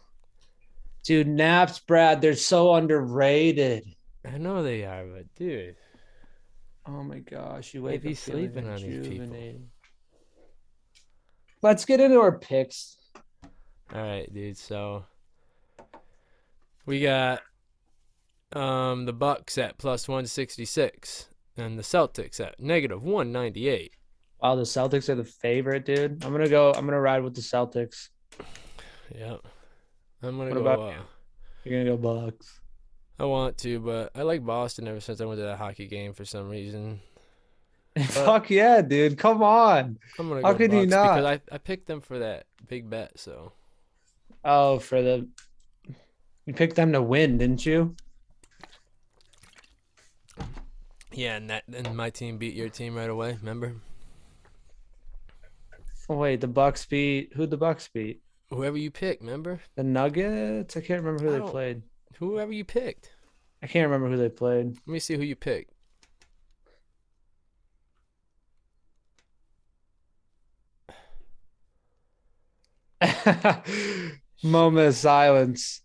Dude, 1.03 1.27
naps, 1.27 1.77
Brad, 1.79 2.21
they're 2.21 2.35
so 2.35 2.73
underrated. 2.73 3.85
I 4.25 4.37
know 4.37 4.63
they 4.63 4.85
are, 4.85 5.05
but 5.05 5.33
dude, 5.35 5.75
Oh 6.87 7.03
my 7.03 7.19
gosh, 7.19 7.73
you 7.73 7.81
They 7.81 7.91
wake 7.93 8.03
be 8.03 8.11
up 8.11 8.17
sleeping 8.17 8.67
on 8.67 8.81
these 8.81 9.07
people. 9.07 9.61
Let's 11.61 11.85
get 11.85 11.99
into 11.99 12.19
our 12.19 12.37
picks. 12.39 12.97
all 13.93 14.01
right, 14.01 14.33
dude. 14.33 14.57
So 14.57 15.05
we 16.85 17.01
got 17.01 17.41
um 18.53 19.05
the 19.05 19.13
Bucks 19.13 19.57
at 19.57 19.77
plus 19.77 20.07
one 20.07 20.25
sixty 20.25 20.65
six, 20.65 21.27
and 21.55 21.77
the 21.77 21.83
Celtics 21.83 22.39
at 22.39 22.59
negative 22.59 23.03
one 23.03 23.31
ninety 23.31 23.69
eight. 23.69 23.93
Wow, 24.41 24.55
the 24.55 24.63
Celtics 24.63 25.07
are 25.09 25.15
the 25.15 25.23
favorite, 25.23 25.85
dude. 25.85 26.25
I'm 26.25 26.31
gonna 26.31 26.49
go. 26.49 26.73
I'm 26.73 26.85
gonna 26.85 26.99
ride 26.99 27.23
with 27.23 27.35
the 27.35 27.41
Celtics. 27.41 28.09
Yep. 29.15 29.41
I'm 30.23 30.37
gonna 30.37 30.51
go. 30.51 30.61
about 30.61 30.79
uh, 30.79 30.87
you? 30.87 30.95
You're 31.63 31.83
gonna 31.83 31.97
go 31.97 32.25
Bucks. 32.25 32.60
I 33.19 33.25
want 33.25 33.57
to, 33.59 33.79
but 33.79 34.11
I 34.15 34.23
like 34.23 34.43
Boston 34.45 34.87
ever 34.87 34.99
since 34.99 35.21
I 35.21 35.25
went 35.25 35.39
to 35.39 35.45
that 35.45 35.57
hockey 35.57 35.87
game 35.87 36.13
for 36.13 36.25
some 36.25 36.49
reason. 36.49 36.99
Fuck 37.99 38.49
yeah, 38.49 38.81
dude! 38.81 39.17
Come 39.17 39.43
on. 39.43 39.99
I'm 40.17 40.29
gonna 40.29 40.41
How 40.41 40.53
go 40.53 40.57
could 40.57 40.71
you 40.73 40.85
not? 40.85 41.15
because 41.17 41.25
I, 41.51 41.55
I 41.55 41.57
picked 41.57 41.87
them 41.87 42.01
for 42.01 42.19
that 42.19 42.45
big 42.67 42.89
bet. 42.89 43.19
So 43.19 43.51
Oh, 44.43 44.79
for 44.79 45.01
the 45.01 45.27
you 46.45 46.53
picked 46.53 46.75
them 46.75 46.93
to 46.93 47.01
win, 47.01 47.37
didn't 47.37 47.65
you? 47.65 47.95
yeah, 51.11 51.35
and 51.35 51.49
that 51.49 51.63
and 51.73 51.95
my 51.95 52.09
team 52.09 52.37
beat 52.37 52.55
your 52.55 52.69
team 52.69 52.95
right 52.95 53.09
away. 53.09 53.37
Remember, 53.39 53.75
Oh 56.09 56.15
wait, 56.15 56.41
the 56.41 56.47
Bucks 56.47 56.85
beat 56.85 57.33
who? 57.35 57.45
The 57.45 57.57
Bucks 57.57 57.89
beat 57.93 58.21
whoever 58.49 58.77
you 58.77 58.89
picked. 58.89 59.21
Remember, 59.21 59.59
the 59.75 59.83
Nuggets. 59.83 60.75
I 60.77 60.81
can't 60.81 61.03
remember 61.03 61.23
who 61.25 61.35
I 61.35 61.39
they 61.45 61.51
played. 61.51 61.81
Whoever 62.21 62.53
you 62.53 62.63
picked. 62.63 63.09
I 63.63 63.67
can't 63.67 63.89
remember 63.89 64.09
who 64.09 64.17
they 64.21 64.29
played. 64.29 64.67
Let 64.67 64.87
me 64.87 64.99
see 64.99 65.17
who 65.17 65.23
you 65.23 65.35
picked. 65.35 65.73
Moment 74.43 74.87
of 74.87 74.95
silence. 74.95 75.81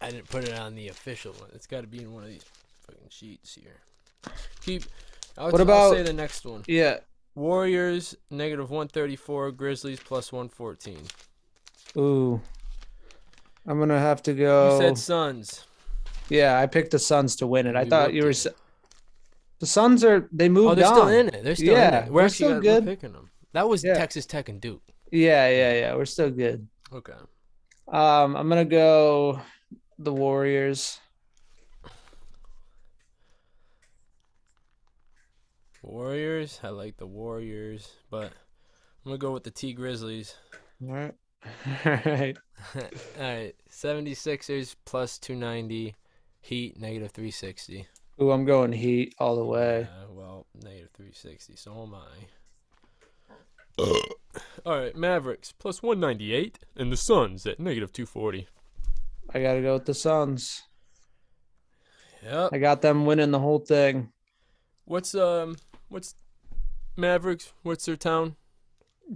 I 0.00 0.10
didn't 0.10 0.28
put 0.28 0.44
it 0.44 0.58
on 0.58 0.74
the 0.74 0.88
official 0.88 1.32
one. 1.32 1.50
It's 1.54 1.66
got 1.66 1.80
to 1.80 1.86
be 1.86 2.02
in 2.02 2.12
one 2.12 2.22
of 2.22 2.28
these 2.28 2.44
fucking 2.86 3.08
sheets 3.08 3.54
here. 3.54 3.80
Keep. 4.62 4.84
I'll, 5.36 5.50
What 5.50 5.68
I'll 5.68 5.92
say 5.92 6.02
the 6.02 6.12
next 6.12 6.44
one? 6.44 6.64
Yeah. 6.66 6.98
Warriors 7.34 8.14
negative 8.30 8.70
one 8.70 8.88
thirty 8.88 9.16
four. 9.16 9.50
Grizzlies 9.52 10.00
plus 10.00 10.32
one 10.32 10.48
fourteen. 10.48 11.00
Ooh. 11.96 12.40
I'm 13.66 13.78
gonna 13.78 13.98
have 13.98 14.22
to 14.24 14.34
go. 14.34 14.74
You 14.74 14.82
said 14.82 14.98
Suns. 14.98 15.67
Yeah, 16.28 16.58
I 16.60 16.66
picked 16.66 16.90
the 16.92 16.98
Suns 16.98 17.36
to 17.36 17.46
win 17.46 17.66
it. 17.66 17.76
I 17.76 17.82
You 17.82 17.90
thought 17.90 18.12
you 18.12 18.22
were. 18.22 18.28
at 18.30 18.34
s- 18.46 18.46
The 19.60 19.66
Suns 19.66 20.04
are. 20.04 20.28
They 20.32 20.48
moved 20.48 20.70
Oh, 20.70 20.74
they're 20.74 20.86
on. 20.86 20.94
still 20.94 21.08
in 21.08 21.28
it. 21.28 21.42
They're 21.44 21.54
still 21.56 21.72
Yeah, 21.74 22.02
in 22.02 22.06
it. 22.08 22.12
we're 22.12 22.28
still 22.28 22.48
got- 22.50 22.56
we're 22.56 22.60
good. 22.62 22.84
picking 22.84 23.12
them. 23.12 23.30
That 23.52 23.68
was 23.68 23.82
Yeah. 23.82 23.94
Texas 23.94 24.26
Tech 24.26 24.48
and 24.48 24.60
Duke. 24.60 24.82
Yeah, 25.10 25.48
yeah, 25.48 25.72
yeah. 25.74 25.94
We're 25.94 26.04
still 26.04 26.30
good. 26.30 26.68
Okay. 26.92 27.14
Um, 27.88 28.36
I'm 28.36 28.48
gonna 28.48 28.64
go 28.66 29.40
the 29.98 30.12
Warriors. 30.12 31.00
Warriors. 35.82 36.60
I 36.62 36.68
like 36.68 36.96
the 36.96 37.06
Warriors, 37.06 37.88
but 38.10 38.24
I'm 38.26 38.32
gonna 39.06 39.18
go 39.18 39.32
with 39.32 39.44
the 39.44 39.50
T 39.50 39.72
Grizzlies. 39.72 40.34
All 40.82 40.88
right. 40.94 41.14
All 41.86 42.12
right. 42.12 42.36
All 42.74 42.82
right, 43.22 43.54
76ers 43.70 44.74
plus 44.84 45.18
290, 45.18 45.94
Heat 46.40 46.78
negative 46.78 47.10
360. 47.10 47.86
Ooh, 48.20 48.30
I'm 48.30 48.44
going 48.44 48.72
Heat 48.72 49.14
all 49.18 49.36
the 49.36 49.44
way. 49.44 49.88
Uh, 49.90 50.06
well, 50.10 50.46
negative 50.54 50.90
360, 50.94 51.56
so 51.56 51.82
am 51.82 51.94
I. 51.94 52.26
All 54.64 54.78
right, 54.78 54.96
Mavericks 54.96 55.52
plus 55.52 55.82
198, 55.82 56.58
and 56.76 56.90
the 56.90 56.96
Suns 56.96 57.46
at 57.46 57.60
negative 57.60 57.92
240. 57.92 58.48
I 59.32 59.40
gotta 59.40 59.60
go 59.60 59.74
with 59.74 59.84
the 59.84 59.94
Suns. 59.94 60.64
Yep. 62.24 62.50
I 62.52 62.58
got 62.58 62.82
them 62.82 63.06
winning 63.06 63.30
the 63.30 63.38
whole 63.38 63.60
thing. 63.60 64.10
What's 64.84 65.14
um, 65.14 65.56
what's 65.88 66.14
Mavericks? 66.96 67.52
What's 67.62 67.86
their 67.86 67.96
town? 67.96 68.36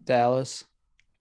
Dallas. 0.05 0.65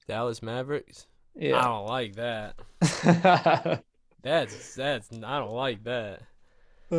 Dallas 0.08 0.44
Mavericks. 0.44 1.08
Yeah. 1.36 1.60
I 1.60 1.64
don't 1.64 1.88
like 1.88 2.16
that. 2.16 3.84
That's 4.24 4.76
that's 4.76 5.10
I 5.24 5.40
don't 5.40 5.52
like 5.54 5.84
that. 5.86 6.22
uh, 6.92 6.96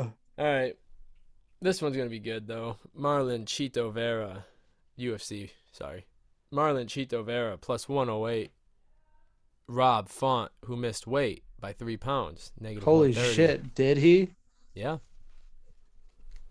All 0.00 0.12
right, 0.38 0.74
this 1.60 1.80
one's 1.80 1.96
gonna 1.96 2.08
be 2.10 2.18
good 2.18 2.46
though. 2.46 2.76
Marlon 2.98 3.44
Chito 3.44 3.92
Vera, 3.92 4.44
UFC. 4.98 5.50
Sorry, 5.72 6.06
Marlon 6.52 6.86
Chito 6.86 7.24
Vera 7.24 7.56
plus 7.58 7.88
108. 7.88 8.50
Rob 9.66 10.08
Font, 10.08 10.50
who 10.66 10.76
missed 10.76 11.06
weight 11.06 11.42
by 11.58 11.72
three 11.72 11.96
pounds, 11.96 12.52
negative. 12.60 12.84
holy 12.84 13.12
shit! 13.14 13.74
Did 13.74 13.96
he? 13.98 14.30
Yeah, 14.74 14.98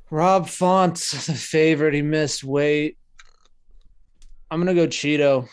Rob 0.10 0.48
Font's 0.48 1.28
the 1.28 1.34
favorite. 1.34 1.94
He 1.94 2.02
missed 2.02 2.44
weight. 2.44 2.98
I'm 4.50 4.60
gonna 4.60 4.74
go 4.74 4.88
Chito. 4.88 5.48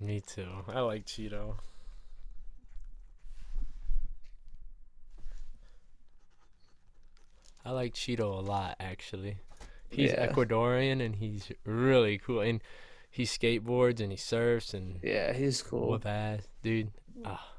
me 0.00 0.22
too. 0.26 0.48
I 0.68 0.80
like 0.80 1.04
Chito. 1.06 1.56
I 7.70 7.72
like 7.72 7.94
Chito 7.94 8.22
a 8.36 8.40
lot, 8.40 8.74
actually. 8.80 9.36
He's 9.90 10.10
Yeah. 10.10 10.26
Ecuadorian 10.26 11.00
and 11.00 11.14
he's 11.14 11.52
really 11.64 12.18
cool. 12.18 12.40
And 12.40 12.60
he 13.08 13.22
skateboards 13.22 14.00
and 14.00 14.10
he 14.10 14.16
surfs 14.16 14.74
and 14.74 14.98
Yeah, 15.04 15.32
he's 15.32 15.62
cool. 15.62 15.88
whoop 15.90 16.04
ass, 16.04 16.48
dude. 16.64 16.90
Ah, 17.24 17.54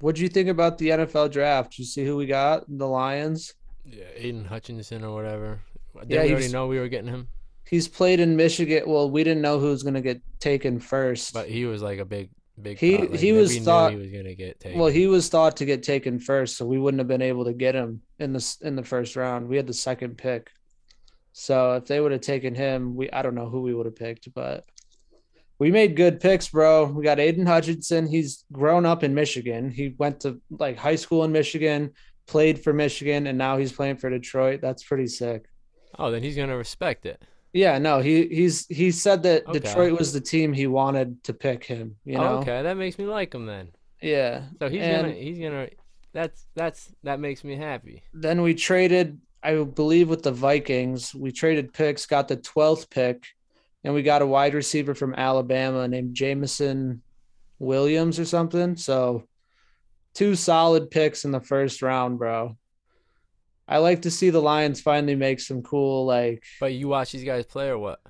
What'd 0.00 0.18
you 0.18 0.28
think 0.30 0.48
about 0.48 0.78
the 0.78 0.88
NFL 0.88 1.30
draft? 1.30 1.78
You 1.78 1.84
see 1.84 2.06
who 2.06 2.16
we 2.16 2.24
got? 2.26 2.64
The 2.68 2.86
Lions. 2.88 3.52
yeah, 3.84 4.04
Aidan 4.16 4.46
Hutchinson 4.46 5.04
or 5.04 5.14
whatever. 5.14 5.60
Did 6.00 6.10
Yeah, 6.10 6.22
we 6.22 6.30
already 6.32 6.48
know 6.48 6.66
we 6.68 6.78
were 6.78 6.88
getting 6.88 7.10
him? 7.10 7.28
He's 7.68 7.86
played 7.86 8.18
in 8.18 8.34
Michigan. 8.34 8.84
Well, 8.86 9.10
we 9.10 9.24
didn't 9.24 9.42
know 9.42 9.58
who 9.58 9.66
was 9.66 9.82
gonna 9.82 10.00
get 10.00 10.22
taken 10.40 10.80
first. 10.80 11.34
But 11.34 11.48
he 11.50 11.66
was 11.66 11.82
like 11.82 11.98
a 11.98 12.04
big, 12.06 12.30
big. 12.60 12.78
He- 12.78 12.98
like, 12.98 13.14
he 13.18 13.32
was 13.32 13.56
thought- 13.58 13.92
he 13.92 13.98
was 13.98 14.08
gonna 14.10 14.34
get 14.34 14.60
taken. 14.60 14.78
Well, 14.78 14.90
he 14.90 15.06
was 15.06 15.28
thought 15.28 15.56
to 15.58 15.64
get 15.64 15.82
taken 15.82 16.18
first, 16.18 16.56
so 16.56 16.66
we 16.66 16.78
wouldn't 16.78 16.98
have 17.00 17.08
been 17.08 17.22
able 17.22 17.44
to 17.46 17.52
get 17.52 17.74
him 17.74 18.02
in 18.18 18.32
the 18.32 18.56
in 18.62 18.76
the 18.76 18.82
first 18.84 19.16
round. 19.16 19.48
We 19.48 19.56
had 19.56 19.66
the 19.66 19.72
second 19.74 20.18
pick, 20.18 20.50
so 21.32 21.74
if 21.74 21.86
they 21.86 22.00
would 22.00 22.12
have 22.12 22.20
taken 22.20 22.54
him, 22.54 22.94
we 22.94 23.10
I 23.10 23.22
don't 23.22 23.34
know 23.34 23.48
who 23.48 23.62
we 23.62 23.74
would 23.74 23.86
have 23.86 23.96
picked, 23.96 24.32
but 24.34 24.64
we 25.58 25.70
made 25.70 25.96
good 25.96 26.20
picks, 26.20 26.48
bro. 26.48 26.86
We 26.86 27.04
got 27.04 27.20
Aidan 27.20 27.46
Hutchinson. 27.46 28.06
He's 28.06 28.44
grown 28.52 28.84
up 28.84 29.04
in 29.04 29.14
Michigan. 29.14 29.70
He 29.70 29.94
went 29.98 30.20
to 30.20 30.40
like 30.50 30.76
high 30.76 30.96
school 30.96 31.24
in 31.24 31.32
Michigan, 31.32 31.92
played 32.26 32.62
for 32.62 32.72
Michigan, 32.72 33.26
and 33.28 33.38
now 33.38 33.56
he's 33.58 33.72
playing 33.72 33.96
for 33.96 34.10
Detroit. 34.10 34.60
That's 34.60 34.82
pretty 34.82 35.06
sick. 35.06 35.46
oh, 35.98 36.10
then 36.10 36.22
he's 36.22 36.36
gonna 36.36 36.56
respect 36.56 37.06
it. 37.06 37.22
Yeah, 37.52 37.78
no, 37.78 38.00
he 38.00 38.26
he's 38.28 38.66
he 38.68 38.90
said 38.90 39.22
that 39.24 39.46
Okay. 39.46 39.58
Detroit 39.58 39.98
was 39.98 40.12
the 40.12 40.20
team 40.20 40.52
he 40.52 40.66
wanted 40.66 41.22
to 41.24 41.34
pick 41.34 41.64
him. 41.64 41.96
You 42.04 42.16
know, 42.18 42.38
okay, 42.38 42.62
that 42.62 42.76
makes 42.76 42.98
me 42.98 43.04
like 43.06 43.34
him 43.34 43.44
then. 43.46 43.68
yeah. 44.00 44.44
So 44.58 44.68
he's 44.68 44.80
And- 44.82 45.02
gonna, 45.08 45.14
he's 45.14 45.38
gonna. 45.38 45.68
That's 46.14 46.46
that's 46.54 46.90
that 47.04 47.20
makes 47.20 47.42
me 47.44 47.56
happy. 47.56 48.02
then 48.14 48.42
we 48.42 48.54
traded, 48.54 49.18
I 49.42 49.62
believe, 49.64 50.08
with 50.08 50.22
the 50.22 50.32
Vikings. 50.32 51.14
We 51.14 51.32
traded 51.32 51.72
picks, 51.72 52.04
got 52.06 52.28
the 52.28 52.36
12th 52.36 52.90
pick, 52.90 53.24
and 53.84 53.94
we 53.94 54.02
got 54.02 54.20
a 54.22 54.26
wide 54.26 54.52
receiver 54.54 54.94
from 54.94 55.14
Alabama 55.14 55.88
named 55.88 56.14
Jameson 56.14 57.02
Williams 57.58 58.18
or 58.18 58.24
something. 58.26 58.76
So, 58.76 59.24
two 60.14 60.34
solid 60.34 60.90
picks 60.90 61.24
in 61.24 61.30
the 61.30 61.40
first 61.40 61.80
round, 61.80 62.18
bro. 62.18 62.56
I 63.68 63.78
like 63.78 64.02
to 64.02 64.10
see 64.10 64.30
the 64.30 64.42
Lions 64.42 64.80
finally 64.80 65.14
make 65.14 65.40
some 65.40 65.62
cool, 65.62 66.04
like, 66.04 66.42
But 66.60 66.72
you 66.74 66.88
watch 66.88 67.12
these 67.12 67.24
guys 67.24 67.46
play 67.46 67.68
or 67.68 67.78
what? 67.78 68.00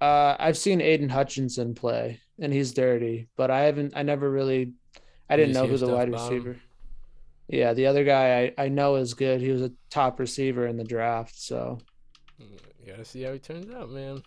uh, 0.00 0.34
I've 0.38 0.56
seen 0.56 0.80
Aidan 0.80 1.10
Hutchinson 1.10 1.74
play, 1.74 2.20
and 2.38 2.52
he's 2.52 2.72
dirty, 2.72 3.28
but 3.36 3.50
I 3.50 3.60
haven't, 3.62 3.92
I 3.94 4.02
never 4.02 4.30
really, 4.30 4.72
I 5.28 5.36
didn't 5.36 5.52
know 5.54 5.66
who 5.66 5.76
the 5.76 5.88
wide 5.88 6.08
about 6.08 6.32
him? 6.32 6.38
receiver. 6.38 6.60
Yeah, 7.48 7.72
the 7.74 7.86
other 7.86 8.04
guy 8.04 8.52
I, 8.56 8.64
I 8.64 8.68
know 8.68 8.94
is 8.96 9.12
good. 9.14 9.40
He 9.40 9.50
was 9.50 9.60
a 9.62 9.72
top 9.90 10.18
receiver 10.20 10.66
in 10.66 10.76
the 10.76 10.84
draft. 10.84 11.34
So 11.38 11.78
You 12.38 12.46
gotta 12.86 13.04
see 13.04 13.22
how 13.22 13.32
he 13.32 13.38
turns 13.40 13.70
out, 13.74 13.90
man. 13.90 14.22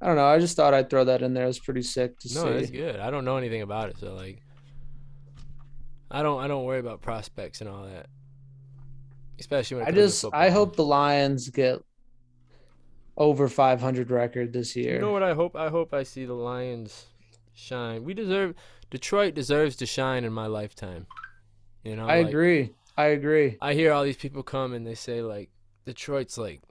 I 0.00 0.06
don't 0.06 0.14
know. 0.16 0.26
I 0.26 0.38
just 0.38 0.56
thought 0.56 0.72
I'd 0.72 0.88
throw 0.88 1.04
that 1.04 1.20
in 1.22 1.34
there. 1.34 1.44
It 1.44 1.48
was 1.48 1.58
pretty 1.58 1.82
sick 1.82 2.16
to 2.20 2.28
No, 2.34 2.40
see. 2.42 2.46
No, 2.48 2.54
that's 2.54 2.70
good. 2.70 3.00
I 3.00 3.10
don't 3.10 3.24
know 3.24 3.36
anything 3.36 3.62
about 3.62 3.90
it, 3.90 3.98
so 3.98 4.14
like, 4.14 4.40
I 6.10 6.22
don't 6.22 6.40
I 6.40 6.46
don't 6.48 6.64
worry 6.64 6.78
about 6.78 7.02
prospects 7.02 7.60
and 7.60 7.68
all 7.68 7.84
that. 7.84 8.06
Especially 9.38 9.82
I 9.82 9.90
just 9.92 10.24
I 10.32 10.50
hope 10.50 10.76
the 10.76 10.84
Lions 10.84 11.48
get 11.50 11.82
over 13.16 13.48
500 13.48 14.10
record 14.10 14.52
this 14.52 14.74
year. 14.76 14.94
You 14.94 15.00
know 15.00 15.12
what 15.12 15.22
I 15.22 15.34
hope? 15.34 15.56
I 15.56 15.68
hope 15.68 15.92
I 15.92 16.02
see 16.02 16.24
the 16.24 16.34
Lions 16.34 17.06
shine. 17.54 18.04
We 18.04 18.14
deserve 18.14 18.54
Detroit 18.90 19.34
deserves 19.34 19.76
to 19.76 19.86
shine 19.86 20.24
in 20.24 20.32
my 20.32 20.46
lifetime. 20.46 21.06
You 21.84 21.96
know, 21.96 22.06
I 22.06 22.18
like, 22.18 22.28
agree. 22.28 22.74
I 22.96 23.06
agree. 23.06 23.56
I 23.60 23.74
hear 23.74 23.92
all 23.92 24.04
these 24.04 24.16
people 24.16 24.42
come 24.42 24.72
and 24.72 24.86
they 24.86 24.94
say 24.94 25.22
like 25.22 25.50
Detroit's 25.84 26.38
like 26.38 26.62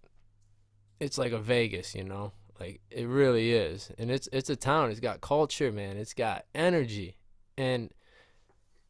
it's 1.00 1.18
like 1.18 1.32
a 1.32 1.40
Vegas, 1.40 1.96
you 1.96 2.04
know? 2.04 2.34
Like 2.60 2.82
it 2.90 3.08
really 3.08 3.52
is. 3.52 3.92
And 3.98 4.10
it's 4.10 4.28
it's 4.32 4.50
a 4.50 4.56
town. 4.56 4.90
It's 4.90 5.00
got 5.00 5.22
culture, 5.22 5.72
man. 5.72 5.98
It's 5.98 6.14
got 6.14 6.46
energy. 6.56 7.18
And 7.58 7.92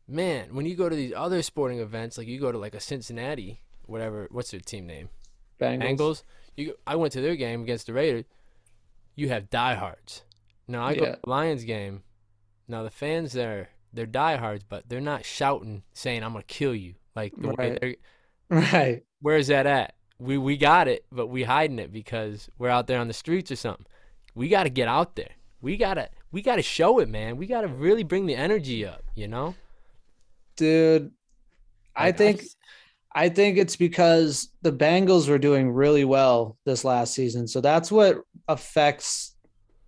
man, 0.07 0.55
when 0.55 0.65
you 0.65 0.75
go 0.75 0.89
to 0.89 0.95
these 0.95 1.13
other 1.15 1.41
sporting 1.41 1.79
events, 1.79 2.17
like 2.17 2.27
you 2.27 2.39
go 2.39 2.51
to 2.51 2.57
like 2.57 2.75
a 2.75 2.79
Cincinnati, 2.79 3.61
whatever, 3.87 4.27
what's 4.31 4.51
their 4.51 4.59
team 4.59 4.85
name? 4.85 5.09
Bengals. 5.59 5.81
Bengals. 5.97 6.23
You, 6.55 6.75
I 6.85 6.95
went 6.95 7.13
to 7.13 7.21
their 7.21 7.35
game 7.35 7.61
against 7.63 7.87
the 7.87 7.93
Raiders. 7.93 8.25
You 9.15 9.29
have 9.29 9.49
diehards. 9.49 10.23
Now 10.67 10.83
I 10.83 10.95
go 10.95 11.05
to 11.05 11.19
the 11.23 11.29
Lions 11.29 11.63
game. 11.63 12.03
Now 12.67 12.83
the 12.83 12.89
fans 12.89 13.33
there, 13.33 13.69
they're 13.93 14.05
diehards, 14.05 14.63
but 14.67 14.89
they're 14.89 14.99
not 15.01 15.25
shouting 15.25 15.83
saying 15.93 16.23
"I'm 16.23 16.33
gonna 16.33 16.43
kill 16.43 16.75
you." 16.75 16.95
Like 17.15 17.33
the 17.37 17.47
way 17.49 17.55
Right. 17.57 17.79
they're, 17.81 17.95
Right. 18.49 19.03
where's 19.21 19.47
that 19.47 19.65
at? 19.65 19.95
We 20.19 20.37
we 20.37 20.57
got 20.57 20.87
it, 20.87 21.05
but 21.11 21.27
we 21.27 21.43
hiding 21.43 21.79
it 21.79 21.91
because 21.91 22.49
we're 22.57 22.69
out 22.69 22.87
there 22.87 22.99
on 22.99 23.07
the 23.07 23.13
streets 23.13 23.51
or 23.51 23.55
something. 23.55 23.85
We 24.35 24.49
got 24.49 24.63
to 24.63 24.69
get 24.69 24.87
out 24.87 25.15
there. 25.15 25.31
We 25.61 25.77
gotta 25.77 26.09
we 26.31 26.41
gotta 26.41 26.61
show 26.61 26.99
it, 26.99 27.07
man. 27.09 27.37
We 27.37 27.47
gotta 27.47 27.67
really 27.67 28.03
bring 28.03 28.25
the 28.25 28.35
energy 28.35 28.85
up. 28.85 29.03
You 29.15 29.27
know. 29.27 29.55
Dude, 30.55 31.11
I 31.95 32.07
Like, 32.07 32.17
think 32.17 32.39
s- 32.41 32.55
I 33.17 33.29
think 33.29 33.57
it's 33.57 33.75
because 33.75 34.49
the 34.61 34.71
Bengals 34.71 35.27
were 35.27 35.39
doing 35.39 35.71
really 35.71 36.05
well 36.05 36.57
this 36.65 36.85
last 36.85 37.13
season. 37.15 37.47
So 37.47 37.61
that's 37.61 37.91
what 37.91 38.21
affects 38.47 39.35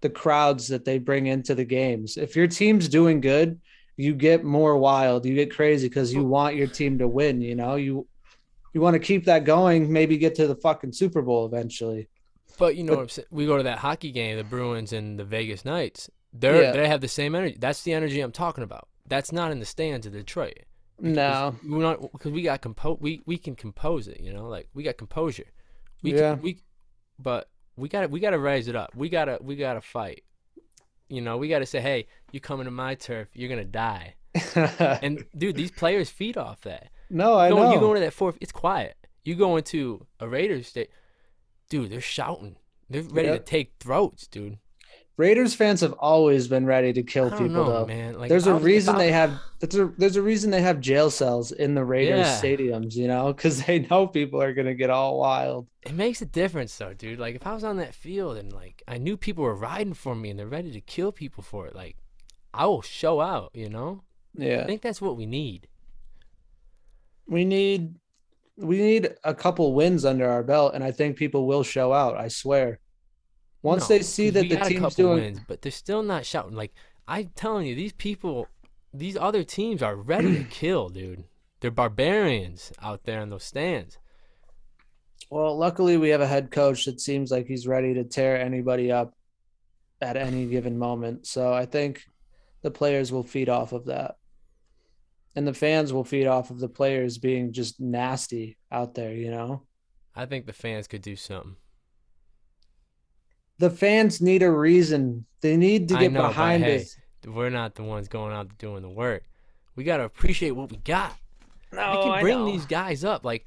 the 0.02 0.10
crowds 0.10 0.68
that 0.70 0.84
they 0.86 0.98
bring 0.98 1.28
into 1.28 1.54
the 1.54 1.66
games. 1.66 2.18
If 2.18 2.36
your 2.36 2.48
team's 2.48 2.88
doing 2.90 3.22
good, 3.22 3.60
you 3.98 4.14
get 4.16 4.44
more 4.44 4.78
wild, 4.78 5.26
you 5.26 5.36
get 5.36 5.54
crazy 5.54 5.88
because 5.90 6.14
you 6.14 6.24
want 6.24 6.56
your 6.56 6.68
team 6.68 6.98
to 7.00 7.08
win, 7.08 7.42
you 7.42 7.56
know? 7.56 7.76
You 7.76 8.08
you 8.74 8.82
want 8.82 8.94
to 8.94 9.00
keep 9.00 9.26
that 9.26 9.46
going, 9.46 9.92
maybe 9.92 10.18
get 10.18 10.36
to 10.36 10.48
the 10.48 10.56
fucking 10.56 10.94
Super 10.94 11.22
Bowl 11.22 11.46
eventually. 11.46 12.08
But 12.58 12.76
you 12.78 12.84
know, 12.84 12.94
But- 12.94 12.98
what 12.98 13.04
I'm 13.04 13.10
saying? 13.10 13.28
we 13.32 13.46
go 13.46 13.58
to 13.58 13.64
that 13.64 13.80
hockey 13.80 14.12
game, 14.12 14.38
the 14.38 14.44
Bruins 14.44 14.94
and 14.94 15.20
the 15.20 15.26
Vegas 15.26 15.66
Knights. 15.66 16.10
They 16.34 16.62
Yeah. 16.62 16.72
they 16.72 16.88
have 16.88 17.02
the 17.02 17.08
same 17.08 17.36
energy. 17.36 17.58
That's 17.60 17.84
the 17.84 17.94
energy 17.94 18.22
I'm 18.22 18.32
talking 18.32 18.64
about. 18.64 18.88
That's 19.08 19.32
not 19.32 19.52
in 19.52 19.60
the 19.60 19.66
stands 19.66 20.06
of 20.08 20.14
Detroit. 20.14 20.60
No. 21.02 21.56
we're 21.68 21.82
not 21.82 22.12
because 22.12 22.32
we 22.32 22.42
got 22.42 22.62
compose. 22.62 22.98
We 23.00 23.22
we 23.26 23.38
can 23.38 23.56
compose 23.56 24.08
it. 24.08 24.20
You 24.22 24.34
know, 24.34 24.48
like 24.48 24.68
we 24.74 24.84
got 24.84 24.98
composure. 24.98 25.52
We 26.04 26.14
Yeah. 26.14 26.34
can, 26.36 26.42
we, 26.42 26.62
but 27.18 27.50
we 27.76 27.90
got 27.90 28.02
to 28.02 28.08
we 28.08 28.20
got 28.20 28.32
to 28.32 28.40
raise 28.40 28.68
it 28.68 28.76
up. 28.76 28.94
We 28.96 29.10
gotta 29.10 29.38
we 29.42 29.56
gotta 29.56 29.82
fight. 29.82 30.24
You 31.08 31.22
know, 31.22 31.38
we 31.38 31.48
got 31.48 31.60
to 31.60 31.66
say, 31.66 31.80
hey, 31.82 32.08
you 32.32 32.40
coming 32.40 32.66
to 32.66 32.72
my 32.72 32.96
turf, 32.96 33.30
you're 33.34 33.50
gonna 33.50 33.64
die. 33.66 34.16
And 35.02 35.26
dude, 35.36 35.56
these 35.56 35.72
players 35.72 36.10
feed 36.10 36.38
off 36.38 36.62
that. 36.62 36.90
no, 37.10 37.34
I 37.36 37.50
you 37.50 37.56
know. 37.56 37.74
You 37.74 37.80
go 37.80 37.90
into 37.94 38.02
that 38.06 38.14
fourth, 38.14 38.38
it's 38.42 38.52
quiet. 38.52 38.96
You 39.24 39.36
go 39.36 39.58
into 39.58 40.06
a 40.20 40.28
Raiders 40.28 40.68
state, 40.68 40.90
dude, 41.70 41.90
they're 41.92 42.00
shouting. 42.02 42.56
They're 42.90 43.02
ready 43.04 43.28
to 43.30 43.40
take 43.40 43.74
throats, 43.80 44.28
dude. 44.28 44.58
Raiders 45.20 45.54
fans 45.54 45.82
have 45.82 45.92
always 46.00 46.48
been 46.48 46.66
ready 46.66 46.94
to 46.94 47.04
kill 47.04 47.30
people 47.30 47.50
know, 47.50 47.66
though. 47.66 47.86
man. 47.86 48.18
Like 48.18 48.30
there's 48.30 48.48
a 48.48 48.54
reason 48.56 48.98
they 48.98 49.12
have 49.12 49.38
there's 49.60 49.76
a 49.76 49.88
there's 49.98 50.16
a 50.16 50.22
reason 50.22 50.50
they 50.50 50.62
have 50.62 50.80
jail 50.80 51.10
cells 51.12 51.52
in 51.52 51.76
the 51.76 51.84
Raiders 51.84 52.20
Yeah. 52.26 52.40
stadiums, 52.42 52.96
you 52.96 53.08
know, 53.10 53.34
because 53.34 53.66
they 53.66 53.80
know 53.80 54.08
people 54.08 54.42
are 54.42 54.54
gonna 54.54 54.74
get 54.74 54.90
all 54.90 55.20
wild. 55.20 55.68
It 55.82 55.94
makes 55.94 56.22
a 56.22 56.26
difference, 56.26 56.78
though, 56.78 56.94
dude. 56.94 57.20
Like 57.20 57.36
if 57.36 57.46
I 57.46 57.54
was 57.54 57.66
on 57.66 57.76
that 57.78 57.94
field 57.94 58.38
and 58.38 58.54
like 58.54 58.82
I 58.88 58.98
knew 58.98 59.18
people 59.18 59.44
were 59.44 59.56
riding 59.56 59.94
for 59.94 60.16
me 60.16 60.30
and 60.30 60.40
they're 60.40 60.48
ready 60.48 60.72
to 60.72 60.80
kill 60.80 61.12
people 61.12 61.44
for 61.44 61.68
it, 61.68 61.76
like 61.76 61.98
I 62.54 62.66
will 62.68 62.82
show 62.82 63.20
out. 63.20 63.52
You 63.54 63.68
know, 63.70 64.04
Yeah. 64.38 64.62
I 64.62 64.66
think 64.68 64.82
that's 64.82 65.02
what 65.02 65.18
we 65.18 65.26
need. 65.26 65.68
we 67.28 67.44
need 67.44 67.96
we 68.58 68.78
need 68.78 69.16
a 69.24 69.34
couple 69.34 69.74
wins 69.74 70.04
under 70.06 70.30
our 70.30 70.44
belt, 70.44 70.74
and 70.76 70.84
I 70.84 70.92
think 70.92 71.18
people 71.18 71.46
will 71.46 71.64
show 71.64 71.92
out. 71.94 72.18
I 72.18 72.28
swear. 72.30 72.80
Once 73.62 73.90
No, 73.90 73.98
they 73.98 74.04
see 74.04 74.30
that 74.30 74.48
the 74.48 74.58
team's 74.58 74.96
doing, 74.96 75.16
wins, 75.16 75.40
but 75.48 75.62
they're 75.62 75.72
still 75.72 76.02
not 76.02 76.26
shouting. 76.26 76.56
Like 76.56 76.74
I'm 77.08 77.30
telling 77.36 77.68
you, 77.68 77.76
these 77.76 77.94
people, 77.94 78.48
these 78.94 79.18
other 79.18 79.44
teams 79.44 79.82
are 79.84 79.96
ready 79.96 80.38
to 80.38 80.44
kill, 80.50 80.90
dude. 80.90 81.26
They're 81.60 81.72
barbarians 81.72 82.72
out 82.82 83.04
there 83.04 83.22
in 83.22 83.30
those 83.30 83.44
stands. 83.44 83.98
well, 85.30 85.58
luckily 85.58 85.98
we 85.98 86.10
have 86.10 86.22
a 86.22 86.28
head 86.28 86.52
coach 86.52 86.86
that 86.86 87.02
seems 87.02 87.32
like 87.32 87.48
he's 87.48 87.68
ready 87.68 87.94
to 87.96 88.06
tear 88.06 88.40
anybody 88.40 88.92
up 88.92 89.14
at 90.02 90.16
any 90.16 90.46
given 90.46 90.78
moment. 90.78 91.28
So 91.28 91.54
I 91.54 91.66
think 91.66 92.06
the 92.62 92.72
players 92.72 93.12
will 93.12 93.24
feed 93.24 93.50
off 93.50 93.74
of 93.74 93.86
that. 93.86 94.16
And 95.36 95.48
the 95.48 95.54
fans 95.54 95.94
will 95.94 96.04
feed 96.04 96.28
off 96.28 96.50
of 96.50 96.60
the 96.60 96.70
players 96.70 97.18
being 97.18 97.54
just 97.54 97.80
nasty 97.80 98.58
out 98.72 98.96
there, 98.96 99.14
you 99.14 99.30
know? 99.30 99.64
I 100.16 100.26
think 100.26 100.46
the 100.46 100.54
fans 100.54 100.88
could 100.88 101.02
do 101.02 101.16
something. 101.16 101.56
The 103.60 103.70
fans 103.70 104.22
need 104.22 104.42
a 104.42 104.52
reason. 104.52 105.26
They 105.42 105.58
need 105.58 105.90
to 105.90 105.98
I 105.98 106.00
get 106.02 106.12
know, 106.12 106.24
but 106.24 106.28
behind 106.30 106.64
hey, 106.64 106.78
it. 106.78 107.30
We're 107.30 107.50
not 107.50 107.76
the 107.76 107.84
ones 107.84 108.08
going 108.08 108.34
out 108.34 108.58
doing 108.58 108.82
the 108.82 108.90
work. 108.90 109.24
We 109.76 109.84
gotta 109.84 110.04
appreciate 110.04 110.52
what 110.52 110.72
we 110.72 110.78
got. 110.78 111.16
No, 111.72 111.92
we 111.92 112.04
can 112.04 112.12
I 112.12 112.22
bring 112.22 112.40
know. 112.40 112.52
these 112.52 112.66
guys 112.66 113.04
up. 113.04 113.24
Like, 113.24 113.46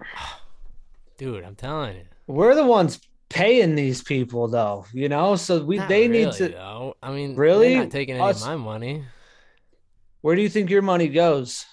dude, 1.18 1.44
I'm 1.44 1.54
telling 1.54 1.96
you. 1.96 2.02
We're 2.26 2.54
the 2.54 2.66
ones 2.66 3.00
paying 3.28 3.74
these 3.74 4.02
people 4.02 4.48
though, 4.48 4.86
you 4.92 5.08
know? 5.08 5.36
So 5.36 5.64
we 5.64 5.76
Not 5.76 5.88
they 5.88 6.08
need 6.08 6.32
to 6.32 6.48
Though. 6.48 6.96
I 7.02 7.12
mean, 7.12 7.36
Really? 7.36 7.76
Not 7.76 7.90
taking 7.90 8.16
any 8.16 8.24
Us- 8.24 8.42
of 8.42 8.48
my 8.48 8.56
money. 8.56 9.04
Where 10.20 10.34
do 10.34 10.42
you 10.42 10.48
think 10.48 10.68
your 10.68 10.82
money 10.82 11.08
goes? 11.08 11.64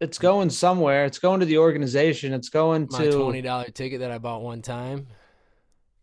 It's 0.00 0.18
mm. 0.18 0.22
going 0.22 0.50
somewhere. 0.50 1.04
It's 1.04 1.18
going 1.18 1.40
to 1.40 1.46
the 1.46 1.58
organization. 1.58 2.32
It's 2.32 2.48
going 2.48 2.88
to 2.88 2.98
My 2.98 3.10
twenty 3.10 3.42
dollar 3.42 3.66
ticket 3.66 4.00
that 4.00 4.10
I 4.10 4.18
bought 4.18 4.42
one 4.42 4.62
time. 4.62 5.06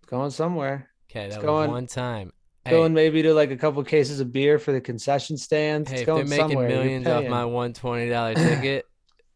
going 0.05 0.29
somewhere. 0.29 0.89
Okay, 1.18 1.27
that 1.30 1.35
It's 1.35 1.38
was 1.38 1.45
going- 1.45 1.72
one 1.72 1.88
time. 1.88 2.34
Hey, 2.65 2.72
Going 2.72 2.94
maybe 2.94 3.22
to 3.22 3.34
like 3.34 3.49
a 3.52 3.56
couple 3.56 3.81
cases 3.85 4.19
of 4.19 4.34
beer 4.34 4.60
for 4.60 4.73
the 4.73 4.81
concession 4.81 5.38
stands. 5.38 5.89
hey, 5.89 6.02
it's 6.02 6.02
if 6.02 6.07
they're 6.07 6.26
making 6.26 6.60
millions 6.60 7.07
off 7.07 7.26
my 7.26 7.45
one 7.45 7.72
twenty 7.73 8.10
dollar 8.10 8.34
ticket, 8.35 8.85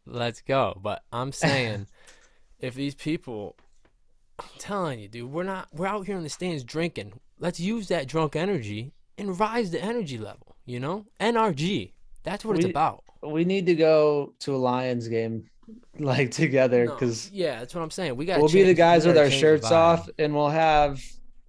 let's 0.06 0.42
go. 0.42 0.78
But 0.82 1.02
I'm 1.12 1.32
saying, 1.44 1.86
if 2.60 2.74
these 2.74 2.94
people, 2.94 3.56
I'm 4.38 4.44
telling 4.58 4.98
you, 4.98 5.08
dude, 5.08 5.32
we're 5.32 5.44
not. 5.44 5.68
We're 5.72 5.86
out 5.86 6.04
here 6.06 6.16
in 6.18 6.22
the 6.24 6.28
stands 6.28 6.62
drinking. 6.62 7.14
Let's 7.38 7.58
use 7.58 7.88
that 7.88 8.06
drunk 8.06 8.36
energy 8.36 8.92
and 9.16 9.38
rise 9.40 9.70
the 9.70 9.82
energy 9.82 10.18
level. 10.18 10.54
You 10.66 10.80
know, 10.80 11.06
NRG. 11.18 11.92
That's 12.24 12.44
what 12.44 12.56
it's 12.58 12.66
about. 12.66 13.02
we 13.22 13.46
need 13.46 13.64
to 13.66 13.74
go 13.74 14.34
to 14.40 14.54
a 14.54 14.58
Lions 14.58 15.08
game 15.08 15.46
like 15.98 16.30
together 16.32 16.84
No, 16.84 16.92
because 16.92 17.30
yeah, 17.32 17.60
that's 17.60 17.74
what 17.74 17.80
I'm 17.80 17.90
saying. 17.90 18.14
We 18.16 18.26
got. 18.26 18.40
we'll 18.40 18.50
be 18.52 18.62
the 18.62 18.74
guys 18.74 19.06
with 19.06 19.16
our 19.16 19.30
shirts 19.30 19.70
off 19.70 20.06
and 20.18 20.34
we'll 20.34 20.50
have 20.50 21.02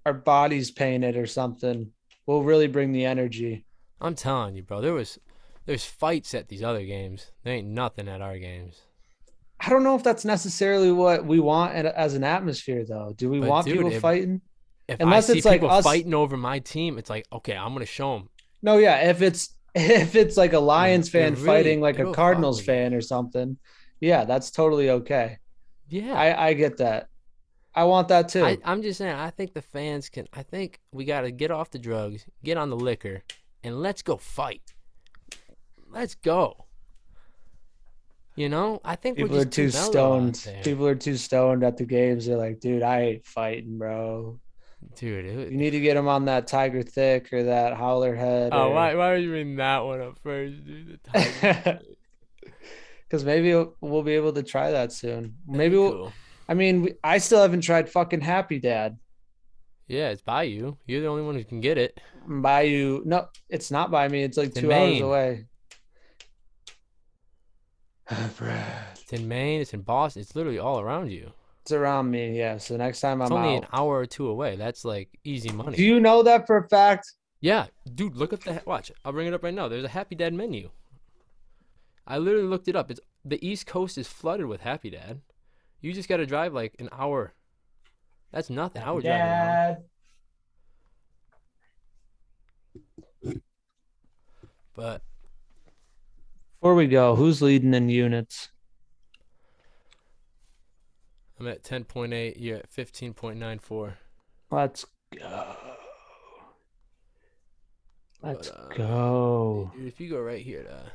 our 0.06 0.14
bodies 0.14 0.72
painted 0.72 1.16
or 1.18 1.26
something. 1.26 1.92
We'll 2.26 2.44
really 2.44 2.68
bring 2.68 2.92
the 2.92 3.06
energy. 3.06 3.66
I'm 4.02 4.16
telling 4.16 4.56
you, 4.56 4.64
bro. 4.64 4.82
There 4.82 4.94
was, 4.94 5.20
there's 5.66 5.86
fights 5.86 6.34
at 6.34 6.50
these 6.50 6.64
other 6.64 6.84
games. 6.86 7.32
There 7.44 7.54
ain't 7.54 7.68
nothing 7.68 8.08
at 8.08 8.22
our 8.22 8.38
games. 8.38 8.82
I 9.60 9.70
don't 9.70 9.84
know 9.84 9.96
if 9.96 10.04
that's 10.04 10.26
necessarily 10.26 10.92
what 10.92 11.26
we 11.26 11.40
want 11.40 11.74
as 11.74 12.16
an 12.16 12.24
atmosphere, 12.24 12.84
though. 12.86 13.14
Do 13.16 13.30
we 13.30 13.40
But 13.40 13.50
want 13.50 13.66
dude, 13.66 13.78
people 13.78 13.92
if- 13.92 14.02
fighting? 14.02 14.42
If 14.90 15.00
Unless 15.00 15.30
I 15.30 15.34
see 15.34 15.38
it's 15.40 15.46
like 15.46 15.64
us- 15.64 15.86
fighting 15.86 16.14
over 16.14 16.36
my 16.36 16.60
team, 16.60 16.98
it's 16.98 17.10
like, 17.10 17.26
okay, 17.32 17.56
I'm 17.56 17.72
gonna 17.72 17.86
show 17.86 18.18
them. 18.18 18.30
No, 18.62 18.78
yeah. 18.78 19.10
If 19.10 19.22
it's 19.22 19.56
if 19.76 20.16
it's 20.16 20.36
like 20.36 20.52
a 20.52 20.60
Lions 20.60 21.10
they're 21.10 21.24
fan 21.24 21.34
really- 21.36 21.46
fighting 21.46 21.82
like 21.82 22.00
a 22.00 22.12
Cardinals 22.12 22.62
fan 22.62 22.94
or 22.94 23.00
something, 23.00 23.58
yeah, 24.02 24.26
that's 24.26 24.52
totally 24.52 24.90
okay. 24.90 25.38
Yeah, 25.88 26.14
I 26.14 26.48
I 26.50 26.54
get 26.54 26.78
that. 26.78 27.08
I 27.76 27.86
want 27.86 28.08
that 28.10 28.30
too. 28.30 28.44
I, 28.45 28.58
I'm 28.64 28.82
just 28.82 28.98
saying. 29.00 29.16
I 29.16 29.30
think 29.32 29.54
the 29.54 29.62
fans 29.62 30.10
can. 30.10 30.28
I 30.34 30.44
think 30.44 30.80
we 30.91 31.06
got 31.06 31.22
to 31.22 31.32
get 31.32 31.50
off 31.52 31.72
the 31.72 31.80
drugs, 31.80 32.26
get 32.44 32.58
on 32.58 32.70
the 32.70 32.76
liquor, 32.76 33.24
and 33.64 33.82
let's 33.82 34.02
go 34.02 34.18
fight. 34.18 34.74
Let's 35.90 36.16
go. 36.16 36.66
You 38.36 38.50
know, 38.50 38.82
I 38.84 38.95
think 38.95 39.18
people 39.18 39.36
we're 39.36 39.44
are 39.44 39.45
too 39.45 39.70
stoned. 39.70 40.48
People 40.64 40.88
are 40.88 40.95
too 40.95 41.18
stoned 41.18 41.64
at 41.64 41.78
the 41.78 41.86
games. 41.86 42.26
They're 42.26 42.38
like, 42.38 42.60
dude, 42.60 42.82
I 42.82 43.02
ain't 43.02 43.26
fighting, 43.28 43.78
bro. 43.78 44.40
dude. 44.95 45.26
It, 45.26 45.52
You 45.52 45.58
need 45.58 45.70
to 45.72 45.80
get 45.80 45.94
them 45.94 46.08
on 46.08 46.26
that 46.26 46.48
Tiger 46.48 46.82
Thick 46.82 47.32
or 47.32 47.44
that 47.44 47.76
Howler 47.78 48.16
Head. 48.16 48.50
oh, 48.52 48.70
or- 48.70 48.74
why? 48.74 48.95
Why 48.95 49.14
would 49.14 49.22
you 49.24 49.30
bring 49.30 49.56
that 49.58 49.80
one 49.86 50.02
up 50.02 50.18
first, 50.24 50.64
dude? 50.66 51.00
The 51.04 51.12
Tigers. 51.12 51.84
because 53.08 53.24
maybe 53.24 53.50
we'll- 53.54 53.76
we'll 53.82 54.02
be 54.04 54.14
able 54.14 54.34
to 54.34 54.41
try 54.44 54.72
that 54.72 54.91
soon. 54.91 55.36
Maybe 55.48 55.58
That'd 55.58 55.72
be 55.74 55.78
we'll. 55.78 55.91
cool. 55.91 56.14
I 56.48 56.53
mean, 56.53 56.82
we, 56.84 56.94
I 57.03 57.18
still 57.20 57.41
haven't 57.41 57.61
tried 57.61 57.90
fucking 57.90 58.22
Happy 58.22 58.60
Dad. 58.60 58.98
Yeah, 59.88 60.10
it's 60.10 60.22
by 60.22 60.44
you. 60.44 60.78
You're 60.86 61.02
the 61.02 61.07
only 61.07 61.24
one 61.24 61.36
who 61.36 61.44
can 61.44 61.61
get 61.61 61.78
it. 61.78 61.99
By 62.28 62.61
you? 62.61 63.02
No, 63.06 63.28
it's 63.49 63.70
not 63.72 63.91
by 63.91 64.07
me. 64.07 64.24
It's 64.24 64.38
like 64.38 64.49
It's 64.49 64.60
two 64.60 64.72
hours 64.72 64.94
Maine. 64.94 65.03
away. 65.03 65.45
It's 69.02 69.11
in 69.11 69.28
Maine. 69.28 69.61
It's 69.61 69.74
in 69.74 69.82
Boston. 69.82 70.22
It's 70.22 70.36
literally 70.36 70.60
all 70.60 70.80
around 70.80 71.11
you. 71.11 71.32
It's 71.61 71.72
around 71.72 72.10
me. 72.11 72.38
Yeah. 72.38 72.57
So 72.57 72.78
next 72.78 73.02
time 73.02 73.22
I'm 73.22 73.26
it's 73.28 73.32
only 73.32 73.56
out. 73.57 73.64
an 73.64 73.70
hour 73.74 73.99
or 73.99 74.06
two 74.06 74.28
away. 74.28 74.56
That's 74.56 74.86
like 74.86 75.10
easy 75.24 75.52
money. 75.52 75.76
Do 75.78 75.84
you 75.84 75.99
know 75.99 76.24
that 76.24 76.48
for 76.48 76.57
a 76.57 76.68
fact? 76.70 77.11
Yeah, 77.41 77.65
dude, 77.94 78.15
look 78.15 78.32
at 78.32 78.41
the 78.41 78.61
watch. 78.65 78.91
I'll 79.03 79.11
bring 79.11 79.28
it 79.28 79.34
up 79.34 79.44
right 79.44 79.53
now. 79.53 79.68
There's 79.68 79.84
a 79.84 79.90
Happy 79.90 80.15
Dad 80.15 80.34
menu. 80.34 80.70
I 82.07 82.18
literally 82.18 82.48
looked 82.48 82.70
it 82.70 82.76
up. 82.76 82.90
It's 82.90 83.02
the 83.26 83.45
East 83.45 83.68
Coast 83.68 83.98
is 83.98 84.07
flooded 84.07 84.45
with 84.45 84.61
Happy 84.61 84.90
Dad. 84.90 85.20
You 85.84 85.92
just 85.92 86.08
got 86.08 86.18
to 86.18 86.26
drive 86.26 86.54
like 86.54 86.76
an 86.80 86.88
hour. 86.94 87.34
That's 88.32 88.50
nothing. 88.50 88.82
I 88.82 88.92
would 88.92 89.04
drive 89.04 89.20
an 89.20 89.78
hour. 93.26 93.34
But 94.74 95.02
Before 96.62 96.74
we 96.76 96.88
go, 96.88 97.18
who's 97.18 97.42
leading 97.42 97.74
in 97.74 97.90
units? 97.90 98.50
I'm 101.38 101.48
at 101.50 101.64
10.8. 101.64 102.36
You're 102.38 102.58
at 102.60 102.72
15.94. 102.72 103.94
Let's 104.52 104.86
go. 105.20 105.56
Let's 108.22 108.50
But, 108.50 108.58
uh, 108.58 108.68
go. 108.78 109.72
If 109.78 110.00
you 110.00 110.10
go 110.10 110.22
right 110.22 110.42
here 110.42 110.64
to, 110.64 110.92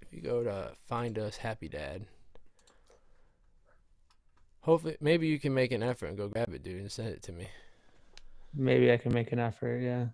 if 0.00 0.10
you 0.10 0.22
go 0.22 0.42
to 0.42 0.72
find 0.88 1.18
us 1.18 1.36
Happy 1.36 1.68
Dad. 1.68 2.06
Hopefully, 4.62 4.96
maybe 5.00 5.26
you 5.26 5.38
can 5.38 5.54
make 5.54 5.72
an 5.72 5.82
effort 5.82 6.06
and 6.06 6.16
go 6.16 6.28
grab 6.28 6.52
it, 6.52 6.62
dude, 6.62 6.80
and 6.80 6.92
send 6.92 7.08
it 7.08 7.22
to 7.22 7.32
me. 7.32 7.48
Maybe 8.54 8.92
I 8.92 8.96
can 8.96 9.12
make 9.14 9.32
an 9.32 9.38
effort. 9.38 9.78
Yeah. 9.78 10.06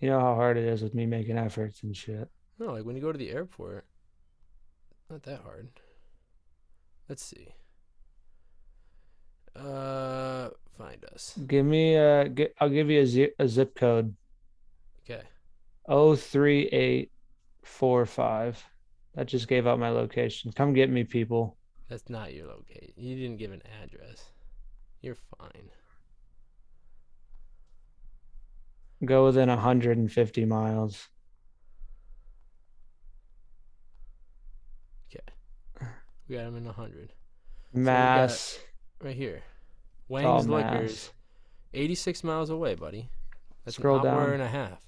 You 0.00 0.08
know 0.08 0.20
how 0.20 0.34
hard 0.34 0.56
it 0.56 0.64
is 0.64 0.82
with 0.82 0.94
me 0.94 1.04
making 1.04 1.36
efforts 1.36 1.82
and 1.82 1.94
shit. 1.94 2.30
No, 2.58 2.72
like 2.72 2.84
when 2.84 2.96
you 2.96 3.02
go 3.02 3.12
to 3.12 3.18
the 3.18 3.30
airport, 3.30 3.84
not 5.10 5.22
that 5.24 5.42
hard. 5.42 5.68
Let's 7.08 7.24
see. 7.24 7.48
Uh, 9.54 10.50
find 10.78 11.04
us. 11.12 11.38
Give 11.46 11.66
me 11.66 11.96
a. 11.96 12.28
gi- 12.28 12.54
I'll 12.58 12.70
give 12.70 12.88
you 12.88 13.00
a, 13.38 13.42
a 13.42 13.48
zip 13.48 13.74
code. 13.74 14.14
Okay. 15.04 15.22
Oh 15.86 16.14
three 16.14 16.66
eight 16.68 17.10
four 17.62 18.06
five. 18.06 18.64
That 19.14 19.26
just 19.26 19.48
gave 19.48 19.66
out 19.66 19.80
my 19.80 19.90
location. 19.90 20.52
Come 20.52 20.72
get 20.72 20.88
me, 20.88 21.04
people. 21.04 21.56
That's 21.90 22.08
not 22.08 22.32
your 22.32 22.46
location. 22.46 22.92
You 22.96 23.16
didn't 23.16 23.38
give 23.38 23.50
an 23.50 23.62
address. 23.82 24.30
You're 25.02 25.16
fine. 25.16 25.70
Go 29.04 29.24
within 29.24 29.48
150 29.48 30.44
miles. 30.44 31.08
Okay. 35.10 35.88
We 36.28 36.36
got 36.36 36.46
him 36.46 36.56
in 36.58 36.64
hundred. 36.66 37.12
Mass. 37.74 38.60
Right 39.02 39.16
here. 39.16 39.42
Wang's. 40.08 40.46
Liquors. 40.46 41.10
86 41.74 42.22
miles 42.22 42.50
away, 42.50 42.76
buddy. 42.76 43.08
That's 43.64 43.76
Scroll 43.76 43.98
an 44.00 44.06
hour 44.06 44.24
down. 44.26 44.34
and 44.34 44.42
a 44.42 44.48
half. 44.48 44.86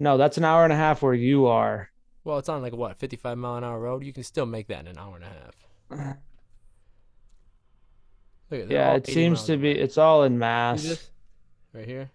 No, 0.00 0.16
that's 0.16 0.38
an 0.38 0.44
hour 0.44 0.64
and 0.64 0.72
a 0.72 0.76
half 0.76 1.02
where 1.02 1.14
you 1.14 1.46
are. 1.46 1.90
Well, 2.24 2.38
it's 2.38 2.48
on 2.48 2.62
like 2.62 2.74
what, 2.74 2.98
55 2.98 3.36
mile 3.36 3.56
an 3.56 3.64
hour 3.64 3.78
road? 3.78 4.02
You 4.02 4.12
can 4.12 4.22
still 4.24 4.46
make 4.46 4.66
that 4.68 4.80
in 4.80 4.86
an 4.88 4.98
hour 4.98 5.16
and 5.16 5.24
a 5.24 5.28
half. 5.28 5.54
Look 8.50 8.62
at 8.62 8.70
Yeah, 8.70 8.94
it 8.94 9.06
seems 9.06 9.44
to 9.44 9.56
be. 9.58 9.70
It's 9.72 9.98
all 9.98 10.24
in 10.24 10.38
mass. 10.38 10.82
this? 10.82 11.10
Right 11.72 11.86
here. 11.86 12.10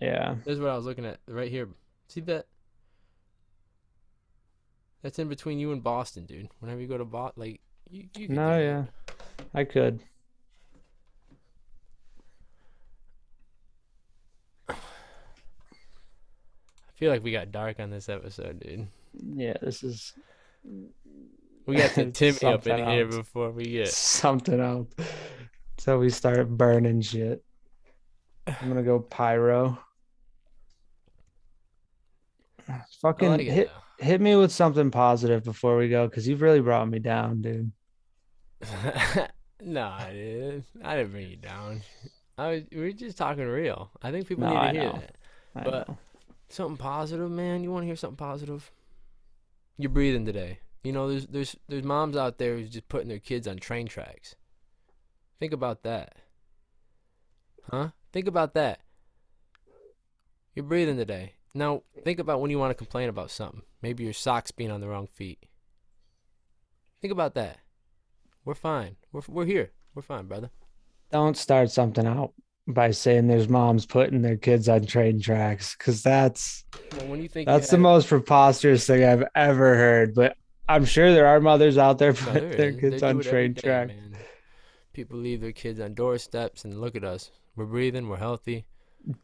Yeah. 0.00 0.34
This 0.44 0.54
is 0.54 0.60
what 0.60 0.70
I 0.70 0.76
was 0.76 0.84
looking 0.84 1.04
at 1.06 1.18
right 1.28 1.50
here. 1.50 1.68
See 2.08 2.20
that? 2.22 2.46
That's 5.02 5.18
in 5.18 5.28
between 5.28 5.58
you 5.58 5.72
and 5.72 5.82
Boston, 5.82 6.24
dude. 6.26 6.48
Whenever 6.60 6.80
you 6.80 6.86
go 6.86 6.96
to 6.98 7.04
Boston, 7.04 7.42
like 7.42 7.60
you, 7.90 8.04
you 8.16 8.28
No, 8.28 8.56
yeah. 8.58 8.84
I 9.54 9.64
could. 9.64 10.00
I 14.68 14.74
feel 16.94 17.10
like 17.10 17.22
we 17.22 17.32
got 17.32 17.52
dark 17.52 17.80
on 17.80 17.90
this 17.90 18.08
episode, 18.08 18.60
dude. 18.60 18.86
Yeah, 19.14 19.54
this 19.60 19.82
is 19.82 20.12
We 21.66 21.76
got 21.76 21.90
the 21.94 22.06
Timmy 22.12 22.38
up 22.44 22.66
in 22.66 22.86
here 22.86 23.06
before 23.06 23.50
we 23.50 23.64
get. 23.64 23.88
something 23.88 24.58
else. 24.60 24.88
So 25.78 25.98
we 25.98 26.10
start 26.10 26.48
burning 26.48 27.00
shit. 27.02 27.44
I'm 28.46 28.68
gonna 28.68 28.82
go 28.82 28.98
pyro. 29.00 29.78
Fucking 33.00 33.38
hit 33.40 33.70
hit 33.98 34.20
me 34.20 34.36
with 34.36 34.52
something 34.52 34.90
positive 34.90 35.42
before 35.44 35.76
we 35.76 35.88
go, 35.88 36.06
because 36.08 36.26
you've 36.26 36.42
really 36.42 36.60
brought 36.60 36.88
me 36.88 36.98
down, 36.98 37.42
dude. 37.42 37.72
no, 39.60 39.82
I 39.88 40.10
didn't. 40.12 40.64
I 40.84 40.96
didn't 40.96 41.12
bring 41.12 41.28
you 41.28 41.36
down. 41.36 41.82
I 42.38 42.48
was. 42.50 42.62
We 42.72 42.80
were 42.80 42.92
just 42.92 43.18
talking 43.18 43.44
real. 43.46 43.90
I 44.02 44.10
think 44.12 44.28
people 44.28 44.44
No, 44.44 44.50
need 44.50 44.54
to 44.54 44.60
I 44.62 44.72
hear 44.72 44.82
know. 44.84 44.92
that. 44.92 45.14
I 45.56 45.64
But- 45.64 45.88
know. 45.88 45.98
Something 46.48 46.76
positive, 46.76 47.30
man. 47.30 47.64
You 47.64 47.72
want 47.72 47.82
to 47.84 47.86
hear 47.86 47.96
something 47.96 48.16
positive? 48.18 48.70
You're 49.78 49.90
breathing 49.90 50.26
today. 50.26 50.60
You 50.84 50.92
know, 50.92 51.08
there's 51.08 51.26
there's 51.26 51.56
there's 51.68 51.84
moms 51.84 52.16
out 52.16 52.38
there 52.38 52.56
who's 52.56 52.70
just 52.70 52.88
putting 52.88 53.08
their 53.08 53.18
kids 53.18 53.46
on 53.46 53.58
train 53.58 53.86
tracks. 53.86 54.34
Think 55.38 55.52
about 55.52 55.82
that. 55.82 56.16
Huh? 57.70 57.88
Think 58.12 58.26
about 58.26 58.54
that. 58.54 58.80
You're 60.54 60.64
breathing 60.64 60.96
today. 60.96 61.34
Now, 61.54 61.82
think 62.04 62.18
about 62.18 62.40
when 62.40 62.50
you 62.50 62.58
want 62.58 62.70
to 62.70 62.74
complain 62.74 63.08
about 63.08 63.30
something. 63.30 63.62
Maybe 63.80 64.04
your 64.04 64.12
socks 64.12 64.50
being 64.50 64.70
on 64.70 64.80
the 64.80 64.88
wrong 64.88 65.06
feet. 65.06 65.46
Think 67.00 67.12
about 67.12 67.34
that. 67.34 67.58
We're 68.44 68.54
fine. 68.54 68.96
We're 69.12 69.22
we're 69.28 69.46
here. 69.46 69.72
We're 69.94 70.02
fine, 70.02 70.26
brother. 70.26 70.50
Don't 71.10 71.36
start 71.36 71.70
something 71.70 72.06
out 72.06 72.32
by 72.72 72.90
saying 72.90 73.26
there's 73.28 73.48
moms 73.48 73.86
putting 73.86 74.22
their 74.22 74.36
kids 74.36 74.68
on 74.68 74.84
train 74.86 75.20
tracks, 75.20 75.76
because 75.76 76.02
that's 76.02 76.64
Well, 76.96 77.06
when 77.08 77.22
you 77.22 77.28
think 77.28 77.46
that's 77.46 77.68
the 77.70 77.76
had- 77.76 77.82
most 77.82 78.08
preposterous 78.08 78.86
thing 78.86 79.04
I've 79.04 79.24
ever 79.34 79.74
heard. 79.76 80.14
But 80.14 80.36
I'm 80.68 80.84
sure 80.84 81.12
there 81.12 81.26
are 81.26 81.40
mothers 81.40 81.78
out 81.78 81.98
there 81.98 82.12
No, 82.12 82.18
putting 82.18 82.48
there 82.50 82.56
their 82.56 82.72
kids 82.72 83.02
on 83.02 83.20
train 83.20 83.54
tracks. 83.54 83.92
People 84.92 85.18
leave 85.18 85.40
their 85.40 85.52
kids 85.52 85.80
on 85.80 85.94
doorsteps, 85.94 86.64
and 86.64 86.80
look 86.80 86.94
at 86.96 87.04
us. 87.04 87.30
We're 87.56 87.64
breathing. 87.66 88.08
We're 88.08 88.16
healthy. 88.18 88.66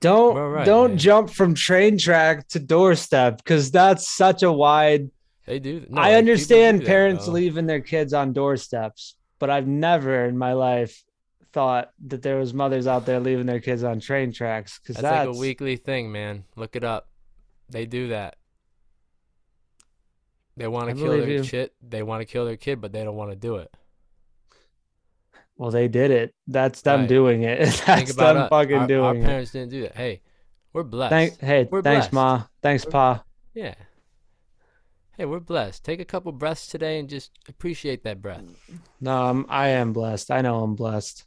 Don't 0.00 0.34
We're 0.34 0.50
right, 0.50 0.66
don't 0.66 0.90
man. 0.92 0.98
jump 0.98 1.30
from 1.30 1.54
train 1.54 1.98
track 1.98 2.48
to 2.48 2.58
doorstep 2.58 3.36
because 3.38 3.70
that's 3.70 4.08
such 4.08 4.42
a 4.42 4.50
wide. 4.50 5.10
They 5.46 5.60
do. 5.60 5.86
No, 5.88 6.00
I 6.00 6.14
understand 6.14 6.80
do 6.80 6.84
that, 6.84 6.90
parents 6.90 7.24
bro. 7.26 7.34
leaving 7.34 7.66
their 7.66 7.80
kids 7.80 8.12
on 8.12 8.32
doorsteps, 8.32 9.14
but 9.38 9.50
I've 9.50 9.68
never 9.68 10.24
in 10.24 10.36
my 10.36 10.52
life 10.54 11.04
thought 11.52 11.90
that 12.06 12.22
there 12.22 12.36
was 12.36 12.52
mothers 12.54 12.86
out 12.86 13.06
there 13.06 13.20
leaving 13.20 13.46
their 13.46 13.60
kids 13.60 13.82
on 13.84 14.00
train 14.00 14.32
tracks 14.32 14.78
because 14.78 14.96
That's, 14.96 15.02
that's, 15.02 15.28
like 15.28 15.36
a 15.36 15.38
weekly 15.38 15.76
thing, 15.76 16.12
man. 16.12 16.44
Look 16.56 16.76
it 16.76 16.84
up. 16.84 17.08
They 17.70 17.86
do 17.86 18.08
that. 18.08 18.36
They 20.56 20.66
want 20.68 20.90
to 20.90 20.94
kill 20.96 21.10
their 21.12 21.28
you. 21.28 21.44
shit. 21.44 21.72
They 21.86 22.02
want 22.02 22.20
to 22.20 22.24
kill 22.24 22.44
their 22.44 22.56
kid, 22.56 22.80
but 22.80 22.92
they 22.92 23.04
don't 23.04 23.16
want 23.16 23.30
to 23.30 23.36
do 23.36 23.56
it. 23.56 23.72
well, 25.56 25.70
they 25.70 25.88
did 25.88 26.10
it. 26.10 26.34
That's 26.46 26.82
them 26.82 27.00
Right. 27.00 27.08
doing 27.08 27.42
it. 27.42 27.58
Think 27.68 27.84
That's 27.86 28.10
about 28.12 28.32
them 28.34 28.42
us. 28.44 28.48
fucking 28.50 28.74
our, 28.74 28.80
our 28.82 28.86
doing 28.86 29.22
it. 29.22 29.26
parents 29.26 29.52
didn't 29.52 29.70
do 29.70 29.82
that. 29.82 29.96
Hey, 29.96 30.20
we're 30.72 30.82
blessed. 30.82 31.10
Thank, 31.10 31.40
hey, 31.40 31.68
We're 31.70 31.82
thanks, 31.82 32.08
blessed. 32.08 32.12
ma. 32.12 32.44
Thanks, 32.62 32.84
We're- 32.84 32.92
pa. 32.92 33.24
yeah. 33.54 33.74
Hey, 35.16 35.24
we're 35.24 35.40
blessed. 35.40 35.84
Take 35.84 35.98
a 35.98 36.04
couple 36.04 36.30
breaths 36.30 36.68
today 36.68 37.00
and 37.00 37.08
just 37.08 37.32
appreciate 37.48 38.04
that 38.04 38.22
breath. 38.22 38.44
No, 39.00 39.24
I'm, 39.24 39.46
I 39.48 39.68
am 39.70 39.92
blessed. 39.92 40.30
I 40.30 40.42
know 40.42 40.60
I'm 40.62 40.76
blessed. 40.76 41.24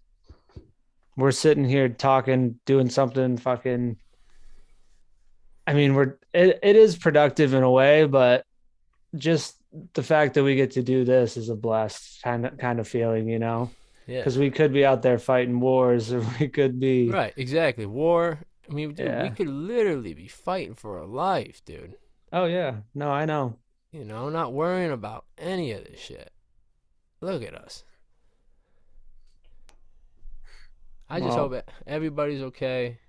We're 1.21 1.31
sitting 1.31 1.63
here 1.65 1.87
talking, 1.87 2.59
doing 2.65 2.89
something 2.89 3.37
fucking. 3.37 3.97
I 5.67 5.73
mean, 5.73 5.93
we're 5.93 6.17
it, 6.33 6.59
it 6.63 6.75
is 6.75 6.97
productive 6.97 7.53
in 7.53 7.61
a 7.63 7.69
way, 7.69 8.05
but 8.05 8.43
just 9.15 9.55
the 9.93 10.03
fact 10.03 10.33
that 10.33 10.43
we 10.43 10.55
get 10.55 10.71
to 10.71 10.81
do 10.83 11.05
this 11.05 11.37
is 11.37 11.49
a 11.49 11.55
blessed 11.55 12.21
kind 12.23 12.45
of 12.45 12.57
kind 12.57 12.79
of 12.79 12.87
feeling, 12.87 13.29
you 13.29 13.37
know, 13.39 13.69
Yeah. 14.07 14.19
because 14.19 14.37
we 14.37 14.49
could 14.49 14.73
be 14.73 14.83
out 14.85 15.01
there 15.03 15.19
fighting 15.19 15.59
wars, 15.59 16.11
or 16.11 16.25
we 16.39 16.47
could 16.47 16.79
be. 16.79 17.09
Right, 17.09 17.33
exactly. 17.37 17.85
War. 17.85 18.39
I 18.69 18.73
mean, 18.73 18.93
dude, 18.93 19.21
we 19.21 19.29
could 19.29 19.47
literally 19.47 20.13
be 20.13 20.27
fighting 20.27 20.73
for 20.75 20.99
our 20.99 21.05
life, 21.05 21.61
dude. 21.65 21.95
Oh 22.33 22.45
yeah, 22.45 22.77
no, 22.95 23.11
I 23.11 23.25
know. 23.25 23.57
You 23.91 24.05
know, 24.05 24.29
not 24.29 24.53
worrying 24.53 24.91
about 24.91 25.25
any 25.37 25.73
of 25.73 25.83
this 25.83 25.99
shit. 25.99 26.31
Look 27.19 27.43
at 27.43 27.53
us. 27.53 27.83
I 31.11 31.19
just 31.19 31.37
hope 31.37 31.61
everybody's 31.85 32.41
okay. 32.41 32.99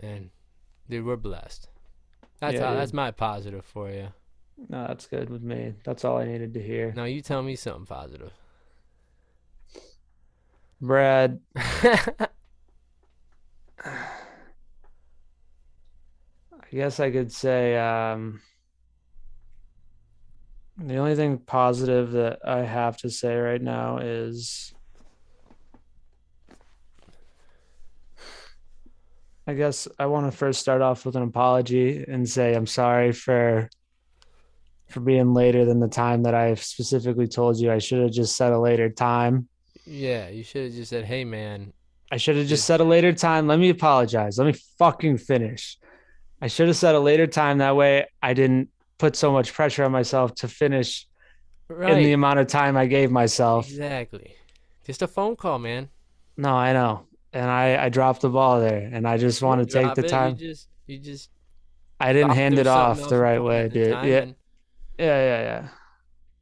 And 0.00 0.30
dude, 0.90 1.06
we're 1.06 1.16
blessed. 1.16 1.68
That's 2.40 2.54
Yeah, 2.54 2.70
dude. 2.70 2.78
that's 2.78 2.92
my 2.92 3.12
positive 3.12 3.64
for 3.64 3.88
you. 3.88 4.08
No, 4.68 4.86
that's 4.88 5.06
good 5.06 5.30
with 5.30 5.42
me. 5.42 5.74
That's 5.84 6.04
all 6.04 6.18
I 6.18 6.24
needed 6.24 6.54
to 6.54 6.62
hear. 6.62 6.92
Now 6.96 7.04
you 7.04 7.20
tell 7.20 7.42
me 7.42 7.54
something 7.54 7.86
positive. 7.86 8.32
Brad, 10.80 11.40
I 11.56 12.28
guess 16.72 16.98
I 16.98 17.12
could 17.12 17.32
say 17.32 17.76
um, 17.78 18.40
the 20.76 20.96
only 20.96 21.14
thing 21.14 21.38
positive 21.38 22.10
that 22.12 22.40
I 22.44 22.62
have 22.62 22.96
to 22.98 23.10
say 23.10 23.36
right 23.36 23.62
now 23.62 23.98
is 23.98 24.74
I 29.46 29.54
guess 29.54 29.86
I 29.98 30.06
want 30.06 30.30
to 30.30 30.36
first 30.36 30.60
start 30.60 30.82
off 30.82 31.04
with 31.06 31.16
an 31.16 31.22
apology 31.22 32.04
and 32.06 32.28
say 32.28 32.54
I'm 32.54 32.66
sorry 32.66 33.12
for 33.12 33.68
for 34.88 35.00
being 35.00 35.34
later 35.34 35.64
than 35.64 35.80
the 35.80 35.88
time 35.88 36.22
that 36.24 36.34
I 36.34 36.54
specifically 36.54 37.26
told 37.26 37.58
you. 37.58 37.72
I 37.72 37.78
should 37.78 38.02
have 38.02 38.12
just 38.12 38.36
set 38.36 38.52
a 38.52 38.58
later 38.58 38.88
time. 38.90 39.48
yeah, 39.84 40.28
you 40.28 40.42
should 40.44 40.64
have 40.66 40.74
just 40.74 40.90
said, 40.90 41.04
"Hey, 41.04 41.24
man." 41.24 41.72
I 42.10 42.18
should 42.18 42.36
have 42.36 42.46
just 42.46 42.64
set 42.66 42.80
a 42.80 42.84
later 42.84 43.12
time. 43.12 43.48
Let 43.48 43.58
me 43.58 43.68
apologize. 43.68 44.38
Let 44.38 44.46
me 44.46 44.54
fucking 44.78 45.18
finish. 45.18 45.76
I 46.40 46.46
should 46.46 46.68
have 46.68 46.76
set 46.76 46.94
a 46.94 47.00
later 47.00 47.26
time. 47.26 47.58
That 47.58 47.74
way 47.74 48.06
I 48.22 48.32
didn't 48.32 48.68
put 48.98 49.16
so 49.16 49.32
much 49.32 49.52
pressure 49.52 49.82
on 49.84 49.90
myself 49.92 50.34
to 50.36 50.48
finish 50.48 51.06
Right. 51.68 51.94
in 51.98 52.04
the 52.04 52.12
amount 52.12 52.38
of 52.38 52.46
time 52.46 52.76
I 52.76 52.86
gave 52.86 53.10
myself. 53.10 53.68
Exactly. 53.68 54.36
Just 54.84 55.02
a 55.02 55.08
phone 55.08 55.34
call, 55.34 55.58
man. 55.58 55.88
No, 56.36 56.50
I 56.54 56.72
know. 56.72 57.06
And 57.32 57.50
I, 57.50 57.84
I 57.84 57.88
dropped 57.88 58.22
the 58.22 58.30
ball 58.30 58.60
there. 58.60 58.88
And 58.92 59.06
I 59.06 59.18
just 59.18 59.42
want 59.42 59.60
to 59.60 59.66
take 59.66 59.94
the 59.94 60.04
it, 60.04 60.08
time. 60.08 60.36
You 60.38 60.48
just, 60.48 60.68
you 60.86 60.98
just 60.98 61.30
I 62.00 62.12
didn't 62.12 62.30
hand 62.30 62.58
it 62.58 62.66
off 62.66 63.08
the 63.08 63.18
right 63.18 63.42
way, 63.42 63.68
dude. 63.68 63.88
Yeah. 63.88 63.96
and- 63.96 64.34
Yeah, 64.98 65.06
yeah, 65.06 65.42
yeah. 65.42 65.68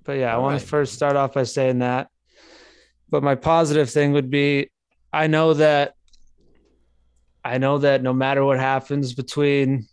But 0.04 0.18
yeah, 0.18 0.34
I 0.34 0.38
want 0.38 0.54
right, 0.54 0.60
to 0.60 0.66
first 0.66 0.94
start 0.94 1.16
off 1.16 1.32
by 1.32 1.44
saying 1.44 1.78
that. 1.78 2.08
But 3.08 3.22
my 3.22 3.34
positive 3.34 3.88
thing 3.90 4.12
would 4.12 4.30
be 4.30 4.70
I 5.12 5.28
know 5.28 5.54
that 5.54 5.94
I 7.44 7.58
know 7.58 7.78
that 7.78 8.02
no 8.02 8.12
matter 8.12 8.44
what 8.44 8.58
happens 8.58 9.14
between 9.14 9.86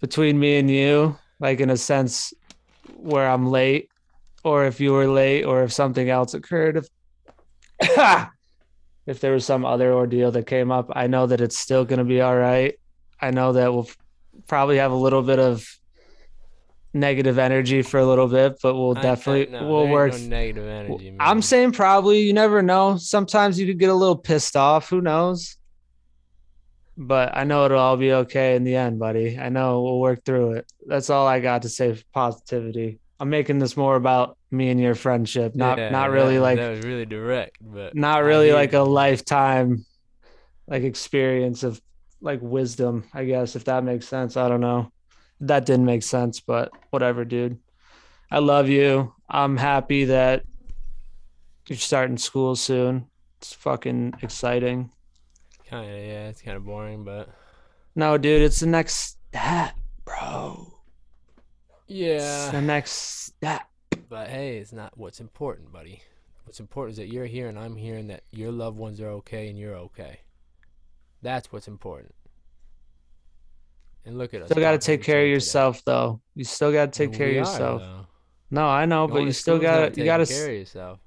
between 0.00 0.38
me 0.38 0.58
and 0.58 0.70
you, 0.70 1.18
like 1.38 1.60
in 1.60 1.70
a 1.70 1.76
sense 1.76 2.32
where 2.96 3.28
I'm 3.28 3.46
late 3.46 3.90
or 4.44 4.64
if 4.64 4.80
you 4.80 4.92
were 4.92 5.06
late 5.06 5.44
or 5.44 5.62
if 5.64 5.72
something 5.72 6.08
else 6.08 6.34
occurred 6.34 6.76
if 6.76 6.88
if 9.06 9.20
there 9.20 9.32
was 9.32 9.44
some 9.44 9.64
other 9.64 9.92
ordeal 9.92 10.30
that 10.32 10.46
came 10.46 10.70
up, 10.70 10.90
I 10.92 11.06
know 11.06 11.26
that 11.26 11.40
it's 11.40 11.58
still 11.58 11.84
going 11.84 11.98
to 11.98 12.04
be 12.04 12.20
all 12.20 12.36
right. 12.36 12.78
I 13.20 13.30
know 13.30 13.52
that 13.52 13.72
we'll 13.72 13.88
probably 14.46 14.78
have 14.78 14.92
a 14.92 14.96
little 14.96 15.22
bit 15.22 15.38
of 15.38 15.66
negative 16.92 17.38
energy 17.38 17.82
for 17.82 17.98
a 17.98 18.06
little 18.06 18.26
bit, 18.26 18.58
but 18.62 18.74
we'll 18.74 18.98
I- 18.98 19.02
definitely 19.02 19.52
no, 19.52 19.68
we'll 19.68 19.88
work. 19.88 20.12
No 20.12 20.18
negative 20.18 20.66
energy, 20.66 21.10
man. 21.10 21.18
I'm 21.20 21.42
saying 21.42 21.72
probably. 21.72 22.20
You 22.20 22.32
never 22.32 22.62
know. 22.62 22.96
Sometimes 22.96 23.58
you 23.60 23.66
could 23.66 23.78
get 23.78 23.90
a 23.90 23.94
little 23.94 24.16
pissed 24.16 24.56
off. 24.56 24.90
Who 24.90 25.00
knows? 25.00 25.56
But 26.98 27.36
I 27.36 27.44
know 27.44 27.66
it'll 27.66 27.78
all 27.78 27.96
be 27.98 28.12
okay 28.12 28.56
in 28.56 28.64
the 28.64 28.76
end, 28.76 28.98
buddy. 28.98 29.38
I 29.38 29.50
know 29.50 29.82
we'll 29.82 30.00
work 30.00 30.24
through 30.24 30.52
it. 30.52 30.72
That's 30.86 31.10
all 31.10 31.26
I 31.26 31.40
got 31.40 31.62
to 31.62 31.68
say 31.68 31.94
for 31.94 32.04
positivity. 32.12 32.98
I'm 33.20 33.28
making 33.28 33.58
this 33.58 33.76
more 33.76 33.96
about 33.96 34.35
me 34.50 34.70
and 34.70 34.80
your 34.80 34.94
friendship, 34.94 35.54
not 35.54 35.78
Yeah, 35.78 35.90
not 35.90 36.10
really 36.10 36.34
was- 36.34 36.42
like 36.42 36.58
that 36.58 36.70
was 36.70 36.84
really 36.84 37.06
direct, 37.06 37.58
but 37.60 37.94
not 37.94 38.22
really 38.22 38.52
like 38.52 38.72
a 38.72 38.80
lifetime 38.80 39.84
like 40.68 40.82
experience 40.82 41.62
of 41.62 41.80
like 42.20 42.40
wisdom, 42.42 43.04
I 43.14 43.24
guess, 43.24 43.56
if 43.56 43.64
that 43.64 43.84
makes 43.84 44.06
sense. 44.08 44.36
I 44.36 44.48
don't 44.48 44.60
know. 44.60 44.90
That 45.40 45.66
didn't 45.66 45.84
make 45.84 46.02
sense, 46.02 46.40
but 46.40 46.70
whatever, 46.90 47.24
dude. 47.24 47.58
I 48.30 48.38
love 48.38 48.68
you. 48.68 49.12
I'm 49.28 49.56
happy 49.56 50.06
that 50.06 50.44
you're 51.68 51.76
starting 51.78 52.16
school 52.16 52.56
soon. 52.56 53.06
It's 53.38 53.52
fucking 53.52 54.14
exciting. 54.22 54.90
Kind 55.68 55.90
of, 55.90 55.96
yeah. 55.96 56.28
It's 56.28 56.40
kind 56.42 56.56
of 56.56 56.64
boring, 56.64 57.04
but 57.04 57.28
No, 57.94 58.16
dude, 58.18 58.42
it's 58.42 58.60
the 58.60 58.66
next 58.66 59.18
step, 59.30 59.74
bro. 60.04 60.72
It's 61.88 61.96
yeah. 61.98 62.50
the 62.50 62.60
next 62.62 62.92
step. 63.26 63.62
But 64.08 64.28
hey, 64.28 64.58
it's 64.58 64.72
not 64.72 64.96
what's 64.96 65.20
important, 65.20 65.72
buddy. 65.72 66.02
What's 66.44 66.60
important 66.60 66.92
is 66.92 66.96
that 66.98 67.12
you're 67.12 67.26
here 67.26 67.48
and 67.48 67.58
I'm 67.58 67.74
here, 67.74 67.96
and 67.96 68.08
that 68.10 68.22
your 68.30 68.52
loved 68.52 68.78
ones 68.78 69.00
are 69.00 69.08
okay 69.08 69.48
and 69.48 69.58
you're 69.58 69.74
okay. 69.74 70.20
That's 71.22 71.50
what's 71.50 71.66
important. 71.66 72.14
And 74.04 74.16
look 74.16 74.32
at 74.32 74.42
us. 74.42 74.48
Still 74.48 74.62
got 74.62 74.72
to 74.72 74.78
take 74.78 75.02
care 75.02 75.18
of 75.18 75.22
today. 75.22 75.30
yourself, 75.32 75.84
though. 75.84 76.20
You 76.36 76.44
still 76.44 76.70
got 76.70 76.92
to 76.92 76.96
take 76.96 77.08
And 77.08 77.16
care 77.16 77.26
of 77.26 77.32
we 77.32 77.38
are, 77.38 77.40
yourself. 77.40 77.82
No, 78.52 78.68
I 78.68 78.86
know, 78.86 79.08
but 79.08 79.24
you 79.24 79.32
still 79.32 79.58
got 79.58 79.94
to. 79.94 80.00
You 80.00 80.04
got 80.06 80.18
to. 80.18 80.26
Take 80.26 80.36
care 80.36 80.50
of 80.50 80.58
yourself. 80.58 81.00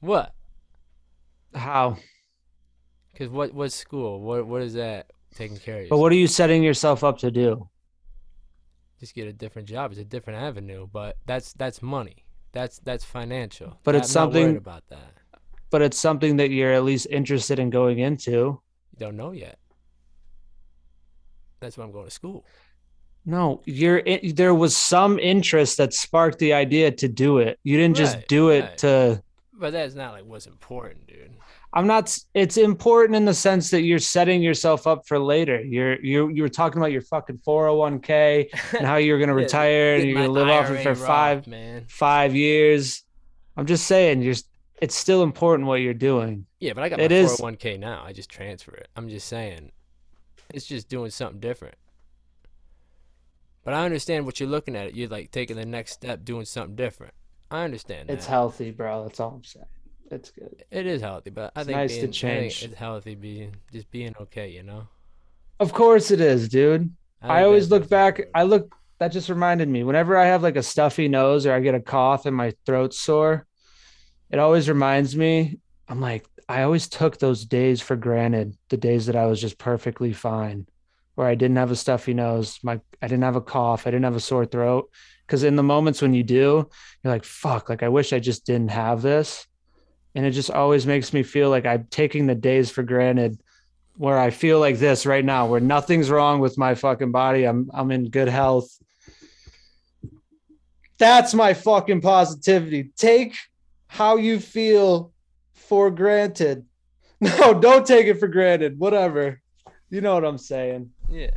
What? 0.00 0.34
How? 1.54 1.98
Because 3.12 3.28
what? 3.28 3.54
What's 3.54 3.76
school? 3.76 4.20
What? 4.20 4.44
What 4.48 4.62
is 4.62 4.74
that? 4.74 5.12
Taking 5.36 5.56
care 5.56 5.76
of 5.76 5.80
yourself. 5.82 5.90
But 5.90 5.98
what 5.98 6.10
are 6.10 6.16
you 6.16 6.26
setting 6.26 6.64
yourself 6.64 7.04
up 7.04 7.18
to 7.18 7.30
do? 7.30 7.68
Just 9.04 9.14
get 9.14 9.28
a 9.28 9.32
different 9.34 9.68
job. 9.68 9.90
It's 9.90 10.00
a 10.00 10.04
different 10.04 10.40
avenue, 10.40 10.88
but 10.90 11.18
that's 11.26 11.52
that's 11.52 11.82
money. 11.82 12.24
That's 12.52 12.78
that's 12.80 13.04
financial. 13.04 13.78
But 13.84 13.94
I'm 13.94 14.00
it's 14.00 14.08
worried 14.08 14.12
something- 14.12 14.56
about 14.56 14.88
that. 14.88 15.12
But 15.70 15.82
it's 15.82 15.98
something 15.98 16.36
that 16.36 16.50
you're 16.50 16.72
at 16.72 16.84
least 16.84 17.08
interested 17.10 17.58
in 17.58 17.68
going 17.68 17.98
into. 17.98 18.30
You 18.92 18.98
don't 18.98 19.16
know 19.16 19.32
yet. 19.32 19.58
That's 21.58 21.76
why 21.76 21.84
I'm 21.84 21.90
going 21.90 22.04
to 22.04 22.10
school. 22.12 22.46
No, 23.26 23.60
you're 23.64 23.98
in, 23.98 24.34
there 24.36 24.54
was 24.54 24.76
some 24.76 25.18
interest 25.18 25.78
that 25.78 25.92
sparked 25.92 26.38
the 26.38 26.52
idea 26.52 26.92
to 26.92 27.08
do 27.08 27.38
it. 27.38 27.58
You 27.64 27.76
didn't 27.76 27.96
just 27.96 28.28
do 28.28 28.50
it 28.50 28.60
right. 28.60 28.78
to 28.78 29.22
But 29.52 29.72
that's 29.72 29.94
not 29.94 30.12
like 30.12 30.26
what's 30.26 30.46
important, 30.46 31.06
dude. 31.08 31.34
I'm 31.76 31.88
not 31.88 32.16
it's 32.34 32.56
important 32.56 33.16
in 33.16 33.24
the 33.24 33.34
sense 33.34 33.70
that 33.70 33.82
you're 33.82 33.98
setting 33.98 34.40
yourself 34.42 34.86
up 34.86 35.08
for 35.08 35.18
later. 35.18 35.60
You're 35.60 36.00
you 36.00 36.28
you 36.28 36.42
were 36.42 36.48
talking 36.48 36.78
about 36.80 36.92
your 36.92 37.02
fucking 37.02 37.38
401k 37.38 38.48
and 38.78 38.86
how 38.86 38.96
you're 38.96 39.18
going 39.18 39.28
to 39.28 39.34
retire 39.34 39.96
and 39.96 40.04
you're 40.04 40.14
going 40.14 40.32
to 40.32 40.32
my 40.32 40.52
live 40.52 40.70
off 40.70 40.76
it 40.76 40.82
for 40.84 40.94
5 40.94 41.46
man. 41.48 41.84
5 41.88 42.34
years. 42.36 43.02
I'm 43.56 43.66
just 43.66 43.86
saying 43.88 44.22
you're 44.22 44.36
it's 44.80 44.94
still 44.94 45.24
important 45.24 45.66
what 45.66 45.76
you're 45.80 45.94
doing. 45.94 46.46
Yeah, 46.60 46.74
but 46.74 46.84
I 46.84 46.88
got 46.88 46.98
my 46.98 47.04
It 47.04 47.12
is- 47.12 47.40
401k 47.40 47.78
now. 47.80 48.04
I 48.04 48.12
just 48.12 48.30
transfer 48.30 48.74
it. 48.74 48.88
I'm 48.94 49.08
just 49.08 49.26
saying, 49.28 49.72
it's 50.52 50.66
just 50.66 50.88
doing 50.88 51.10
something 51.10 51.40
different. 51.40 51.74
But 53.64 53.74
I 53.74 53.84
understand 53.84 54.26
what 54.26 54.38
you're 54.40 54.48
looking 54.48 54.76
at. 54.76 54.94
You're 54.94 55.08
like 55.08 55.30
taking 55.30 55.56
the 55.56 55.64
next 55.64 55.92
step, 55.92 56.24
doing 56.24 56.44
something 56.44 56.76
different. 56.76 57.14
I 57.50 57.64
understand 57.64 58.10
It's 58.10 58.26
healthy, 58.26 58.70
bro. 58.70 59.04
That's 59.04 59.20
all 59.20 59.30
I'm 59.36 59.44
saying. 59.44 59.66
It's 60.10 60.30
good. 60.30 60.64
It 60.70 60.86
is 60.86 61.00
healthy, 61.00 61.30
but 61.30 61.52
I 61.56 61.60
It's 61.60 61.66
think 61.66 61.76
nice 61.76 61.90
to 61.90 61.94
being, 61.96 62.02
I 62.02 62.06
think 62.06 62.14
change. 62.14 62.62
it's 62.64 62.74
healthy 62.74 63.14
being 63.14 63.56
just 63.72 63.90
being 63.90 64.14
okay. 64.20 64.50
You 64.50 64.62
know. 64.62 64.88
Of 65.60 65.72
course 65.72 66.10
it 66.10 66.20
is, 66.20 66.48
dude. 66.48 66.90
I, 67.22 67.26
think 67.38 67.46
always 67.46 67.70
look 67.70 67.88
back. 67.88 68.18
important. 68.18 68.36
I 68.36 68.42
look. 68.44 68.74
That 68.98 69.08
just 69.08 69.28
reminded 69.28 69.68
me. 69.68 69.82
Whenever 69.82 70.16
I 70.16 70.26
have 70.26 70.42
like 70.42 70.56
a 70.56 70.62
stuffy 70.62 71.08
nose 71.08 71.46
or 71.46 71.52
I 71.52 71.60
get 71.60 71.74
a 71.74 71.80
cough 71.80 72.26
and 72.26 72.36
my 72.36 72.52
throat's 72.64 72.98
sore, 73.00 73.46
it 74.30 74.38
always 74.38 74.68
reminds 74.68 75.16
me. 75.16 75.58
I'm 75.88 76.00
like, 76.00 76.26
I 76.48 76.62
always 76.62 76.88
took 76.88 77.18
those 77.18 77.44
days 77.44 77.80
for 77.80 77.96
granted. 77.96 78.56
The 78.68 78.76
days 78.76 79.06
that 79.06 79.16
I 79.16 79.26
was 79.26 79.40
just 79.40 79.58
perfectly 79.58 80.12
fine, 80.12 80.66
where 81.16 81.26
I 81.26 81.34
didn't 81.34 81.56
have 81.56 81.70
a 81.70 81.76
stuffy 81.76 82.14
nose, 82.14 82.58
my 82.62 82.80
I 83.02 83.08
didn't 83.08 83.24
have 83.24 83.36
a 83.36 83.40
cough, 83.40 83.86
I 83.86 83.90
didn't 83.90 84.04
have 84.04 84.16
a 84.16 84.20
sore 84.20 84.46
throat. 84.46 84.90
Because 85.26 85.42
in 85.42 85.56
the 85.56 85.62
moments 85.62 86.02
when 86.02 86.12
you 86.14 86.22
do, 86.22 86.68
you're 87.02 87.12
like, 87.12 87.24
fuck. 87.24 87.68
Like 87.70 87.82
I 87.82 87.88
wish 87.88 88.12
I 88.12 88.18
just 88.20 88.44
didn't 88.44 88.70
have 88.70 89.00
this, 89.02 89.46
and 90.14 90.24
it 90.26 90.30
just 90.32 90.50
always 90.50 90.86
makes 90.86 91.12
me 91.12 91.22
feel 91.22 91.50
like 91.50 91.66
I'm 91.66 91.86
taking 91.90 92.26
the 92.26 92.34
days 92.34 92.70
for 92.70 92.82
granted 92.82 93.38
where 93.96 94.18
I 94.18 94.30
feel 94.30 94.58
like 94.58 94.78
this 94.78 95.06
right 95.06 95.24
now, 95.24 95.46
where 95.46 95.60
nothing's 95.60 96.10
wrong 96.10 96.40
with 96.40 96.58
my 96.58 96.74
fucking 96.74 97.12
body. 97.12 97.44
I'm 97.44 97.70
I'm 97.72 97.90
in 97.92 98.10
good 98.10 98.28
health. 98.28 98.68
That's 100.98 101.34
my 101.34 101.54
fucking 101.54 102.00
positivity. 102.00 102.90
Take 102.96 103.34
how 103.86 104.16
you 104.16 104.40
feel 104.40 105.12
for 105.54 105.90
granted. 105.90 106.66
No, 107.20 107.54
don't 107.58 107.86
take 107.86 108.06
it 108.06 108.18
for 108.18 108.28
granted. 108.28 108.78
Whatever. 108.78 109.40
You 109.88 110.02
know 110.02 110.12
what 110.14 110.26
I'm 110.26 110.36
saying. 110.36 110.90
Yeah, 111.08 111.30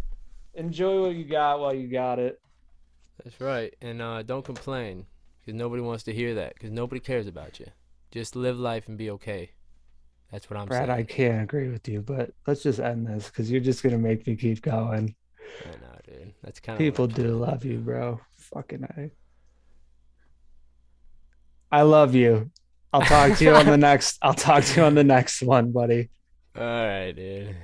Enjoy 0.55 1.01
what 1.03 1.15
you 1.15 1.23
got 1.23 1.61
while 1.61 1.73
you 1.73 1.87
got 1.87 2.19
it. 2.19 2.41
that's 3.23 3.39
right. 3.39 3.73
And 3.79 4.01
uh, 4.01 4.23
don't 4.23 4.43
complain, 4.43 5.05
because 5.39 5.57
nobody 5.57 5.81
wants 5.81 6.03
to 6.05 6.13
hear 6.13 6.33
that. 6.35 6.55
Because 6.55 6.71
nobody 6.71 6.99
cares 6.99 7.27
about 7.27 7.59
you. 7.61 7.67
Just 8.11 8.35
live 8.35 8.57
life 8.57 8.87
and 8.87 8.97
be 8.97 9.11
okay. 9.11 9.51
That's 10.31 10.49
what 10.49 10.59
I'm 10.59 10.69
saying. 10.69 10.85
Brad, 10.85 10.99
I 10.99 11.03
can't 11.03 11.43
agree 11.43 11.69
with 11.69 11.87
you, 11.87 12.01
but 12.01 12.31
let's 12.45 12.63
just 12.63 12.79
end 12.79 13.07
this 13.07 13.27
because 13.27 13.49
you're 13.49 13.61
just 13.61 13.83
gonna 13.83 13.97
make 13.97 14.27
me 14.27 14.35
keep 14.35 14.61
going. 14.61 15.15
I 15.65 15.69
know, 15.69 15.99
dude. 16.05 16.33
That's 16.43 16.59
kind 16.59 16.75
of 16.75 16.79
People 16.79 17.07
do 17.07 17.37
love 17.37 17.63
you, 17.63 17.77
bro. 17.79 18.19
Fucking 18.35 18.83
I. 18.83 19.11
I 21.71 21.81
love 21.83 22.15
you. 22.15 22.51
I'll 22.93 23.01
talk 23.01 23.37
to 23.37 23.43
you 23.43 23.53
on 23.53 23.65
the 23.65 23.77
next. 23.89 24.17
I'll 24.21 24.33
talk 24.33 24.63
to 24.63 24.79
you 24.79 24.85
on 24.85 24.95
the 24.95 25.03
next 25.03 25.41
one, 25.41 25.71
buddy. 25.71 26.09
All 26.57 26.63
right, 26.63 27.11
dude. 27.11 27.55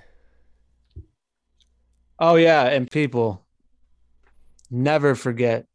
Oh 2.20 2.36
yeah, 2.36 2.66
and 2.68 2.90
people 2.90 3.46
never 4.70 5.16
forget 5.16 5.66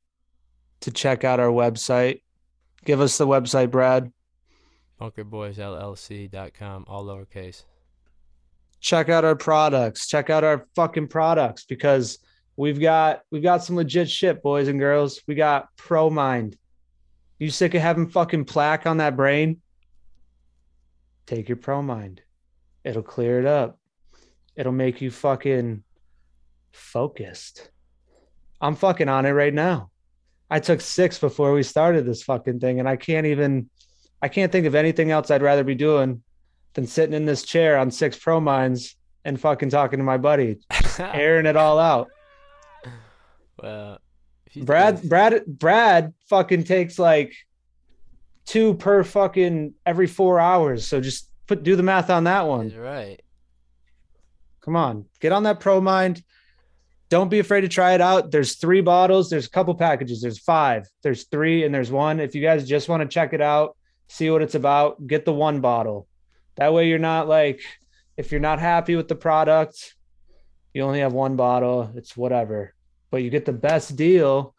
to 0.81 0.91
check 0.91 1.25
out 1.25 1.41
our 1.41 1.51
website. 1.51 2.23
Give 2.85 3.01
us 3.01 3.19
the 3.19 3.27
website, 3.27 3.71
Brad. 3.71 4.13
bunkerboysllc.com, 5.01 6.85
all 6.87 7.05
lowercase. 7.05 7.65
Check 8.81 9.09
out 9.09 9.25
our 9.25 9.37
products. 9.37 10.07
Check 10.07 10.31
out 10.31 10.45
our 10.45 10.67
fucking 10.75 11.09
products 11.09 11.65
because 11.65 12.19
we've 12.57 12.81
got 12.81 13.23
we've 13.31 13.43
got 13.43 13.65
some 13.65 13.77
legit 13.77 14.09
shit, 14.09 14.43
boys 14.43 14.69
and 14.69 14.79
girls. 14.79 15.21
We 15.27 15.35
got 15.35 15.69
Pro 15.77 16.11
Mind. 16.11 16.57
You 17.39 17.51
sick 17.51 17.75
of 17.75 17.83
having 17.83 18.09
fucking 18.09 18.45
plaque 18.45 18.87
on 18.87 18.99
that 18.99 19.17
brain? 19.17 19.61
Take 21.27 21.49
your 21.49 21.57
Pro 21.57 21.83
Mind. 21.83 22.23
It'll 22.85 23.03
clear 23.03 23.39
it 23.41 23.47
up. 23.47 23.79
It'll 24.57 24.73
make 24.73 25.01
you 25.01 25.11
fucking 25.11 25.83
focused. 26.73 27.71
I'm 28.61 28.75
fucking 28.75 29.09
on 29.09 29.27
it 29.27 29.31
right 29.31 29.55
now. 29.55 29.91
I 30.51 30.61
took 30.61 30.81
six 30.81 31.19
before 31.19 31.53
we 31.53 31.63
started 31.63 32.07
this 32.07 32.23
fucking 32.23 32.61
thing, 32.61 32.81
and 32.81 32.89
I 32.89 32.97
can't 32.97 33.27
even 33.27 33.69
I 34.21 34.29
can't 34.29 34.51
think 34.51 34.67
of 34.67 34.75
anything 34.75 35.11
else 35.11 35.31
I'd 35.31 35.43
rather 35.43 35.65
be 35.65 35.75
doing 35.75 36.23
than 36.75 36.87
sitting 36.87 37.15
in 37.15 37.25
this 37.25 37.43
chair 37.43 37.79
on 37.79 37.91
six 37.91 38.17
pro 38.19 38.41
minds 38.41 38.97
and 39.25 39.41
fucking 39.41 39.71
talking 39.71 39.99
to 39.99 40.05
my 40.05 40.17
buddy, 40.17 40.59
airing 40.99 41.47
it 41.47 41.57
all 41.57 41.79
out. 41.79 42.09
well, 43.63 43.99
Brad, 44.57 45.03
Brad, 45.03 45.45
Brad 45.47 46.15
fucking 46.29 46.65
takes 46.65 46.99
like 46.99 47.35
two 48.47 48.75
per 48.75 49.05
fucking 49.05 49.75
every 49.85 50.07
four 50.07 50.41
hours. 50.41 50.87
So 50.87 51.01
just 51.01 51.29
put 51.47 51.63
do 51.63 51.77
the 51.77 51.83
math 51.83 52.11
on 52.11 52.25
that 52.25 52.47
one. 52.47 52.75
right. 52.77 53.21
Come 54.61 54.77
on, 54.77 55.07
get 55.21 55.33
on 55.33 55.45
that 55.45 55.61
pro 55.61 55.81
mind. 55.81 56.23
Don't 57.09 57.31
be 57.31 57.39
afraid 57.39 57.63
to 57.63 57.69
try 57.69 57.95
it 57.95 58.03
out. 58.03 58.31
There's 58.31 58.57
three 58.57 58.83
bottles. 58.83 59.31
There's 59.31 59.47
a 59.47 59.51
couple 59.51 59.75
packages. 59.75 60.21
There's 60.21 60.39
five. 60.39 60.87
There's 61.03 61.25
three, 61.25 61.65
and 61.65 61.75
there's 61.75 61.91
one. 61.91 62.21
If 62.21 62.35
you 62.35 62.43
guys 62.43 62.69
just 62.69 62.87
want 62.87 63.01
to 63.01 63.09
check 63.09 63.33
it 63.33 63.41
out, 63.41 63.78
see 64.09 64.31
what 64.31 64.43
it's 64.43 64.55
about, 64.55 65.07
get 65.07 65.25
the 65.25 65.33
one 65.33 65.61
bottle. 65.61 66.09
That 66.57 66.73
way, 66.73 66.89
you're 66.89 66.99
not 66.99 67.29
like, 67.29 67.61
if 68.17 68.33
you're 68.33 68.41
not 68.41 68.59
happy 68.59 68.97
with 68.97 69.09
the 69.09 69.15
product, 69.15 69.95
you 70.75 70.83
only 70.83 71.01
have 71.01 71.13
one 71.13 71.37
bottle. 71.37 71.91
It's 71.95 72.17
whatever. 72.17 72.75
But 73.11 73.23
you 73.23 73.31
get 73.31 73.45
the 73.45 73.53
best 73.53 73.97
deal 73.97 74.55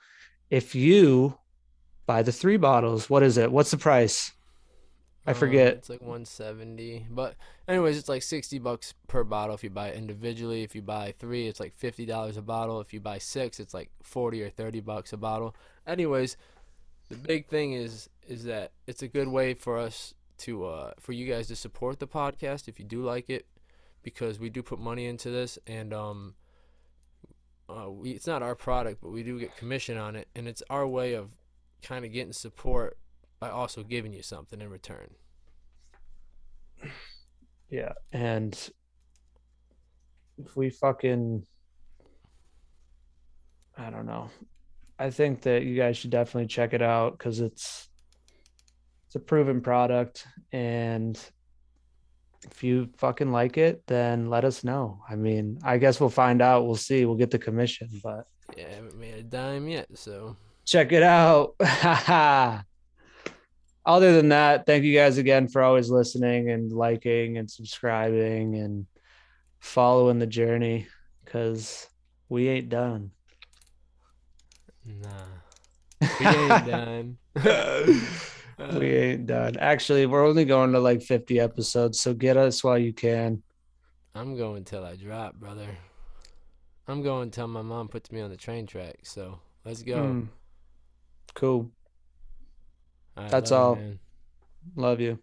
if 0.50 0.74
you 0.76 1.38
buy 2.06 2.24
the 2.24 2.32
three 2.32 2.58
bottles. 2.58 3.10
What 3.10 3.22
is 3.24 3.38
it? 3.38 3.52
What's 3.52 3.72
the 3.72 3.78
price? 3.78 4.32
I 5.28 5.32
Um, 5.32 5.38
forget. 5.38 5.74
it's 5.76 5.90
like 5.90 6.02
170, 6.02 7.06
but 7.12 7.36
anyways, 7.68 7.98
it's 7.98 8.10
like 8.10 8.24
60 8.24 8.58
bucks 8.60 8.94
per 9.08 9.24
bottle 9.24 9.54
if 9.54 9.64
you 9.64 9.70
buy 9.70 9.90
it 9.90 9.98
individually. 9.98 10.64
If 10.64 10.74
you 10.74 10.82
buy 10.82 11.14
three, 11.20 11.48
it's 11.48 11.60
like 11.60 11.76
50 11.76 12.06
dollars 12.06 12.38
a 12.38 12.42
bottle. 12.42 12.80
If 12.82 12.94
you 12.94 13.00
buy 13.00 13.18
six, 13.20 13.60
it's 13.60 13.74
like 13.74 13.92
40 14.02 14.42
or 14.42 14.50
30 14.50 14.80
bucks 14.80 15.14
a 15.14 15.18
bottle. 15.18 15.56
Anyways, 15.86 16.38
the 17.10 17.18
big 17.18 17.48
thing 17.48 17.74
is 17.74 18.10
is 18.30 18.44
that 18.46 18.72
it's 18.88 19.02
a 19.02 19.08
good 19.08 19.28
way 19.28 19.54
for 19.54 19.78
us 19.78 20.14
to 20.38 20.66
uh 20.66 20.92
for 21.00 21.12
you 21.12 21.26
guys 21.26 21.48
to 21.48 21.56
support 21.56 22.00
the 22.00 22.08
podcast 22.08 22.68
if 22.68 22.80
you 22.80 22.86
do 22.86 23.02
like 23.02 23.30
it 23.30 23.46
because 24.04 24.40
we 24.40 24.50
do 24.50 24.64
put 24.64 24.80
money 24.80 25.06
into 25.06 25.30
this 25.30 25.60
and 25.68 25.94
um 25.94 26.36
uh, 27.68 27.90
we, 27.90 28.12
it's 28.12 28.26
not 28.26 28.42
our 28.42 28.56
product 28.56 29.00
but 29.02 29.12
we 29.12 29.22
do 29.22 29.40
get 29.40 29.56
commission 29.56 29.98
on 29.98 30.16
it 30.16 30.28
and 30.36 30.48
it's 30.48 30.64
our 30.70 30.88
way 30.88 31.14
of 31.14 31.30
kind 31.84 32.06
of 32.06 32.12
getting 32.12 32.34
support 32.34 32.98
by 33.40 33.50
also 33.50 33.84
giving 33.84 34.14
you 34.14 34.24
something 34.24 34.62
in 34.62 34.70
return 34.70 35.10
Yeah. 37.70 37.94
And 38.12 38.54
if 40.38 40.56
we 40.56 40.70
fucking 40.70 41.46
I 43.78 43.90
don't 43.90 44.06
know. 44.06 44.30
I 44.98 45.10
think 45.10 45.42
that 45.44 45.64
you 45.64 45.78
guys 45.78 45.96
should 45.98 46.10
definitely 46.10 46.48
check 46.48 46.74
it 46.74 46.82
out 46.82 47.18
because 47.18 47.40
it's 47.40 47.89
it's 49.10 49.16
a 49.16 49.20
proven 49.20 49.60
product 49.60 50.28
and 50.52 51.20
if 52.46 52.64
you 52.64 52.90
fucking 52.98 53.32
like 53.32 53.58
it, 53.58 53.82
then 53.88 54.30
let 54.30 54.46
us 54.46 54.64
know. 54.64 55.02
I 55.10 55.16
mean, 55.16 55.58
I 55.64 55.80
guess 55.80 56.00
we'll 56.00 56.10
find 56.12 56.44
out. 56.44 56.68
We'll 56.68 56.76
see. 56.76 57.06
We'll 57.06 57.16
get 57.16 57.32
the 57.32 57.40
commission, 57.40 57.90
but 58.04 58.28
Yeah, 58.56 58.68
I 58.68 58.76
haven't 58.76 59.00
made 59.00 59.16
a 59.16 59.24
dime 59.24 59.68
yet, 59.68 59.88
so 59.96 60.38
check 60.64 60.92
it 60.92 61.02
out. 61.02 61.56
Other 63.84 64.14
than 64.16 64.30
that, 64.30 64.68
thank 64.68 64.84
you 64.84 64.94
guys 64.96 65.18
again 65.18 65.48
for 65.48 65.64
always 65.64 65.90
listening 65.90 66.52
and 66.52 66.72
liking 66.72 67.40
and 67.40 67.50
subscribing 67.50 68.58
and 68.58 68.86
following 69.60 70.20
the 70.20 70.28
journey 70.28 70.86
because 71.26 71.88
we 72.30 72.48
ain't 72.48 72.70
done. 72.70 73.10
nah. 74.86 75.10
We 76.20 76.26
ain't 76.28 76.68
done. 77.36 78.06
we 78.74 78.96
ain't 78.96 79.28
done. 79.28 79.58
Actually, 79.58 80.06
we're 80.06 80.26
only 80.26 80.46
going 80.46 80.72
to 80.74 80.80
like 80.80 81.02
50 81.02 81.40
episodes, 81.40 82.00
so 82.00 82.14
get 82.14 82.38
us 82.38 82.64
while 82.64 82.78
you 82.78 82.94
can. 82.94 83.42
I'm 84.16 84.36
going 84.36 84.64
till 84.66 84.84
I 84.84 84.96
drop, 84.96 85.36
brother. 85.36 85.68
I'm 86.88 87.04
going 87.04 87.32
till 87.32 87.48
my 87.48 87.62
mom 87.62 87.88
puts 87.88 88.12
me 88.12 88.22
on 88.22 88.30
the 88.30 88.38
train 88.38 88.66
track. 88.66 88.98
So 89.04 89.40
let's 89.64 89.84
go. 89.84 89.98
Mm. 89.98 90.28
Cool. 91.36 91.72
Right, 93.16 93.30
That's 93.30 93.52
love 93.52 93.60
you, 93.60 93.66
all. 93.66 93.76
man. 93.76 94.00
Love 94.76 95.00
you. 95.00 95.20